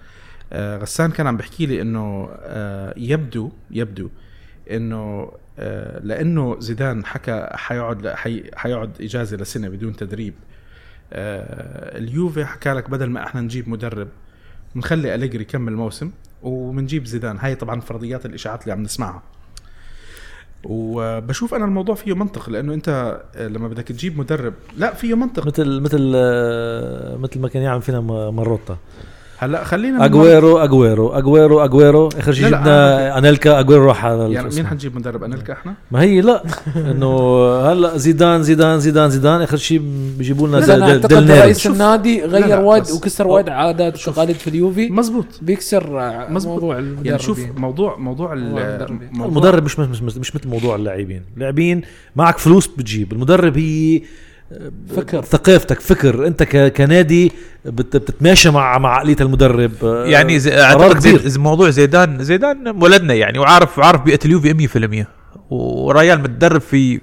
غسان 0.54 1.10
كان 1.10 1.26
عم 1.26 1.36
بحكي 1.36 1.66
لي 1.66 1.82
آه، 1.96 2.94
يبدو 2.96 3.50
يبدو 3.70 4.08
إنه 4.70 5.32
آه، 5.58 6.00
لأنه 6.00 6.56
زيدان 6.60 7.04
حكى 7.04 7.48
حيقعد 7.52 8.08
حي 8.08 8.50
حيقعد 8.54 8.90
إجازة 9.00 9.36
لسنة 9.36 9.68
بدون 9.68 9.96
تدريب. 9.96 10.34
آه، 11.12 11.98
اليوفي 11.98 12.44
حكى 12.44 12.72
لك 12.72 12.90
بدل 12.90 13.10
ما 13.10 13.26
إحنا 13.26 13.40
نجيب 13.40 13.68
مدرب 13.68 14.08
نخلي 14.76 15.14
أليجري 15.14 15.42
يكمل 15.42 15.72
الموسم 15.72 16.10
وبنجيب 16.42 17.04
زيدان. 17.04 17.38
هاي 17.38 17.54
طبعا 17.54 17.80
فرضيات 17.80 18.26
الإشاعات 18.26 18.62
اللي 18.62 18.72
عم 18.72 18.82
نسمعها. 18.82 19.22
وبشوف 20.64 21.54
أنا 21.54 21.64
الموضوع 21.64 21.94
فيه 21.94 22.14
منطق 22.14 22.50
لأنه 22.50 22.74
أنت 22.74 23.20
لما 23.36 23.68
بدك 23.68 23.84
تجيب 23.84 24.18
مدرب 24.18 24.54
لا 24.76 24.94
فيه 24.94 25.14
منطق. 25.14 25.46
مثل 25.46 25.80
مثل 25.80 26.12
آه، 26.16 27.16
مثل 27.16 27.40
ما 27.40 27.48
كان 27.48 27.62
يعمل 27.62 27.82
فينا 27.82 28.00
مروتا. 28.30 28.78
هلا 29.40 29.64
خلينا 29.64 30.04
أجويرو 30.04 30.58
أجويرو 30.58 31.08
أجويرو 31.08 31.64
أجويرو. 31.64 32.08
آخر 32.08 32.32
شيء 32.32 32.46
جبنا 32.46 33.18
أنيلكا 33.18 33.60
أجويرو 33.60 33.84
راح 33.84 34.04
على 34.04 34.32
يعني. 34.32 34.54
مين 34.54 34.66
حنجيب 34.66 34.96
مدرب 34.96 35.24
أنيلكا 35.24 35.52
إحنا؟ 35.52 35.74
ما 35.90 36.02
هي 36.02 36.20
لا. 36.20 36.42
إنه 36.90 37.16
هلا 37.60 37.96
زيدان 37.96 38.42
زيدان 38.42 38.80
زيدان 38.80 39.10
زيدان. 39.10 39.40
آخر 39.42 39.56
شيء 39.56 39.82
بيجيبوا 40.18 40.48
لنا 40.48 40.60
ديل 40.60 41.24
بييرو. 41.26 41.40
رئيس 41.40 41.66
النادي 41.66 42.22
غير 42.24 42.60
وايد 42.60 42.90
وكسر 42.90 43.26
وايد 43.26 43.48
عادات 43.48 44.08
وتقاليد 44.08 44.36
في 44.36 44.50
اليوفي 44.50 44.90
مزبوط. 44.90 45.26
بيكسر 45.42 46.12
مزبوط. 46.30 46.54
موضوع 46.54 46.78
المدربين. 46.78 47.06
يعني 47.06 47.18
شوف 47.18 47.40
موضوع 47.56 47.96
موضوع 47.96 48.32
المدرب 48.32 49.64
مش 49.64 49.78
مش 49.78 50.02
مش, 50.02 50.16
مش 50.16 50.36
مثل 50.36 50.48
موضوع 50.48 50.76
اللاعبين. 50.76 51.22
اللاعبين 51.34 51.82
معك 52.16 52.38
فلوس 52.38 52.66
بتجيب. 52.66 53.12
المدرب 53.12 53.58
هي 53.58 54.02
فكر. 54.96 55.22
ثقافتك 55.22 55.80
فكر. 55.80 56.26
انت 56.26 56.42
ك- 56.42 56.72
كنادي 56.72 57.32
بت- 57.64 57.96
بتتماشى 57.96 58.50
مع 58.50 58.78
مع 58.78 58.96
عقلية 58.96 59.16
المدرب. 59.20 59.72
آه، 59.84 60.04
يعني 60.06 60.38
زي 60.38 60.60
أعتقد 60.62 60.98
زي 60.98 61.38
موضوع 61.38 61.70
زيدان 61.70 62.24
زيدان 62.24 62.82
ولدنا 62.82 63.14
يعني 63.14 63.38
وعارف 63.38 63.80
عارف 63.80 64.00
بيئة 64.02 64.18
اليوفي 64.24 64.54
100% 64.54 65.06
وريال 65.50 66.20
متدرب 66.22 66.60
في 66.60 67.00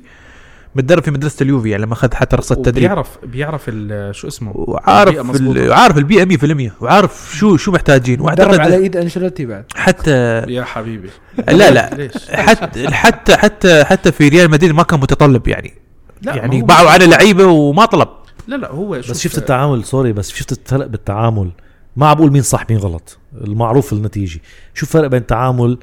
متدرب 0.75 1.03
في 1.03 1.11
مدرسة 1.11 1.43
اليوفي 1.43 1.69
يعني 1.69 1.83
لما 1.83 1.93
اخذ 1.93 2.13
حتى 2.13 2.35
رخصه 2.35 2.55
تدريب. 2.55 2.75
بيعرف 2.89 3.07
بيعرف 3.23 3.63
ال- 3.67 4.15
شو 4.15 4.27
اسمه؟ 4.27 4.51
البيئة 4.51 4.69
وعارف 4.69 5.17
مزبوطة. 5.25 5.59
ال- 5.65 5.73
عارف 5.73 5.97
البيئة 5.97 6.25
100% 6.25 6.71
وعارف 6.81 7.31
شو 7.37 7.57
شو 7.57 7.71
محتاجين. 7.71 8.19
مدرب 8.19 8.47
على 8.49 8.57
واعتقد 8.57 8.81
إيد 8.81 8.97
أنشيلوتي 8.97 9.45
بعد. 9.45 9.65
حتى 9.75 10.11
يا 10.47 10.63
حبيبي. 10.63 11.09
لا 11.47 11.71
لا. 11.71 11.89
ليش؟ 11.95 12.29
حتى 12.31 12.87
حتى 12.89 13.37
حتى 13.37 13.83
حتى 13.83 14.11
في 14.11 14.27
ريال 14.27 14.51
مدريد 14.51 14.71
ما 14.71 14.83
كان 14.83 14.99
متطلب 14.99 15.47
يعني. 15.47 15.73
لا 16.22 16.36
يعني 16.36 16.61
باعوا 16.61 16.89
على 16.89 17.05
لعيبة 17.07 17.45
وما 17.45 17.86
طلب. 17.86 18.07
لا 18.47 18.55
لا 18.55 18.72
هو 18.72 18.89
بس 18.89 19.22
شفت 19.22 19.38
التعامل 19.38 19.84
سوري 19.84 20.13
بس 20.13 20.30
شفت 20.32 20.51
الفرق 20.51 20.86
بالتعامل. 20.86 21.51
ما 21.95 22.07
عم 22.07 22.16
بقول 22.16 22.32
مين 22.32 22.41
صح 22.41 22.66
مين 22.70 22.80
غلط. 22.80 23.18
المعروف 23.41 23.93
النتيجة. 23.93 24.39
شوف 24.74 24.89
فرق 24.89 25.07
بين 25.07 25.26
تعامل 25.26 25.78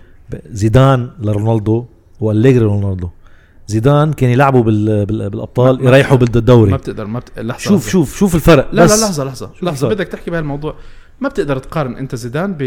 زيدان 0.50 1.10
لرونالدو 1.20 1.84
واليجري 2.20 2.64
لرونالدو؟ 2.64 3.08
زيدان 3.66 4.12
كان 4.12 4.30
يلعبوا 4.30 4.62
بال... 4.62 5.06
بال... 5.06 5.30
بالأبطال 5.30 5.84
يريحوا 5.84 6.16
بالدوري. 6.16 6.70
ما 6.70 6.76
بتقدر 6.76 7.06
ما 7.06 7.18
بت... 7.18 7.38
لحظة 7.38 7.62
شوف. 7.62 7.88
شوف 7.88 8.18
شوف 8.18 8.34
الفرق 8.34 8.68
لا 8.72 8.84
بس. 8.84 9.00
لا 9.00 9.06
لحظة. 9.06 9.24
لحظه 9.24 9.46
لحظة 9.46 9.66
لحظة. 9.66 9.88
بدك 9.88 10.08
تحكي 10.08 10.30
بهالموضوع. 10.30 10.74
ما 11.20 11.28
بتقدر 11.28 11.58
تقارن 11.58 11.96
أنت 11.96 12.14
زيدان 12.14 12.52
ب... 12.52 12.58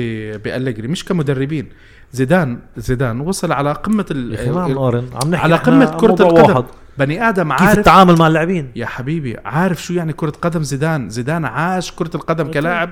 بأليجري 0.44 0.88
مش 0.88 1.06
كمدربين. 1.06 1.70
زيدان 2.14 2.60
زيدان 2.78 3.20
وصل 3.20 3.52
على 3.52 3.72
قمة 3.74 4.06
ال... 4.12 4.34
يا 4.34 4.42
أخي 4.42 4.50
ما 4.50 4.64
عم 4.64 4.72
نقارن. 4.72 5.06
عم 5.24 5.32
نحكي 5.32 5.44
على 5.44 5.56
قمة 5.56 5.86
كرة 5.86 6.12
القدم. 6.12 6.52
واحد. 6.52 6.66
بني 6.98 7.30
آدم 7.30 7.54
كيف 7.54 7.62
عارف 7.68 7.78
التعامل 7.80 8.16
مع 8.18 8.28
اللاعبين؟ 8.28 8.72
يا 8.76 8.86
حبيبي 8.86 9.38
عارف 9.46 9.84
شو 9.84 9.94
يعني 9.94 10.14
كرة 10.14 10.30
قدم 10.42 10.64
زيدان؟ 10.64 11.10
زيدان 11.10 11.46
عاش 11.46 11.92
كرة 11.92 12.12
القدم 12.16 12.52
كلاعب 12.52 12.90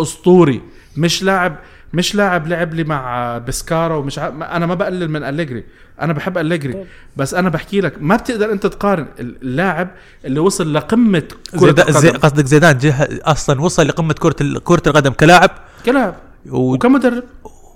أسطوري 0.00 0.62
مش 0.96 1.22
لاعب 1.22 1.56
مش 1.92 2.14
لاعب 2.14 2.46
لعب 2.46 2.74
لي 2.74 2.84
مع 2.84 3.38
بسكارا 3.38 3.94
ومش 3.94 4.18
ع... 4.18 4.28
أنا 4.28 4.66
ما 4.66 4.74
بقلل 4.74 5.10
من 5.10 5.22
أليجري 5.22 5.64
أنا 6.00 6.12
بحب 6.12 6.38
أليجري. 6.38 6.86
بس 7.16 7.34
أنا 7.34 7.48
بحكي 7.48 7.80
لك 7.80 7.94
ما 8.00 8.16
بتقدر 8.16 8.52
أنت 8.52 8.66
تقارن 8.66 9.06
اللاعب 9.20 9.88
اللي 10.24 10.40
وصل 10.40 10.74
لقمة 10.74 11.22
كرة 11.58 11.58
زيدان 11.66 11.92
زي 11.92 12.08
القدم 12.08 12.18
قصدك 12.22 12.44
زيدان 12.46 12.78
جه 12.78 12.94
أصلا 13.22 13.60
وصل 13.60 13.86
لقمة 13.88 14.14
كرة 14.14 14.36
ال- 14.40 14.64
كرة 14.64 14.82
القدم 14.86 15.10
كلاعب؟ 15.12 15.50
كلاعب. 15.86 16.14
و- 16.50 16.74
وكمدرب. 16.74 17.22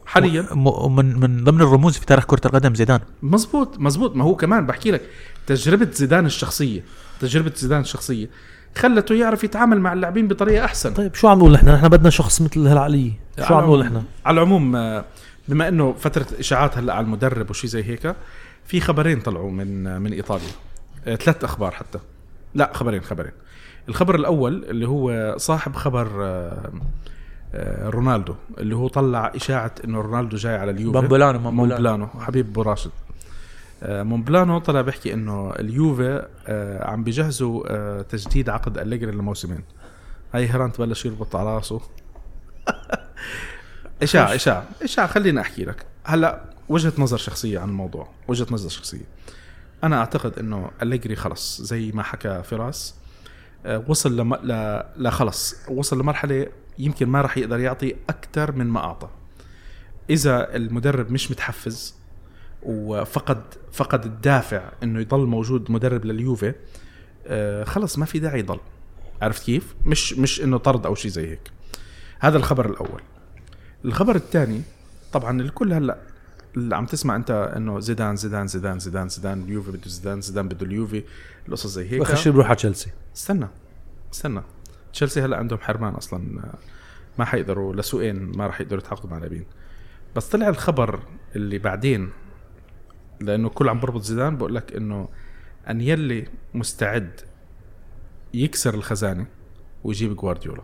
حاليا. 0.09 0.47
ومن 0.53 1.21
من 1.21 1.45
ضمن 1.45 1.61
الرموز 1.61 1.99
في 1.99 2.07
تاريخ 2.07 2.25
كرة 2.25 2.41
القدم 2.47 2.75
زيدان. 2.75 3.01
مزبوط 3.23 3.79
مزبوط. 3.79 4.17
ما 4.17 4.25
هو 4.25 4.37
كمان 4.37 4.67
بحكي 4.67 4.91
لك 4.91 5.03
تجربة 5.47 5.89
زيدان 5.93 6.27
الشخصية 6.27 6.85
تجربة 7.21 7.53
زيدان 7.57 7.81
الشخصية 7.81 8.31
خلته 8.77 9.15
يعرف 9.15 9.45
يتعامل 9.45 9.81
مع 9.81 9.93
اللاعبين 9.93 10.29
بطريقة 10.29 10.65
أحسن. 10.65 10.95
طيب 10.95 11.15
شو 11.15 11.29
عم 11.29 11.39
نقول 11.39 11.53
نحن؟ 11.53 11.69
نحن 11.69 11.89
بدنا 11.89 12.11
شخص 12.11 12.41
مثل 12.41 12.67
هالعقلية. 12.67 13.13
شو 13.49 13.55
عم 13.55 13.65
نقول 13.65 13.81
نحن؟ 13.81 14.03
على 14.27 14.35
العموم 14.35 14.77
آه، 14.77 15.05
بما 15.49 15.69
إنه 15.69 15.93
فترة 15.93 16.27
إشاعات 16.39 16.79
هلأ 16.79 16.95
على 16.95 17.05
المدرب 17.05 17.51
وشي 17.51 17.67
زي 17.67 17.85
هيك 17.85 18.15
في 18.67 18.81
خبرين 18.81 19.21
طلعوا 19.21 19.51
من 19.51 19.87
آه، 19.87 19.99
من 19.99 20.13
إيطاليا. 20.13 20.53
آه، 21.07 21.15
ثلاث 21.15 21.45
أخبار 21.45 21.71
حتى. 21.71 21.99
لا 22.55 22.71
خبرين 22.75 23.03
خبرين. 23.03 23.33
الخبر 23.89 24.15
الأول 24.15 24.65
اللي 24.65 24.89
هو 24.89 25.35
صاحب 25.39 25.77
خبر 25.77 26.09
رونالدو 27.85 28.35
اللي 28.59 28.77
هو 28.77 28.89
طلع 28.89 29.33
إشاعة 29.37 29.71
إنه 29.85 30.01
رونالدو 30.01 30.37
جاي 30.37 30.57
على 30.57 30.71
اليوفي. 30.71 30.99
مونبلانو- 31.09 31.37
مونبلانو. 31.39 32.07
حبيب 32.07 32.47
أبو 32.49 32.63
راشد. 32.63 32.91
آه، 33.83 34.03
مونبلانو 34.03 34.59
طلع 34.59 34.81
بيحكي 34.81 35.15
إنه 35.15 35.51
اليوفي 35.59 36.27
آه، 36.47 36.91
عم 36.91 37.05
بيجهزوا 37.05 37.65
آه، 37.69 38.03
تجديد 38.03 38.49
عقد 38.49 38.79
أليجري 38.79 39.11
لموسمين 39.13 39.61
هاي 40.35 40.49
هيران 40.51 40.73
تبلش 40.73 41.07
يربط 41.07 41.37
على 41.37 41.57
راسه. 41.57 41.81
إشاعة 44.03 44.35
إشاعة 44.35 44.65
إشاعة 44.83 45.07
خليني 45.07 45.41
أحكي 45.41 45.65
لك. 45.65 45.87
هلأ 46.05 46.41
وجهة 46.69 46.93
نظر 46.99 47.17
شخصية 47.17 47.59
عن 47.59 47.69
الموضوع. 47.69 48.09
وجهة 48.29 48.47
نظر 48.51 48.69
شخصية. 48.69 49.05
أنا 49.85 49.99
أعتقد 49.99 50.39
إنه 50.39 50.71
أليجري 50.83 51.17
خلص 51.17 51.63
زي 51.63 51.93
ما 51.93 52.03
حكى 52.03 52.43
فراس. 52.45 52.95
آه، 53.67 53.83
وصل 53.89 54.17
لم... 54.17 54.35
ل... 54.35 54.83
لخلص 54.97 55.57
وصل 55.69 56.01
لمرحلة 56.01 56.47
يمكن 56.79 57.09
ما 57.09 57.21
راح 57.21 57.39
يقدر 57.39 57.61
يعطي 57.61 57.95
أكثر 58.09 58.53
من 58.53 58.67
ما 58.67 58.81
أعطى. 58.81 59.09
إذا 60.11 60.57
المدرب 60.57 61.11
مش 61.11 61.31
متحفز 61.31 61.95
وفقد 62.63 63.43
فقد 63.73 64.05
الدافع 64.05 64.73
إنه 64.83 65.01
يضل 65.01 65.27
موجود 65.27 65.71
مدرب 65.71 66.05
لليوفي 66.05 66.55
آه، 67.27 67.65
خلص 67.65 67.99
ما 67.99 68.05
في 68.05 68.19
داعي 68.19 68.39
يضل. 68.39 68.61
عرفت 69.23 69.45
كيف؟ 69.45 69.75
مش 69.87 70.13
مش 70.13 70.41
إنه 70.41 70.59
طرد 70.59 70.87
أو 70.87 70.95
شيء 70.95 71.11
زي 71.11 71.31
هيك. 71.31 71.51
هذا 72.21 72.37
الخبر 72.37 72.71
الأول. 72.71 73.03
الخبر 73.85 74.17
الثاني 74.17 74.63
طبعا 75.13 75.41
الكل 75.41 75.73
هلأ 75.73 75.99
اللي 76.57 76.77
عم 76.77 76.87
تسمع 76.87 77.17
أنت 77.17 77.53
إنه 77.57 77.81
زيدان 77.81 78.17
زيدان 78.17 78.47
زيدان 78.47 78.79
زيدان 78.79 79.09
زيدان 79.09 79.43
اليوفي 79.43 79.71
بده 79.71 79.81
زيدان 79.87 80.21
زيدان 80.21 80.49
بده 80.49 80.67
اليوفي 80.67 81.05
القصص 81.49 81.67
زي 81.67 81.91
هيك. 81.91 82.15
شيء 82.15 82.33
بروح 82.33 82.47
على 82.47 82.57
تشيلسي؟ 82.57 82.91
استنى 83.17 83.47
استنى. 84.15 84.43
تشيلسي 84.93 85.21
هلا 85.21 85.37
عندهم 85.37 85.59
حرمان 85.59 85.95
أصلا 85.95 86.43
ما 87.19 87.25
حيقدروا 87.25 87.75
لسوقين 87.75 88.17
ما 88.17 88.47
راح 88.47 88.61
يقدروا 88.61 88.83
يتعاقدوا 88.83 89.11
مع 89.11 89.19
لاعبين. 89.19 89.45
بس 90.17 90.29
طلع 90.29 90.49
الخبر 90.49 91.01
اللي 91.37 91.59
بعدين 91.59 92.11
لأنه 93.21 93.49
كل 93.49 93.69
عم 93.69 93.81
بربط 93.81 94.03
زيدان 94.03 94.37
بقول 94.37 94.55
لك 94.55 94.73
إنه 94.73 95.09
أنيلي 95.71 96.27
مستعد 96.55 97.21
يكسر 98.35 98.75
الخزانة 98.75 99.27
ويجيب 99.85 100.17
جوارديولا 100.17 100.63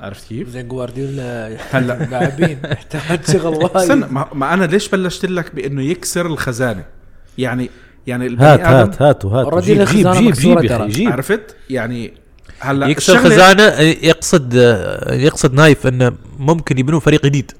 عرفت 0.00 0.28
كيف؟ 0.28 0.48
زين 0.48 0.68
جوارديولا 0.68 1.58
هلا. 1.70 1.92
لاعبين 2.10 2.58
يحتاج 2.64 3.24
شغل 3.24 3.66
استنى 3.66 4.00
وايد. 4.00 4.12
ما, 4.12 4.28
ما 4.34 4.54
أنا 4.54 4.64
ليش 4.64 4.88
بلشت 4.88 5.26
لك 5.26 5.54
بإنه 5.54 5.82
يكسر 5.82 6.26
الخزانة؟ 6.26 6.84
يعني 7.38 7.70
يعني 8.06 8.36
هات 8.40 8.60
هات 8.60 9.02
هاتوا 9.02 9.50
Already 9.50 9.64
جيب 9.64 9.84
جيب 9.86 10.12
جيب 10.12 10.58
جيب. 10.58 10.72
أخي 10.72 10.88
جيب. 10.88 11.12
عرفت؟ 11.12 11.56
يعني 11.70 12.14
هلا 12.60 12.86
يكسر 12.86 13.18
خزانة 13.18 13.62
يقصد 13.80 14.54
يقصد 15.10 15.54
نايف 15.54 15.86
إنه 15.86 16.12
ممكن 16.38 16.78
يبنون 16.78 17.00
فريق 17.00 17.24
جديد. 17.24 17.52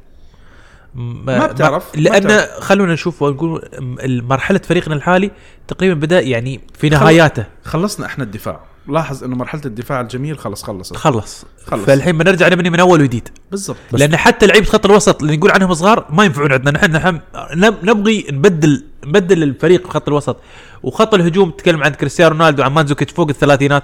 ما 0.95 1.47
بتعرف، 1.47 1.97
ما 1.97 2.01
لأن 2.01 2.23
بتعرف. 2.23 2.61
خلونا 2.61 2.93
نشوف 2.93 3.23
ونقول 3.23 3.69
مرحلة 4.03 4.61
فريقنا 4.69 4.95
الحالي 4.95 5.31
تقريبا 5.69 5.95
بدأ 5.95 6.21
يعني 6.21 6.61
في 6.79 6.89
نهاياته. 6.89 7.45
خلصنا 7.65 8.07
إحنا 8.07 8.25
الدفاع. 8.25 8.61
لاحظ 8.89 9.25
إنه 9.25 9.37
مرحلة 9.37 9.61
الدفاع 9.65 10.01
الجميل 10.01 10.39
خلص 10.39 10.63
خلصت. 10.63 10.97
خلص. 10.97 11.45
خلص. 11.67 11.85
فالحين 11.85 12.19
بنرجع 12.19 12.49
نبني 12.49 12.71
من 12.71 12.81
أول 12.81 13.01
وجديد. 13.01 13.29
بالضبط. 13.51 13.77
لأن 13.93 14.17
حتى 14.17 14.47
لعيبه 14.47 14.67
خط 14.67 14.87
الوسط 14.87 15.23
اللي 15.23 15.37
نقول 15.37 15.51
عنهم 15.51 15.75
صغار 15.75 16.07
ما 16.11 16.25
ينفعون 16.25 16.53
عندنا. 16.53 16.71
نحن 16.71 16.93
نحن 16.93 17.21
نب- 17.55 17.85
نبغي 17.85 18.27
نبدل 18.31 18.85
نبدل 19.07 19.43
الفريق 19.43 19.91
خط 19.91 20.09
الوسط. 20.09 20.37
وخط 20.83 21.15
الهجوم 21.15 21.51
تتكلم 21.51 21.83
عن 21.83 21.91
كريستيانو 21.91 22.31
رونالدو 22.37 22.63
عن 22.63 22.73
مانزوكيتش 22.73 23.13
فوق 23.13 23.29
الثلاثينات 23.29 23.83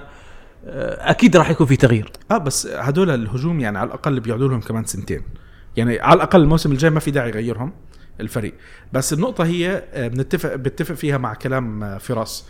آه، 0.67 1.11
أكيد 1.11 1.37
راح 1.37 1.49
يكون 1.49 1.67
في 1.67 1.75
تغيير. 1.75 2.11
آه 2.31 2.37
بس 2.37 2.67
هدول 2.67 3.09
الهجوم 3.09 3.59
يعني 3.59 3.77
على 3.77 3.87
الأقل 3.87 4.19
بيقعدوا 4.19 4.47
لهم 4.47 4.61
كمان 4.61 4.85
سنتين. 4.85 5.21
يعني 5.77 5.99
على 5.99 6.13
الأقل 6.17 6.41
الموسم 6.41 6.71
الجاي 6.71 6.89
ما 6.89 6.99
في 6.99 7.11
داعي 7.11 7.29
يغيرهم 7.29 7.73
الفريق. 8.19 8.53
بس 8.93 9.13
النقطة 9.13 9.45
هي 9.45 9.83
آه، 9.93 10.07
بنتفق 10.07 10.55
بتفق 10.55 10.95
فيها 10.95 11.17
مع 11.17 11.33
كلام 11.33 11.83
آه، 11.83 11.97
فراس. 11.97 12.45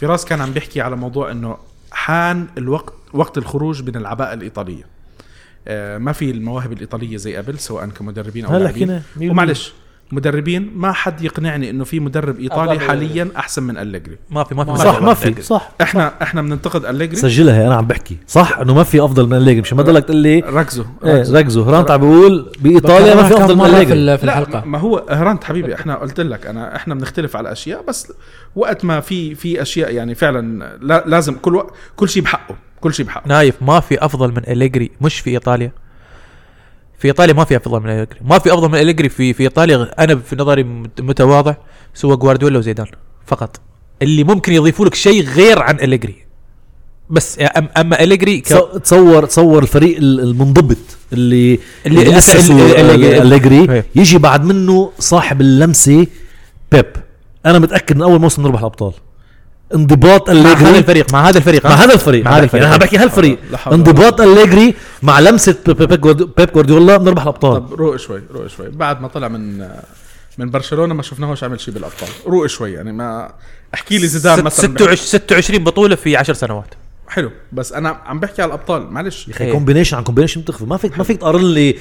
فراس 0.00 0.24
كان 0.24 0.40
عم 0.40 0.50
بيحكي 0.52 0.80
على 0.80 0.96
موضوع 0.96 1.30
إنه 1.30 1.56
حان 1.92 2.46
الوقت 2.58 2.94
وقت 3.12 3.38
الخروج 3.38 3.82
من 3.82 3.96
العباءة 3.96 4.34
الإيطالية. 4.34 4.84
آه، 5.68 5.98
ما 5.98 6.12
في 6.12 6.30
المواهب 6.30 6.72
الإيطالية 6.72 7.16
زي 7.16 7.36
قبل 7.36 7.58
سواء 7.58 7.86
كمدربين 7.86 8.44
أو 8.44 8.50
لاعبين. 8.56 9.02
ومعلش 9.30 9.72
مدربين 10.12 10.70
ما 10.76 10.92
حد 10.92 11.22
يقنعني 11.22 11.70
إنه 11.70 11.84
في 11.84 12.00
مدرب 12.00 12.38
إيطالي 12.40 12.80
حاليا 12.80 13.28
أحسن 13.36 13.62
من 13.62 13.76
أليجري. 13.78 14.18
ما 14.30 14.44
في 14.44 14.54
ما 14.54 14.64
في 14.64 14.76
صح 14.76 15.02
ما 15.02 15.14
في 15.14 15.42
صح. 15.42 15.72
إحنا 15.80 16.12
إحنا 16.22 16.42
بننتقد 16.42 16.84
أليجري. 16.84 17.16
سجلها 17.16 17.58
هي 17.62 17.66
أنا 17.66 17.74
عم 17.74 17.86
بحكي. 17.86 18.16
صح 18.28 18.58
إنه 18.58 18.74
ما 18.74 18.82
في 18.82 19.04
أفضل 19.04 19.26
من 19.26 19.32
أليجري 19.36 19.60
مش 19.60 19.72
ما 19.72 19.82
ضلك 19.82 20.04
تقول 20.04 20.16
لي 20.16 20.40
ركزوا 20.40 20.84
إيه 21.04 21.32
ركزوا. 21.32 21.64
هرانت 21.64 21.90
عم 21.90 22.00
بيقول 22.00 22.52
بإيطاليا 22.60 23.14
ما 23.14 23.22
في 23.22 23.34
أفضل 23.36 23.56
من 23.56 23.64
في, 23.64 23.70
الليجري 23.70 23.92
ال- 23.98 24.18
في 24.18 24.24
الحلقة. 24.24 24.64
ما 24.66 24.78
هو 24.78 25.06
هرانت 25.10 25.44
حبيبي 25.44 25.74
إحنا 25.74 25.94
قلت 25.94 26.20
لك 26.20 26.46
انا 26.46 26.76
إحنا 26.76 26.94
بنختلف 26.94 27.36
على 27.36 27.52
اشياء 27.52 27.84
بس 27.88 28.12
وقت 28.56 28.84
ما 28.84 29.00
في 29.00 29.34
في 29.34 29.62
أشياء 29.62 29.94
يعني 29.94 30.14
فعلا 30.14 30.64
لا 30.82 31.04
لازم 31.06 31.34
كل 31.34 31.54
وقت 31.56 31.70
كل 31.96 32.08
شيء 32.08 32.22
بحقه 32.22 32.54
كل 32.80 32.94
شيء 32.94 33.06
بحقه. 33.06 33.28
نايف 33.28 33.54
ما 33.62 33.80
في 33.80 34.04
أفضل 34.04 34.28
من 34.28 34.42
أليجري 34.48 34.90
مش 35.00 35.20
في 35.20 35.30
إيطاليا. 35.30 35.72
في 37.02 37.08
إيطاليا 37.08 37.34
ما 37.34 37.44
في 37.44 37.56
أفضل 37.56 37.80
من 37.80 37.90
اليجري 37.90 38.18
ما 38.24 38.38
في 38.38 38.54
أفضل 38.54 38.68
من 38.68 38.74
اليجري 38.78 39.08
في 39.08 39.32
في 39.32 39.42
إيطاليا 39.42 39.90
أنا 39.98 40.16
في 40.16 40.36
نظري 40.36 40.62
مت- 40.64 41.00
متواضع 41.00 41.54
سوى 41.94 42.16
جوارديولا 42.16 42.58
وزيدان 42.58 42.86
فقط. 43.26 43.60
اللي 44.02 44.24
ممكن 44.24 44.52
يضيفوا 44.52 44.86
لك 44.86 44.94
شيء 44.94 45.24
غير 45.28 45.62
عن 45.62 45.80
إليجري. 45.80 46.14
بس 47.10 47.38
أم 47.56 47.68
أما 47.76 48.02
إليجري 48.02 48.40
ك... 48.40 48.48
تص- 48.48 48.78
تصور 48.78 49.24
تصور 49.26 49.62
الفريق 49.62 49.96
ال- 49.96 50.20
المنضبط 50.20 50.76
اللي 51.12 51.58
اللي- 51.86 52.02
اللي 52.02 52.18
اسسوا 52.18 52.54
اللي- 52.54 52.80
اللي- 52.94 53.18
ال- 53.18 53.22
أليجري 53.22 53.72
إيه. 53.74 53.84
يجي 53.94 54.18
بعد 54.18 54.44
منه 54.44 54.92
صاحب 54.98 55.40
اللمسة 55.40 56.06
بيب. 56.72 56.86
أنا 57.46 57.58
متأكد 57.58 57.96
من 57.96 58.02
أول 58.02 58.20
موسم 58.20 58.42
نربح 58.42 58.58
الأبطال. 58.58 58.92
انضباط 59.74 60.30
مع 60.30 60.36
هذا 60.36 60.52
أليجري. 60.52 60.78
الفريق 60.78 61.12
مع 61.12 61.28
هذا 61.28 61.38
الفريق 61.38 61.64
مع؟ 61.66 61.70
هذا 61.70 61.94
الفريق 61.94 62.24
مع 62.24 62.30
هذا 62.30 62.48
يعني 62.52 62.66
أنا 62.66 62.74
الفريق 62.74 62.80
بحكي 62.80 62.96
هالفريق. 62.96 63.38
انضباط 63.72 64.20
أليجري 64.20 64.74
مع 65.02 65.20
لمسة 65.20 65.56
بيب- 65.66 65.76
بيب 65.82 66.00
جوارديو- 66.00 66.28
بيب 66.36 66.52
جوارديولا 66.52 66.96
بنربح 66.96 67.22
الأبطال. 67.22 67.54
طب 67.68 67.74
روق 67.74 67.96
شوي 67.96 68.22
روق 68.34 68.46
شوي. 68.46 68.68
بعد 68.68 69.00
ما 69.02 69.08
طلع 69.08 69.28
من 69.28 69.58
من 70.38 70.50
برشلونة 70.50 70.94
ما 70.94 71.02
شفناهوش 71.02 71.44
عمل 71.44 71.60
شيء 71.60 71.74
بالأبطال. 71.74 72.08
روق 72.26 72.46
شوي 72.46 72.72
يعني 72.72 72.92
ما 72.92 73.32
احكي 73.74 73.98
لي 73.98 74.06
زيدان 74.06 74.44
مثلا. 74.44 74.66
26 74.68 74.96
26 75.20 75.64
بطولة 75.64 75.94
في 75.96 76.16
10 76.16 76.34
سنوات. 76.34 76.74
حلو 77.08 77.30
بس 77.52 77.72
أنا 77.72 77.88
عم 78.06 78.20
بحكي 78.20 78.42
على 78.42 78.48
الأبطال 78.48 78.82
معلش. 78.90 79.28
يا 79.28 79.34
أخي. 79.34 79.52
combination 79.52 79.96
عن 79.96 80.02
combination 80.04 80.40
بتخفي. 80.40 80.64
ما 80.64 80.76
فيك 80.76 80.98
ما 80.98 81.04
فيك 81.04 81.16
تقارن 81.20 81.44
لي 81.54 81.76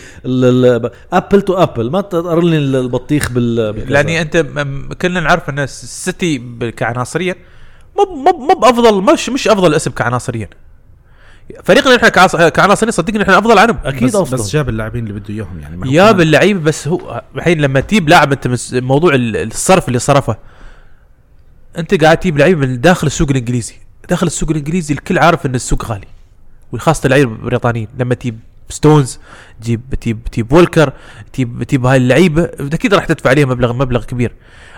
apple 1.13 1.41
to 1.41 1.53
apple 1.53 1.91
ما 1.91 2.01
تقارن 2.01 2.45
لي 2.45 2.57
البطيخ 2.57 3.31
بال. 3.31 3.55
لأني 3.93 4.22
أنت 4.22 4.38
كلنا 5.01 5.19
نعرف 5.19 5.49
إن 5.49 5.59
السيتي 5.59 6.41
كعناصريا 6.77 7.35
مو 7.97 8.15
مو 8.15 8.31
مو 8.47 8.59
بافضل 8.59 9.13
مش 9.13 9.30
مش 9.30 9.47
أفضل 9.47 9.73
اسم 9.76 9.91
كعناصريا. 9.91 10.49
فريقنا 11.63 12.09
كعص- 12.09 12.35
كعناصريين 12.35 12.91
صدقني 12.91 13.19
نحن 13.19 13.31
أفضل 13.31 13.59
عنهم. 13.59 13.77
أكيد 13.85 14.03
بس, 14.03 14.15
أفضل. 14.15 14.38
بس 14.38 14.49
جاب 14.51 14.69
اللاعبين 14.69 15.07
اللي 15.07 15.19
بده 15.19 15.30
إياهم 15.34 15.59
يعني 15.59 15.77
كمان- 15.77 16.11
باللعيب 16.18 16.63
بس 16.63 16.88
هو 16.88 17.22
الحين 17.35 17.61
لما 17.61 17.80
تجيب 17.80 18.09
لاعب 18.09 18.31
أنت 18.31 18.47
مس- 18.47 18.73
موضوع 18.73 19.13
ال- 19.15 19.38
الصرف 19.38 19.88
اللي 19.88 19.99
صرفه 19.99 20.38
أنت 21.77 22.03
قاعد 22.03 22.18
تجيب 22.18 22.38
لعيبه 22.38 22.59
من 22.68 22.81
داخل 22.81 23.07
السوق 23.07 23.30
الإنجليزي. 23.30 23.73
داخل 24.09 24.27
السوق 24.27 24.49
الإنجليزي 24.49 24.93
الكل 24.93 25.19
عارف 25.19 25.45
إن 25.45 25.55
السوق 25.55 25.85
غالي 25.85 26.07
وخاصة 26.72 27.05
اللعيبه 27.05 27.31
البريطانيين 27.31 27.88
لما 27.99 28.15
تجيب 28.15 28.39
ستونز 28.69 29.19
تجيب 29.61 29.81
تجيب 30.01 30.19
تجيب 30.31 30.53
وولكر 30.53 30.93
تجيب 31.34 31.63
تجيب 31.63 31.85
هاي 31.85 31.97
اللعيبة 31.97 32.43
أكيد 32.59 32.93
راح 32.93 33.05
تدفع 33.05 33.30
عليهم 33.30 33.49
مبلغ 33.49 33.73
مبلغ 33.73 34.03
كبير. 34.05 34.31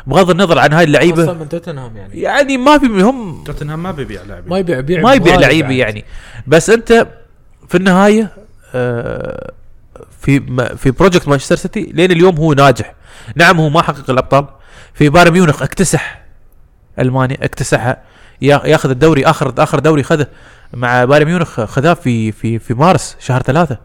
بغض 0.07 0.30
النظر 0.30 0.59
عن 0.59 0.73
هاي 0.73 0.84
اللعيبة. 0.84 1.34
من 1.34 1.49
توتنهام 1.49 1.97
يعني. 1.97 2.21
يعني 2.21 2.57
ما 2.57 2.77
في 2.77 2.85
هم 2.85 3.43
توتنهام 3.43 3.84
ما 3.84 3.91
بيبيع 3.91 4.21
لاعبين 4.23 4.49
ما 4.49 4.57
يبيع 4.57 4.80
بيع 4.80 5.01
ما 5.01 5.13
يبيع 5.13 5.35
لعيبة 5.35 5.67
بعد. 5.67 5.77
يعني. 5.77 6.05
بس 6.47 6.69
أنت 6.69 7.07
في 7.69 7.77
النهاية 7.77 8.30
آه، 8.75 9.51
في 10.21 10.39
ما- 10.39 10.75
في 10.75 10.91
project 10.91 11.27
مانشستر 11.27 11.55
سيتي 11.55 11.81
لين 11.93 12.11
اليوم 12.11 12.38
هو 12.38 12.53
ناجح. 12.53 12.93
نعم 13.35 13.59
هو 13.59 13.69
ما 13.69 13.81
حقق 13.81 14.09
الأبطال. 14.09 14.45
في 14.93 15.09
بايرن 15.09 15.31
ميونخ 15.31 15.61
اكتسح 15.61 16.23
ألمانيا 16.99 17.38
اكتسحها 17.41 17.97
يا- 18.41 18.61
ياخذ 18.65 18.89
الدوري 18.89 19.25
اخر 19.25 19.53
آخر 19.57 19.80
دوري 19.80 20.03
خذه 20.03 20.27
مع 20.73 21.05
بايرن 21.05 21.25
ميونخ 21.25 21.61
خذاه 21.61 21.93
في 21.93 22.31
في 22.31 22.59
في 22.59 22.73
مارس 22.73 23.15
شهر 23.19 23.41
ثلاثة. 23.41 23.77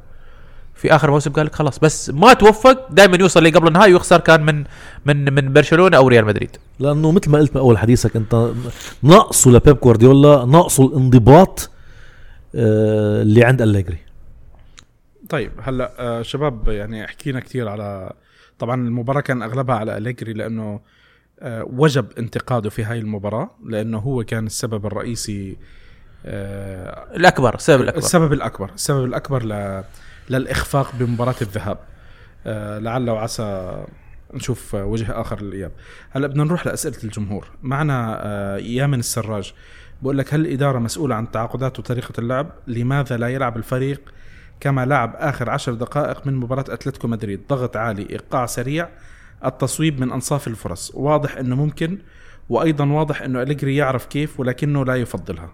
في 0.78 0.94
آخر 0.94 1.10
موسم 1.10 1.32
قال 1.32 1.46
لك 1.46 1.54
خلاص 1.54 1.78
بس 1.78 2.10
ما 2.10 2.32
توفق 2.32 2.88
دائما 2.90 3.16
يوصل 3.16 3.44
لقبل 3.44 3.68
النهائي 3.68 3.92
ويخسر 3.92 4.20
كان 4.20 4.42
من 4.42 4.64
من 5.06 5.34
من 5.34 5.52
برشلونة 5.52 5.96
أو 5.96 6.08
ريال 6.08 6.24
مدريد. 6.24 6.56
لأنه 6.78 7.12
مثل 7.12 7.30
ما 7.30 7.38
قلت 7.38 7.54
باول 7.54 7.78
حديثك 7.78 8.16
أنت 8.16 8.50
ناقصه 9.02 9.50
لبيب 9.50 9.80
جوارديولا 9.80 10.44
ناقصه 10.44 10.86
الانضباط 10.86 11.70
آه، 12.54 13.22
اللي 13.22 13.44
عند 13.44 13.62
أليجري. 13.62 13.98
طيب 15.28 15.52
هلأ 15.62 15.92
آه 15.98 16.22
شباب 16.22 16.68
يعني 16.68 17.06
حكينا 17.06 17.40
كثير 17.40 17.68
على 17.68 18.12
طبعا 18.58 18.74
المباراة 18.86 19.20
كان 19.20 19.42
أغلبها 19.42 19.76
على 19.76 19.96
أليجري 19.96 20.32
لأنه 20.32 20.80
آه 21.40 21.68
وجب 21.72 22.06
انتقاده 22.18 22.70
في 22.70 22.84
هاي 22.84 22.98
المباراة 22.98 23.50
لأنه 23.66 23.98
هو 23.98 24.24
كان 24.24 24.46
السبب 24.46 24.86
الرئيسي 24.86 25.56
الأكبر 26.24 27.54
السبب 27.54 27.80
الأكبر. 27.82 27.98
السبب 27.98 28.32
الأكبر 28.32 28.70
السبب 28.74 29.04
الأكبر 29.04 29.42
ل... 29.44 29.84
للإخفاق 30.30 30.92
بمباراة 30.94 31.34
الذهاب. 31.42 31.78
آه 32.46 32.78
لعل 32.78 33.10
وعسى 33.10 33.76
نشوف 34.34 34.74
وجه 34.74 35.20
آخر 35.20 35.42
للإياب. 35.42 35.72
هلا 36.10 36.26
بدنا 36.26 36.44
نروح 36.44 36.66
لأسئلة 36.66 36.98
الجمهور. 37.04 37.46
معنا 37.62 38.20
آه 38.22 38.56
يامن 38.56 38.98
السراج. 38.98 39.54
بقول 40.02 40.18
لك 40.18 40.34
هل 40.34 40.40
الإدارة 40.40 40.78
مسؤولة 40.78 41.14
عن 41.14 41.30
تعاقدات 41.30 41.78
وطريقه 41.78 42.12
اللعب؟ 42.18 42.50
لماذا 42.66 43.16
لا 43.16 43.28
يلعب 43.28 43.56
الفريق 43.56 44.00
كما 44.60 44.86
لعب 44.86 45.14
آخر 45.16 45.50
عشر 45.50 45.74
دقائق 45.74 46.26
من 46.26 46.34
مباراة 46.34 46.64
أتلتيكو 46.68 47.08
مدريد؟ 47.08 47.40
ضغط 47.48 47.76
عالي 47.76 48.10
إيقاع 48.10 48.46
سريع 48.46 48.88
التصويب 49.44 50.00
من 50.00 50.12
أنصاف 50.12 50.48
الفرص. 50.48 50.92
واضح 50.94 51.36
إنه 51.36 51.56
ممكن 51.56 51.98
وأيضا 52.48 52.86
واضح 52.86 53.22
إنه 53.22 53.42
أليجري 53.42 53.76
يعرف 53.76 54.06
كيف 54.06 54.40
ولكنه 54.40 54.84
لا 54.84 54.94
يفضلها. 54.94 55.50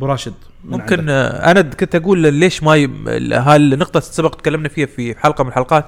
براشد 0.00 0.34
من 0.64 0.70
ممكن 0.70 0.98
عندك. 0.98 1.10
آه، 1.12 1.50
أنا 1.50 1.62
كنت 1.62 1.94
أقول 1.94 2.34
ليش 2.34 2.62
ما 2.62 2.76
ي... 2.76 2.90
هالنقطة 3.32 4.00
سبق 4.00 4.34
تكلمنا 4.34 4.68
فيها 4.68 4.86
في 4.86 5.14
حلقة 5.18 5.44
من 5.44 5.50
الحلقات 5.50 5.84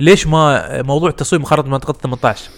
ليش 0.00 0.26
ما 0.26 0.82
موضوع 0.82 1.08
التصويب 1.08 1.42
مخرج 1.42 1.66
منطقة 1.66 1.92
18 1.92 2.50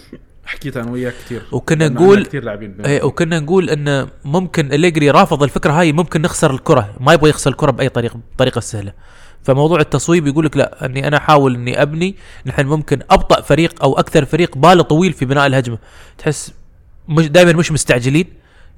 حكيت 0.45 0.77
أنا 0.77 0.91
وياك 0.91 1.13
كثير 1.25 1.41
وكنا 1.51 1.89
نقول 1.89 2.25
كثير 2.25 2.43
لاعبين 2.43 2.81
إيه 2.85 3.03
وكنا 3.03 3.39
نقول 3.39 3.69
إن 3.69 4.07
ممكن 4.25 4.73
أليجري 4.73 5.09
رافض 5.09 5.43
الفكرة 5.43 5.71
هاي 5.71 5.91
ممكن 5.91 6.21
نخسر 6.21 6.51
الكرة 6.51 6.89
ما 6.99 7.13
يبغى 7.13 7.29
يخسر 7.29 7.51
الكرة 7.51 7.71
بأي 7.71 7.89
طريقة 7.89 8.19
بطريقة 8.35 8.61
سهلة. 8.61 8.93
فموضوع 9.43 9.79
التصويب 9.79 10.27
يقول 10.27 10.45
لك 10.45 10.57
لا 10.57 10.85
إني 10.85 11.07
أنا 11.07 11.17
أحاول 11.17 11.55
إني 11.55 11.81
أبني 11.81 12.15
نحن 12.45 12.65
ممكن 12.65 12.99
أبطأ 13.11 13.41
فريق 13.41 13.83
أو 13.83 13.99
أكثر 13.99 14.25
فريق 14.25 14.57
باله 14.57 14.83
طويل 14.83 15.13
في 15.13 15.25
بناء 15.25 15.47
الهجمة. 15.47 15.77
تحس 16.17 16.53
مش 17.07 17.27
دائما 17.27 17.53
مش 17.53 17.71
مستعجلين 17.71 18.25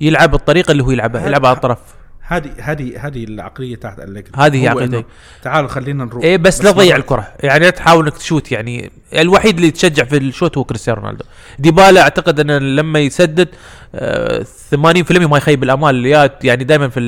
يلعب 0.02 0.34
الطريقة 0.34 0.72
اللي 0.72 0.84
هو 0.84 0.92
يلعبها 0.92 1.28
يلعب 1.28 1.46
على 1.46 1.56
الطرف. 1.56 1.80
هذه 2.22 2.52
هذه 2.60 3.08
هذه 3.08 3.24
العقلية 3.24 3.76
تاعت 3.76 4.00
أليجري 4.00 4.32
هذه 4.36 4.58
هي. 4.58 4.86
إنه 4.86 5.04
تعالوا 5.42 5.70
خلينا 5.70 6.06
نروح. 6.06 6.24
إيه 6.24 6.38
بس, 6.38 6.64
لا 6.64 6.72
تضيع 6.72 6.96
الكرة. 6.96 7.34
يعني 7.44 7.66
لا 7.66 7.70
تحاول 7.70 8.04
إنك 8.06 8.18
تشوت 8.18 8.52
يعني 8.52 8.92
الوحيد 9.14 9.56
اللي 9.56 9.68
يتشجع 9.68 10.04
في 10.04 10.18
الشوت 10.18 10.58
هو 10.58 10.64
كريستيانو 10.64 11.02
رونالدو. 11.02 11.26
ديبالا 11.60 12.02
أعتقد 12.02 12.40
إنه 12.40 12.58
لما 12.58 13.00
يسدد 13.00 13.50
آه 13.96 14.46
80% 14.76 14.76
ما 15.12 15.38
يخيب 15.38 15.64
الامال 15.64 16.06
يا 16.06 16.30
يعني 16.44 16.64
دائما 16.64 16.90
في 16.90 17.00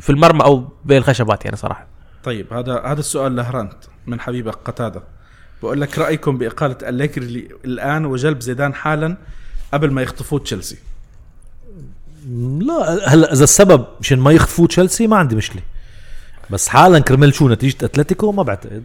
في 0.00 0.10
المرمى 0.10 0.44
أو 0.44 0.68
بين 0.84 0.98
الخشبات 0.98 1.44
يعني 1.44 1.56
صراحة. 1.56 1.86
طيب 2.24 2.52
هذا 2.52 2.82
هذا 2.84 3.00
السؤال 3.00 3.36
لهرانت 3.36 3.74
من 4.06 4.20
حبيبك 4.20 4.54
قتادة. 4.64 5.02
بقول 5.62 5.80
لك 5.80 5.98
رأيكم 5.98 6.38
بإقالة 6.38 6.76
أليجري 6.82 7.48
الآن 7.64 8.06
وجلب 8.06 8.40
زيدان 8.40 8.74
حالا 8.74 9.16
قبل 9.72 9.90
ما 9.90 10.02
يخطفوه 10.02 10.38
تشيلسي؟ 10.38 10.78
لا 12.60 13.14
هلا 13.14 13.32
إذا 13.32 13.44
السبب 13.44 13.84
مشان 14.00 14.18
ما 14.18 14.32
يخطفوا 14.32 14.66
تشيلسي 14.66 15.06
ما 15.06 15.16
عندي 15.16 15.36
مشكلة. 15.36 15.62
بس 16.50 16.68
حالا 16.68 16.98
كرمال 16.98 17.34
شو 17.34 17.48
نتيجة 17.48 17.76
أتلتيكو 17.84 18.32
ما 18.32 18.42
بعتقد 18.42 18.82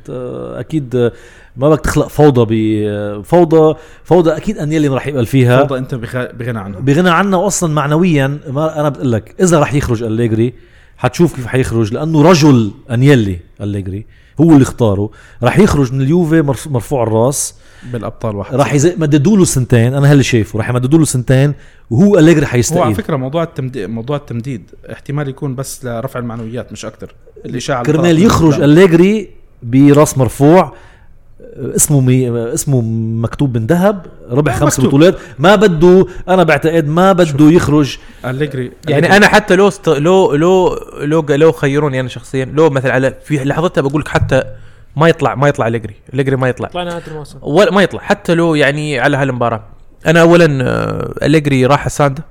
أكيد 0.55 1.11
ما 1.57 1.69
بدك 1.69 1.79
تخلق 1.81 2.07
فوضى 2.07 2.45
بفوضى 2.49 3.75
فوضى 4.03 4.31
أكيد 4.37 4.57
أنيلي 4.57 4.87
راح 4.87 5.07
يقبل 5.07 5.25
فيها. 5.25 5.59
فوضى 5.65 5.77
أنت 5.79 5.95
بغ- 5.95 6.31
بغنى 6.31 6.59
عنها. 6.59 6.79
بغنى 6.79 7.09
عنها 7.09 7.39
واصلا 7.39 7.73
معنويا 7.73 8.37
ما 8.49 8.79
أنا 8.79 8.89
بقول 8.89 9.11
لك 9.11 9.35
إذا 9.41 9.59
راح 9.59 9.73
يخرج 9.73 10.03
أليجري 10.03 10.53
حتشوف 10.97 11.35
كيف 11.35 11.47
حيخرج 11.47 11.93
لأنه 11.93 12.21
رجل 12.21 12.71
أنيلي 12.91 13.39
أليجري. 13.61 14.05
هو 14.41 14.51
اللي 14.51 14.63
اختاره. 14.63 15.09
راح 15.43 15.59
يخرج 15.59 15.93
من 15.93 16.01
اليوفي 16.01 16.41
مرف- 16.41 16.67
مرفوع 16.67 17.03
الراس. 17.03 17.55
بالأبطال 17.93 18.35
واحد 18.35 18.55
راح 18.55 18.73
يز- 18.73 18.85
يمددوا 18.85 19.37
له 19.37 19.45
سنتين 19.45 19.93
أنا 19.93 20.11
هاللي 20.11 20.23
شايفه. 20.23 20.57
راح 20.59 20.69
يمددوا 20.69 20.99
له 20.99 21.05
سنتين 21.05 21.53
وهو 21.89 22.19
أليجري 22.19 22.39
هو 22.41 22.45
على 22.45 22.47
حيستقيل 22.47 22.95
فكرة 22.95 23.15
موضوع 23.15 23.43
التمديد 23.43 23.89
موضوع 23.89 24.17
التمديد 24.17 24.71
احتمال 24.91 25.27
يكون 25.29 25.55
بس 25.55 25.85
لرفع 25.85 26.19
المعنويات 26.19 26.71
مش 26.71 26.85
أكثر 26.85 27.15
الإشاعة 27.45 27.83
كرمال 27.83 28.19
يخرج 28.23 28.53
قدام. 28.53 28.63
أليجري 28.69 29.29
برأس 29.63 30.17
مرفوع. 30.17 30.73
اسمه 31.57 31.99
مي 31.99 32.29
اسمه 32.53 32.81
مكتوب 33.21 33.57
من 33.57 33.65
ذهب 33.65 34.05
ربح 34.31 34.55
خمس 34.55 34.73
مكتوب. 34.79 34.85
بطولات. 34.85 35.17
ما 35.39 35.55
بده 35.55 36.05
أنا 36.27 36.43
بعتقد 36.43 36.87
ما 36.87 37.11
بده 37.13 37.51
يخرج. 37.51 37.97
أليجري 38.25 38.71
يعني 38.87 39.17
أنا 39.17 39.27
حتى 39.27 39.55
لو 39.55 39.67
است... 39.67 39.89
لو 39.89 40.35
لو 40.35 40.79
لو 40.99 41.25
لو 41.29 41.51
خيروني 41.51 41.99
أنا 41.99 42.09
شخصيا 42.09 42.45
لو 42.45 42.69
مثلا 42.69 42.93
على 42.93 43.15
في 43.23 43.43
لحظتها 43.43 43.81
بقول 43.81 44.01
لك 44.01 44.07
حتى 44.07 44.43
ما 44.95 45.07
يطلع 45.09 45.35
ما 45.35 45.47
يطلع 45.47 45.67
أليجري. 45.67 45.95
أليجري 46.13 46.35
ما 46.35 46.49
يطلع. 46.49 46.67
طلع 46.67 46.83
نهاية 46.83 47.03
الموسم. 47.07 47.39
ولا 47.41 47.71
ما 47.71 47.81
يطلع. 47.83 48.01
حتى 48.01 48.33
لو 48.33 48.55
يعني 48.55 48.99
على 48.99 49.17
هالمباراة. 49.17 49.63
أنا 50.05 50.21
اولا 50.21 50.63
آه، 50.63 51.25
أليجري 51.25 51.65
راح 51.65 51.87
ساندا 51.87 52.23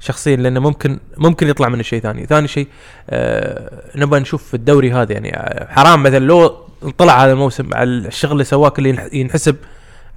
شخصيا 0.00 0.36
لأنه 0.36 0.60
ممكن 0.60 0.98
ممكن 1.16 1.48
يطلع 1.48 1.68
منه 1.68 1.82
شيء 1.82 2.00
ثاني. 2.00 2.26
ثاني 2.26 2.48
شيء 2.48 2.68
آه 3.10 3.70
نبغى 3.96 4.20
نشوف 4.20 4.42
في 4.42 4.54
الدوري 4.54 4.92
هذا 4.92 5.12
يعني 5.12 5.36
آه، 5.36 5.66
حرام. 5.72 6.02
مثلا 6.02 6.18
لو 6.18 6.65
طلع 6.98 7.24
هذا 7.24 7.32
الموسم 7.32 7.74
على 7.74 7.90
الشغل 7.90 8.32
اللي 8.32 8.44
سواه 8.44 8.68
كله 8.68 8.92
ينح- 8.96 9.14
ينحسب 9.14 9.56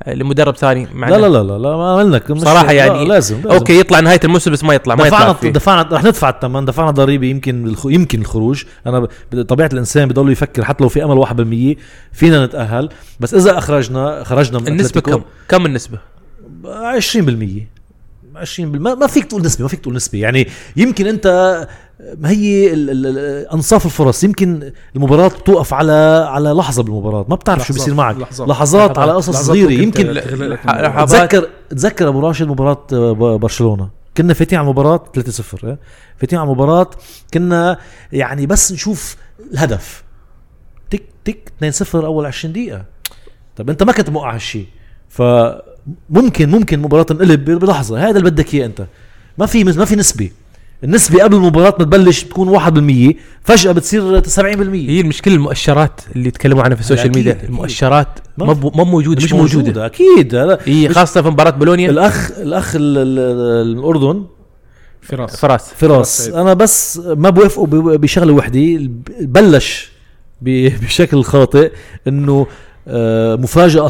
آه، 0.03 0.13
لمدرب 0.13 0.55
ثاني 0.55 0.87
مع 0.93 1.09
لا 1.09 1.15
لا 1.15 1.27
لا 1.27 1.43
لا, 1.43 1.57
لا 1.57 1.77
ما 1.77 2.21
مش- 2.29 2.41
صراحة 2.41 2.65
لا، 2.65 2.71
يعني 2.71 3.05
لازم, 3.05 3.35
لازم. 3.37 3.49
أوكي 3.51 3.79
يطلع 3.79 3.99
نهاية 3.99 4.19
الموسم 4.23 4.51
بس 4.51 4.63
ما 4.63 4.73
يطلع 4.73 4.95
ما 4.95 5.07
يطلع 5.07 5.17
دفعنا 5.19 5.33
فيه. 5.33 5.49
دفعنا 5.49 5.89
رح 5.91 6.03
ندفع 6.03 6.29
الثمن 6.29 6.65
دفعنا 6.65 6.91
ضريبة 6.91 7.27
يمكن 7.27 7.67
الخ... 7.67 7.85
يمكن 7.85 8.21
الخروج. 8.21 8.63
أنا 8.87 8.99
ب... 8.99 9.41
طبيعة 9.41 9.69
الإنسان 9.73 10.07
بضل 10.07 10.31
يفكر 10.31 10.65
حتى 10.65 10.83
لو 10.83 10.89
في 10.89 11.03
أمل 11.03 11.17
1% 11.75 11.77
فينا 12.13 12.45
نتأهل. 12.45 12.89
بس 13.19 13.33
إذا 13.33 13.57
أخرجنا 13.57 14.23
خرجنا 14.23 14.59
من 14.59 14.67
النسبة 14.67 15.01
كم؟ 15.01 15.21
كم 15.49 15.65
النسبة؟ 15.65 15.97
20% 16.63 17.67
20% 18.35 18.59
ما 18.59 18.95
ما 18.95 19.07
فيك 19.07 19.25
تقول 19.25 19.41
نسبة 19.41 19.63
ما 19.63 19.69
فيك 19.69 19.79
تقول 19.79 19.95
نسبة. 19.95 20.19
يعني 20.19 20.47
يمكن 20.75 21.07
أنت 21.07 21.67
ما 22.17 22.29
هي 22.29 22.73
ال- 22.73 22.89
ال- 23.07 23.47
أنصاف 23.53 23.85
الفرص؟ 23.85 24.23
يمكن 24.23 24.71
المباراة 24.95 25.27
بتوقف 25.27 25.73
على 25.73 26.27
على 26.29 26.49
لحظة 26.49 26.83
بالمباراة 26.83 27.25
ما 27.29 27.35
بتعرف 27.35 27.67
شو 27.67 27.73
بيصير 27.73 27.93
معك. 27.93 28.17
لحظات. 28.17 28.47
لحظات, 28.49 28.97
على 28.97 29.11
قصص 29.11 29.35
صغيرة. 29.35 29.71
يمكن. 29.71 30.13
تذكر 31.07 31.49
تذكر 31.69 32.07
ابو 32.07 32.19
راشد 32.19 32.47
مباراة 32.47 32.87
ب- 32.91 33.39
برشلونة. 33.39 33.89
كنا 34.17 34.33
فاتين 34.33 34.57
على 34.59 34.65
المباراة 34.65 35.03
3-0 35.13 35.63
إيه؟ 35.65 35.77
فاتين 36.17 36.39
على 36.39 36.45
المباراة 36.47 36.89
كنا 37.33 37.77
يعني 38.11 38.45
بس 38.45 38.71
نشوف 38.71 39.15
الهدف. 39.53 40.03
تك 40.89 41.03
تك 41.25 41.51
2-0 41.63 41.95
أول 41.95 42.25
20 42.25 42.53
دقيقة. 42.53 42.85
طب 43.55 43.69
أنت 43.69 43.83
ما 43.83 43.91
كنت 43.91 44.09
موقع 44.09 44.35
هالشيء. 44.35 44.65
فممكن 45.09 46.49
ممكن 46.49 46.77
المباراه 46.79 47.03
تنقلب 47.03 47.45
بلحظة. 47.45 48.09
هذا 48.09 48.17
اللي 48.19 48.29
بدك 48.29 48.53
إياه 48.53 48.65
أنت. 48.65 48.85
ما 49.37 49.45
في 49.45 49.63
ما 49.63 49.85
في 49.85 49.95
نسبة. 49.95 50.29
النسبة 50.83 51.23
قبل 51.23 51.35
المباراة 51.35 51.75
ما 51.79 51.85
تبلش 51.85 52.23
بتكون 52.23 52.59
1% 53.11 53.15
فجأة 53.43 53.71
بتصير 53.71 54.21
70% 54.21 54.37
هي 54.39 55.01
المشكلة 55.01 55.35
المؤشرات 55.35 56.01
اللي 56.15 56.27
يتكلموا 56.27 56.63
عنها 56.63 56.75
في 56.75 56.81
ال 56.81 56.85
social 56.85 57.05
أكيد، 57.05 57.17
ميديا. 57.17 57.31
أكيد. 57.31 57.45
المؤشرات 57.49 58.07
ما 58.37 58.53
موجودة 58.83 59.17
مش 59.17 59.23
مش 59.23 59.33
موجودة. 59.33 59.85
أكيد. 59.85 60.35
لا 60.35 60.59
هي 60.65 60.89
خاصة 60.89 61.21
في 61.21 61.27
مباراة 61.29 61.49
بولونيا. 61.49 61.89
الاخ 61.89 62.31
الأخ 62.37 62.75
ال- 62.75 62.97
ال- 62.97 63.77
الأردن. 63.77 64.25
فراس. 65.01 65.35
فراس. 65.35 65.73
فراس. 65.73 66.27
أنا 66.29 66.53
بس 66.53 66.97
ما 66.97 67.29
بوافقه 67.29 67.65
ب- 67.65 68.01
بشغلة 68.01 68.33
وحدة. 68.33 68.89
بلش 69.21 69.91
بشكل 70.41 71.23
خاطئ 71.23 71.71
إنه 72.07 72.47
آه، 72.87 73.35
مفاجأة 73.35 73.85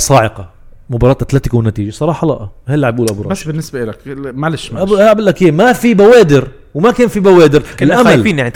مباراة 0.89 1.17
أتلتيكو 1.21 1.57
والنتيجة. 1.57 1.91
صراحة 1.91 2.27
لا. 2.27 2.49
هي 2.67 2.75
اللي 2.75 2.87
عم 2.87 2.95
بقول 2.95 3.07
ابو 3.09 3.21
بس 3.23 3.27
راشد 3.29 3.47
بالنسبة 3.47 3.85
لك 3.85 3.97
معلش 4.07 4.69
أبو- 4.69 4.73
معلش 4.73 4.89
بقول 4.91 5.25
لك 5.25 5.41
إيه 5.41 5.51
ما 5.51 5.73
في 5.73 5.93
بوادر 5.93 6.47
وما 6.73 6.91
كان 6.91 7.07
في 7.07 7.19
بوادر 7.19 7.63
كنا 7.79 7.93
الأمل. 7.93 8.05
خايفين 8.05 8.39
يعني 8.39 8.51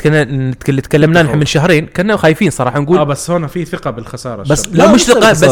كنا 0.65 0.81
تكلمنا 0.81 1.21
نحن 1.23 1.37
من 1.37 1.45
شهرين 1.45 1.85
كنا 1.85 2.17
خايفين 2.17 2.49
صراحة 2.49 2.79
نقول 2.79 2.97
آه 2.97 3.03
بس 3.03 3.29
هون 3.31 3.47
في 3.47 3.65
ثقة 3.65 3.91
بالخسارة. 3.91 4.43
بس. 4.43 4.67
لا, 4.67 4.73
لا، 4.77 4.91
مش 4.93 5.01
ثقة 5.03 5.31
بس. 5.31 5.43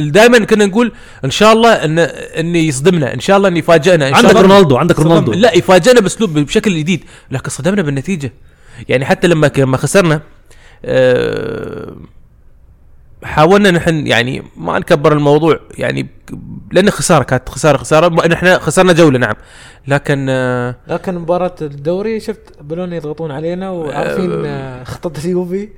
دائما 0.00 0.38
كنا 0.44 0.66
نقول 0.66 0.92
إن 1.24 1.30
شاء 1.30 1.52
الله 1.52 1.72
ان 1.72 1.98
إن 1.98 2.56
يصدمنا 2.56 3.14
إن 3.14 3.20
شاء 3.20 3.36
الله 3.36 3.48
إن 3.48 3.56
يفاجئنا 3.56 4.08
إن 4.08 4.14
شاء 4.14 4.18
عندك 4.26 4.30
الله 4.36 4.42
رونالدو 4.42 4.76
عندك 4.76 5.00
رونالدو. 5.00 5.32
لا 5.32 5.56
يفاجئنا 5.56 6.00
بأسلوب 6.00 6.38
بشكل 6.38 6.78
جديد 6.78 7.04
لكن 7.30 7.50
صدمنا 7.50 7.82
بالنتيجة. 7.82 8.32
يعني 8.88 9.04
حتى 9.04 9.26
لما 9.28 9.50
لما 9.58 9.76
خسرنا 9.76 10.20
آه، 10.84 11.96
حاولنا 13.24 13.70
نحن 13.70 14.06
يعني 14.06 14.42
ما 14.56 14.78
نكبر 14.78 15.12
الموضوع 15.12 15.60
يعني 15.78 16.06
لأن 16.72 16.90
خسارة 16.90 17.22
كانت 17.22 17.48
خسارة 17.48 17.76
خسارة 17.76 18.08
ما- 18.08 18.32
إحنا 18.34 18.58
خسرنا 18.58 18.92
جولة 18.92 19.18
نعم 19.18 19.34
لكن 19.86 20.26
آه، 20.30 20.76
لكن 20.88 21.14
مباراة 21.14 21.54
الدوري 21.62 22.20
شفت 22.20 22.62
بلون 22.62 22.92
يضغطون 22.92 23.30
علينا 23.30 23.70
وعارفين 23.70 24.32
أه. 24.32 24.46
آه، 24.46 24.84
خطة 24.84 25.24
اليوفي 25.24 25.68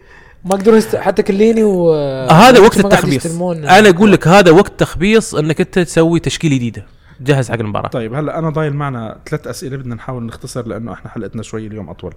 ما 0.44 0.54
يقدرون. 0.54 0.80
حتى 0.96 1.22
كليني 1.22 1.62
و 1.64 1.92
هذا 2.30 2.60
وقت 2.60 2.78
التخبيص 2.80 3.40
أنا 3.42 3.88
أقول 3.88 4.12
لك 4.12 4.28
هذا 4.28 4.50
وقت 4.50 4.80
تخبيص 4.80 5.34
إنك 5.34 5.60
أنت 5.60 5.78
تسوي 5.78 6.20
تشكيلة 6.20 6.56
جديدة 6.56 6.86
جهز 7.20 7.50
حق 7.50 7.58
المباراة 7.58 7.88
طيب 7.88 8.14
هلا 8.14 8.38
أنا 8.38 8.50
ضايل 8.50 8.72
معنا 8.76 9.18
ثلاث 9.28 9.46
أسئلة 9.46 9.76
بدنا 9.76 9.94
نحاول 9.94 10.22
نختصر 10.22 10.66
لأنه 10.68 10.92
إحنا 10.92 11.10
حلقتنا 11.10 11.42
شوي 11.42 11.66
اليوم 11.66 11.90
أطول 11.90 12.14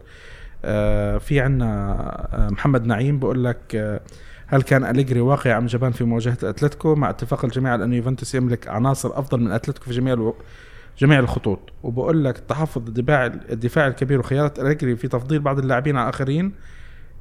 آه 0.65 1.17
في 1.17 1.39
عنا 1.39 1.67
آه 2.33 2.49
محمد 2.49 2.85
نعيم 2.85 3.19
بقول 3.19 3.43
لك 3.43 3.57
آه 3.75 3.99
هل 4.51 4.61
كان 4.61 4.85
أليجري 4.85 5.21
واقعي 5.21 5.57
أم 5.57 5.65
جبان 5.65 5.91
في 5.91 6.03
مواجهة 6.03 6.37
أتلتيكو؟ 6.43 6.95
مع 6.95 7.09
اتفاق 7.09 7.45
الجميع 7.45 7.71
على 7.71 7.83
انه 7.83 7.95
يوفنتوس 7.95 8.35
يملك 8.35 8.67
عناصر 8.67 9.19
أفضل 9.19 9.39
من 9.39 9.51
أتلتيكو 9.51 9.85
في 9.85 9.91
جميع 9.91 10.13
ألو... 10.13 10.35
جميع 10.99 11.19
الخطوط. 11.19 11.59
وبقول 11.83 12.25
لك 12.25 12.37
التحفظ 12.37 12.87
الدفاع 12.87 13.25
الدفاع 13.25 13.87
الكبير 13.87 14.19
وخيارات 14.19 14.59
أليجري 14.59 14.95
في 14.95 15.07
تفضيل 15.07 15.39
بعض 15.39 15.59
اللاعبين 15.59 15.97
على 15.97 16.09
اخرين 16.09 16.51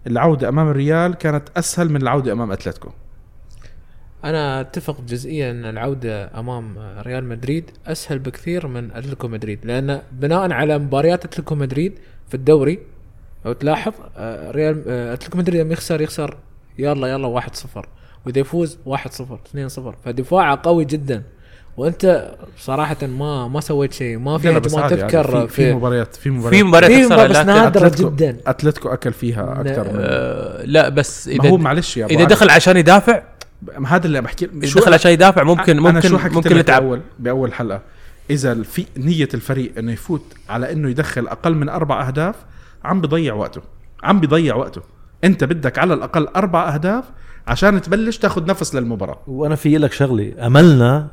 العودة 0.07 0.49
أمام 0.49 0.69
الريال 0.69 1.15
كانت 1.15 1.49
أسهل 1.57 1.89
من 1.91 2.03
العودة 2.03 2.33
أمام 2.33 2.53
أتلتيكو. 2.53 2.89
أنا 4.25 4.61
أتفق 4.61 5.01
جزئيا 5.01 5.51
أن 5.51 5.65
العودة 5.65 6.41
أمام 6.41 6.79
ريال 6.79 7.25
مدريد 7.25 7.71
أسهل 7.87 8.19
بكثير 8.19 8.67
من 8.67 8.91
أتلتيكو 8.93 9.29
مدريد. 9.29 9.67
لأن 9.67 10.03
بناء 10.13 10.53
على 10.53 10.79
مباريات 10.79 11.25
أتلتيكو 11.25 11.55
مدريد 11.55 11.99
في 12.29 12.35
الدوري 12.35 12.79
لو 13.45 13.53
تلاحظ 13.53 13.93
آه، 14.17 14.51
ريال 14.51 14.85
آه، 14.89 15.15
أتلتيكو 15.15 15.39
مدريد 15.39 15.61
لما 15.61 15.73
يخسر 15.73 16.01
يخسر 16.01 16.37
يلا 16.81 17.09
يلا 17.09 17.41
1-0 17.41 17.47
وإذا 18.27 18.39
يفوز 18.39 18.79
1-0 18.87 18.97
2-0 18.99 19.81
فدفاعه 20.05 20.61
قوي 20.63 20.85
جدا. 20.85 21.23
وأنت 21.77 22.31
صراحة 22.59 22.97
ما 23.07 23.49
ما 23.49 23.61
سويت 23.61 23.93
شيء 23.93 24.19
ما 24.19 24.39
في 24.39 24.51
ما. 24.51 24.59
تذكر 24.59 25.47
في, 25.47 25.55
في 25.55 25.75
مباريات 25.75 26.17
في 26.17 26.31
مباريات. 26.31 26.55
في 26.55 26.63
مباريات 26.63 26.91
في 26.93 27.07
مباراة 27.07 27.69
بس 27.69 27.97
أتلتيكو- 27.97 28.07
جدا. 28.07 28.37
أتلتيكو 28.47 28.89
أكل 28.89 29.13
فيها 29.13 29.61
أكثر 29.61 29.85
من 29.93 29.99
آه 30.01 30.65
لا 30.65 30.89
بس 30.89 31.29
ما 31.29 31.35
إذا 31.35 31.51
هو 31.51 31.57
معلش 31.57 31.97
يا 31.97 32.07
إذا. 32.07 32.25
دخل 32.25 32.51
عشان 32.51 32.77
يدافع 32.77 33.23
ما 33.79 33.89
هذا 33.97 34.07
اللي 34.07 34.21
بحكي 34.21 34.45
إذا 34.63 34.81
دخل 34.81 34.95
عشان 34.95 35.13
يدافع 35.13 35.43
ممكن 35.43 35.79
أنا 35.79 35.93
ممكن 35.93 36.09
شو 36.09 36.19
حكيت 36.19 36.37
ممكن 36.37 36.51
لك 36.51 36.57
نتعب. 36.63 36.83
باول 36.83 37.01
بأول 37.19 37.53
حلقة؟ 37.53 37.81
إذا 38.31 38.63
في 38.63 38.87
نية 38.97 39.29
الفريق 39.35 39.73
إنه 39.79 39.93
يفوت 39.93 40.23
على 40.49 40.73
إنه 40.73 40.91
يدخل 40.91 41.29
أقل 41.29 41.55
من 41.55 41.69
أربع 41.69 42.07
أهداف 42.09 42.35
عم 42.85 43.01
بضيع 43.01 43.35
وقته. 43.35 43.61
عم 44.03 44.21
بضيع 44.21 44.55
وقته. 44.55 44.81
انت 45.25 45.45
بدك 45.45 45.79
على 45.79 45.95
الأقل 45.95 46.27
أربع 46.27 46.75
أهداف 46.75 47.05
عشان 47.47 47.83
تبلش 47.83 48.19
تاخذ 48.19 48.47
نفس 48.47 48.75
للمباراة. 48.75 49.19
وأنا 49.27 49.55
في 49.55 49.79
لك 49.79 49.93
شغلة. 49.93 50.33
أملنا 50.47 51.09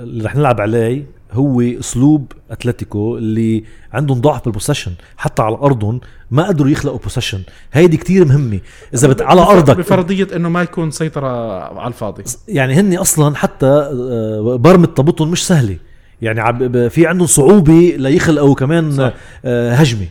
اللي 0.00 0.24
رح 0.24 0.36
نلعب 0.36 0.60
عليه 0.60 1.06
هو 1.32 1.60
أسلوب 1.60 2.32
أتلتيكو 2.50 3.18
اللي 3.18 3.64
عندهم 3.92 4.20
ضعف 4.20 4.44
بال 4.44 4.52
possession 4.52 4.92
حتى 5.16 5.42
على 5.42 5.56
أرضهم 5.56 6.00
ما 6.30 6.48
قدروا 6.48 6.70
يخلقوا 6.70 6.98
possession 6.98 7.42
هيدي 7.72 7.96
كتير 7.96 8.24
مهمة. 8.24 8.60
إذا 8.94 9.08
بت 9.08 9.22
على 9.22 9.40
ارضك 9.40 9.76
بفرضية 9.76 10.28
إنه 10.36 10.48
ما 10.48 10.62
يكون 10.62 10.90
سيطرة 10.90 11.60
على 11.78 11.88
الفاضي. 11.88 12.24
يعني 12.48 12.74
هن 12.74 12.96
أصلا 12.96 13.36
حتى 13.36 13.66
آه، 13.66 14.56
برمة 14.60 14.86
طابتهم 14.86 15.30
مش 15.30 15.46
سهلة. 15.46 15.76
يعني 16.22 16.90
في 16.90 17.06
عندهم 17.06 17.26
صعوبة 17.26 17.94
ليخلقوا 17.98 18.54
كمان 18.54 18.92
صح. 18.92 19.12
آه، 19.44 19.74
هجمة. 19.74 20.06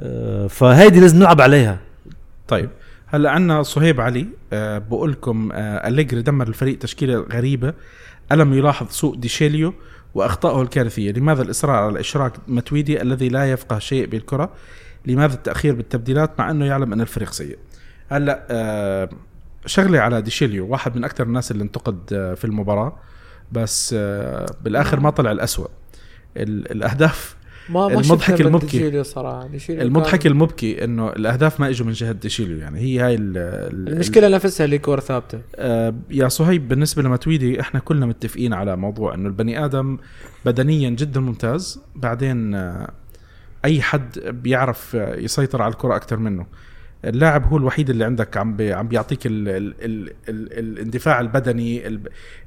آه، 0.00 0.46
فهيدي 0.46 1.00
لازم 1.00 1.18
نلعب 1.18 1.40
عليها. 1.40 1.78
طيب 2.48 2.70
هلا 3.06 3.30
عندنا 3.30 3.62
صهيب 3.62 4.00
علي 4.00 4.26
أه 4.52 4.78
بقول 4.78 5.12
لكم 5.12 5.50
أه 5.52 5.88
أليجري 5.88 6.22
دمر 6.22 6.48
الفريق 6.48 6.78
تشكيلة 6.78 7.26
غريبة 7.32 7.74
ألم 8.32 8.54
يلاحظ 8.54 8.88
سوء 8.90 9.16
ديشيليو 9.16 9.74
واخطائه 10.14 10.62
الكارثية 10.62 11.12
لماذا 11.12 11.42
الإصرار 11.42 11.76
على 11.76 12.00
إشراك 12.00 12.32
متويدي 12.48 13.02
الذي 13.02 13.28
لا 13.28 13.52
يفقه 13.52 13.78
شيء 13.78 14.06
بالكرة؟ 14.06 14.52
لماذا 15.06 15.34
التأخير 15.34 15.74
بالتبديلات 15.74 16.30
مع 16.38 16.50
أنه 16.50 16.64
يعلم 16.64 16.92
أن 16.92 17.00
الفريق 17.00 17.32
سيء؟ 17.32 17.58
هلا 18.08 18.46
أه 18.50 19.08
شغلة 19.66 19.98
على 20.00 20.22
ديشيليو 20.22 20.66
واحد 20.66 20.96
من 20.96 21.04
أكثر 21.04 21.24
الناس 21.24 21.50
اللي 21.50 21.62
انتقد 21.64 21.98
آه، 22.12 22.34
في 22.34 22.44
المباراة 22.44 22.96
بس 23.52 23.94
بالآخر 24.64 25.00
ما 25.00 25.10
طلع 25.10 25.30
الأسوأ. 25.32 25.66
ال- 26.36 26.72
الأهداف 26.72 27.36
ما 27.70 27.86
المضحك 27.86 28.40
المبكي. 28.40 29.04
صراحة. 29.04 29.46
ديشيليو 29.46 29.82
المضحك 29.82 30.18
كان- 30.18 30.32
المبكي 30.32 30.84
إنه 30.84 31.08
الأهداف 31.12 31.60
ما 31.60 31.68
إجوا 31.68 31.86
من 31.86 31.92
جهة 31.92 32.12
ديشيليو 32.12 32.58
يعني 32.58 32.80
هي 32.80 33.00
هاي 33.00 33.14
ال- 33.14 33.38
ال- 33.38 33.88
المشكلة 33.92 34.28
نفسها 34.28 34.64
اللي 34.64 34.78
كور 34.78 35.00
ثابتة. 35.00 35.38
آه، 35.56 35.94
يا 36.10 36.28
صهيب 36.28 36.68
بالنسبة 36.68 37.02
لمتويدي 37.02 37.60
إحنا 37.60 37.80
كلنا 37.80 38.06
متفقين 38.06 38.52
على 38.52 38.76
موضوع 38.76 39.14
إنه 39.14 39.28
البني 39.28 39.64
آدم 39.64 39.98
بدنيا 40.44 40.90
جدا 40.90 41.20
ممتاز 41.20 41.80
بعدين 41.96 42.54
آه، 42.54 42.90
أي 43.64 43.82
حد 43.82 44.18
بيعرف 44.18 44.94
يسيطر 45.18 45.62
على 45.62 45.72
الكرة 45.72 45.96
أكثر 45.96 46.16
منه. 46.16 46.46
اللاعب 47.04 47.44
هو 47.44 47.56
الوحيد 47.56 47.90
اللي 47.90 48.04
عندك 48.04 48.36
عم 48.36 48.56
بي 48.56 48.72
عم 48.72 48.88
بيعطيك 48.88 49.26
ال 49.26 49.48
ال 49.48 49.74
ال 49.84 50.12
ال 50.28 50.58
الاندفاع 50.58 51.20
البدني 51.20 51.86
ال 51.86 52.00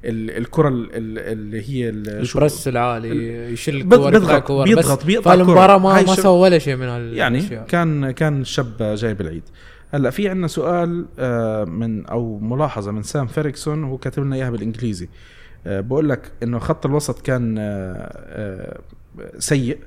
ال 0.04 0.30
الكرة 0.30 0.68
ال- 0.68 0.90
ال- 0.94 1.18
اللي 1.18 1.68
هي 1.70 1.88
ال 1.88 2.01
press 2.01 2.68
العالي 2.68 3.08
يشيل 3.52 3.76
الكور 3.76 4.10
بيضغط- 4.10 4.30
الكور 4.30 4.64
بيضغط- 4.64 5.04
بيقطع 5.06 5.30
فالمباراة. 5.30 5.78
ما 5.78 6.02
ما 6.02 6.14
سوى 6.14 6.40
ولا 6.40 6.58
شيء 6.58 6.76
من 6.76 6.86
هال 6.86 7.16
يعني 7.16 7.40
كان 7.68 8.10
كان 8.10 8.40
الشاب 8.40 8.94
جايب 8.96 9.20
العيد 9.20 9.42
هلأ 9.94 10.10
في 10.10 10.28
عندنا 10.28 10.46
سؤال 10.48 11.06
آه، 11.18 11.64
من 11.64 12.06
أو 12.06 12.38
ملاحظة 12.38 12.92
من 12.92 13.02
سام 13.02 13.26
فيريكسون 13.26 13.84
هو 13.84 13.98
كاتب 13.98 14.22
لنا 14.24 14.36
إياها 14.36 14.50
بالإنجليزي. 14.50 15.08
آه، 15.66 15.80
بقول 15.80 16.08
لك 16.08 16.32
إنه 16.42 16.58
خط 16.58 16.86
الوسط 16.86 17.20
كان 17.26 17.56
آه، 17.58 18.80
سيء. 19.38 19.78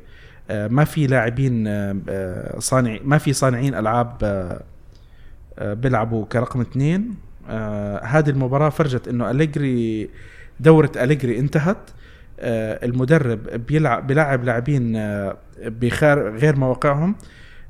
ما 0.49 0.84
في 0.84 1.07
لاعبين 1.07 1.67
آه، 1.67 1.95
آه، 2.09 2.59
صانع 2.59 2.97
ما 3.03 3.17
في 3.17 3.34
صانعين 3.34 3.76
ألعاب 3.76 4.17
آه، 4.23 4.61
آه، 5.59 5.73
بيلعبوا 5.73 6.26
كرقم 6.26 6.61
اثنين. 6.61 7.15
آه، 7.49 8.03
هذه 8.05 8.30
المباراة 8.30 8.69
فرجت 8.69 9.07
إنه 9.07 9.31
أليجري 9.31 10.09
دورة 10.59 10.91
أليجري 10.95 11.39
انتهت. 11.39 11.77
آه، 12.39 12.85
المدرب 12.85 13.43
بيلعب 13.67 14.07
بيلعب 14.07 14.43
لاعبين 14.43 14.95
آه، 14.95 15.38
بخار 15.65 16.38
غير 16.38 16.55
مواقعهم. 16.55 17.15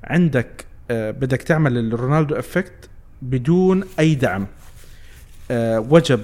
عندك 0.04 0.66
آه، 0.92 1.12
بدك 1.12 1.42
تعمل 1.42 1.78
الرونالدو 1.94 2.36
إفكت 2.36 2.90
بدون 3.22 3.84
أي 4.00 4.16
دعم. 4.16 4.48
آه، 5.52 5.80
وجب 5.80 6.20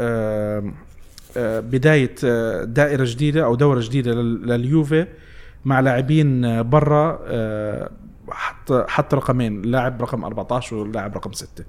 آه، 0.00 0.72
آه، 1.36 1.60
بداية 1.60 2.14
آه، 2.24 2.64
دائرة 2.64 3.04
جديدة 3.04 3.44
أو 3.44 3.54
دورة 3.54 3.80
جديدة 3.80 4.12
لل- 4.14 4.46
لليوفي. 4.48 5.06
مع 5.66 5.80
لاعبين 5.80 6.44
آه، 6.44 6.62
برا 6.62 7.18
آه، 7.26 7.90
حط 8.30 8.72
حط 8.72 9.14
رقمين 9.14 9.62
لاعب 9.62 10.02
رقم 10.02 10.24
14 10.24 10.76
ولاعب 10.76 11.14
رقم 11.14 11.32
6 11.32 11.64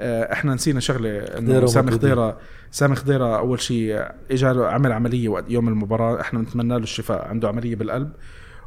إحنا 0.00 0.54
نسينا 0.54 0.80
شغلة 0.80 1.18
إنه 1.18 1.48
خضيرة 1.48 1.66
سامي. 1.66 1.90
خضيرة 1.90 2.38
سامي 2.70 2.96
خضيرة 2.96 3.38
أول 3.38 3.60
شيء 3.60 4.04
اجى 4.30 4.46
له 4.46 4.66
عمل 4.66 4.92
عملية 4.92 5.28
وقت 5.28 5.44
يوم 5.48 5.68
المباراة 5.68 6.20
إحنا 6.20 6.38
بنتمنى 6.38 6.74
له 6.74 6.82
الشفاء 6.82 7.28
عنده 7.28 7.48
عملية 7.48 7.76
بالقلب 7.76 8.12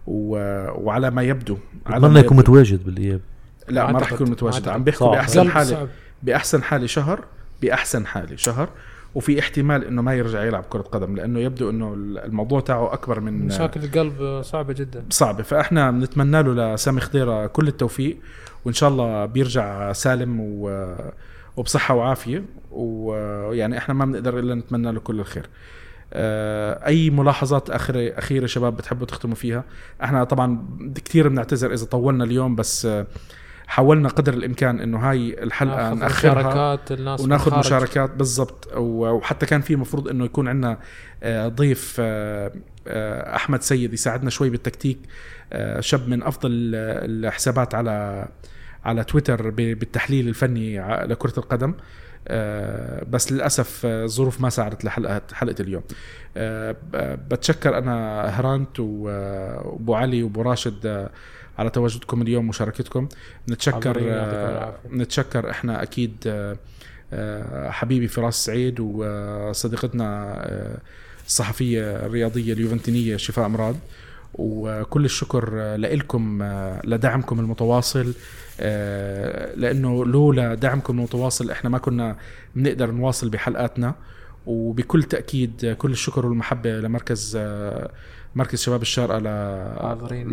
و... 0.08 0.38
وعلى 0.86 1.12
ما 1.12 1.24
يبدو 1.24 1.58
على 1.86 2.10
ما 2.10 2.20
يكون 2.20 2.38
متواجد 2.38 2.86
بالإياب 2.86 3.22
لا 3.68 3.92
ما 3.92 4.00
راح 4.00 4.14
يكون 4.14 4.30
متواجد. 4.30 4.68
عم 4.68 4.84
بيحكوا. 4.84 5.12
بأحسن 5.12 5.50
حالة. 5.50 5.88
بأحسن 6.24 6.64
حالة 6.64 6.88
شهر 6.88 7.26
بأحسن 7.62 8.06
حالة 8.06 8.36
شهر 8.36 8.70
وفي 9.16 9.40
احتمال 9.40 9.84
إنه 9.84 10.02
ما 10.02 10.14
يرجع 10.14 10.44
يلعب 10.44 10.64
كرة 10.64 10.82
قدم 10.82 11.16
لأنه 11.16 11.40
يبدو 11.40 11.70
إنه 11.70 11.94
الموضوع 12.26 12.60
تاعه 12.60 12.94
أكبر 12.94 13.20
من 13.20 13.46
مشاكل 13.46 13.84
القلب 13.84 14.42
صعبة 14.42 14.74
جدا. 14.74 15.06
صعبة. 15.10 15.44
فإحنا 15.44 15.92
بنتمنى 15.92 16.44
له 16.44 16.74
لسامي 16.74 17.02
خضيرة 17.02 17.48
كل 17.48 17.68
التوفيق 17.68 18.18
وإن 18.66 18.74
شاء 18.74 18.90
الله 18.90 19.26
بيرجع 19.26 19.92
سالم 19.92 20.40
و 20.40 20.88
وبصحة 21.58 21.96
وعافية. 21.96 22.44
ويعني 22.72 23.78
إحنا 23.78 23.94
ما 23.94 24.06
بنقدر 24.06 24.40
إلا 24.40 24.56
نتمنى 24.56 24.92
له 24.92 25.00
كل 25.00 25.20
الخير. 25.20 25.50
آه، 26.14 26.88
أي 26.88 27.10
ملاحظات 27.10 27.70
اخيره 27.70 28.18
أخيرة 28.18 28.46
شباب 28.46 28.78
بتحبوا 28.78 29.06
تختموا 29.06 29.36
فيها؟ 29.36 29.64
إحنا 30.04 30.24
طبعا 30.24 30.66
كثير 31.06 31.28
بنعتذر 31.28 31.74
إذا 31.74 31.86
طولنا 31.86 32.24
اليوم 32.24 32.56
بس 32.56 32.86
آه، 32.86 33.08
حاولنا 33.68 34.10
قدر 34.10 34.34
الإمكان 34.34 34.80
إنه 34.80 34.98
هاي 35.10 35.44
الحلقة 35.44 35.94
ناخذ 35.94 36.28
مشاركات 36.30 36.92
الناس 36.92 37.22
وناخذ. 37.22 37.60
مشاركات 37.60 38.10
بالضبط. 38.16 38.68
وحتى 38.78 39.46
كان 39.46 39.62
في 39.62 39.76
مفروض 39.76 40.08
إنه 40.08 40.26
يكون 40.26 40.48
عندنا 40.48 40.78
آه، 41.24 41.48
ضيف 41.48 41.98
آه، 42.00 42.52
آه، 42.88 43.36
أحمد 43.36 43.62
سيد 43.62 43.94
يساعدنا 43.94 44.30
شوي 44.30 44.50
بالتكتيك 44.50 45.00
شاب 45.80 46.08
من 46.10 46.24
أفضل 46.24 46.50
ال- 46.52 47.26
الحسابات 47.26 47.76
على 47.76 48.28
على 48.86 49.04
تويتر 49.04 49.50
بالتحليل 49.50 50.28
الفني 50.28 50.80
لكرة 51.06 51.34
القدم. 51.38 51.74
بس 53.10 53.32
للأسف 53.32 53.86
الظروف 53.86 54.42
ما 54.42 54.50
ساعدت 54.50 54.86
لحلقة 54.86 55.22
حلقة 55.34 55.56
اليوم. 55.62 55.84
بتشكر 57.32 57.78
أنا 57.78 58.22
هرانت 58.40 58.80
وابو 58.80 59.96
علي 59.96 60.24
وأبو 60.24 60.42
راشد 60.42 61.10
على 61.58 61.70
تواجدكم 61.70 62.22
اليوم 62.22 62.46
ومشاركتكم 62.46 63.08
نتشكر 63.50 63.98
آه،. 64.02 64.76
نتشكر 64.92 65.50
إحنا 65.50 65.84
أكيد 65.84 66.16
آه، 66.28 66.58
آه، 67.14 67.70
حبيبي 67.70 68.08
فراس 68.08 68.46
سعيد 68.46 68.80
وصديقتنا 68.80 70.34
آه، 70.38 70.78
الصحفية 71.26 72.06
الرياضية 72.06 72.54
اليوفنتينية 72.54 73.18
شفاء 73.18 73.48
مراد. 73.48 73.76
وكل 74.34 75.06
الشكر 75.06 75.50
آه، 75.54 76.82
لدعمكم 76.84 77.40
المتواصل. 77.40 78.14
لأنه 79.56 80.06
لولا 80.06 80.56
دعمكم 80.56 80.98
المتواصل 80.98 81.52
إحنا 81.52 81.70
ما 81.70 81.78
كنا 81.78 82.18
بنقدر 82.56 82.92
نواصل 82.92 83.30
بحلقاتنا. 83.30 83.96
وبكل 84.46 85.04
تأكيد 85.04 85.76
كل 85.78 85.92
الشكر 85.92 86.26
والمحبة 86.26 86.80
لمركز 86.80 87.38
مركز 88.36 88.62
شباب 88.62 88.82
الشارقه 88.82 89.20
ل... 89.20 89.24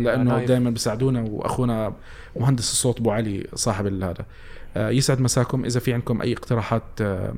لأنه. 0.03 0.31
دائما 0.45 0.69
بيساعدونا 0.69 1.21
وأخونا 1.21 1.93
مهندس 2.35 2.71
الصوت 2.71 2.99
أبو 2.99 3.11
علي 3.11 3.47
صاحب 3.55 3.85
هذا. 4.03 4.25
آه، 4.77 4.89
يسعد 4.89 5.21
مساكم. 5.21 5.65
إذا 5.65 5.79
في 5.79 5.93
عندكم 5.93 6.21
أي 6.21 6.33
اقتراحات 6.33 6.83
آه، 7.01 7.33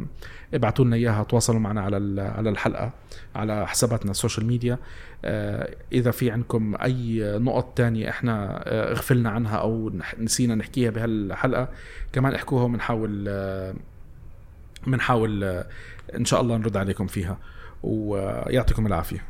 ابعتوا 0.54 0.86
لنا 0.86 0.96
إياها 0.96 1.24
تواصلوا 1.24 1.60
معنا 1.60 1.82
على 1.82 1.98
ال- 1.98 2.20
على 2.20 2.50
الحلقة 2.50 2.92
على 3.36 3.68
حساباتنا 3.68 4.12
السوشيال 4.12 4.46
ميديا. 4.46 4.78
آه، 5.26 5.76
إذا 5.92 6.12
في 6.12 6.32
عندكم 6.32 6.76
أي 6.84 7.20
نقط 7.40 7.78
تانية 7.78 8.10
إحنا 8.10 8.64
اغفلنا 8.92 9.30
عنها 9.30 9.58
أو 9.58 9.92
نسينا 10.20 10.56
نحكيها 10.56 10.90
بهالحلقة 10.92 11.68
كمان 12.14 12.34
احكوها 12.36 12.64
وبنحاول 12.64 13.30
بنحاول 14.88 15.44
إن 16.16 16.26
شاء 16.26 16.42
الله 16.42 16.58
نرد 16.58 16.78
عليكم 16.78 17.08
فيها. 17.08 17.38
ويعطيكم 17.84 18.88
العافية. 18.88 19.24